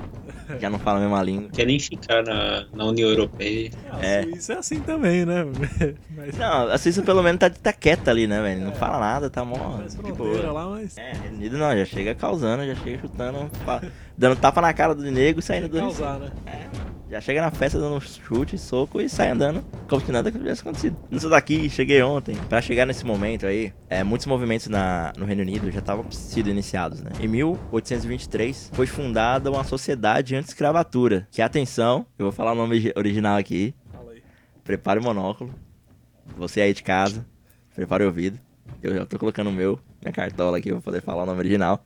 já 0.60 0.70
não 0.70 0.80
falam 0.80 1.00
a 1.00 1.04
mesma 1.04 1.24
língua. 1.24 1.50
Quer 1.54 1.66
nem 1.68 1.80
ficar 1.80 2.24
na, 2.24 2.66
na 2.74 2.86
União 2.86 3.10
Europeia. 3.10 3.70
Ah, 3.90 4.00
É. 4.02 4.24
Suíça 4.24 4.54
é 4.54 4.58
assim 4.58 4.80
também, 4.82 5.24
né? 5.24 5.46
Mas 6.10 6.36
Não, 6.38 6.68
a 6.68 6.78
Suíça 6.78 7.04
pelo 7.04 7.22
menos 7.22 7.40
tá, 7.40 7.50
tá 7.50 7.72
quieta 7.72 8.12
ali, 8.12 8.28
né, 8.28 8.42
velho? 8.42 8.66
Não 8.66 8.74
fala 8.74 9.00
nada, 9.00 9.30
tá 9.30 9.46
mó. 9.46 9.80
de 10.04 10.12
boa. 10.12 10.52
lá, 10.52 10.68
mas... 10.68 10.98
É, 10.98 11.14
Reino 11.14 11.38
Unido 11.38 11.58
não, 11.58 11.78
já 11.78 11.86
chega 11.86 12.16
causando, 12.16 12.66
já 12.66 12.76
chega 12.76 13.00
chutando, 13.00 13.50
dando 14.18 14.36
tapa 14.36 14.62
na 14.62 14.74
cara 14.74 14.96
do 14.96 15.04
nego 15.04 15.40
e 15.40 15.44
saindo 15.44 15.70
do. 15.70 15.78
Causar, 15.78 16.20
né? 16.20 16.32
Já 17.10 17.22
chega 17.22 17.42
na 17.42 17.50
festa 17.52 17.80
dando 17.80 18.02
chute, 18.02 18.58
soco 18.58 19.00
e 19.00 19.08
sai 19.08 19.30
andando 19.30 19.64
como 19.90 20.06
se 20.06 20.12
nada 20.12 20.30
tivesse 20.30 20.60
acontecido. 20.62 20.98
Não 21.10 21.18
sou 21.20 21.30
daqui, 21.30 21.70
cheguei 21.70 22.02
ontem. 22.02 22.36
Pra 22.50 22.62
chegar 22.62 22.86
nesse 22.86 23.06
momento 23.06 23.46
aí, 23.46 23.74
é, 23.90 24.04
muitos 24.04 24.28
movimentos 24.28 24.68
na, 24.68 25.14
no 25.18 25.24
Reino 25.26 25.42
Unido 25.42 25.72
já 25.72 25.80
estavam 25.80 26.12
sido 26.12 26.50
iniciados, 26.50 27.02
né? 27.02 27.12
Em 27.22 27.28
1823 27.28 28.72
foi 28.74 28.86
fundada 28.88 29.50
uma 29.50 29.64
sociedade 29.64 30.36
anti-escravatura. 30.36 31.26
Que 31.32 31.42
atenção, 31.42 32.06
eu 32.20 32.26
vou 32.26 32.32
falar 32.34 32.52
o 32.52 32.56
nome 32.56 32.72
origi- 32.76 32.94
original 32.98 33.38
aqui. 33.38 33.74
Fala 33.92 34.12
aí. 34.12 34.22
Prepare 34.66 35.00
o 35.00 35.04
monóculo. 35.04 35.54
Você 36.38 36.60
aí 36.60 36.74
de 36.74 36.84
casa, 36.84 37.26
prepare 37.74 38.04
o 38.04 38.08
ouvido. 38.08 38.38
Eu 38.84 38.94
já 38.94 39.06
tô 39.06 39.18
colocando 39.18 39.50
o 39.50 39.54
meu, 39.54 39.80
minha 40.02 40.12
cartola 40.12 40.58
aqui 40.58 40.72
pra 40.72 40.82
poder 40.82 41.02
falar 41.02 41.24
o 41.24 41.26
nome 41.26 41.40
original. 41.40 41.82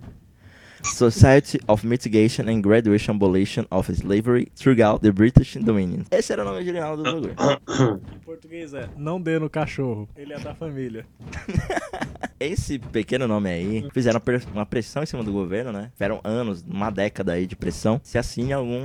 Society 0.84 1.60
of 1.68 1.86
Mitigation 1.86 2.50
and 2.50 2.62
Graduation 2.62 3.16
Abolition 3.16 3.66
of 3.72 3.92
Slavery 3.92 4.52
throughout 4.56 5.02
the 5.02 5.12
British 5.12 5.56
Dominion. 5.56 6.04
Esse 6.12 6.34
era 6.34 6.42
o 6.42 6.46
nome 6.46 6.58
original 6.58 6.98
do 6.98 7.04
bagulho. 7.04 7.36
Em 8.16 8.20
português 8.20 8.74
é, 8.74 8.90
não 8.98 9.22
dê 9.22 9.40
no 9.40 9.50
cachorro, 9.50 10.10
ele 10.16 10.34
é 10.34 10.40
da 10.40 10.54
família. 10.54 11.06
Esse 12.42 12.80
pequeno 12.80 13.28
nome 13.28 13.52
aí 13.52 13.88
fizeram 13.94 14.20
uma 14.52 14.66
pressão 14.66 15.04
em 15.04 15.06
cima 15.06 15.24
do 15.24 15.32
governo, 15.32 15.72
né? 15.72 15.92
Tiveram 15.94 16.20
anos, 16.24 16.66
uma 16.68 16.90
década 16.90 17.34
aí 17.34 17.46
de 17.46 17.56
pressão. 17.56 18.02
Se 18.04 18.18
assine 18.18 18.52
algum. 18.52 18.82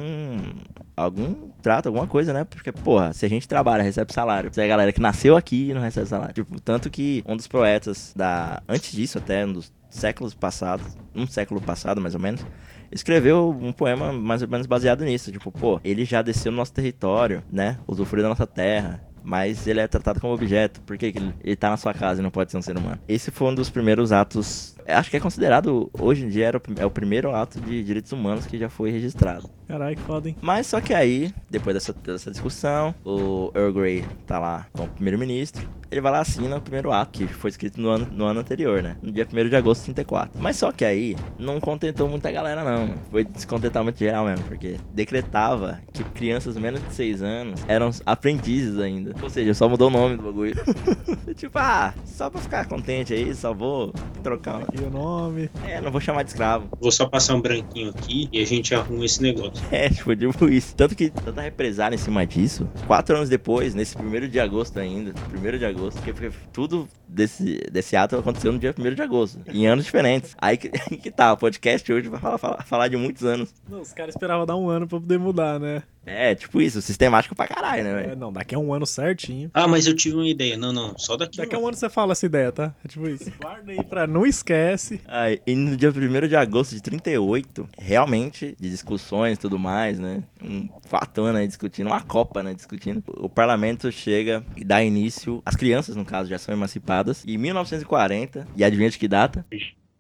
algum 0.95 1.49
trato, 1.63 1.87
alguma 1.87 2.07
coisa, 2.07 2.35
né? 2.35 2.45
Porque, 2.45 2.71
porra, 2.71 3.15
se 3.15 3.25
a 3.25 3.29
gente 3.31 3.49
trabalha, 3.49 3.83
recebe 3.83 4.13
salário. 4.13 4.53
Se 4.53 4.61
é 4.61 4.65
a 4.65 4.69
galera 4.69 4.93
que 4.93 5.01
nasceu 5.01 5.35
aqui 5.35 5.71
e 5.71 5.75
não 5.75 5.81
recebe 5.81 6.07
salário. 6.07 6.35
Tipo, 6.35 6.61
tanto 6.61 6.91
que 6.91 7.25
um 7.27 7.35
dos 7.35 7.47
poetas 7.47 8.13
da. 8.15 8.63
Antes 8.69 8.93
disso, 8.93 9.17
até, 9.17 9.47
um 9.47 9.55
dos 9.55 9.73
séculos 9.97 10.35
passados, 10.35 10.97
um 11.15 11.27
século 11.27 11.61
passado 11.61 12.01
mais 12.01 12.15
ou 12.15 12.21
menos. 12.21 12.45
Escreveu 12.91 13.51
um 13.61 13.73
poema 13.73 14.13
mais 14.13 14.43
ou 14.43 14.49
menos 14.49 14.67
baseado 14.67 15.05
nisso. 15.05 15.33
Tipo, 15.33 15.51
pô, 15.51 15.81
ele 15.83 16.05
já 16.05 16.23
desceu 16.23 16.53
no 16.53 16.59
nosso 16.59 16.73
território, 16.73 17.43
né? 17.51 17.79
Usufruiu 17.87 18.23
da 18.23 18.29
nossa 18.29 18.47
terra. 18.47 19.03
Mas 19.25 19.67
ele 19.67 19.81
é 19.81 19.89
tratado 19.89 20.21
como 20.21 20.33
objeto. 20.33 20.81
Por 20.83 20.97
que 20.97 21.07
ele, 21.07 21.35
ele 21.43 21.57
tá 21.57 21.69
na 21.69 21.77
sua 21.77 21.93
casa 21.93 22.21
e 22.21 22.23
não 22.23 22.31
pode 22.31 22.53
ser 22.53 22.59
um 22.59 22.63
ser 22.63 22.77
humano? 22.77 23.01
Esse 23.09 23.33
foi 23.33 23.49
um 23.49 23.55
dos 23.55 23.69
primeiros 23.69 24.13
atos. 24.13 24.76
Acho 24.89 25.11
que 25.11 25.17
é 25.17 25.21
considerado, 25.21 25.91
hoje 25.99 26.25
em 26.25 26.29
dia, 26.29 26.47
era 26.47 26.59
o, 26.59 26.63
é 26.79 26.87
o 26.87 26.91
primeiro 26.91 27.35
ato 27.35 27.61
de 27.61 27.83
direitos 27.83 28.13
humanos 28.13 28.47
que 28.47 28.59
já 28.59 28.69
foi 28.69 28.91
registrado. 28.91 29.51
Caralho, 29.67 29.97
que 29.97 30.03
foda, 30.03 30.29
hein? 30.29 30.37
Mas 30.41 30.69
só 30.69 30.81
que 30.81 30.95
aí, 30.95 31.35
depois 31.51 31.75
dessa, 31.75 31.93
dessa 31.93 32.31
discussão, 32.31 32.95
o 33.05 33.51
Earl 33.55 33.73
Grey 33.73 34.05
tá 34.27 34.39
lá 34.39 34.67
como 34.73 34.89
primeiro-ministro. 34.89 35.69
Ele 35.91 36.01
vai 36.01 36.13
lá 36.13 36.19
e 36.19 36.21
assina 36.23 36.57
o 36.57 36.61
primeiro 36.61 36.93
ato, 36.93 37.13
que 37.13 37.27
foi 37.27 37.49
escrito 37.49 37.81
no 37.81 37.89
ano, 37.89 38.09
no 38.11 38.25
ano 38.25 38.41
anterior, 38.41 38.83
né? 38.83 38.97
No 39.01 39.13
dia 39.13 39.27
1 39.31 39.49
de 39.49 39.57
agosto 39.57 39.81
de 39.81 39.95
34. 39.95 40.41
Mas 40.41 40.57
só 40.57 40.73
que 40.73 40.85
aí, 40.85 41.17
não 41.39 41.61
contentou 41.61 42.09
muita 42.09 42.31
galera, 42.31 42.65
não. 42.65 42.95
Foi 43.11 43.25
descontentamento 43.25 43.99
geral 43.99 44.25
mesmo, 44.25 44.45
porque 44.47 44.77
decretava 44.93 45.81
que 45.93 46.03
crianças 46.05 46.57
menos 46.57 46.83
de 46.83 46.93
6 46.93 47.23
anos 47.23 47.65
eram 47.69 47.91
aprendizes 48.05 48.79
ainda. 48.79 49.15
Ou 49.23 49.31
seja, 49.31 49.55
só 49.55 49.69
mudou 49.69 49.89
o 49.89 49.91
nome 49.93 50.17
do 50.17 50.25
bagulho. 50.25 50.55
tipo, 51.37 51.57
ah, 51.59 51.95
só 52.05 52.29
pra 52.31 52.41
ficar 52.41 52.67
contente 52.67 53.15
aí, 53.15 53.33
só 53.35 53.55
vou 53.55 53.93
trocar. 54.23 54.63
E 54.79 54.85
o 54.85 54.91
nome. 54.91 55.51
É, 55.67 55.81
não 55.81 55.91
vou 55.91 56.01
chamar 56.01 56.23
de 56.23 56.31
escravo. 56.31 56.69
Vou 56.79 56.93
só 56.93 57.07
passar 57.07 57.35
um 57.35 57.41
branquinho 57.41 57.91
aqui 57.91 58.29
e 58.31 58.43
a 58.43 58.47
gente 58.47 58.75
arruma 58.75 59.05
esse 59.05 59.23
negócio. 59.23 59.65
É, 59.71 59.89
tipo, 59.89 60.15
tipo 60.15 60.49
isso. 60.49 60.75
Tanto 60.77 60.95
que 60.95 61.11
tanta 61.11 61.41
represália 61.41 61.95
em 61.95 61.99
cima 61.99 62.27
disso. 62.27 62.69
Quatro 62.87 63.17
anos 63.17 63.29
depois, 63.29 63.75
nesse 63.75 63.97
primeiro 63.97 64.29
de 64.29 64.39
agosto 64.39 64.79
ainda. 64.79 65.13
Primeiro 65.31 65.59
de 65.59 65.65
agosto, 65.65 65.97
porque, 65.97 66.13
porque 66.13 66.31
tudo 66.53 66.89
desse, 67.09 67.59
desse 67.71 67.97
ato 67.97 68.17
aconteceu 68.17 68.53
no 68.53 68.59
dia 68.59 68.75
1 68.77 68.95
de 68.95 69.03
agosto. 69.03 69.41
Em 69.47 69.67
anos 69.67 69.85
diferentes. 69.85 70.37
Aí 70.39 70.57
que, 70.57 70.69
que 70.99 71.11
tá, 71.11 71.33
o 71.33 71.37
podcast 71.37 71.91
hoje 71.91 72.09
vai 72.09 72.21
falar, 72.21 72.39
falar, 72.39 72.63
falar 72.65 72.89
de 72.89 72.97
muitos 72.97 73.25
anos. 73.25 73.55
Não, 73.69 73.81
os 73.81 73.93
caras 73.93 74.15
esperavam 74.15 74.45
dar 74.45 74.57
um 74.57 74.69
ano 74.69 74.87
pra 74.87 75.01
poder 75.01 75.19
mudar, 75.19 75.59
né? 75.59 75.83
É, 76.07 76.35
tipo 76.35 76.61
isso, 76.61 76.81
sistemático 76.81 77.35
pra 77.35 77.49
caralho, 77.49 77.83
né, 77.85 77.91
É, 77.91 77.95
velho? 78.07 78.17
não, 78.17 78.33
daqui 78.33 78.55
a 78.55 78.59
um 78.59 78.73
ano 78.73 78.87
certinho. 78.87 79.51
Ah, 79.53 79.67
mas 79.67 79.87
eu 79.87 79.95
tive 79.95 80.15
uma 80.17 80.29
ideia. 80.29 80.57
Não, 80.57 80.73
não, 80.73 80.97
só 80.97 81.17
daqui, 81.17 81.37
Daqui 81.37 81.55
a 81.55 81.59
um 81.59 81.67
ano 81.67 81.77
você 81.77 81.91
fala 81.91 82.13
essa 82.13 82.25
ideia, 82.25 82.53
tá? 82.53 82.75
É 82.85 82.89
tipo 82.89 83.09
isso. 83.09 83.31
Guarda 83.41 83.73
aí 83.73 83.83
pra 83.83 84.07
não 84.07 84.25
esquece. 84.25 85.01
Aí, 85.07 85.41
e 85.47 85.55
no 85.55 85.77
dia 85.77 85.91
1 85.91 86.29
de 86.29 86.37
agosto 86.37 86.75
de 86.75 86.81
38, 86.81 87.69
realmente, 87.79 88.57
de 88.59 88.71
discussões 88.71 89.37
e 89.37 89.41
tudo 89.41 89.59
mais, 89.59 89.99
né? 89.99 90.23
Um 90.43 90.69
fatona 90.89 91.41
aí 91.41 91.47
discutindo, 91.49 91.89
uma 91.89 92.01
copa, 92.01 92.43
né? 92.43 92.55
Discutindo. 92.55 93.03
O 93.09 93.29
parlamento 93.29 93.91
chega 93.91 94.45
e 94.57 94.65
dá 94.65 94.83
início. 94.83 95.43
As 95.45 95.57
crianças, 95.57 95.97
no 95.97 96.05
caso, 96.05 96.31
já 96.31 96.39
são 96.39 96.55
emancipadas. 96.55 97.25
E 97.27 97.35
em 97.35 97.39
1940, 97.39 98.47
e 98.57 98.63
adivinha 98.65 98.91
de 98.91 98.99
que 98.99 99.09
data? 99.09 99.45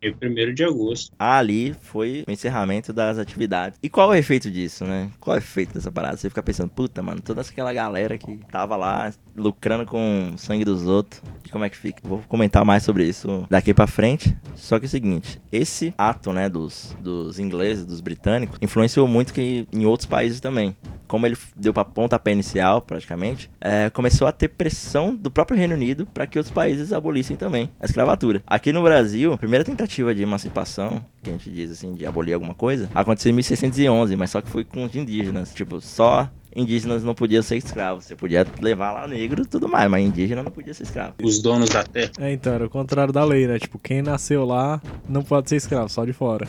É 0.01 0.11
1 0.11 0.55
de 0.55 0.65
agosto. 0.65 1.11
Ali 1.19 1.75
foi 1.81 2.25
o 2.29 2.31
encerramento 2.31 2.93
das 2.93 3.19
atividades. 3.19 3.79
E 3.83 3.89
qual 3.89 4.13
é 4.13 4.17
o 4.17 4.19
efeito 4.19 4.51
disso, 4.51 4.85
né? 4.85 5.11
Qual 5.19 5.37
é 5.37 5.39
o 5.39 5.43
efeito 5.43 5.75
dessa 5.75 5.91
parada? 5.91 6.17
Você 6.17 6.29
fica 6.29 6.43
pensando, 6.43 6.69
puta, 6.69 7.03
mano, 7.03 7.21
toda 7.21 7.41
aquela 7.41 7.73
galera 7.73 8.19
que 8.19 8.39
tava 8.51 8.77
lá 8.77 9.13
lucrando 9.35 9.87
com 9.87 10.33
o 10.35 10.39
sangue 10.39 10.65
dos 10.65 10.87
outros. 10.87 11.23
E 11.45 11.49
como 11.49 11.65
é 11.65 11.71
que 11.71 11.77
fica? 11.77 12.01
Vou 12.05 12.23
comentar 12.29 12.65
mais 12.65 12.83
sobre 12.83 13.05
isso 13.05 13.47
daqui 13.49 13.73
pra 13.73 13.87
frente. 13.87 14.37
Só 14.55 14.79
que 14.79 14.85
é 14.85 14.89
o 14.89 14.91
seguinte, 14.91 15.41
esse 15.51 15.95
ato, 15.97 16.33
né, 16.33 16.49
dos, 16.49 16.97
dos 17.01 17.39
ingleses, 17.39 17.85
dos 17.85 18.01
britânicos, 18.01 18.59
influenciou 18.61 19.09
muito 19.09 19.33
que 19.33 19.67
em 19.73 19.87
outros 19.87 20.07
países 20.07 20.41
também. 20.41 20.77
Como 21.07 21.25
ele 21.25 21.37
deu 21.55 21.73
pra 21.73 21.85
pontapé 21.85 22.33
inicial, 22.33 22.83
praticamente, 22.83 23.49
é, 23.61 23.89
começou 23.91 24.27
a 24.27 24.33
ter 24.33 24.49
pressão 24.49 25.15
do 25.15 25.31
próprio 25.31 25.57
Reino 25.57 25.75
Unido 25.75 26.05
para 26.07 26.27
que 26.27 26.37
outros 26.37 26.53
países 26.53 26.93
abolissem 26.93 27.37
também 27.37 27.71
a 27.81 27.85
escravatura. 27.85 28.43
Aqui 28.45 28.73
no 28.73 28.83
Brasil, 28.83 29.33
a 29.33 29.39
primeira 29.39 29.65
tentativa 29.65 29.86
de 29.87 30.23
emancipação, 30.23 31.05
que 31.23 31.31
a 31.31 31.33
gente 31.33 31.51
diz 31.51 31.71
assim, 31.71 31.95
de 31.95 32.07
abolir 32.07 32.35
alguma 32.35 32.55
coisa, 32.55 32.89
aconteceu 32.95 33.31
em 33.31 33.35
1611, 33.35 34.17
mas 34.17 34.31
só 34.31 34.41
que 34.41 34.51
foi 34.51 34.65
com 34.65 34.85
os 34.85 34.95
indígenas. 34.95 35.55
Tipo, 35.55 35.81
só 35.81 36.31
indígenas 36.57 37.05
não 37.05 37.15
podiam 37.15 37.43
ser 37.43 37.57
escravos. 37.57 38.07
Você 38.07 38.17
podia 38.17 38.47
levar 38.61 38.93
lá 38.93 39.07
negro 39.07 39.43
e 39.43 39.47
tudo 39.47 39.69
mais, 39.69 39.91
mas 39.91 40.05
indígena 40.05 40.43
não 40.43 40.51
podia 40.51 40.73
ser 40.73 40.85
escravo. 40.85 41.15
Os 41.23 41.41
donos 41.41 41.69
da 41.69 41.85
terra. 41.85 42.13
É, 42.19 42.33
então, 42.33 42.55
era 42.55 42.67
o 42.67 42.71
contrário 42.71 43.13
da 43.13 43.25
lei, 43.25 43.47
né? 43.47 43.59
Tipo, 43.59 43.79
quem 43.79 44.01
nasceu 44.01 44.45
lá 44.45 44.81
não 45.09 45.23
pode 45.23 45.51
ser 45.51 45.57
escravo, 45.57 45.89
só 45.89 46.05
de 46.05 46.13
fora. 46.13 46.49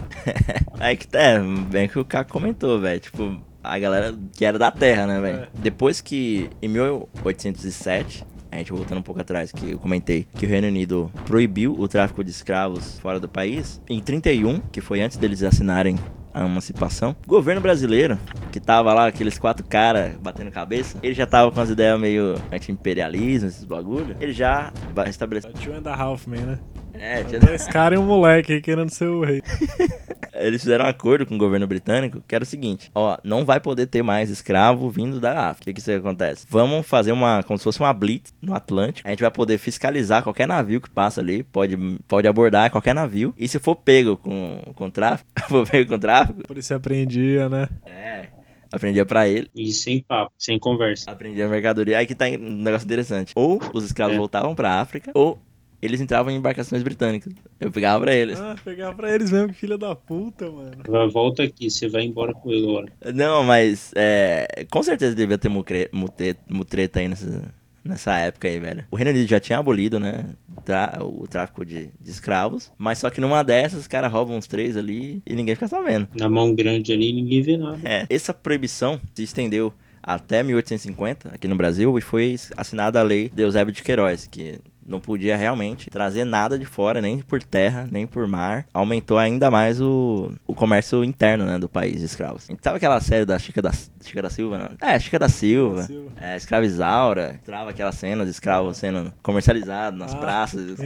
Aí 0.80 0.96
que 0.98 1.08
é, 1.16 1.40
bem 1.40 1.88
que 1.88 2.00
o 2.00 2.06
Caco 2.06 2.32
comentou, 2.32 2.80
velho. 2.80 3.00
Tipo, 3.00 3.38
a 3.64 3.78
galera 3.78 4.16
que 4.34 4.46
era 4.46 4.58
da 4.58 4.72
terra, 4.72 5.06
né, 5.06 5.20
velho? 5.20 5.40
É. 5.40 5.48
Depois 5.56 6.00
que, 6.00 6.50
em 6.62 6.70
1807, 6.70 8.26
gente 8.60 8.72
voltando 8.72 9.00
um 9.00 9.04
pouco 9.04 9.22
atrás, 9.22 9.52
que 9.52 9.72
eu 9.72 9.80
comentei 9.80 10.28
que 10.36 10.46
o 10.46 10.50
Reino 10.50 10.68
Unido 10.68 11.12
proibiu 11.26 11.76
o 11.78 11.88
tráfico 11.88 12.24
de 12.24 12.32
escravos 12.32 13.00
fora 13.00 13.20
do 13.20 13.28
país, 13.30 13.82
em 13.90 14.00
31, 14.00 14.60
que 14.72 14.82
foi 14.82 15.02
antes 15.02 15.18
deles 15.18 15.44
assinarem 15.44 15.98
a 16.34 16.46
emancipação. 16.46 17.16
O 17.26 17.30
governo 17.30 17.62
brasileiro, 17.62 18.18
que 18.52 18.60
tava 18.60 18.94
lá, 18.94 19.08
aqueles 19.08 19.40
quatro 19.40 19.66
caras 19.66 20.16
batendo 20.18 20.52
cabeça, 20.52 20.98
ele 21.02 21.14
já 21.14 21.26
tava 21.26 21.52
com 21.52 21.60
as 21.60 21.70
ideias 21.70 22.00
meio 22.00 22.36
anti-imperialismo, 22.52 23.48
esses 23.48 23.64
bagulho. 23.64 24.16
Ele 24.20 24.34
já 24.34 24.72
vai 24.94 25.10
estabelecer. 25.10 25.52
Two 25.54 25.74
and 25.74 25.90
a 25.90 25.96
Half 25.96 26.28
Man, 26.28 26.38
né? 26.38 26.60
É, 27.00 27.24
tinha- 27.24 27.40
Dois 27.40 27.66
caras 27.68 27.98
e 28.00 28.02
um 28.02 28.06
moleque 28.06 28.54
aí 28.54 28.62
querendo 28.62 28.90
ser 28.90 29.08
o 29.08 29.24
rei. 29.24 29.42
eles 30.34 30.62
fizeram 30.62 30.86
um 30.86 30.88
acordo 30.88 31.26
com 31.26 31.36
o 31.36 31.38
governo 31.38 31.66
britânico 31.68 32.22
que 32.28 32.36
era 32.36 32.44
o 32.44 32.48
seguinte: 32.48 32.92
ó, 32.94 33.18
não 33.24 33.44
vai 33.46 33.60
poder 33.60 33.88
ter 33.88 34.04
mais 34.04 34.30
escravo 34.30 34.90
vindo 34.90 35.20
da 35.20 35.50
África. 35.50 35.64
O 35.64 35.66
que, 35.66 35.74
que 35.74 35.80
isso 35.80 35.92
acontece? 35.92 36.46
Vamos 36.50 36.86
fazer 36.88 37.12
uma, 37.12 37.44
como 37.44 37.58
se 37.58 37.64
fosse 37.64 37.80
uma 37.80 37.94
blitz 37.94 38.34
no 38.42 38.54
Atlântico. 38.54 39.08
A 39.08 39.12
gente 39.12 39.22
vai 39.22 39.32
poder 39.32 39.58
fiscalizar 39.58 40.24
qualquer 40.24 40.48
navio 40.48 40.82
que 40.82 40.90
passa 40.90 41.22
ali, 41.22 41.44
pode, 41.44 41.76
pode 42.08 42.28
abordar 42.28 42.70
qualquer 42.72 42.94
navio. 42.94 43.34
E 43.38 43.48
se 43.48 43.60
for 43.60 43.76
pego 43.76 44.18
com, 44.18 44.62
com 44.76 44.90
tráfico, 44.90 45.30
for 45.48 45.68
pego 45.70 45.90
com 45.92 46.00
tráfico, 46.00 46.44
Por 46.44 46.58
isso 46.58 46.74
apreendia, 46.74 47.50
né? 47.50 47.68
é, 47.86 48.28
aprendia 48.72 49.06
pra 49.06 49.28
ele. 49.28 49.50
E 49.56 49.72
sem 49.72 50.02
papo, 50.04 50.32
sem 50.38 50.60
conversa. 50.60 51.10
Aprendia 51.12 51.46
a 51.46 51.50
mercadoria. 51.50 51.98
Aí 51.98 52.06
que 52.06 52.14
tá 52.16 52.26
um 52.26 52.38
negócio 52.64 52.86
interessante. 52.86 53.32
Ou 53.36 53.60
os 53.74 53.86
escravos 53.86 54.16
É. 54.16 54.18
voltavam 54.18 54.54
pra 54.54 54.80
África, 54.82 55.12
ou 55.14 55.40
eles 55.82 56.02
entravam 56.02 56.32
em 56.32 56.38
embarcações 56.38 56.82
britânicas. 56.84 57.34
Eu 57.60 57.72
pegava 57.72 58.04
pra 58.04 58.16
eles. 58.16 58.40
Ah, 58.40 58.56
pegar 58.64 58.94
pra 58.94 59.14
eles 59.14 59.32
mesmo, 59.32 59.54
filha 59.54 59.78
da 59.78 59.96
puta, 59.96 60.50
mano. 60.50 61.12
Volta 61.12 61.44
aqui, 61.44 61.70
você 61.70 61.88
vai 61.88 62.04
embora 62.04 62.34
com 62.34 62.52
ele 62.52 62.64
agora. 62.68 62.92
Não, 63.14 63.44
mas 63.44 63.92
é, 63.96 64.66
com 64.72 64.82
certeza 64.84 65.16
devia 65.16 65.38
ter 65.38 65.50
mucre- 65.50 65.90
mute- 65.92 66.36
mutreta 66.50 67.00
aí 67.00 67.08
nessa, 67.08 67.44
nessa 67.84 68.18
época 68.18 68.48
aí, 68.48 68.60
velho. 68.60 68.86
O 68.92 68.96
Reino 68.96 69.12
Unido 69.12 69.28
já 69.28 69.40
tinha 69.40 69.60
abolido, 69.60 70.00
né, 70.00 70.26
tra- 70.66 70.98
o 71.02 71.28
tráfico 71.28 71.64
de, 71.66 71.90
de 72.02 72.10
escravos, 72.12 72.72
mas 72.78 72.98
só 72.98 73.10
que 73.10 73.22
numa 73.22 73.44
dessas 73.44 73.82
os 73.82 73.88
caras 73.88 74.12
roubam 74.12 74.36
uns 74.38 74.48
três 74.48 74.76
ali 74.76 75.22
e 75.26 75.34
ninguém 75.36 75.56
fica 75.56 75.68
sabendo. 75.68 76.08
Na 76.16 76.28
mão 76.30 76.54
grande 76.56 76.92
ali, 76.92 77.14
ninguém 77.14 77.42
vê 77.42 77.56
nada. 77.58 77.80
É, 77.84 78.06
essa 78.10 78.34
proibição 78.34 79.00
se 79.14 79.24
estendeu 79.24 79.72
até 80.02 80.42
1850 80.42 81.30
aqui 81.36 81.48
no 81.48 81.56
Brasil 81.56 81.98
e 81.98 82.02
foi 82.02 82.36
assinada 82.56 83.00
a 83.00 83.04
lei 83.04 83.30
de 83.34 83.44
Eusébio 83.44 83.74
de 83.74 83.84
Queiroz, 83.84 84.26
que 84.26 84.60
não 84.88 85.00
podia 85.00 85.36
realmente 85.36 85.90
trazer 85.90 86.24
nada 86.24 86.58
de 86.58 86.66
fora, 86.66 87.02
nem 87.02 87.20
por 87.20 87.44
terra, 87.44 87.88
nem 87.92 88.08
por 88.08 88.26
mar. 88.28 88.66
Aumentou 88.74 89.18
ainda 89.18 89.52
mais 89.52 89.82
o, 89.82 90.32
o 90.48 90.54
comércio 90.56 91.04
interno, 91.04 91.46
né, 91.46 91.60
do 91.60 91.68
país 91.68 92.00
de 92.00 92.06
escravos. 92.06 92.50
Então, 92.50 92.60
sabe 92.64 92.78
aquela 92.78 93.00
série 93.02 93.26
da 93.26 93.38
Chica 93.38 93.62
da, 93.62 93.72
Chica 94.02 94.22
da 94.22 94.30
Silva? 94.30 94.58
Não? 94.58 94.88
É, 94.88 94.98
Chica 95.00 95.20
da 95.20 95.30
Silva. 95.30 95.84
Silva. 95.84 96.12
É, 96.20 96.36
Escravizaura. 96.38 97.40
Trava 97.46 97.70
aquela 97.72 97.92
cena 97.92 98.24
de 98.24 98.32
escravos 98.32 98.78
sendo 98.78 99.12
comercializados 99.22 100.00
nas 100.00 100.14
Ah, 100.14 100.18
praças. 100.18 100.78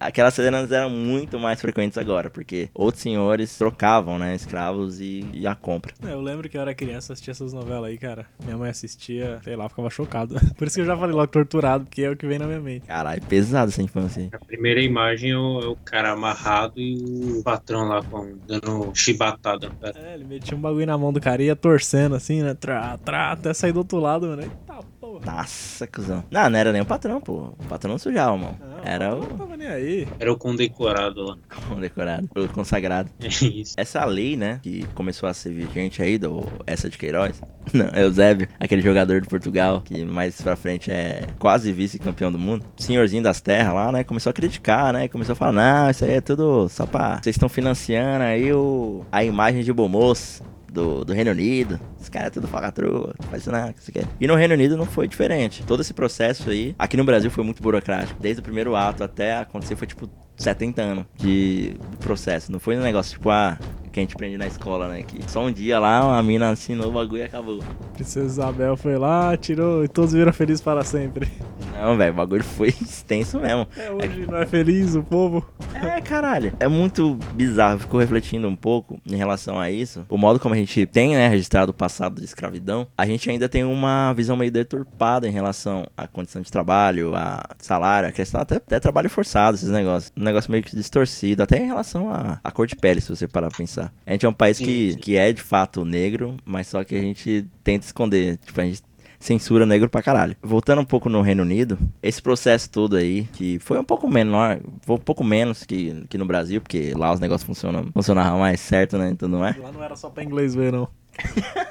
Aquelas 0.00 0.34
cenas 0.34 0.70
eram 0.70 0.90
muito 0.90 1.38
mais 1.38 1.60
frequentes 1.60 1.98
agora, 1.98 2.30
porque 2.30 2.68
outros 2.72 3.02
senhores 3.02 3.56
trocavam, 3.58 4.18
né, 4.18 4.34
escravos 4.34 5.00
e, 5.00 5.26
e 5.32 5.46
a 5.46 5.54
compra. 5.54 5.92
É, 6.06 6.12
eu 6.12 6.20
lembro 6.20 6.48
que 6.48 6.56
eu 6.56 6.60
era 6.60 6.74
criança, 6.74 7.12
assistia 7.12 7.32
essas 7.32 7.52
novelas 7.52 7.90
aí, 7.90 7.98
cara. 7.98 8.26
Minha 8.44 8.56
mãe 8.56 8.70
assistia, 8.70 9.40
sei 9.42 9.56
lá, 9.56 9.68
ficava 9.68 9.90
chocado. 9.90 10.36
Por 10.56 10.66
isso 10.66 10.76
que 10.76 10.82
eu 10.82 10.86
já 10.86 10.96
falei 10.96 11.14
logo 11.14 11.26
torturado, 11.26 11.84
porque 11.84 12.02
é 12.02 12.10
o 12.10 12.16
que 12.16 12.26
vem 12.26 12.38
na 12.38 12.46
minha 12.46 12.60
mente. 12.60 12.86
Caralho, 12.86 13.20
pesado 13.22 13.47
essa 13.56 13.82
infância 13.82 14.22
aí. 14.22 14.30
A 14.32 14.38
primeira 14.38 14.80
imagem 14.80 15.30
é 15.30 15.36
o, 15.36 15.60
é 15.60 15.66
o 15.66 15.76
cara 15.76 16.12
amarrado 16.12 16.80
e 16.80 17.38
o 17.38 17.42
patrão 17.42 17.88
lá 17.88 18.02
com, 18.02 18.36
dando 18.46 18.90
chibatada. 18.94 19.70
É, 19.82 20.14
ele 20.14 20.24
metia 20.24 20.56
um 20.56 20.60
bagulho 20.60 20.86
na 20.86 20.98
mão 20.98 21.12
do 21.12 21.20
cara 21.20 21.42
e 21.42 21.46
ia 21.46 21.56
torcendo 21.56 22.14
assim, 22.14 22.42
né? 22.42 22.54
Trá, 22.54 22.98
trá, 22.98 23.32
até 23.32 23.52
sair 23.52 23.72
do 23.72 23.78
outro 23.78 23.98
lado, 23.98 24.26
mano. 24.26 24.42
Eita 24.42 24.78
porra. 25.00 25.20
Nossa, 25.24 25.86
cuzão. 25.86 26.24
Não, 26.30 26.50
não 26.50 26.58
era 26.58 26.72
nem 26.72 26.82
o 26.82 26.86
patrão, 26.86 27.20
pô. 27.20 27.54
O 27.58 27.64
patrão 27.68 27.92
não 27.92 27.98
sujava, 27.98 28.36
mano. 28.36 28.56
Não, 28.60 28.84
Era 28.84 29.14
o 29.14 29.24
aí. 29.68 30.08
Era 30.18 30.32
o 30.32 30.36
condecorado 30.36 31.24
lá. 31.24 31.38
condecorado, 31.68 32.28
o 32.36 32.48
consagrado. 32.48 33.10
É 33.20 33.26
isso. 33.26 33.74
Essa 33.76 34.04
lei, 34.04 34.36
né, 34.36 34.60
que 34.62 34.84
começou 34.94 35.28
a 35.28 35.34
ser 35.34 35.52
vigente 35.52 36.02
aí, 36.02 36.18
do 36.18 36.46
essa 36.66 36.88
de 36.88 36.98
Queiroz. 36.98 37.40
Não, 37.72 37.86
é 37.92 38.04
o 38.04 38.10
Zébio, 38.10 38.48
aquele 38.58 38.82
jogador 38.82 39.20
de 39.20 39.28
Portugal, 39.28 39.82
que 39.84 40.04
mais 40.04 40.40
pra 40.40 40.56
frente 40.56 40.90
é 40.90 41.26
quase 41.38 41.72
vice-campeão 41.72 42.32
do 42.32 42.38
mundo. 42.38 42.64
Senhorzinho 42.76 43.22
das 43.22 43.40
terras 43.40 43.74
lá, 43.74 43.92
né, 43.92 44.04
começou 44.04 44.30
a 44.30 44.32
criticar, 44.32 44.92
né, 44.92 45.08
começou 45.08 45.34
a 45.34 45.36
falar, 45.36 45.52
não, 45.52 45.90
isso 45.90 46.04
aí 46.04 46.12
é 46.12 46.20
tudo 46.20 46.68
só 46.68 46.86
pra... 46.86 47.20
Vocês 47.22 47.36
estão 47.36 47.48
financiando 47.48 48.24
aí 48.24 48.52
o... 48.52 49.04
a 49.12 49.22
imagem 49.24 49.62
de 49.62 49.72
bom 49.72 49.88
moço. 49.88 50.42
Do, 50.70 51.04
do 51.04 51.12
Reino 51.14 51.30
Unido, 51.30 51.80
esse 51.98 52.10
cara 52.10 52.26
é 52.26 52.30
tudo 52.30 52.46
falcatrua, 52.46 53.14
faz 53.30 53.46
não, 53.46 53.72
que 53.72 53.82
você 53.82 53.90
quer. 53.90 54.04
E 54.20 54.26
no 54.26 54.34
Reino 54.34 54.52
Unido 54.52 54.76
não 54.76 54.84
foi 54.84 55.08
diferente. 55.08 55.64
Todo 55.66 55.80
esse 55.80 55.94
processo 55.94 56.50
aí, 56.50 56.74
aqui 56.78 56.96
no 56.96 57.04
Brasil 57.04 57.30
foi 57.30 57.42
muito 57.42 57.62
burocrático. 57.62 58.20
Desde 58.20 58.40
o 58.40 58.42
primeiro 58.42 58.76
ato 58.76 59.02
até 59.02 59.38
acontecer 59.38 59.76
foi 59.76 59.86
tipo 59.86 60.08
70 60.38 60.80
anos 60.80 61.04
de 61.16 61.74
processo. 62.00 62.50
Não 62.50 62.60
foi 62.60 62.76
um 62.76 62.82
negócio 62.82 63.12
tipo, 63.12 63.28
ah, 63.28 63.58
que 63.98 64.00
a 64.00 64.02
gente 64.02 64.14
aprende 64.14 64.36
na 64.36 64.46
escola, 64.46 64.88
né? 64.88 65.02
Que 65.02 65.28
só 65.30 65.44
um 65.44 65.52
dia 65.52 65.78
lá 65.78 66.04
uma 66.06 66.22
mina 66.22 66.50
assinou 66.50 66.88
o 66.88 66.92
bagulho 66.92 67.22
e 67.22 67.24
acabou. 67.24 67.60
Princesa 67.94 68.26
Isabel 68.26 68.76
foi 68.76 68.96
lá, 68.96 69.36
tirou 69.36 69.84
e 69.84 69.88
todos 69.88 70.12
viram 70.12 70.32
felizes 70.32 70.60
para 70.60 70.84
sempre. 70.84 71.28
Não, 71.74 71.96
velho, 71.96 72.12
o 72.12 72.16
bagulho 72.16 72.44
foi 72.44 72.68
extenso 72.80 73.38
mesmo. 73.38 73.66
É, 73.76 73.90
hoje 73.90 74.26
não 74.26 74.38
é 74.38 74.46
feliz 74.46 74.94
o 74.94 75.02
povo. 75.02 75.46
É, 75.74 76.00
caralho. 76.00 76.52
É 76.58 76.68
muito 76.68 77.18
bizarro. 77.34 77.80
Ficou 77.80 78.00
refletindo 78.00 78.48
um 78.48 78.56
pouco 78.56 79.00
em 79.06 79.16
relação 79.16 79.58
a 79.58 79.70
isso. 79.70 80.04
O 80.08 80.16
modo 80.16 80.40
como 80.40 80.54
a 80.54 80.58
gente 80.58 80.86
tem, 80.86 81.14
né, 81.14 81.28
registrado 81.28 81.70
o 81.70 81.74
passado 81.74 82.20
de 82.20 82.24
escravidão. 82.24 82.86
A 82.96 83.06
gente 83.06 83.30
ainda 83.30 83.48
tem 83.48 83.64
uma 83.64 84.12
visão 84.12 84.36
meio 84.36 84.50
deturpada 84.50 85.28
em 85.28 85.30
relação 85.30 85.86
à 85.96 86.06
condição 86.06 86.42
de 86.42 86.50
trabalho, 86.50 87.14
a 87.14 87.44
salário, 87.58 88.08
a 88.08 88.12
questão 88.12 88.40
até, 88.40 88.56
até 88.56 88.80
trabalho 88.80 89.10
forçado, 89.10 89.56
esses 89.56 89.70
negócios. 89.70 90.12
Um 90.28 90.32
negócio 90.32 90.50
meio 90.50 90.62
que 90.62 90.74
distorcido, 90.76 91.42
até 91.42 91.58
em 91.58 91.66
relação 91.66 92.10
à, 92.12 92.38
à 92.44 92.50
cor 92.50 92.66
de 92.66 92.76
pele, 92.76 93.00
se 93.00 93.08
você 93.08 93.26
parar 93.26 93.48
pra 93.48 93.58
pensar. 93.58 93.92
A 94.06 94.12
gente 94.12 94.26
é 94.26 94.28
um 94.28 94.32
país 94.32 94.58
que, 94.58 94.96
que 94.96 95.16
é 95.16 95.32
de 95.32 95.40
fato 95.42 95.84
negro, 95.84 96.36
mas 96.44 96.66
só 96.66 96.84
que 96.84 96.94
a 96.94 97.00
gente 97.00 97.46
tenta 97.64 97.86
esconder. 97.86 98.36
Tipo, 98.38 98.60
a 98.60 98.64
gente 98.64 98.82
censura 99.20 99.66
negro 99.66 99.88
pra 99.88 100.00
caralho. 100.02 100.36
Voltando 100.40 100.80
um 100.80 100.84
pouco 100.84 101.08
no 101.08 101.20
Reino 101.22 101.42
Unido, 101.42 101.76
esse 102.02 102.22
processo 102.22 102.70
todo 102.70 102.96
aí, 102.96 103.24
que 103.32 103.58
foi 103.58 103.78
um 103.78 103.84
pouco 103.84 104.08
menor, 104.08 104.60
foi 104.82 104.94
um 104.94 105.00
pouco 105.00 105.24
menos 105.24 105.64
que, 105.64 106.04
que 106.08 106.16
no 106.16 106.24
Brasil, 106.24 106.60
porque 106.60 106.92
lá 106.94 107.12
os 107.12 107.18
negócios 107.18 107.44
funcionam, 107.46 107.90
funcionavam 107.92 108.38
mais 108.38 108.60
certo, 108.60 108.96
né? 108.96 109.10
Então 109.10 109.28
não 109.28 109.44
é? 109.44 109.56
Lá 109.60 109.72
não 109.72 109.82
era 109.82 109.96
só 109.96 110.08
pra 110.08 110.22
inglês 110.22 110.54
ver, 110.54 110.72
não. 110.72 110.88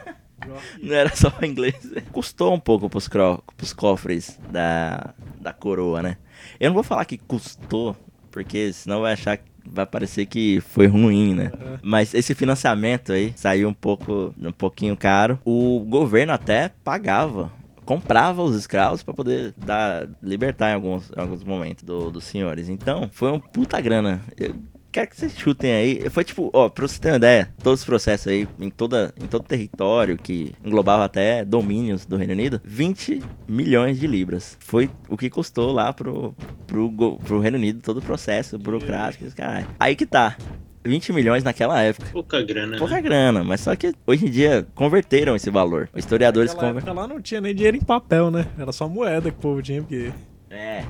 Não 0.81 0.95
era 0.95 1.13
só 1.15 1.29
pra 1.29 1.47
inglês. 1.47 1.75
Custou 2.11 2.53
um 2.53 2.59
pouco 2.59 2.89
pros, 2.89 3.07
cro- 3.07 3.43
pros 3.57 3.73
cofres 3.73 4.39
da, 4.49 5.13
da 5.41 5.51
coroa, 5.51 6.01
né? 6.01 6.17
Eu 6.59 6.69
não 6.69 6.73
vou 6.75 6.83
falar 6.83 7.03
que 7.05 7.17
custou, 7.17 7.95
porque 8.37 8.71
senão 8.73 9.01
vai 9.01 9.13
achar 9.13 9.37
que 9.37 9.43
vai 9.69 9.85
parecer 9.85 10.25
que 10.25 10.61
foi 10.61 10.87
ruim, 10.87 11.33
né? 11.33 11.51
Mas 11.81 12.13
esse 12.13 12.33
financiamento 12.33 13.11
aí 13.11 13.33
saiu 13.35 13.67
um 13.67 13.73
pouco, 13.73 14.33
um 14.41 14.51
pouquinho 14.51 14.95
caro. 14.95 15.39
O 15.43 15.79
governo 15.81 16.31
até 16.31 16.71
pagava, 16.83 17.51
comprava 17.83 18.41
os 18.43 18.55
escravos 18.55 19.03
pra 19.03 19.13
poder 19.13 19.53
dar, 19.57 20.07
libertar 20.23 20.71
em 20.71 20.75
alguns, 20.75 21.11
em 21.11 21.19
alguns 21.19 21.43
momentos 21.43 21.83
do- 21.83 22.09
dos 22.11 22.23
senhores. 22.23 22.69
Então, 22.69 23.09
foi 23.11 23.31
um 23.31 23.39
puta 23.39 23.79
grana. 23.81 24.21
Eu 24.37 24.55
quero 24.97 25.09
que 25.09 25.17
vocês 25.17 25.37
chutem 25.37 25.71
aí. 25.71 26.09
Foi 26.09 26.23
tipo, 26.23 26.49
ó, 26.53 26.69
pra 26.69 26.87
você 26.87 26.99
ter 26.99 27.09
uma 27.09 27.17
ideia, 27.17 27.49
todos 27.61 27.81
os 27.81 27.85
processos 27.85 28.27
aí, 28.27 28.47
em, 28.59 28.69
toda, 28.69 29.13
em 29.21 29.27
todo 29.27 29.43
território, 29.43 30.17
que 30.17 30.53
englobava 30.65 31.05
até 31.05 31.45
domínios 31.45 32.05
do 32.05 32.17
Reino 32.17 32.33
Unido, 32.33 32.59
20 32.63 33.21
milhões 33.47 33.99
de 33.99 34.07
libras. 34.07 34.57
Foi 34.59 34.89
o 35.07 35.15
que 35.15 35.29
custou 35.29 35.71
lá 35.71 35.93
pro, 35.93 36.33
pro, 36.65 37.17
pro 37.19 37.39
Reino 37.39 37.57
Unido 37.57 37.81
todo 37.81 37.97
o 37.97 38.01
processo 38.01 38.57
burocrático. 38.57 39.23
caralho. 39.35 39.67
Aí 39.79 39.95
que 39.95 40.05
tá. 40.05 40.35
20 40.83 41.11
milhões 41.11 41.43
naquela 41.43 41.81
época. 41.81 42.07
Pouca 42.13 42.41
grana, 42.41 42.77
Pouca 42.77 42.95
né? 42.95 43.01
grana, 43.01 43.43
mas 43.43 43.59
só 43.59 43.75
que 43.75 43.93
hoje 44.05 44.25
em 44.25 44.31
dia 44.31 44.65
converteram 44.73 45.35
esse 45.35 45.49
valor. 45.49 45.89
Os 45.93 45.99
historiadores 45.99 46.51
Naquela 46.51 46.69
conver... 46.69 46.79
época 46.79 46.93
lá 46.93 47.07
não 47.07 47.21
tinha 47.21 47.41
nem 47.41 47.53
dinheiro 47.53 47.75
em 47.75 47.81
papel, 47.81 48.31
né? 48.31 48.47
Era 48.57 48.71
só 48.71 48.87
moeda 48.87 49.29
que 49.29 49.37
o 49.37 49.41
povo 49.41 49.61
tinha, 49.61 49.81
porque... 49.81 50.13
É. 50.49 50.85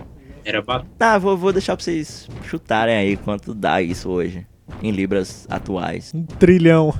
Era 0.47 0.61
bacana. 0.61 0.89
Tá, 0.97 1.17
vou, 1.17 1.35
vou 1.35 1.51
deixar 1.51 1.75
pra 1.75 1.83
vocês 1.83 2.29
chutarem 2.43 2.95
aí 2.95 3.17
quanto 3.17 3.53
dá 3.53 3.81
isso 3.81 4.09
hoje. 4.09 4.47
Em 4.81 4.91
libras 4.91 5.45
atuais. 5.49 6.13
Um 6.15 6.23
trilhão. 6.23 6.93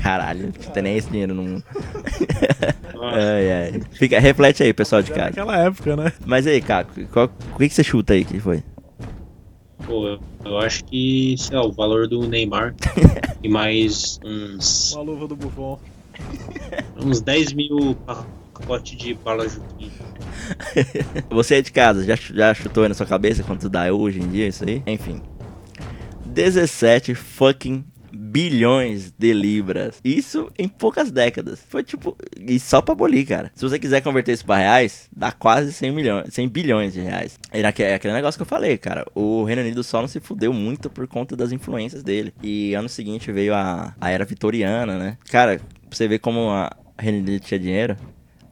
Caralho, 0.00 0.44
não 0.44 0.72
tem 0.72 0.82
nem 0.84 0.96
esse 0.96 1.10
dinheiro 1.10 1.34
no 1.34 1.42
mundo. 1.42 1.64
ai, 3.02 3.52
ai. 3.52 3.82
Fica, 3.90 4.20
reflete 4.20 4.62
aí, 4.62 4.72
pessoal 4.72 5.02
de 5.02 5.10
casa. 5.10 5.30
naquela 5.30 5.56
época, 5.58 5.96
né? 5.96 6.12
Mas 6.24 6.46
aí, 6.46 6.60
Caco, 6.60 6.92
qual, 7.06 7.28
o 7.52 7.58
que, 7.58 7.68
que 7.68 7.74
você 7.74 7.82
chuta 7.82 8.12
aí 8.12 8.24
que 8.24 8.38
foi? 8.38 8.62
Pô, 9.84 10.06
eu, 10.06 10.20
eu 10.44 10.58
acho 10.58 10.84
que, 10.84 11.34
sei 11.36 11.56
lá, 11.56 11.66
o 11.66 11.72
valor 11.72 12.06
do 12.06 12.28
Neymar 12.28 12.76
e 13.42 13.48
mais 13.48 14.20
uns, 14.24 14.92
Uma 14.92 15.02
luva 15.02 15.26
do 15.26 15.34
Buffon. 15.34 15.80
uns 16.96 17.20
10 17.20 17.54
mil 17.54 17.96
pacotes 18.58 18.96
de 18.96 19.14
bala 19.14 19.48
Juquinha. 19.48 19.92
Você 21.30 21.56
é 21.56 21.62
de 21.62 21.72
casa, 21.72 22.04
já, 22.04 22.16
já 22.16 22.54
chutou 22.54 22.82
aí 22.82 22.88
na 22.88 22.94
sua 22.94 23.06
cabeça 23.06 23.42
quanto 23.42 23.68
dá 23.68 23.92
hoje 23.92 24.20
em 24.20 24.28
dia 24.28 24.48
isso 24.48 24.64
aí? 24.64 24.82
Enfim. 24.86 25.22
17 26.26 27.14
fucking 27.14 27.84
bilhões 28.12 29.12
de 29.18 29.32
libras. 29.32 30.00
Isso 30.04 30.50
em 30.58 30.68
poucas 30.68 31.10
décadas. 31.10 31.60
Foi 31.68 31.82
tipo. 31.82 32.16
E 32.38 32.58
só 32.60 32.80
pra 32.82 32.92
abolir, 32.92 33.26
cara. 33.26 33.50
Se 33.54 33.62
você 33.62 33.78
quiser 33.78 34.02
converter 34.02 34.32
isso 34.32 34.44
pra 34.44 34.56
reais, 34.56 35.08
dá 35.14 35.32
quase 35.32 35.72
100 35.72 35.92
milhões, 35.92 36.34
100 36.34 36.48
bilhões 36.48 36.92
de 36.92 37.00
reais. 37.00 37.38
É 37.50 37.94
aquele 37.94 38.14
negócio 38.14 38.38
que 38.38 38.42
eu 38.42 38.46
falei, 38.46 38.76
cara. 38.76 39.06
O 39.14 39.44
Reino 39.44 39.62
Unido 39.62 39.82
só 39.82 40.00
não 40.00 40.08
se 40.08 40.20
fudeu 40.20 40.52
muito 40.52 40.90
por 40.90 41.06
conta 41.06 41.34
das 41.34 41.52
influências 41.52 42.02
dele. 42.02 42.32
E 42.42 42.74
ano 42.74 42.88
seguinte 42.88 43.32
veio 43.32 43.54
a, 43.54 43.94
a 44.00 44.10
era 44.10 44.24
vitoriana, 44.24 44.98
né? 44.98 45.16
Cara, 45.30 45.58
pra 45.58 45.96
você 45.96 46.06
ver 46.06 46.18
como 46.18 46.50
a 46.50 46.70
Reino 46.98 47.18
Unido 47.18 47.40
tinha 47.40 47.58
dinheiro. 47.58 47.96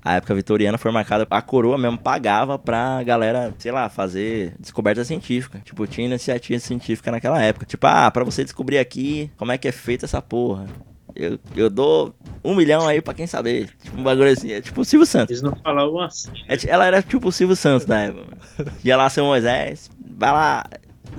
A 0.06 0.14
época 0.14 0.36
vitoriana 0.36 0.78
foi 0.78 0.92
marcada, 0.92 1.26
a 1.28 1.42
coroa 1.42 1.76
mesmo 1.76 1.98
pagava 1.98 2.56
pra 2.56 3.02
galera, 3.02 3.52
sei 3.58 3.72
lá, 3.72 3.88
fazer 3.88 4.54
descoberta 4.56 5.04
científica. 5.04 5.60
Tipo, 5.64 5.84
tinha 5.84 6.06
iniciativa 6.06 6.60
científica 6.60 7.10
naquela 7.10 7.42
época. 7.42 7.66
Tipo, 7.66 7.88
ah, 7.88 8.08
pra 8.08 8.22
você 8.22 8.44
descobrir 8.44 8.78
aqui 8.78 9.28
como 9.36 9.50
é 9.50 9.58
que 9.58 9.66
é 9.66 9.72
feita 9.72 10.04
essa 10.04 10.22
porra. 10.22 10.66
Eu, 11.12 11.40
eu 11.56 11.68
dou 11.68 12.14
um 12.44 12.54
milhão 12.54 12.86
aí 12.86 13.02
pra 13.02 13.14
quem 13.14 13.26
saber. 13.26 13.68
Tipo, 13.82 13.98
um 13.98 14.04
bagulho 14.04 14.30
assim. 14.30 14.52
É 14.52 14.60
tipo 14.60 14.80
o 14.80 14.84
Silvio 14.84 15.06
Santos. 15.06 15.30
Eles 15.30 15.42
não 15.42 15.56
falavam 15.56 16.00
assim. 16.00 16.30
É 16.46 16.56
ela 16.68 16.86
era 16.86 17.02
tipo 17.02 17.26
o 17.26 17.32
Silvio 17.32 17.56
Santos 17.56 17.88
na 17.88 18.02
época. 18.02 18.38
Ia 18.84 18.96
lá, 18.96 19.10
seu 19.10 19.24
Moisés, 19.24 19.90
vai 19.98 20.30
lá, 20.30 20.66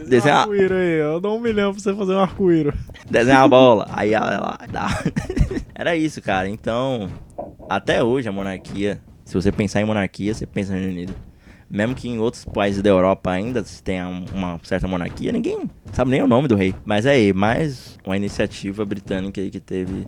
Desenha 0.08 0.36
um 0.36 0.40
arco-íro 0.40 0.76
aí, 0.76 1.00
eu 1.00 1.20
dou 1.20 1.38
um 1.38 1.40
milhão 1.40 1.72
pra 1.74 1.82
você 1.82 1.94
fazer 1.96 2.14
um 2.14 2.20
arco-íro. 2.20 2.74
desenhar 3.10 3.44
a 3.44 3.48
bola. 3.48 3.88
Aí 3.92 4.14
ela 4.14 4.58
dá. 4.72 4.88
Era 5.74 5.96
isso, 5.96 6.22
cara. 6.22 6.50
Então, 6.50 7.10
até 7.70 8.04
hoje 8.04 8.28
a 8.28 8.32
monarquia, 8.32 9.02
se 9.26 9.34
você 9.34 9.52
pensar 9.52 9.82
em 9.82 9.86
monarquia, 9.86 10.34
você 10.34 10.46
pensa 10.46 10.74
no 10.74 10.80
Reino 10.80 10.94
Unido. 10.94 11.14
Mesmo 11.70 11.94
que 11.96 12.08
em 12.08 12.18
outros 12.20 12.46
países 12.46 12.82
da 12.82 12.90
Europa 12.90 13.30
ainda 13.30 13.62
se 13.64 13.84
tenha 13.84 14.08
um- 14.08 14.24
uma 14.34 14.60
certa 14.64 14.88
monarquia, 14.88 15.32
ninguém 15.34 15.70
sabe 15.92 16.12
nem 16.12 16.22
o 16.22 16.28
nome 16.28 16.48
do 16.48 16.56
rei. 16.56 16.74
Mas 16.86 17.06
é 17.06 17.12
aí, 17.12 17.34
mais 17.34 17.98
uma 18.06 18.16
iniciativa 18.16 18.86
britânica 18.86 19.42
aí 19.42 19.52
que 19.52 19.60
teve 19.60 20.08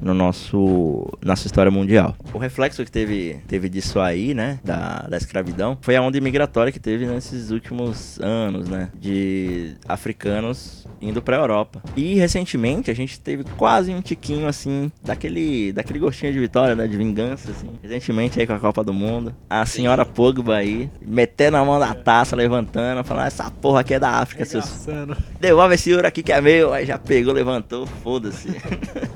no 0.00 0.14
nosso 0.14 1.06
nossa 1.22 1.46
história 1.46 1.70
mundial. 1.70 2.14
O 2.32 2.38
reflexo 2.38 2.84
que 2.84 2.90
teve, 2.90 3.40
teve 3.46 3.68
disso 3.68 4.00
aí, 4.00 4.34
né, 4.34 4.58
da, 4.64 5.06
da 5.08 5.16
escravidão, 5.16 5.78
foi 5.80 5.96
a 5.96 6.02
onda 6.02 6.16
imigratória 6.16 6.72
que 6.72 6.78
teve 6.78 7.06
nesses 7.06 7.50
últimos 7.50 8.18
anos, 8.20 8.68
né, 8.68 8.90
de 8.98 9.74
africanos 9.88 10.86
indo 11.00 11.20
pra 11.20 11.36
Europa. 11.36 11.82
E 11.96 12.14
recentemente 12.14 12.90
a 12.90 12.94
gente 12.94 13.20
teve 13.20 13.44
quase 13.56 13.92
um 13.92 14.00
tiquinho 14.00 14.46
assim 14.46 14.90
daquele 15.02 15.72
daquele 15.72 15.98
gostinho 15.98 16.32
de 16.32 16.38
vitória, 16.38 16.74
né, 16.74 16.86
de 16.86 16.96
vingança 16.96 17.50
assim. 17.50 17.70
Recentemente 17.82 18.40
aí 18.40 18.46
com 18.46 18.52
a 18.52 18.58
Copa 18.58 18.82
do 18.82 18.94
Mundo, 18.94 19.34
a 19.48 19.66
senhora 19.66 20.04
Pogba 20.04 20.56
aí 20.56 20.90
metendo 21.00 21.56
a 21.56 21.64
mão 21.64 21.78
na 21.78 21.94
taça, 21.94 22.36
levantando, 22.36 23.04
falando 23.04 23.26
essa 23.26 23.50
porra 23.50 23.80
aqui 23.80 23.94
é 23.94 23.98
da 23.98 24.10
África, 24.10 24.44
seus 24.44 24.66
Regaçando. 24.66 25.16
Devolve 25.40 25.74
esse 25.74 25.92
ouro 25.92 26.06
aqui 26.06 26.22
que 26.22 26.32
é 26.32 26.40
meu. 26.40 26.72
Aí 26.72 26.86
já 26.86 26.98
pegou, 26.98 27.32
levantou, 27.32 27.86
foda-se. 27.86 28.48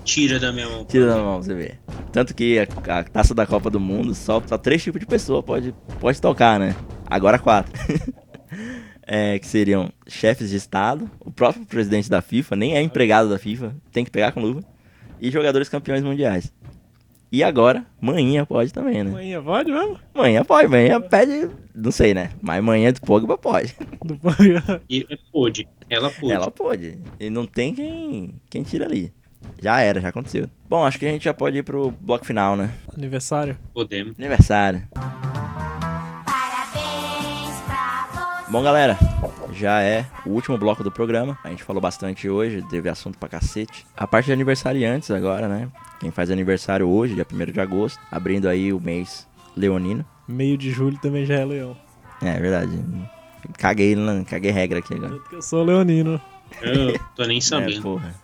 Tira 0.05 0.39
da 0.39 0.53
minha 0.53 0.60
mão. 0.69 0.85
Tira 0.85 1.07
da 1.07 1.17
mão, 1.17 1.43
você 1.43 1.55
ver. 1.55 1.79
Tanto 2.13 2.35
que 2.35 2.59
a, 2.59 2.99
a 2.99 3.05
taça 3.05 3.35
da 3.35 3.47
Copa 3.47 3.71
do 3.71 3.79
Mundo, 3.81 4.15
só, 4.15 4.43
só 4.47 4.59
três 4.59 4.83
tipos 4.83 5.01
de 5.01 5.07
pessoa 5.07 5.43
pode, 5.43 5.75
pode 6.01 6.21
tocar, 6.21 6.59
né? 6.59 6.75
Agora 7.07 7.39
quatro. 7.39 7.73
É, 9.13 9.39
que 9.41 9.47
seriam 9.47 9.91
chefes 10.07 10.51
de 10.51 10.57
Estado, 10.57 11.11
o 11.19 11.33
próprio 11.33 11.67
presidente 11.67 12.09
da 12.09 12.23
FIFA, 12.23 12.55
nem 12.55 12.77
é 12.77 12.83
empregado 12.83 13.29
da 13.29 13.39
FIFA, 13.41 13.75
tem 13.91 14.05
que 14.05 14.11
pegar 14.11 14.31
com 14.31 14.41
luva, 14.41 14.61
e 15.21 15.31
jogadores 15.33 15.69
campeões 15.69 16.01
mundiais. 16.03 16.53
E 17.33 17.43
agora, 17.43 17.85
manhinha 18.01 18.47
pode 18.47 18.73
também, 18.73 19.03
né? 19.03 19.11
Manhã, 19.11 19.43
pode 19.43 19.71
mesmo? 19.73 19.99
Manhã 20.15 20.45
pode, 20.45 20.69
manhã 20.69 21.01
pede, 21.01 21.49
não 21.75 21.91
sei, 21.91 22.15
né? 22.15 22.31
Mas 22.41 22.63
manhã 22.63 22.93
do 22.93 23.01
Pogba 23.01 23.37
pode. 23.37 23.75
Do- 24.05 24.21
E 24.89 25.07
é, 25.11 25.17
pôde. 25.33 25.69
Ela 25.89 26.11
pôde. 26.11 26.33
Ela 26.33 26.51
pode. 26.51 26.99
E 27.19 27.31
não 27.31 27.47
tem 27.47 27.75
quem, 27.75 28.35
quem 28.49 28.63
tira 28.63 28.85
ali. 28.87 29.13
Já 29.63 29.81
era, 29.81 30.01
já 30.01 30.09
aconteceu. 30.09 30.49
Bom, 30.69 30.85
acho 30.85 30.99
que 30.99 31.07
a 31.07 31.11
gente 31.11 31.25
já 31.25 31.35
pode 31.35 31.59
ir 31.59 31.63
pro 31.63 31.91
bloco 32.01 32.25
final, 32.25 32.57
né? 32.57 32.71
Aniversário? 32.97 33.57
Podemos. 33.75 34.15
Aniversário. 34.19 34.83
Parabéns 36.25 37.61
pra 37.67 38.09
você. 38.45 38.51
Bom, 38.53 38.63
galera, 38.63 38.97
já 39.53 39.83
é 39.83 40.07
o 40.25 40.31
último 40.31 40.57
bloco 40.57 40.83
do 40.83 40.91
programa. 40.91 41.39
A 41.45 41.49
gente 41.51 41.63
falou 41.63 41.81
bastante 41.83 42.29
hoje, 42.29 42.63
teve 42.71 42.89
assunto 42.89 43.19
pra 43.19 43.29
cacete. 43.29 43.87
A 43.97 44.07
parte 44.07 44.27
de 44.27 44.33
aniversariantes 44.33 45.11
agora, 45.11 45.49
né? 45.49 45.69
Quem 45.99 46.11
faz 46.11 46.31
aniversário 46.31 46.89
hoje, 46.89 47.15
dia 47.15 47.27
1 47.31 47.53
de 47.53 47.61
agosto, 47.61 48.01
abrindo 48.11 48.49
aí 48.49 48.73
o 48.73 48.81
mês 48.81 49.29
leonino. 49.57 50.05
Meio 50.27 50.57
de 50.57 50.71
julho 50.71 50.99
também 50.99 51.27
já 51.27 51.35
é 51.35 51.45
leão. 51.45 51.77
É, 52.23 52.29
é 52.31 52.41
verdade. 52.41 52.79
Caguei, 53.59 53.95
né? 53.97 54.25
caguei 54.29 54.51
regra 54.51 54.79
aqui 54.79 54.95
agora. 54.95 55.19
Eu 55.33 55.43
sou 55.43 55.63
leonino. 55.65 56.21
Eu 56.63 56.99
tô 57.17 57.25
nem 57.25 57.39
É, 57.39 57.41
sabendo. 57.41 57.83
porra. 57.83 58.15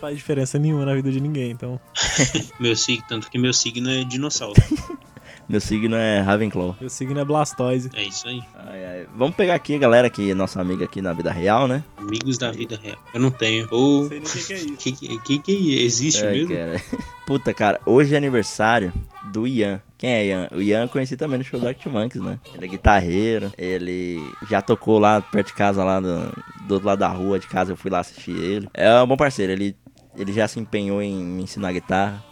Faz 0.00 0.16
diferença 0.16 0.58
nenhuma 0.58 0.84
na 0.84 0.94
vida 0.94 1.10
de 1.10 1.20
ninguém, 1.20 1.50
então. 1.50 1.80
meu 2.60 2.76
signo, 2.76 3.04
tanto 3.08 3.30
que 3.30 3.38
meu 3.38 3.52
signo 3.52 3.88
é 3.90 4.04
dinossauro. 4.04 4.54
Meu 5.48 5.60
signo 5.60 5.94
é 5.94 6.20
Ravenclaw. 6.20 6.76
Meu 6.80 6.90
signo 6.90 7.20
é 7.20 7.24
Blastoise. 7.24 7.88
é 7.94 8.02
isso 8.02 8.26
aí. 8.26 8.42
Ai, 8.56 8.84
ai. 8.84 9.06
Vamos 9.14 9.36
pegar 9.36 9.54
aqui 9.54 9.76
a 9.76 9.78
galera 9.78 10.10
que 10.10 10.32
é 10.32 10.34
nossa 10.34 10.60
amiga 10.60 10.84
aqui 10.84 11.00
na 11.00 11.12
vida 11.12 11.30
real, 11.30 11.68
né? 11.68 11.84
Amigos 11.96 12.36
da 12.36 12.50
vida 12.50 12.76
real. 12.82 12.96
Eu 13.14 13.20
não 13.20 13.30
tenho. 13.30 13.68
Ou. 13.70 14.10
Não 14.10 14.26
sei 14.26 14.64
nem 14.64 14.74
o 14.74 14.76
que, 14.76 14.90
que 14.90 15.06
é 15.06 15.12
isso. 15.12 15.20
Que, 15.22 15.38
que, 15.38 15.38
que, 15.38 15.38
que 15.38 15.84
existe 15.84 16.24
Ai, 16.26 16.32
mesmo? 16.32 16.52
cara. 16.52 16.82
Puta, 17.26 17.54
cara, 17.54 17.80
hoje 17.86 18.14
é 18.14 18.18
aniversário 18.18 18.92
do 19.32 19.46
Ian. 19.46 19.80
Quem 19.96 20.10
é 20.10 20.26
Ian? 20.26 20.48
O 20.52 20.60
Ian 20.60 20.82
eu 20.82 20.88
conheci 20.88 21.16
também 21.16 21.38
no 21.38 21.44
show 21.44 21.60
do 21.60 21.68
Arctic 21.68 21.92
Monkeys, 21.92 22.24
né? 22.24 22.40
Ele 22.54 22.64
é 22.64 22.68
guitarreiro, 22.68 23.52
ele 23.56 24.20
já 24.50 24.60
tocou 24.60 24.98
lá 24.98 25.20
perto 25.20 25.48
de 25.48 25.54
casa, 25.54 25.82
lá 25.84 26.00
do, 26.00 26.32
do 26.66 26.74
outro 26.74 26.86
lado 26.86 26.98
da 26.98 27.08
rua 27.08 27.38
de 27.38 27.46
casa, 27.46 27.72
eu 27.72 27.76
fui 27.76 27.90
lá 27.90 28.00
assistir 28.00 28.36
ele. 28.36 28.68
É 28.74 29.00
um 29.00 29.06
bom 29.06 29.16
parceiro, 29.16 29.52
ele, 29.52 29.76
ele 30.16 30.32
já 30.32 30.46
se 30.48 30.58
empenhou 30.58 31.00
em 31.02 31.14
me 31.24 31.42
ensinar 31.42 31.72
guitarra. 31.72 32.22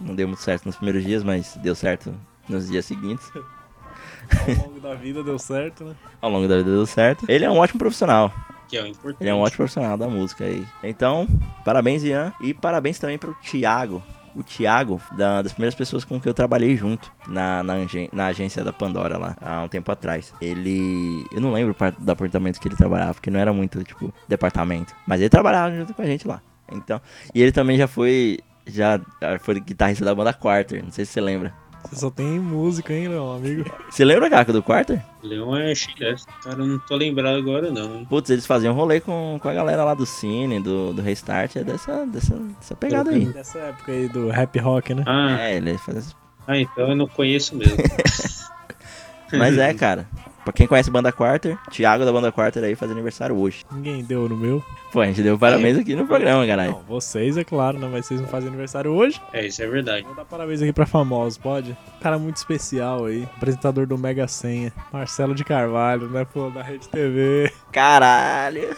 Não 0.00 0.14
deu 0.14 0.26
muito 0.28 0.42
certo 0.42 0.64
nos 0.66 0.76
primeiros 0.76 1.04
dias, 1.04 1.22
mas 1.22 1.56
deu 1.62 1.74
certo 1.74 2.14
nos 2.48 2.68
dias 2.68 2.84
seguintes. 2.86 3.30
Ao 3.34 4.66
longo 4.66 4.80
da 4.80 4.94
vida 4.94 5.22
deu 5.22 5.38
certo, 5.38 5.84
né? 5.84 5.94
Ao 6.20 6.30
longo 6.30 6.48
da 6.48 6.56
vida 6.58 6.70
deu 6.70 6.86
certo. 6.86 7.24
Ele 7.28 7.44
é 7.44 7.50
um 7.50 7.58
ótimo 7.58 7.78
profissional. 7.78 8.32
Que 8.68 8.76
é 8.76 8.82
o 8.82 8.86
importante. 8.86 9.20
Ele 9.22 9.30
é 9.30 9.34
um 9.34 9.40
ótimo 9.40 9.56
profissional 9.58 9.96
da 9.98 10.08
música 10.08 10.44
aí. 10.44 10.64
Então, 10.82 11.26
parabéns, 11.64 12.04
Ian. 12.04 12.32
E 12.40 12.54
parabéns 12.54 12.98
também 12.98 13.18
pro 13.18 13.34
Thiago. 13.42 14.02
O 14.34 14.44
Thiago, 14.44 15.00
da- 15.16 15.42
das 15.42 15.52
primeiras 15.52 15.74
pessoas 15.74 16.04
com 16.04 16.20
que 16.20 16.28
eu 16.28 16.32
trabalhei 16.32 16.76
junto 16.76 17.10
na, 17.26 17.64
na, 17.64 17.74
na 18.12 18.26
agência 18.26 18.62
da 18.62 18.72
Pandora 18.72 19.18
lá, 19.18 19.36
há 19.40 19.62
um 19.64 19.68
tempo 19.68 19.90
atrás. 19.90 20.32
Ele. 20.40 21.26
Eu 21.32 21.40
não 21.40 21.52
lembro 21.52 21.74
do 21.98 22.12
apartamento 22.12 22.60
que 22.60 22.68
ele 22.68 22.76
trabalhava, 22.76 23.14
porque 23.14 23.28
não 23.30 23.40
era 23.40 23.52
muito, 23.52 23.82
tipo, 23.82 24.14
departamento. 24.28 24.94
Mas 25.04 25.20
ele 25.20 25.28
trabalhava 25.28 25.74
junto 25.74 25.92
com 25.92 26.02
a 26.02 26.06
gente 26.06 26.28
lá. 26.28 26.40
Então. 26.70 27.00
E 27.34 27.42
ele 27.42 27.52
também 27.52 27.76
já 27.76 27.86
foi. 27.86 28.38
Já 28.66 29.00
foi 29.40 29.58
guitarrista 29.58 30.04
da 30.04 30.14
banda 30.14 30.32
Quarter. 30.32 30.84
Não 30.84 30.92
sei 30.92 31.04
se 31.04 31.12
você 31.12 31.20
lembra. 31.20 31.52
Você 31.82 31.96
só 31.96 32.10
tem 32.10 32.38
música, 32.38 32.92
hein, 32.92 33.08
Leão, 33.08 33.32
amigo? 33.32 33.64
Você 33.90 34.04
lembra, 34.04 34.28
Caco, 34.28 34.52
do 34.52 34.62
Quarter? 34.62 35.02
Leão 35.22 35.56
é 35.56 35.74
chileno. 35.74 36.18
Cara, 36.44 36.58
eu 36.60 36.66
não 36.66 36.78
tô 36.78 36.94
lembrado 36.94 37.36
agora, 37.38 37.70
não. 37.70 37.96
hein? 37.96 38.06
Putz, 38.08 38.28
eles 38.28 38.46
faziam 38.46 38.74
rolê 38.74 39.00
com, 39.00 39.38
com 39.40 39.48
a 39.48 39.54
galera 39.54 39.82
lá 39.82 39.94
do 39.94 40.04
Cine, 40.04 40.60
do, 40.60 40.92
do 40.92 41.00
Restart. 41.00 41.56
É 41.56 41.64
dessa, 41.64 42.04
dessa, 42.06 42.36
dessa 42.36 42.76
pegada 42.76 43.10
aí. 43.10 43.24
Dessa 43.24 43.58
época 43.58 43.92
aí 43.92 44.08
do 44.08 44.28
rap 44.28 44.58
rock, 44.58 44.94
né? 44.94 45.04
Ah, 45.06 45.40
É, 45.40 45.56
ele 45.56 45.78
faz 45.78 46.14
ah, 46.46 46.58
então 46.58 46.88
eu 46.88 46.96
não 46.96 47.06
conheço 47.06 47.54
mesmo. 47.54 47.76
Mas 49.32 49.56
é, 49.56 49.72
cara. 49.72 50.08
Pra 50.44 50.52
quem 50.52 50.66
conhece 50.66 50.90
Banda 50.90 51.12
Quarter, 51.12 51.58
Thiago 51.70 52.04
da 52.04 52.12
Banda 52.12 52.32
Quarter 52.32 52.64
aí 52.64 52.74
faz 52.74 52.90
aniversário 52.90 53.36
hoje. 53.36 53.64
Ninguém 53.70 54.02
deu 54.02 54.28
no 54.28 54.36
meu. 54.36 54.64
Pô, 54.92 55.00
a 55.00 55.06
gente 55.06 55.22
deu 55.22 55.38
parabéns 55.38 55.78
aqui 55.78 55.94
no 55.94 56.06
programa, 56.06 56.46
caralho. 56.46 56.72
Não, 56.72 56.82
vocês, 56.82 57.36
é 57.36 57.44
claro, 57.44 57.78
né? 57.78 57.88
Mas 57.90 58.06
vocês 58.06 58.20
não 58.20 58.28
fazem 58.28 58.48
aniversário 58.48 58.90
hoje. 58.90 59.20
É, 59.32 59.46
isso 59.46 59.62
é 59.62 59.66
verdade. 59.66 60.04
Vou 60.04 60.14
dar 60.14 60.24
parabéns 60.24 60.60
aqui 60.62 60.72
pra 60.72 60.86
famosos, 60.86 61.38
pode? 61.38 61.76
Cara 62.00 62.18
muito 62.18 62.36
especial 62.36 63.04
aí. 63.04 63.22
Apresentador 63.36 63.86
do 63.86 63.96
Mega 63.96 64.26
Senha. 64.26 64.72
Marcelo 64.92 65.34
de 65.34 65.44
Carvalho, 65.44 66.08
né, 66.08 66.24
pô? 66.24 66.50
Da 66.50 66.62
Rede 66.62 66.88
TV. 66.88 67.52
Caralho. 67.70 68.74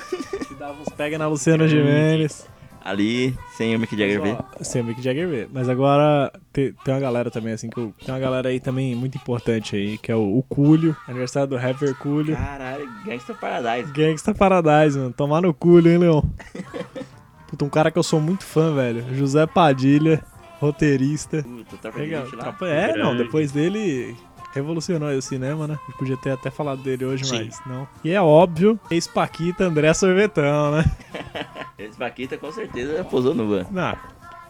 Que 0.46 0.54
dava 0.54 0.80
uns 0.80 0.88
pega 0.90 1.16
na 1.16 1.26
Luciana 1.28 1.66
Gimenez. 1.66 2.51
Ali, 2.84 3.36
sem 3.56 3.76
o 3.76 3.78
Mick 3.78 3.96
Jagger 3.96 4.20
ver. 4.20 4.36
Sem 4.60 4.82
o 4.82 4.84
Mick 4.84 5.00
Jagger 5.00 5.28
ver. 5.28 5.48
Mas 5.52 5.68
agora 5.68 6.32
te- 6.52 6.74
tem, 6.84 6.92
uma 6.94 7.00
galera 7.00 7.30
também, 7.30 7.52
assim, 7.52 7.70
que 7.70 7.78
eu, 7.78 7.94
tem 8.04 8.12
uma 8.14 8.20
galera 8.20 8.48
aí 8.48 8.58
também 8.58 8.94
muito 8.94 9.16
importante 9.16 9.76
aí, 9.76 9.98
que 9.98 10.10
é 10.10 10.16
o, 10.16 10.38
o 10.38 10.42
Cúlio. 10.42 10.96
Aniversário 11.06 11.48
do 11.48 11.56
rapper 11.56 11.94
Cúlio. 11.96 12.36
Caralho, 12.36 12.88
Gangsta 13.04 13.34
Paradise. 13.34 13.92
Gangsta 13.92 14.34
Paradise, 14.34 14.98
mano. 14.98 15.12
Tomar 15.12 15.40
no 15.42 15.54
Cúlio, 15.54 15.92
hein, 15.92 15.98
Leon? 15.98 16.22
Puta, 17.48 17.64
um 17.64 17.68
cara 17.68 17.90
que 17.90 17.98
eu 17.98 18.02
sou 18.02 18.20
muito 18.20 18.44
fã, 18.44 18.74
velho. 18.74 19.04
José 19.14 19.46
Padilha, 19.46 20.24
roteirista. 20.58 21.42
Puta, 21.42 21.76
tá 21.76 21.96
Legal. 21.98 22.24
gente 22.24 22.36
lá. 22.36 22.56
É, 22.62 22.96
não, 22.96 23.16
depois 23.16 23.52
dele 23.52 24.16
revolucionou 24.52 25.08
aí 25.08 25.16
o 25.16 25.22
cinema, 25.22 25.66
né? 25.66 25.78
Eu 25.88 25.94
podia 25.96 26.16
ter 26.16 26.30
até 26.30 26.50
falado 26.50 26.82
dele 26.82 27.04
hoje, 27.04 27.24
Sim. 27.24 27.44
mas 27.44 27.60
não. 27.66 27.88
E 28.04 28.10
é 28.12 28.20
óbvio, 28.20 28.78
ex-Paquita 28.90 29.64
André 29.64 29.92
Sorvetão, 29.94 30.72
né? 30.72 30.84
Esse 31.78 31.98
Paquita 31.98 32.38
com 32.38 32.52
certeza 32.52 33.02
posou 33.04 33.34
nua. 33.34 33.66
Não, 33.70 33.96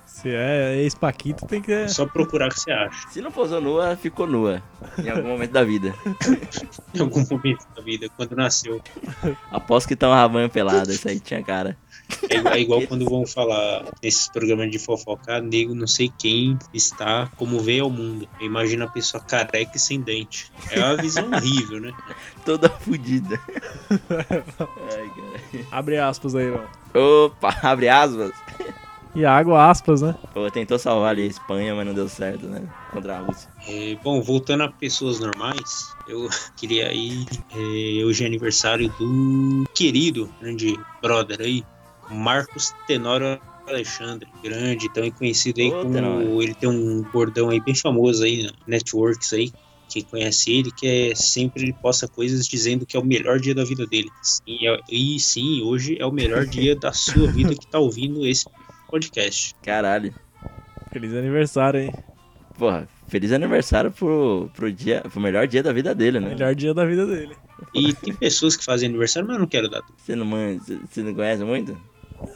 Se 0.04 0.28
é 0.28 0.76
ex-Paquito, 0.82 1.46
tem 1.46 1.62
que. 1.62 1.72
É 1.72 1.88
só 1.88 2.04
procurar 2.06 2.48
o 2.48 2.50
que 2.50 2.60
você 2.60 2.70
acha. 2.70 3.08
Se 3.08 3.20
não 3.22 3.32
posou 3.32 3.60
nua, 3.60 3.96
ficou 3.96 4.26
nua. 4.26 4.62
Em 4.98 5.08
algum 5.08 5.28
momento 5.28 5.52
da 5.52 5.64
vida. 5.64 5.94
em 6.94 7.00
algum 7.00 7.24
momento 7.30 7.66
da 7.74 7.82
vida, 7.82 8.08
quando 8.16 8.36
nasceu. 8.36 8.82
Aposto 9.50 9.88
que 9.88 9.96
tá 9.96 10.08
um 10.08 10.12
rabanho 10.12 10.50
pelado, 10.50 10.92
isso 10.92 11.08
aí 11.08 11.18
tinha 11.18 11.42
cara. 11.42 11.76
É 12.28 12.36
igual, 12.36 12.54
é 12.54 12.60
igual 12.60 12.82
quando 12.82 13.04
vão 13.04 13.26
falar 13.26 13.84
nesses 14.02 14.28
programas 14.28 14.70
de 14.70 14.78
fofoca, 14.78 15.40
nego 15.40 15.74
não 15.74 15.86
sei 15.86 16.10
quem 16.18 16.58
está 16.72 17.30
como 17.36 17.60
veio 17.60 17.84
ao 17.84 17.90
mundo. 17.90 18.28
Imagina 18.40 18.84
a 18.84 18.88
pessoa 18.88 19.22
careca 19.22 19.72
e 19.76 19.80
sem 19.80 20.00
dente. 20.00 20.50
É 20.70 20.78
uma 20.78 20.96
visão 20.96 21.28
horrível, 21.32 21.80
né? 21.80 21.92
Toda 22.44 22.68
fodida. 22.68 23.40
Ai, 23.90 25.64
abre 25.70 25.98
aspas 25.98 26.34
aí, 26.34 26.50
mano. 26.50 26.68
Opa, 26.94 27.56
abre 27.62 27.88
aspas. 27.88 28.32
E 29.14 29.26
água, 29.26 29.68
aspas, 29.68 30.00
né? 30.00 30.14
Pô, 30.32 30.50
tentou 30.50 30.78
salvar 30.78 31.10
ali 31.10 31.22
a 31.24 31.26
Espanha, 31.26 31.74
mas 31.74 31.86
não 31.86 31.92
deu 31.92 32.08
certo, 32.08 32.46
né? 32.46 32.62
Contra 32.90 33.18
a 33.18 33.20
Rússia. 33.20 33.50
É, 33.68 33.94
bom, 34.02 34.22
voltando 34.22 34.62
a 34.62 34.68
pessoas 34.72 35.20
normais, 35.20 35.94
eu 36.08 36.28
queria 36.56 36.88
aí. 36.88 37.26
É, 37.50 38.04
hoje 38.04 38.24
é 38.24 38.26
aniversário 38.26 38.88
do 38.98 39.64
querido, 39.74 40.32
grande 40.40 40.78
brother 41.02 41.40
aí, 41.42 41.62
Marcos 42.10 42.74
Tenório 42.86 43.40
Alexandre, 43.66 44.28
grande, 44.42 44.92
tão 44.92 45.10
conhecido 45.10 45.60
aí 45.60 45.68
Ô, 45.68 45.82
como. 45.82 45.94
Tenório. 45.94 46.42
Ele 46.42 46.54
tem 46.54 46.68
um 46.68 47.02
bordão 47.12 47.50
aí 47.50 47.60
bem 47.60 47.74
famoso 47.74 48.24
aí, 48.24 48.44
na 48.44 48.52
Networks 48.66 49.32
aí, 49.32 49.52
que 49.88 50.02
conhece 50.02 50.50
ele, 50.50 50.70
que 50.70 50.86
é 50.86 51.14
sempre 51.14 51.64
ele 51.64 51.72
posta 51.72 52.08
coisas 52.08 52.46
dizendo 52.46 52.86
que 52.86 52.96
é 52.96 53.00
o 53.00 53.04
melhor 53.04 53.38
dia 53.38 53.54
da 53.54 53.64
vida 53.64 53.86
dele. 53.86 54.08
E, 54.46 54.66
é, 54.66 54.78
e 54.90 55.18
sim, 55.20 55.62
hoje 55.62 55.96
é 55.98 56.06
o 56.06 56.12
melhor 56.12 56.44
dia 56.46 56.74
da 56.76 56.92
sua 56.92 57.28
vida 57.28 57.54
que 57.54 57.66
tá 57.66 57.78
ouvindo 57.78 58.26
esse 58.26 58.46
podcast. 58.88 59.54
Caralho. 59.62 60.14
Feliz 60.92 61.14
aniversário, 61.14 61.80
hein? 61.80 61.94
Porra, 62.58 62.86
feliz 63.08 63.32
aniversário 63.32 63.90
pro, 63.90 64.50
pro, 64.54 64.70
dia, 64.70 65.00
pro 65.10 65.20
melhor 65.20 65.46
dia 65.46 65.62
da 65.62 65.72
vida 65.72 65.94
dele, 65.94 66.20
né? 66.20 66.30
Melhor 66.30 66.54
dia 66.54 66.74
da 66.74 66.84
vida 66.84 67.06
dele. 67.06 67.34
E 67.74 67.94
tem 67.94 68.14
pessoas 68.14 68.56
que 68.56 68.64
fazem 68.64 68.88
aniversário, 68.88 69.26
mas 69.26 69.36
eu 69.36 69.40
não 69.40 69.48
quero 69.48 69.70
dar. 69.70 69.82
Você 69.96 70.14
não, 70.14 70.26
você 70.28 71.02
não 71.02 71.14
conhece 71.14 71.44
muito? 71.44 71.76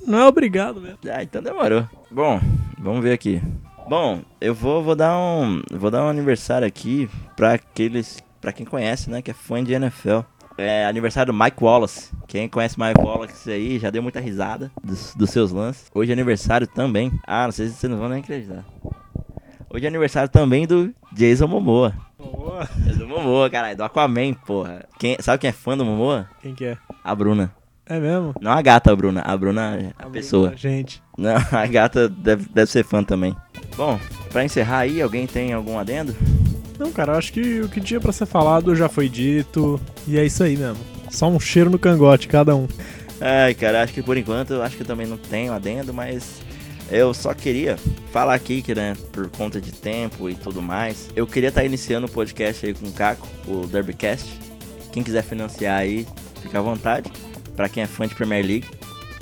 Não 0.07 0.21
é 0.21 0.27
obrigado 0.27 0.81
mesmo. 0.81 0.99
Ah, 1.11 1.23
então 1.23 1.43
demorou. 1.43 1.89
Bom, 2.11 2.41
vamos 2.79 3.03
ver 3.03 3.13
aqui. 3.13 3.43
Bom, 3.89 4.21
eu 4.41 4.55
vou, 4.55 4.83
vou 4.83 4.97
dar 4.97 5.17
um 5.17 5.63
vou 5.71 5.91
dar 5.91 6.05
um 6.05 6.09
aniversário 6.09 6.67
aqui 6.67 7.09
para 7.37 7.55
aqueles 7.55 8.23
para 8.41 8.53
quem 8.53 8.67
conhece, 8.67 9.11
né, 9.11 9.23
que 9.23 9.31
é 9.31 9.35
fã 9.35 9.63
de 9.63 9.73
NFL. 9.73 10.21
É 10.59 10.87
aniversário 10.87 11.33
do 11.33 11.39
Mike 11.39 11.63
Wallace. 11.63 12.11
Quem 12.27 12.49
conhece 12.49 12.81
Mike 12.81 13.01
Wallace 13.01 13.51
aí 13.51 13.79
já 13.79 13.91
deu 13.91 14.03
muita 14.03 14.21
risada 14.21 14.71
dos, 14.83 15.15
dos 15.15 15.31
seus 15.31 15.53
lances. 15.53 15.91
Hoje 15.95 16.11
é 16.11 16.15
aniversário 16.15 16.67
também. 16.67 17.13
Ah, 17.27 17.45
não 17.45 17.53
sei 17.53 17.69
se 17.69 17.75
vocês 17.75 17.91
não 17.91 17.99
vão 17.99 18.09
nem 18.09 18.21
acreditar. 18.21 18.65
Hoje 19.69 19.85
é 19.85 19.89
aniversário 19.89 20.31
também 20.31 20.67
do 20.67 20.95
Jason 21.13 21.47
Momoa. 21.47 21.95
Momoa? 22.19 22.69
É 22.89 22.93
do 22.95 23.07
Momoa, 23.07 23.51
caralho. 23.51 23.77
Do 23.77 23.85
Aquaman, 23.85 24.33
porra. 24.33 24.87
Quem, 24.99 25.17
sabe 25.21 25.41
quem 25.41 25.51
é 25.51 25.53
fã 25.53 25.77
do 25.77 25.85
Momoa? 25.85 26.29
Quem 26.41 26.55
que 26.55 26.65
é? 26.65 26.79
A 27.05 27.15
Bruna. 27.15 27.53
É 27.89 28.01
mesmo? 28.01 28.35
Não 28.41 28.51
a 28.51 28.61
gata, 28.61 28.91
a 28.91 28.97
Bruna. 28.97 29.23
A 29.23 29.37
Bruna 29.37 29.77
é 29.77 29.93
a, 29.99 30.07
a 30.07 30.11
pessoa. 30.11 30.49
Bruna, 30.49 30.57
gente. 30.57 31.03
Não, 31.17 31.37
a 31.53 31.67
gata 31.67 32.09
deve, 32.09 32.49
deve 32.53 32.71
ser 32.71 32.85
fã 32.85 33.03
também. 33.05 33.35
Bom, 33.77 33.99
pra 34.31 34.45
encerrar 34.45 34.81
aí, 34.81 35.01
alguém 35.01 35.27
tem 35.27 35.53
algum 35.53 35.79
adendo? 35.79 36.15
Não, 36.79 36.91
cara, 36.93 37.13
eu 37.13 37.19
acho 37.19 37.33
que 37.33 37.61
o 37.61 37.69
que 37.69 37.81
tinha 37.81 38.01
para 38.01 38.13
ser 38.13 38.27
falado 38.27 38.75
já 38.75 38.89
foi 38.89 39.09
dito. 39.09 39.81
E 40.07 40.19
é 40.19 40.25
isso 40.25 40.43
aí 40.43 40.57
mesmo. 40.57 40.83
Só 41.11 41.29
um 41.29 41.39
cheiro 41.39 41.71
no 41.71 41.79
cangote, 41.79 42.27
cada 42.27 42.55
um. 42.55 42.67
Ai, 43.21 43.55
cara, 43.55 43.83
acho 43.83 43.93
que 43.93 44.03
por 44.03 44.17
enquanto, 44.17 44.55
eu 44.55 44.63
acho 44.63 44.77
que 44.77 44.83
eu 44.83 44.87
também 44.87 45.07
não 45.07 45.17
tenho 45.17 45.53
adendo, 45.53 45.95
mas 45.95 46.43
eu 46.91 47.15
só 47.15 47.33
queria 47.33 47.77
falar 48.13 48.35
aqui 48.35 48.61
que, 48.61 48.75
né, 48.75 48.95
por 49.13 49.29
conta 49.31 49.61
de 49.61 49.73
tempo 49.73 50.29
e 50.29 50.35
tudo 50.35 50.61
mais, 50.61 51.09
eu 51.17 51.27
queria 51.27 51.49
estar 51.49 51.63
tá 51.63 51.67
iniciando 51.67 52.07
o 52.07 52.11
podcast 52.11 52.67
aí 52.67 52.75
com 52.75 52.87
o 52.87 52.93
Caco, 52.93 53.27
o 53.47 53.67
Derbycast. 53.67 54.39
Quem 54.93 55.03
quiser 55.03 55.23
financiar 55.23 55.79
aí, 55.79 56.07
fica 56.43 56.59
à 56.59 56.63
vontade. 56.63 57.11
Para 57.57 57.69
quem 57.69 57.83
é 57.83 57.87
fã 57.87 58.07
de 58.07 58.15
Premier 58.15 58.45
League, 58.45 58.69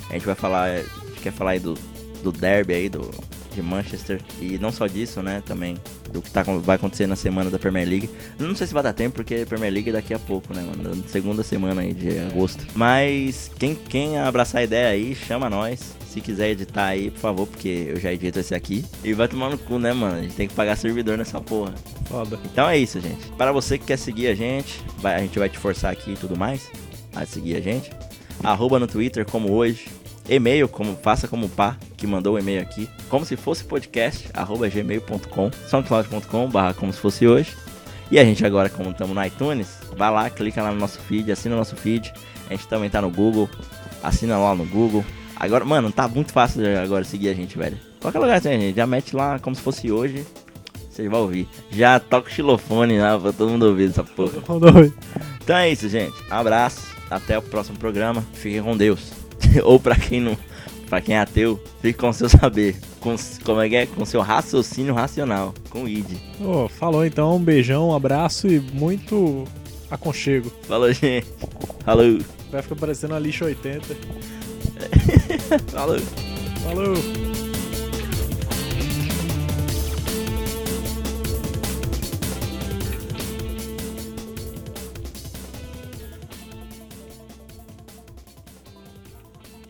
a 0.09 0.13
gente 0.13 0.25
vai 0.25 0.35
falar, 0.35 0.65
a 0.65 0.77
gente 0.77 1.21
quer 1.23 1.31
falar 1.31 1.51
aí 1.51 1.59
do, 1.59 1.75
do 2.21 2.31
derby 2.31 2.73
aí, 2.73 2.89
do, 2.89 3.09
de 3.55 3.61
Manchester. 3.61 4.21
E 4.39 4.57
não 4.59 4.71
só 4.71 4.85
disso, 4.85 5.23
né? 5.23 5.41
Também 5.45 5.77
do 6.11 6.21
que 6.21 6.29
tá, 6.29 6.43
vai 6.43 6.75
acontecer 6.75 7.07
na 7.07 7.15
semana 7.15 7.49
da 7.49 7.57
Premier 7.57 7.87
League. 7.87 8.09
Não 8.37 8.55
sei 8.55 8.67
se 8.67 8.73
vai 8.73 8.83
dar 8.83 8.93
tempo, 8.93 9.15
porque 9.15 9.35
a 9.35 9.45
Premier 9.45 9.71
League 9.71 9.89
é 9.89 9.93
daqui 9.93 10.13
a 10.13 10.19
pouco, 10.19 10.53
né, 10.53 10.61
mano? 10.61 11.03
Segunda 11.07 11.43
semana 11.43 11.81
aí 11.81 11.93
de 11.93 12.19
agosto. 12.19 12.65
Mas 12.75 13.49
quem, 13.57 13.73
quem 13.73 14.17
abraçar 14.19 14.61
a 14.61 14.63
ideia 14.63 14.89
aí, 14.89 15.15
chama 15.15 15.49
nós. 15.49 15.95
Se 16.09 16.21
quiser 16.21 16.51
editar 16.51 16.85
aí, 16.85 17.11
por 17.11 17.19
favor, 17.19 17.47
porque 17.47 17.87
eu 17.89 17.99
já 17.99 18.13
edito 18.13 18.39
esse 18.39 18.55
aqui. 18.55 18.85
E 19.03 19.13
vai 19.13 19.27
tomar 19.27 19.49
no 19.49 19.57
cu, 19.57 19.77
né, 19.77 19.91
mano? 19.91 20.17
A 20.17 20.21
gente 20.21 20.35
tem 20.35 20.47
que 20.47 20.53
pagar 20.53 20.77
servidor 20.77 21.17
nessa 21.17 21.41
porra. 21.41 21.73
Foda. 22.05 22.39
Então 22.45 22.69
é 22.69 22.77
isso, 22.77 23.01
gente. 23.01 23.27
Para 23.37 23.51
você 23.51 23.77
que 23.77 23.85
quer 23.85 23.97
seguir 23.97 24.27
a 24.27 24.35
gente, 24.35 24.81
vai, 24.99 25.15
a 25.15 25.19
gente 25.19 25.37
vai 25.37 25.49
te 25.49 25.57
forçar 25.57 25.91
aqui 25.91 26.11
e 26.11 26.15
tudo 26.15 26.37
mais 26.37 26.69
a 27.13 27.25
seguir 27.25 27.55
a 27.57 27.61
gente. 27.61 27.89
Arroba 28.43 28.79
no 28.79 28.87
Twitter, 28.87 29.25
como 29.25 29.51
hoje 29.51 29.87
e-mail, 30.29 30.67
como 30.67 30.95
faça 30.95 31.27
como 31.27 31.45
o 31.45 31.49
pá 31.49 31.77
que 31.95 32.07
mandou 32.07 32.35
o 32.35 32.39
e-mail 32.39 32.61
aqui, 32.61 32.89
como 33.09 33.25
se 33.25 33.35
fosse 33.35 33.63
podcast, 33.63 34.29
arroba 34.33 34.67
gmail.com, 34.67 35.51
soundcloud.com, 35.67 36.49
barra 36.49 36.73
como 36.73 36.91
se 36.91 36.99
fosse 36.99 37.27
hoje. 37.27 37.55
E 38.11 38.19
a 38.19 38.23
gente 38.23 38.45
agora, 38.45 38.69
como 38.69 38.91
estamos 38.91 39.15
no 39.15 39.25
iTunes, 39.25 39.79
vai 39.97 40.11
lá, 40.11 40.29
clica 40.29 40.61
lá 40.61 40.71
no 40.71 40.79
nosso 40.79 40.99
feed, 40.99 41.31
assina 41.31 41.55
o 41.55 41.57
nosso 41.57 41.75
feed. 41.75 42.13
A 42.47 42.53
gente 42.53 42.67
também 42.67 42.89
tá 42.89 43.01
no 43.01 43.09
Google, 43.09 43.49
assina 44.03 44.37
lá 44.37 44.53
no 44.53 44.65
Google. 44.65 45.03
Agora, 45.35 45.65
mano, 45.65 45.91
tá 45.91 46.07
muito 46.07 46.31
fácil 46.31 46.61
agora 46.79 47.03
seguir 47.03 47.29
a 47.29 47.33
gente, 47.33 47.57
velho. 47.57 47.77
Qualquer 47.99 48.19
lugar 48.19 48.37
assim, 48.37 48.49
a 48.49 48.59
gente 48.59 48.75
já 48.75 48.85
mete 48.85 49.15
lá 49.15 49.39
como 49.39 49.55
se 49.55 49.61
fosse 49.61 49.91
hoje. 49.91 50.25
Você 50.89 51.09
vai 51.09 51.19
ouvir. 51.19 51.47
Já 51.71 51.99
toca 51.99 52.29
o 52.29 52.31
xilofone 52.31 52.99
lá 52.99 53.19
pra 53.19 53.33
todo 53.33 53.49
mundo 53.49 53.65
ouvir 53.65 53.89
essa 53.89 54.03
porra. 54.03 54.33
Então 55.43 55.57
é 55.57 55.69
isso, 55.69 55.89
gente. 55.89 56.13
Abraço. 56.29 56.94
Até 57.09 57.37
o 57.37 57.41
próximo 57.41 57.77
programa. 57.77 58.25
Fiquem 58.33 58.61
com 58.61 58.75
Deus. 58.75 59.11
ou 59.63 59.79
para 59.79 59.95
quem 59.95 60.21
não, 60.21 60.37
para 60.89 61.01
quem 61.01 61.15
é 61.15 61.19
ateu, 61.19 61.61
fique 61.81 61.97
com 61.97 62.11
seu 62.13 62.29
saber, 62.29 62.75
com 62.99 63.15
como 63.43 63.61
é 63.61 63.69
que 63.69 63.75
é, 63.75 63.85
com 63.85 64.05
seu 64.05 64.21
raciocínio 64.21 64.93
racional, 64.93 65.53
com 65.69 65.83
o 65.83 65.89
id. 65.89 66.17
Oh, 66.39 66.67
falou 66.67 67.05
então, 67.05 67.35
um 67.35 67.43
beijão, 67.43 67.89
um 67.89 67.95
abraço 67.95 68.47
e 68.47 68.59
muito 68.59 69.45
aconchego. 69.89 70.51
Falou, 70.63 70.91
gente. 70.91 71.27
Falou. 71.83 72.19
Vai 72.51 72.61
ficar 72.61 72.75
parecendo 72.75 73.15
a 73.15 73.19
lixa 73.19 73.45
80. 73.45 73.95
Falou. 75.71 75.99
Falou. 76.63 77.24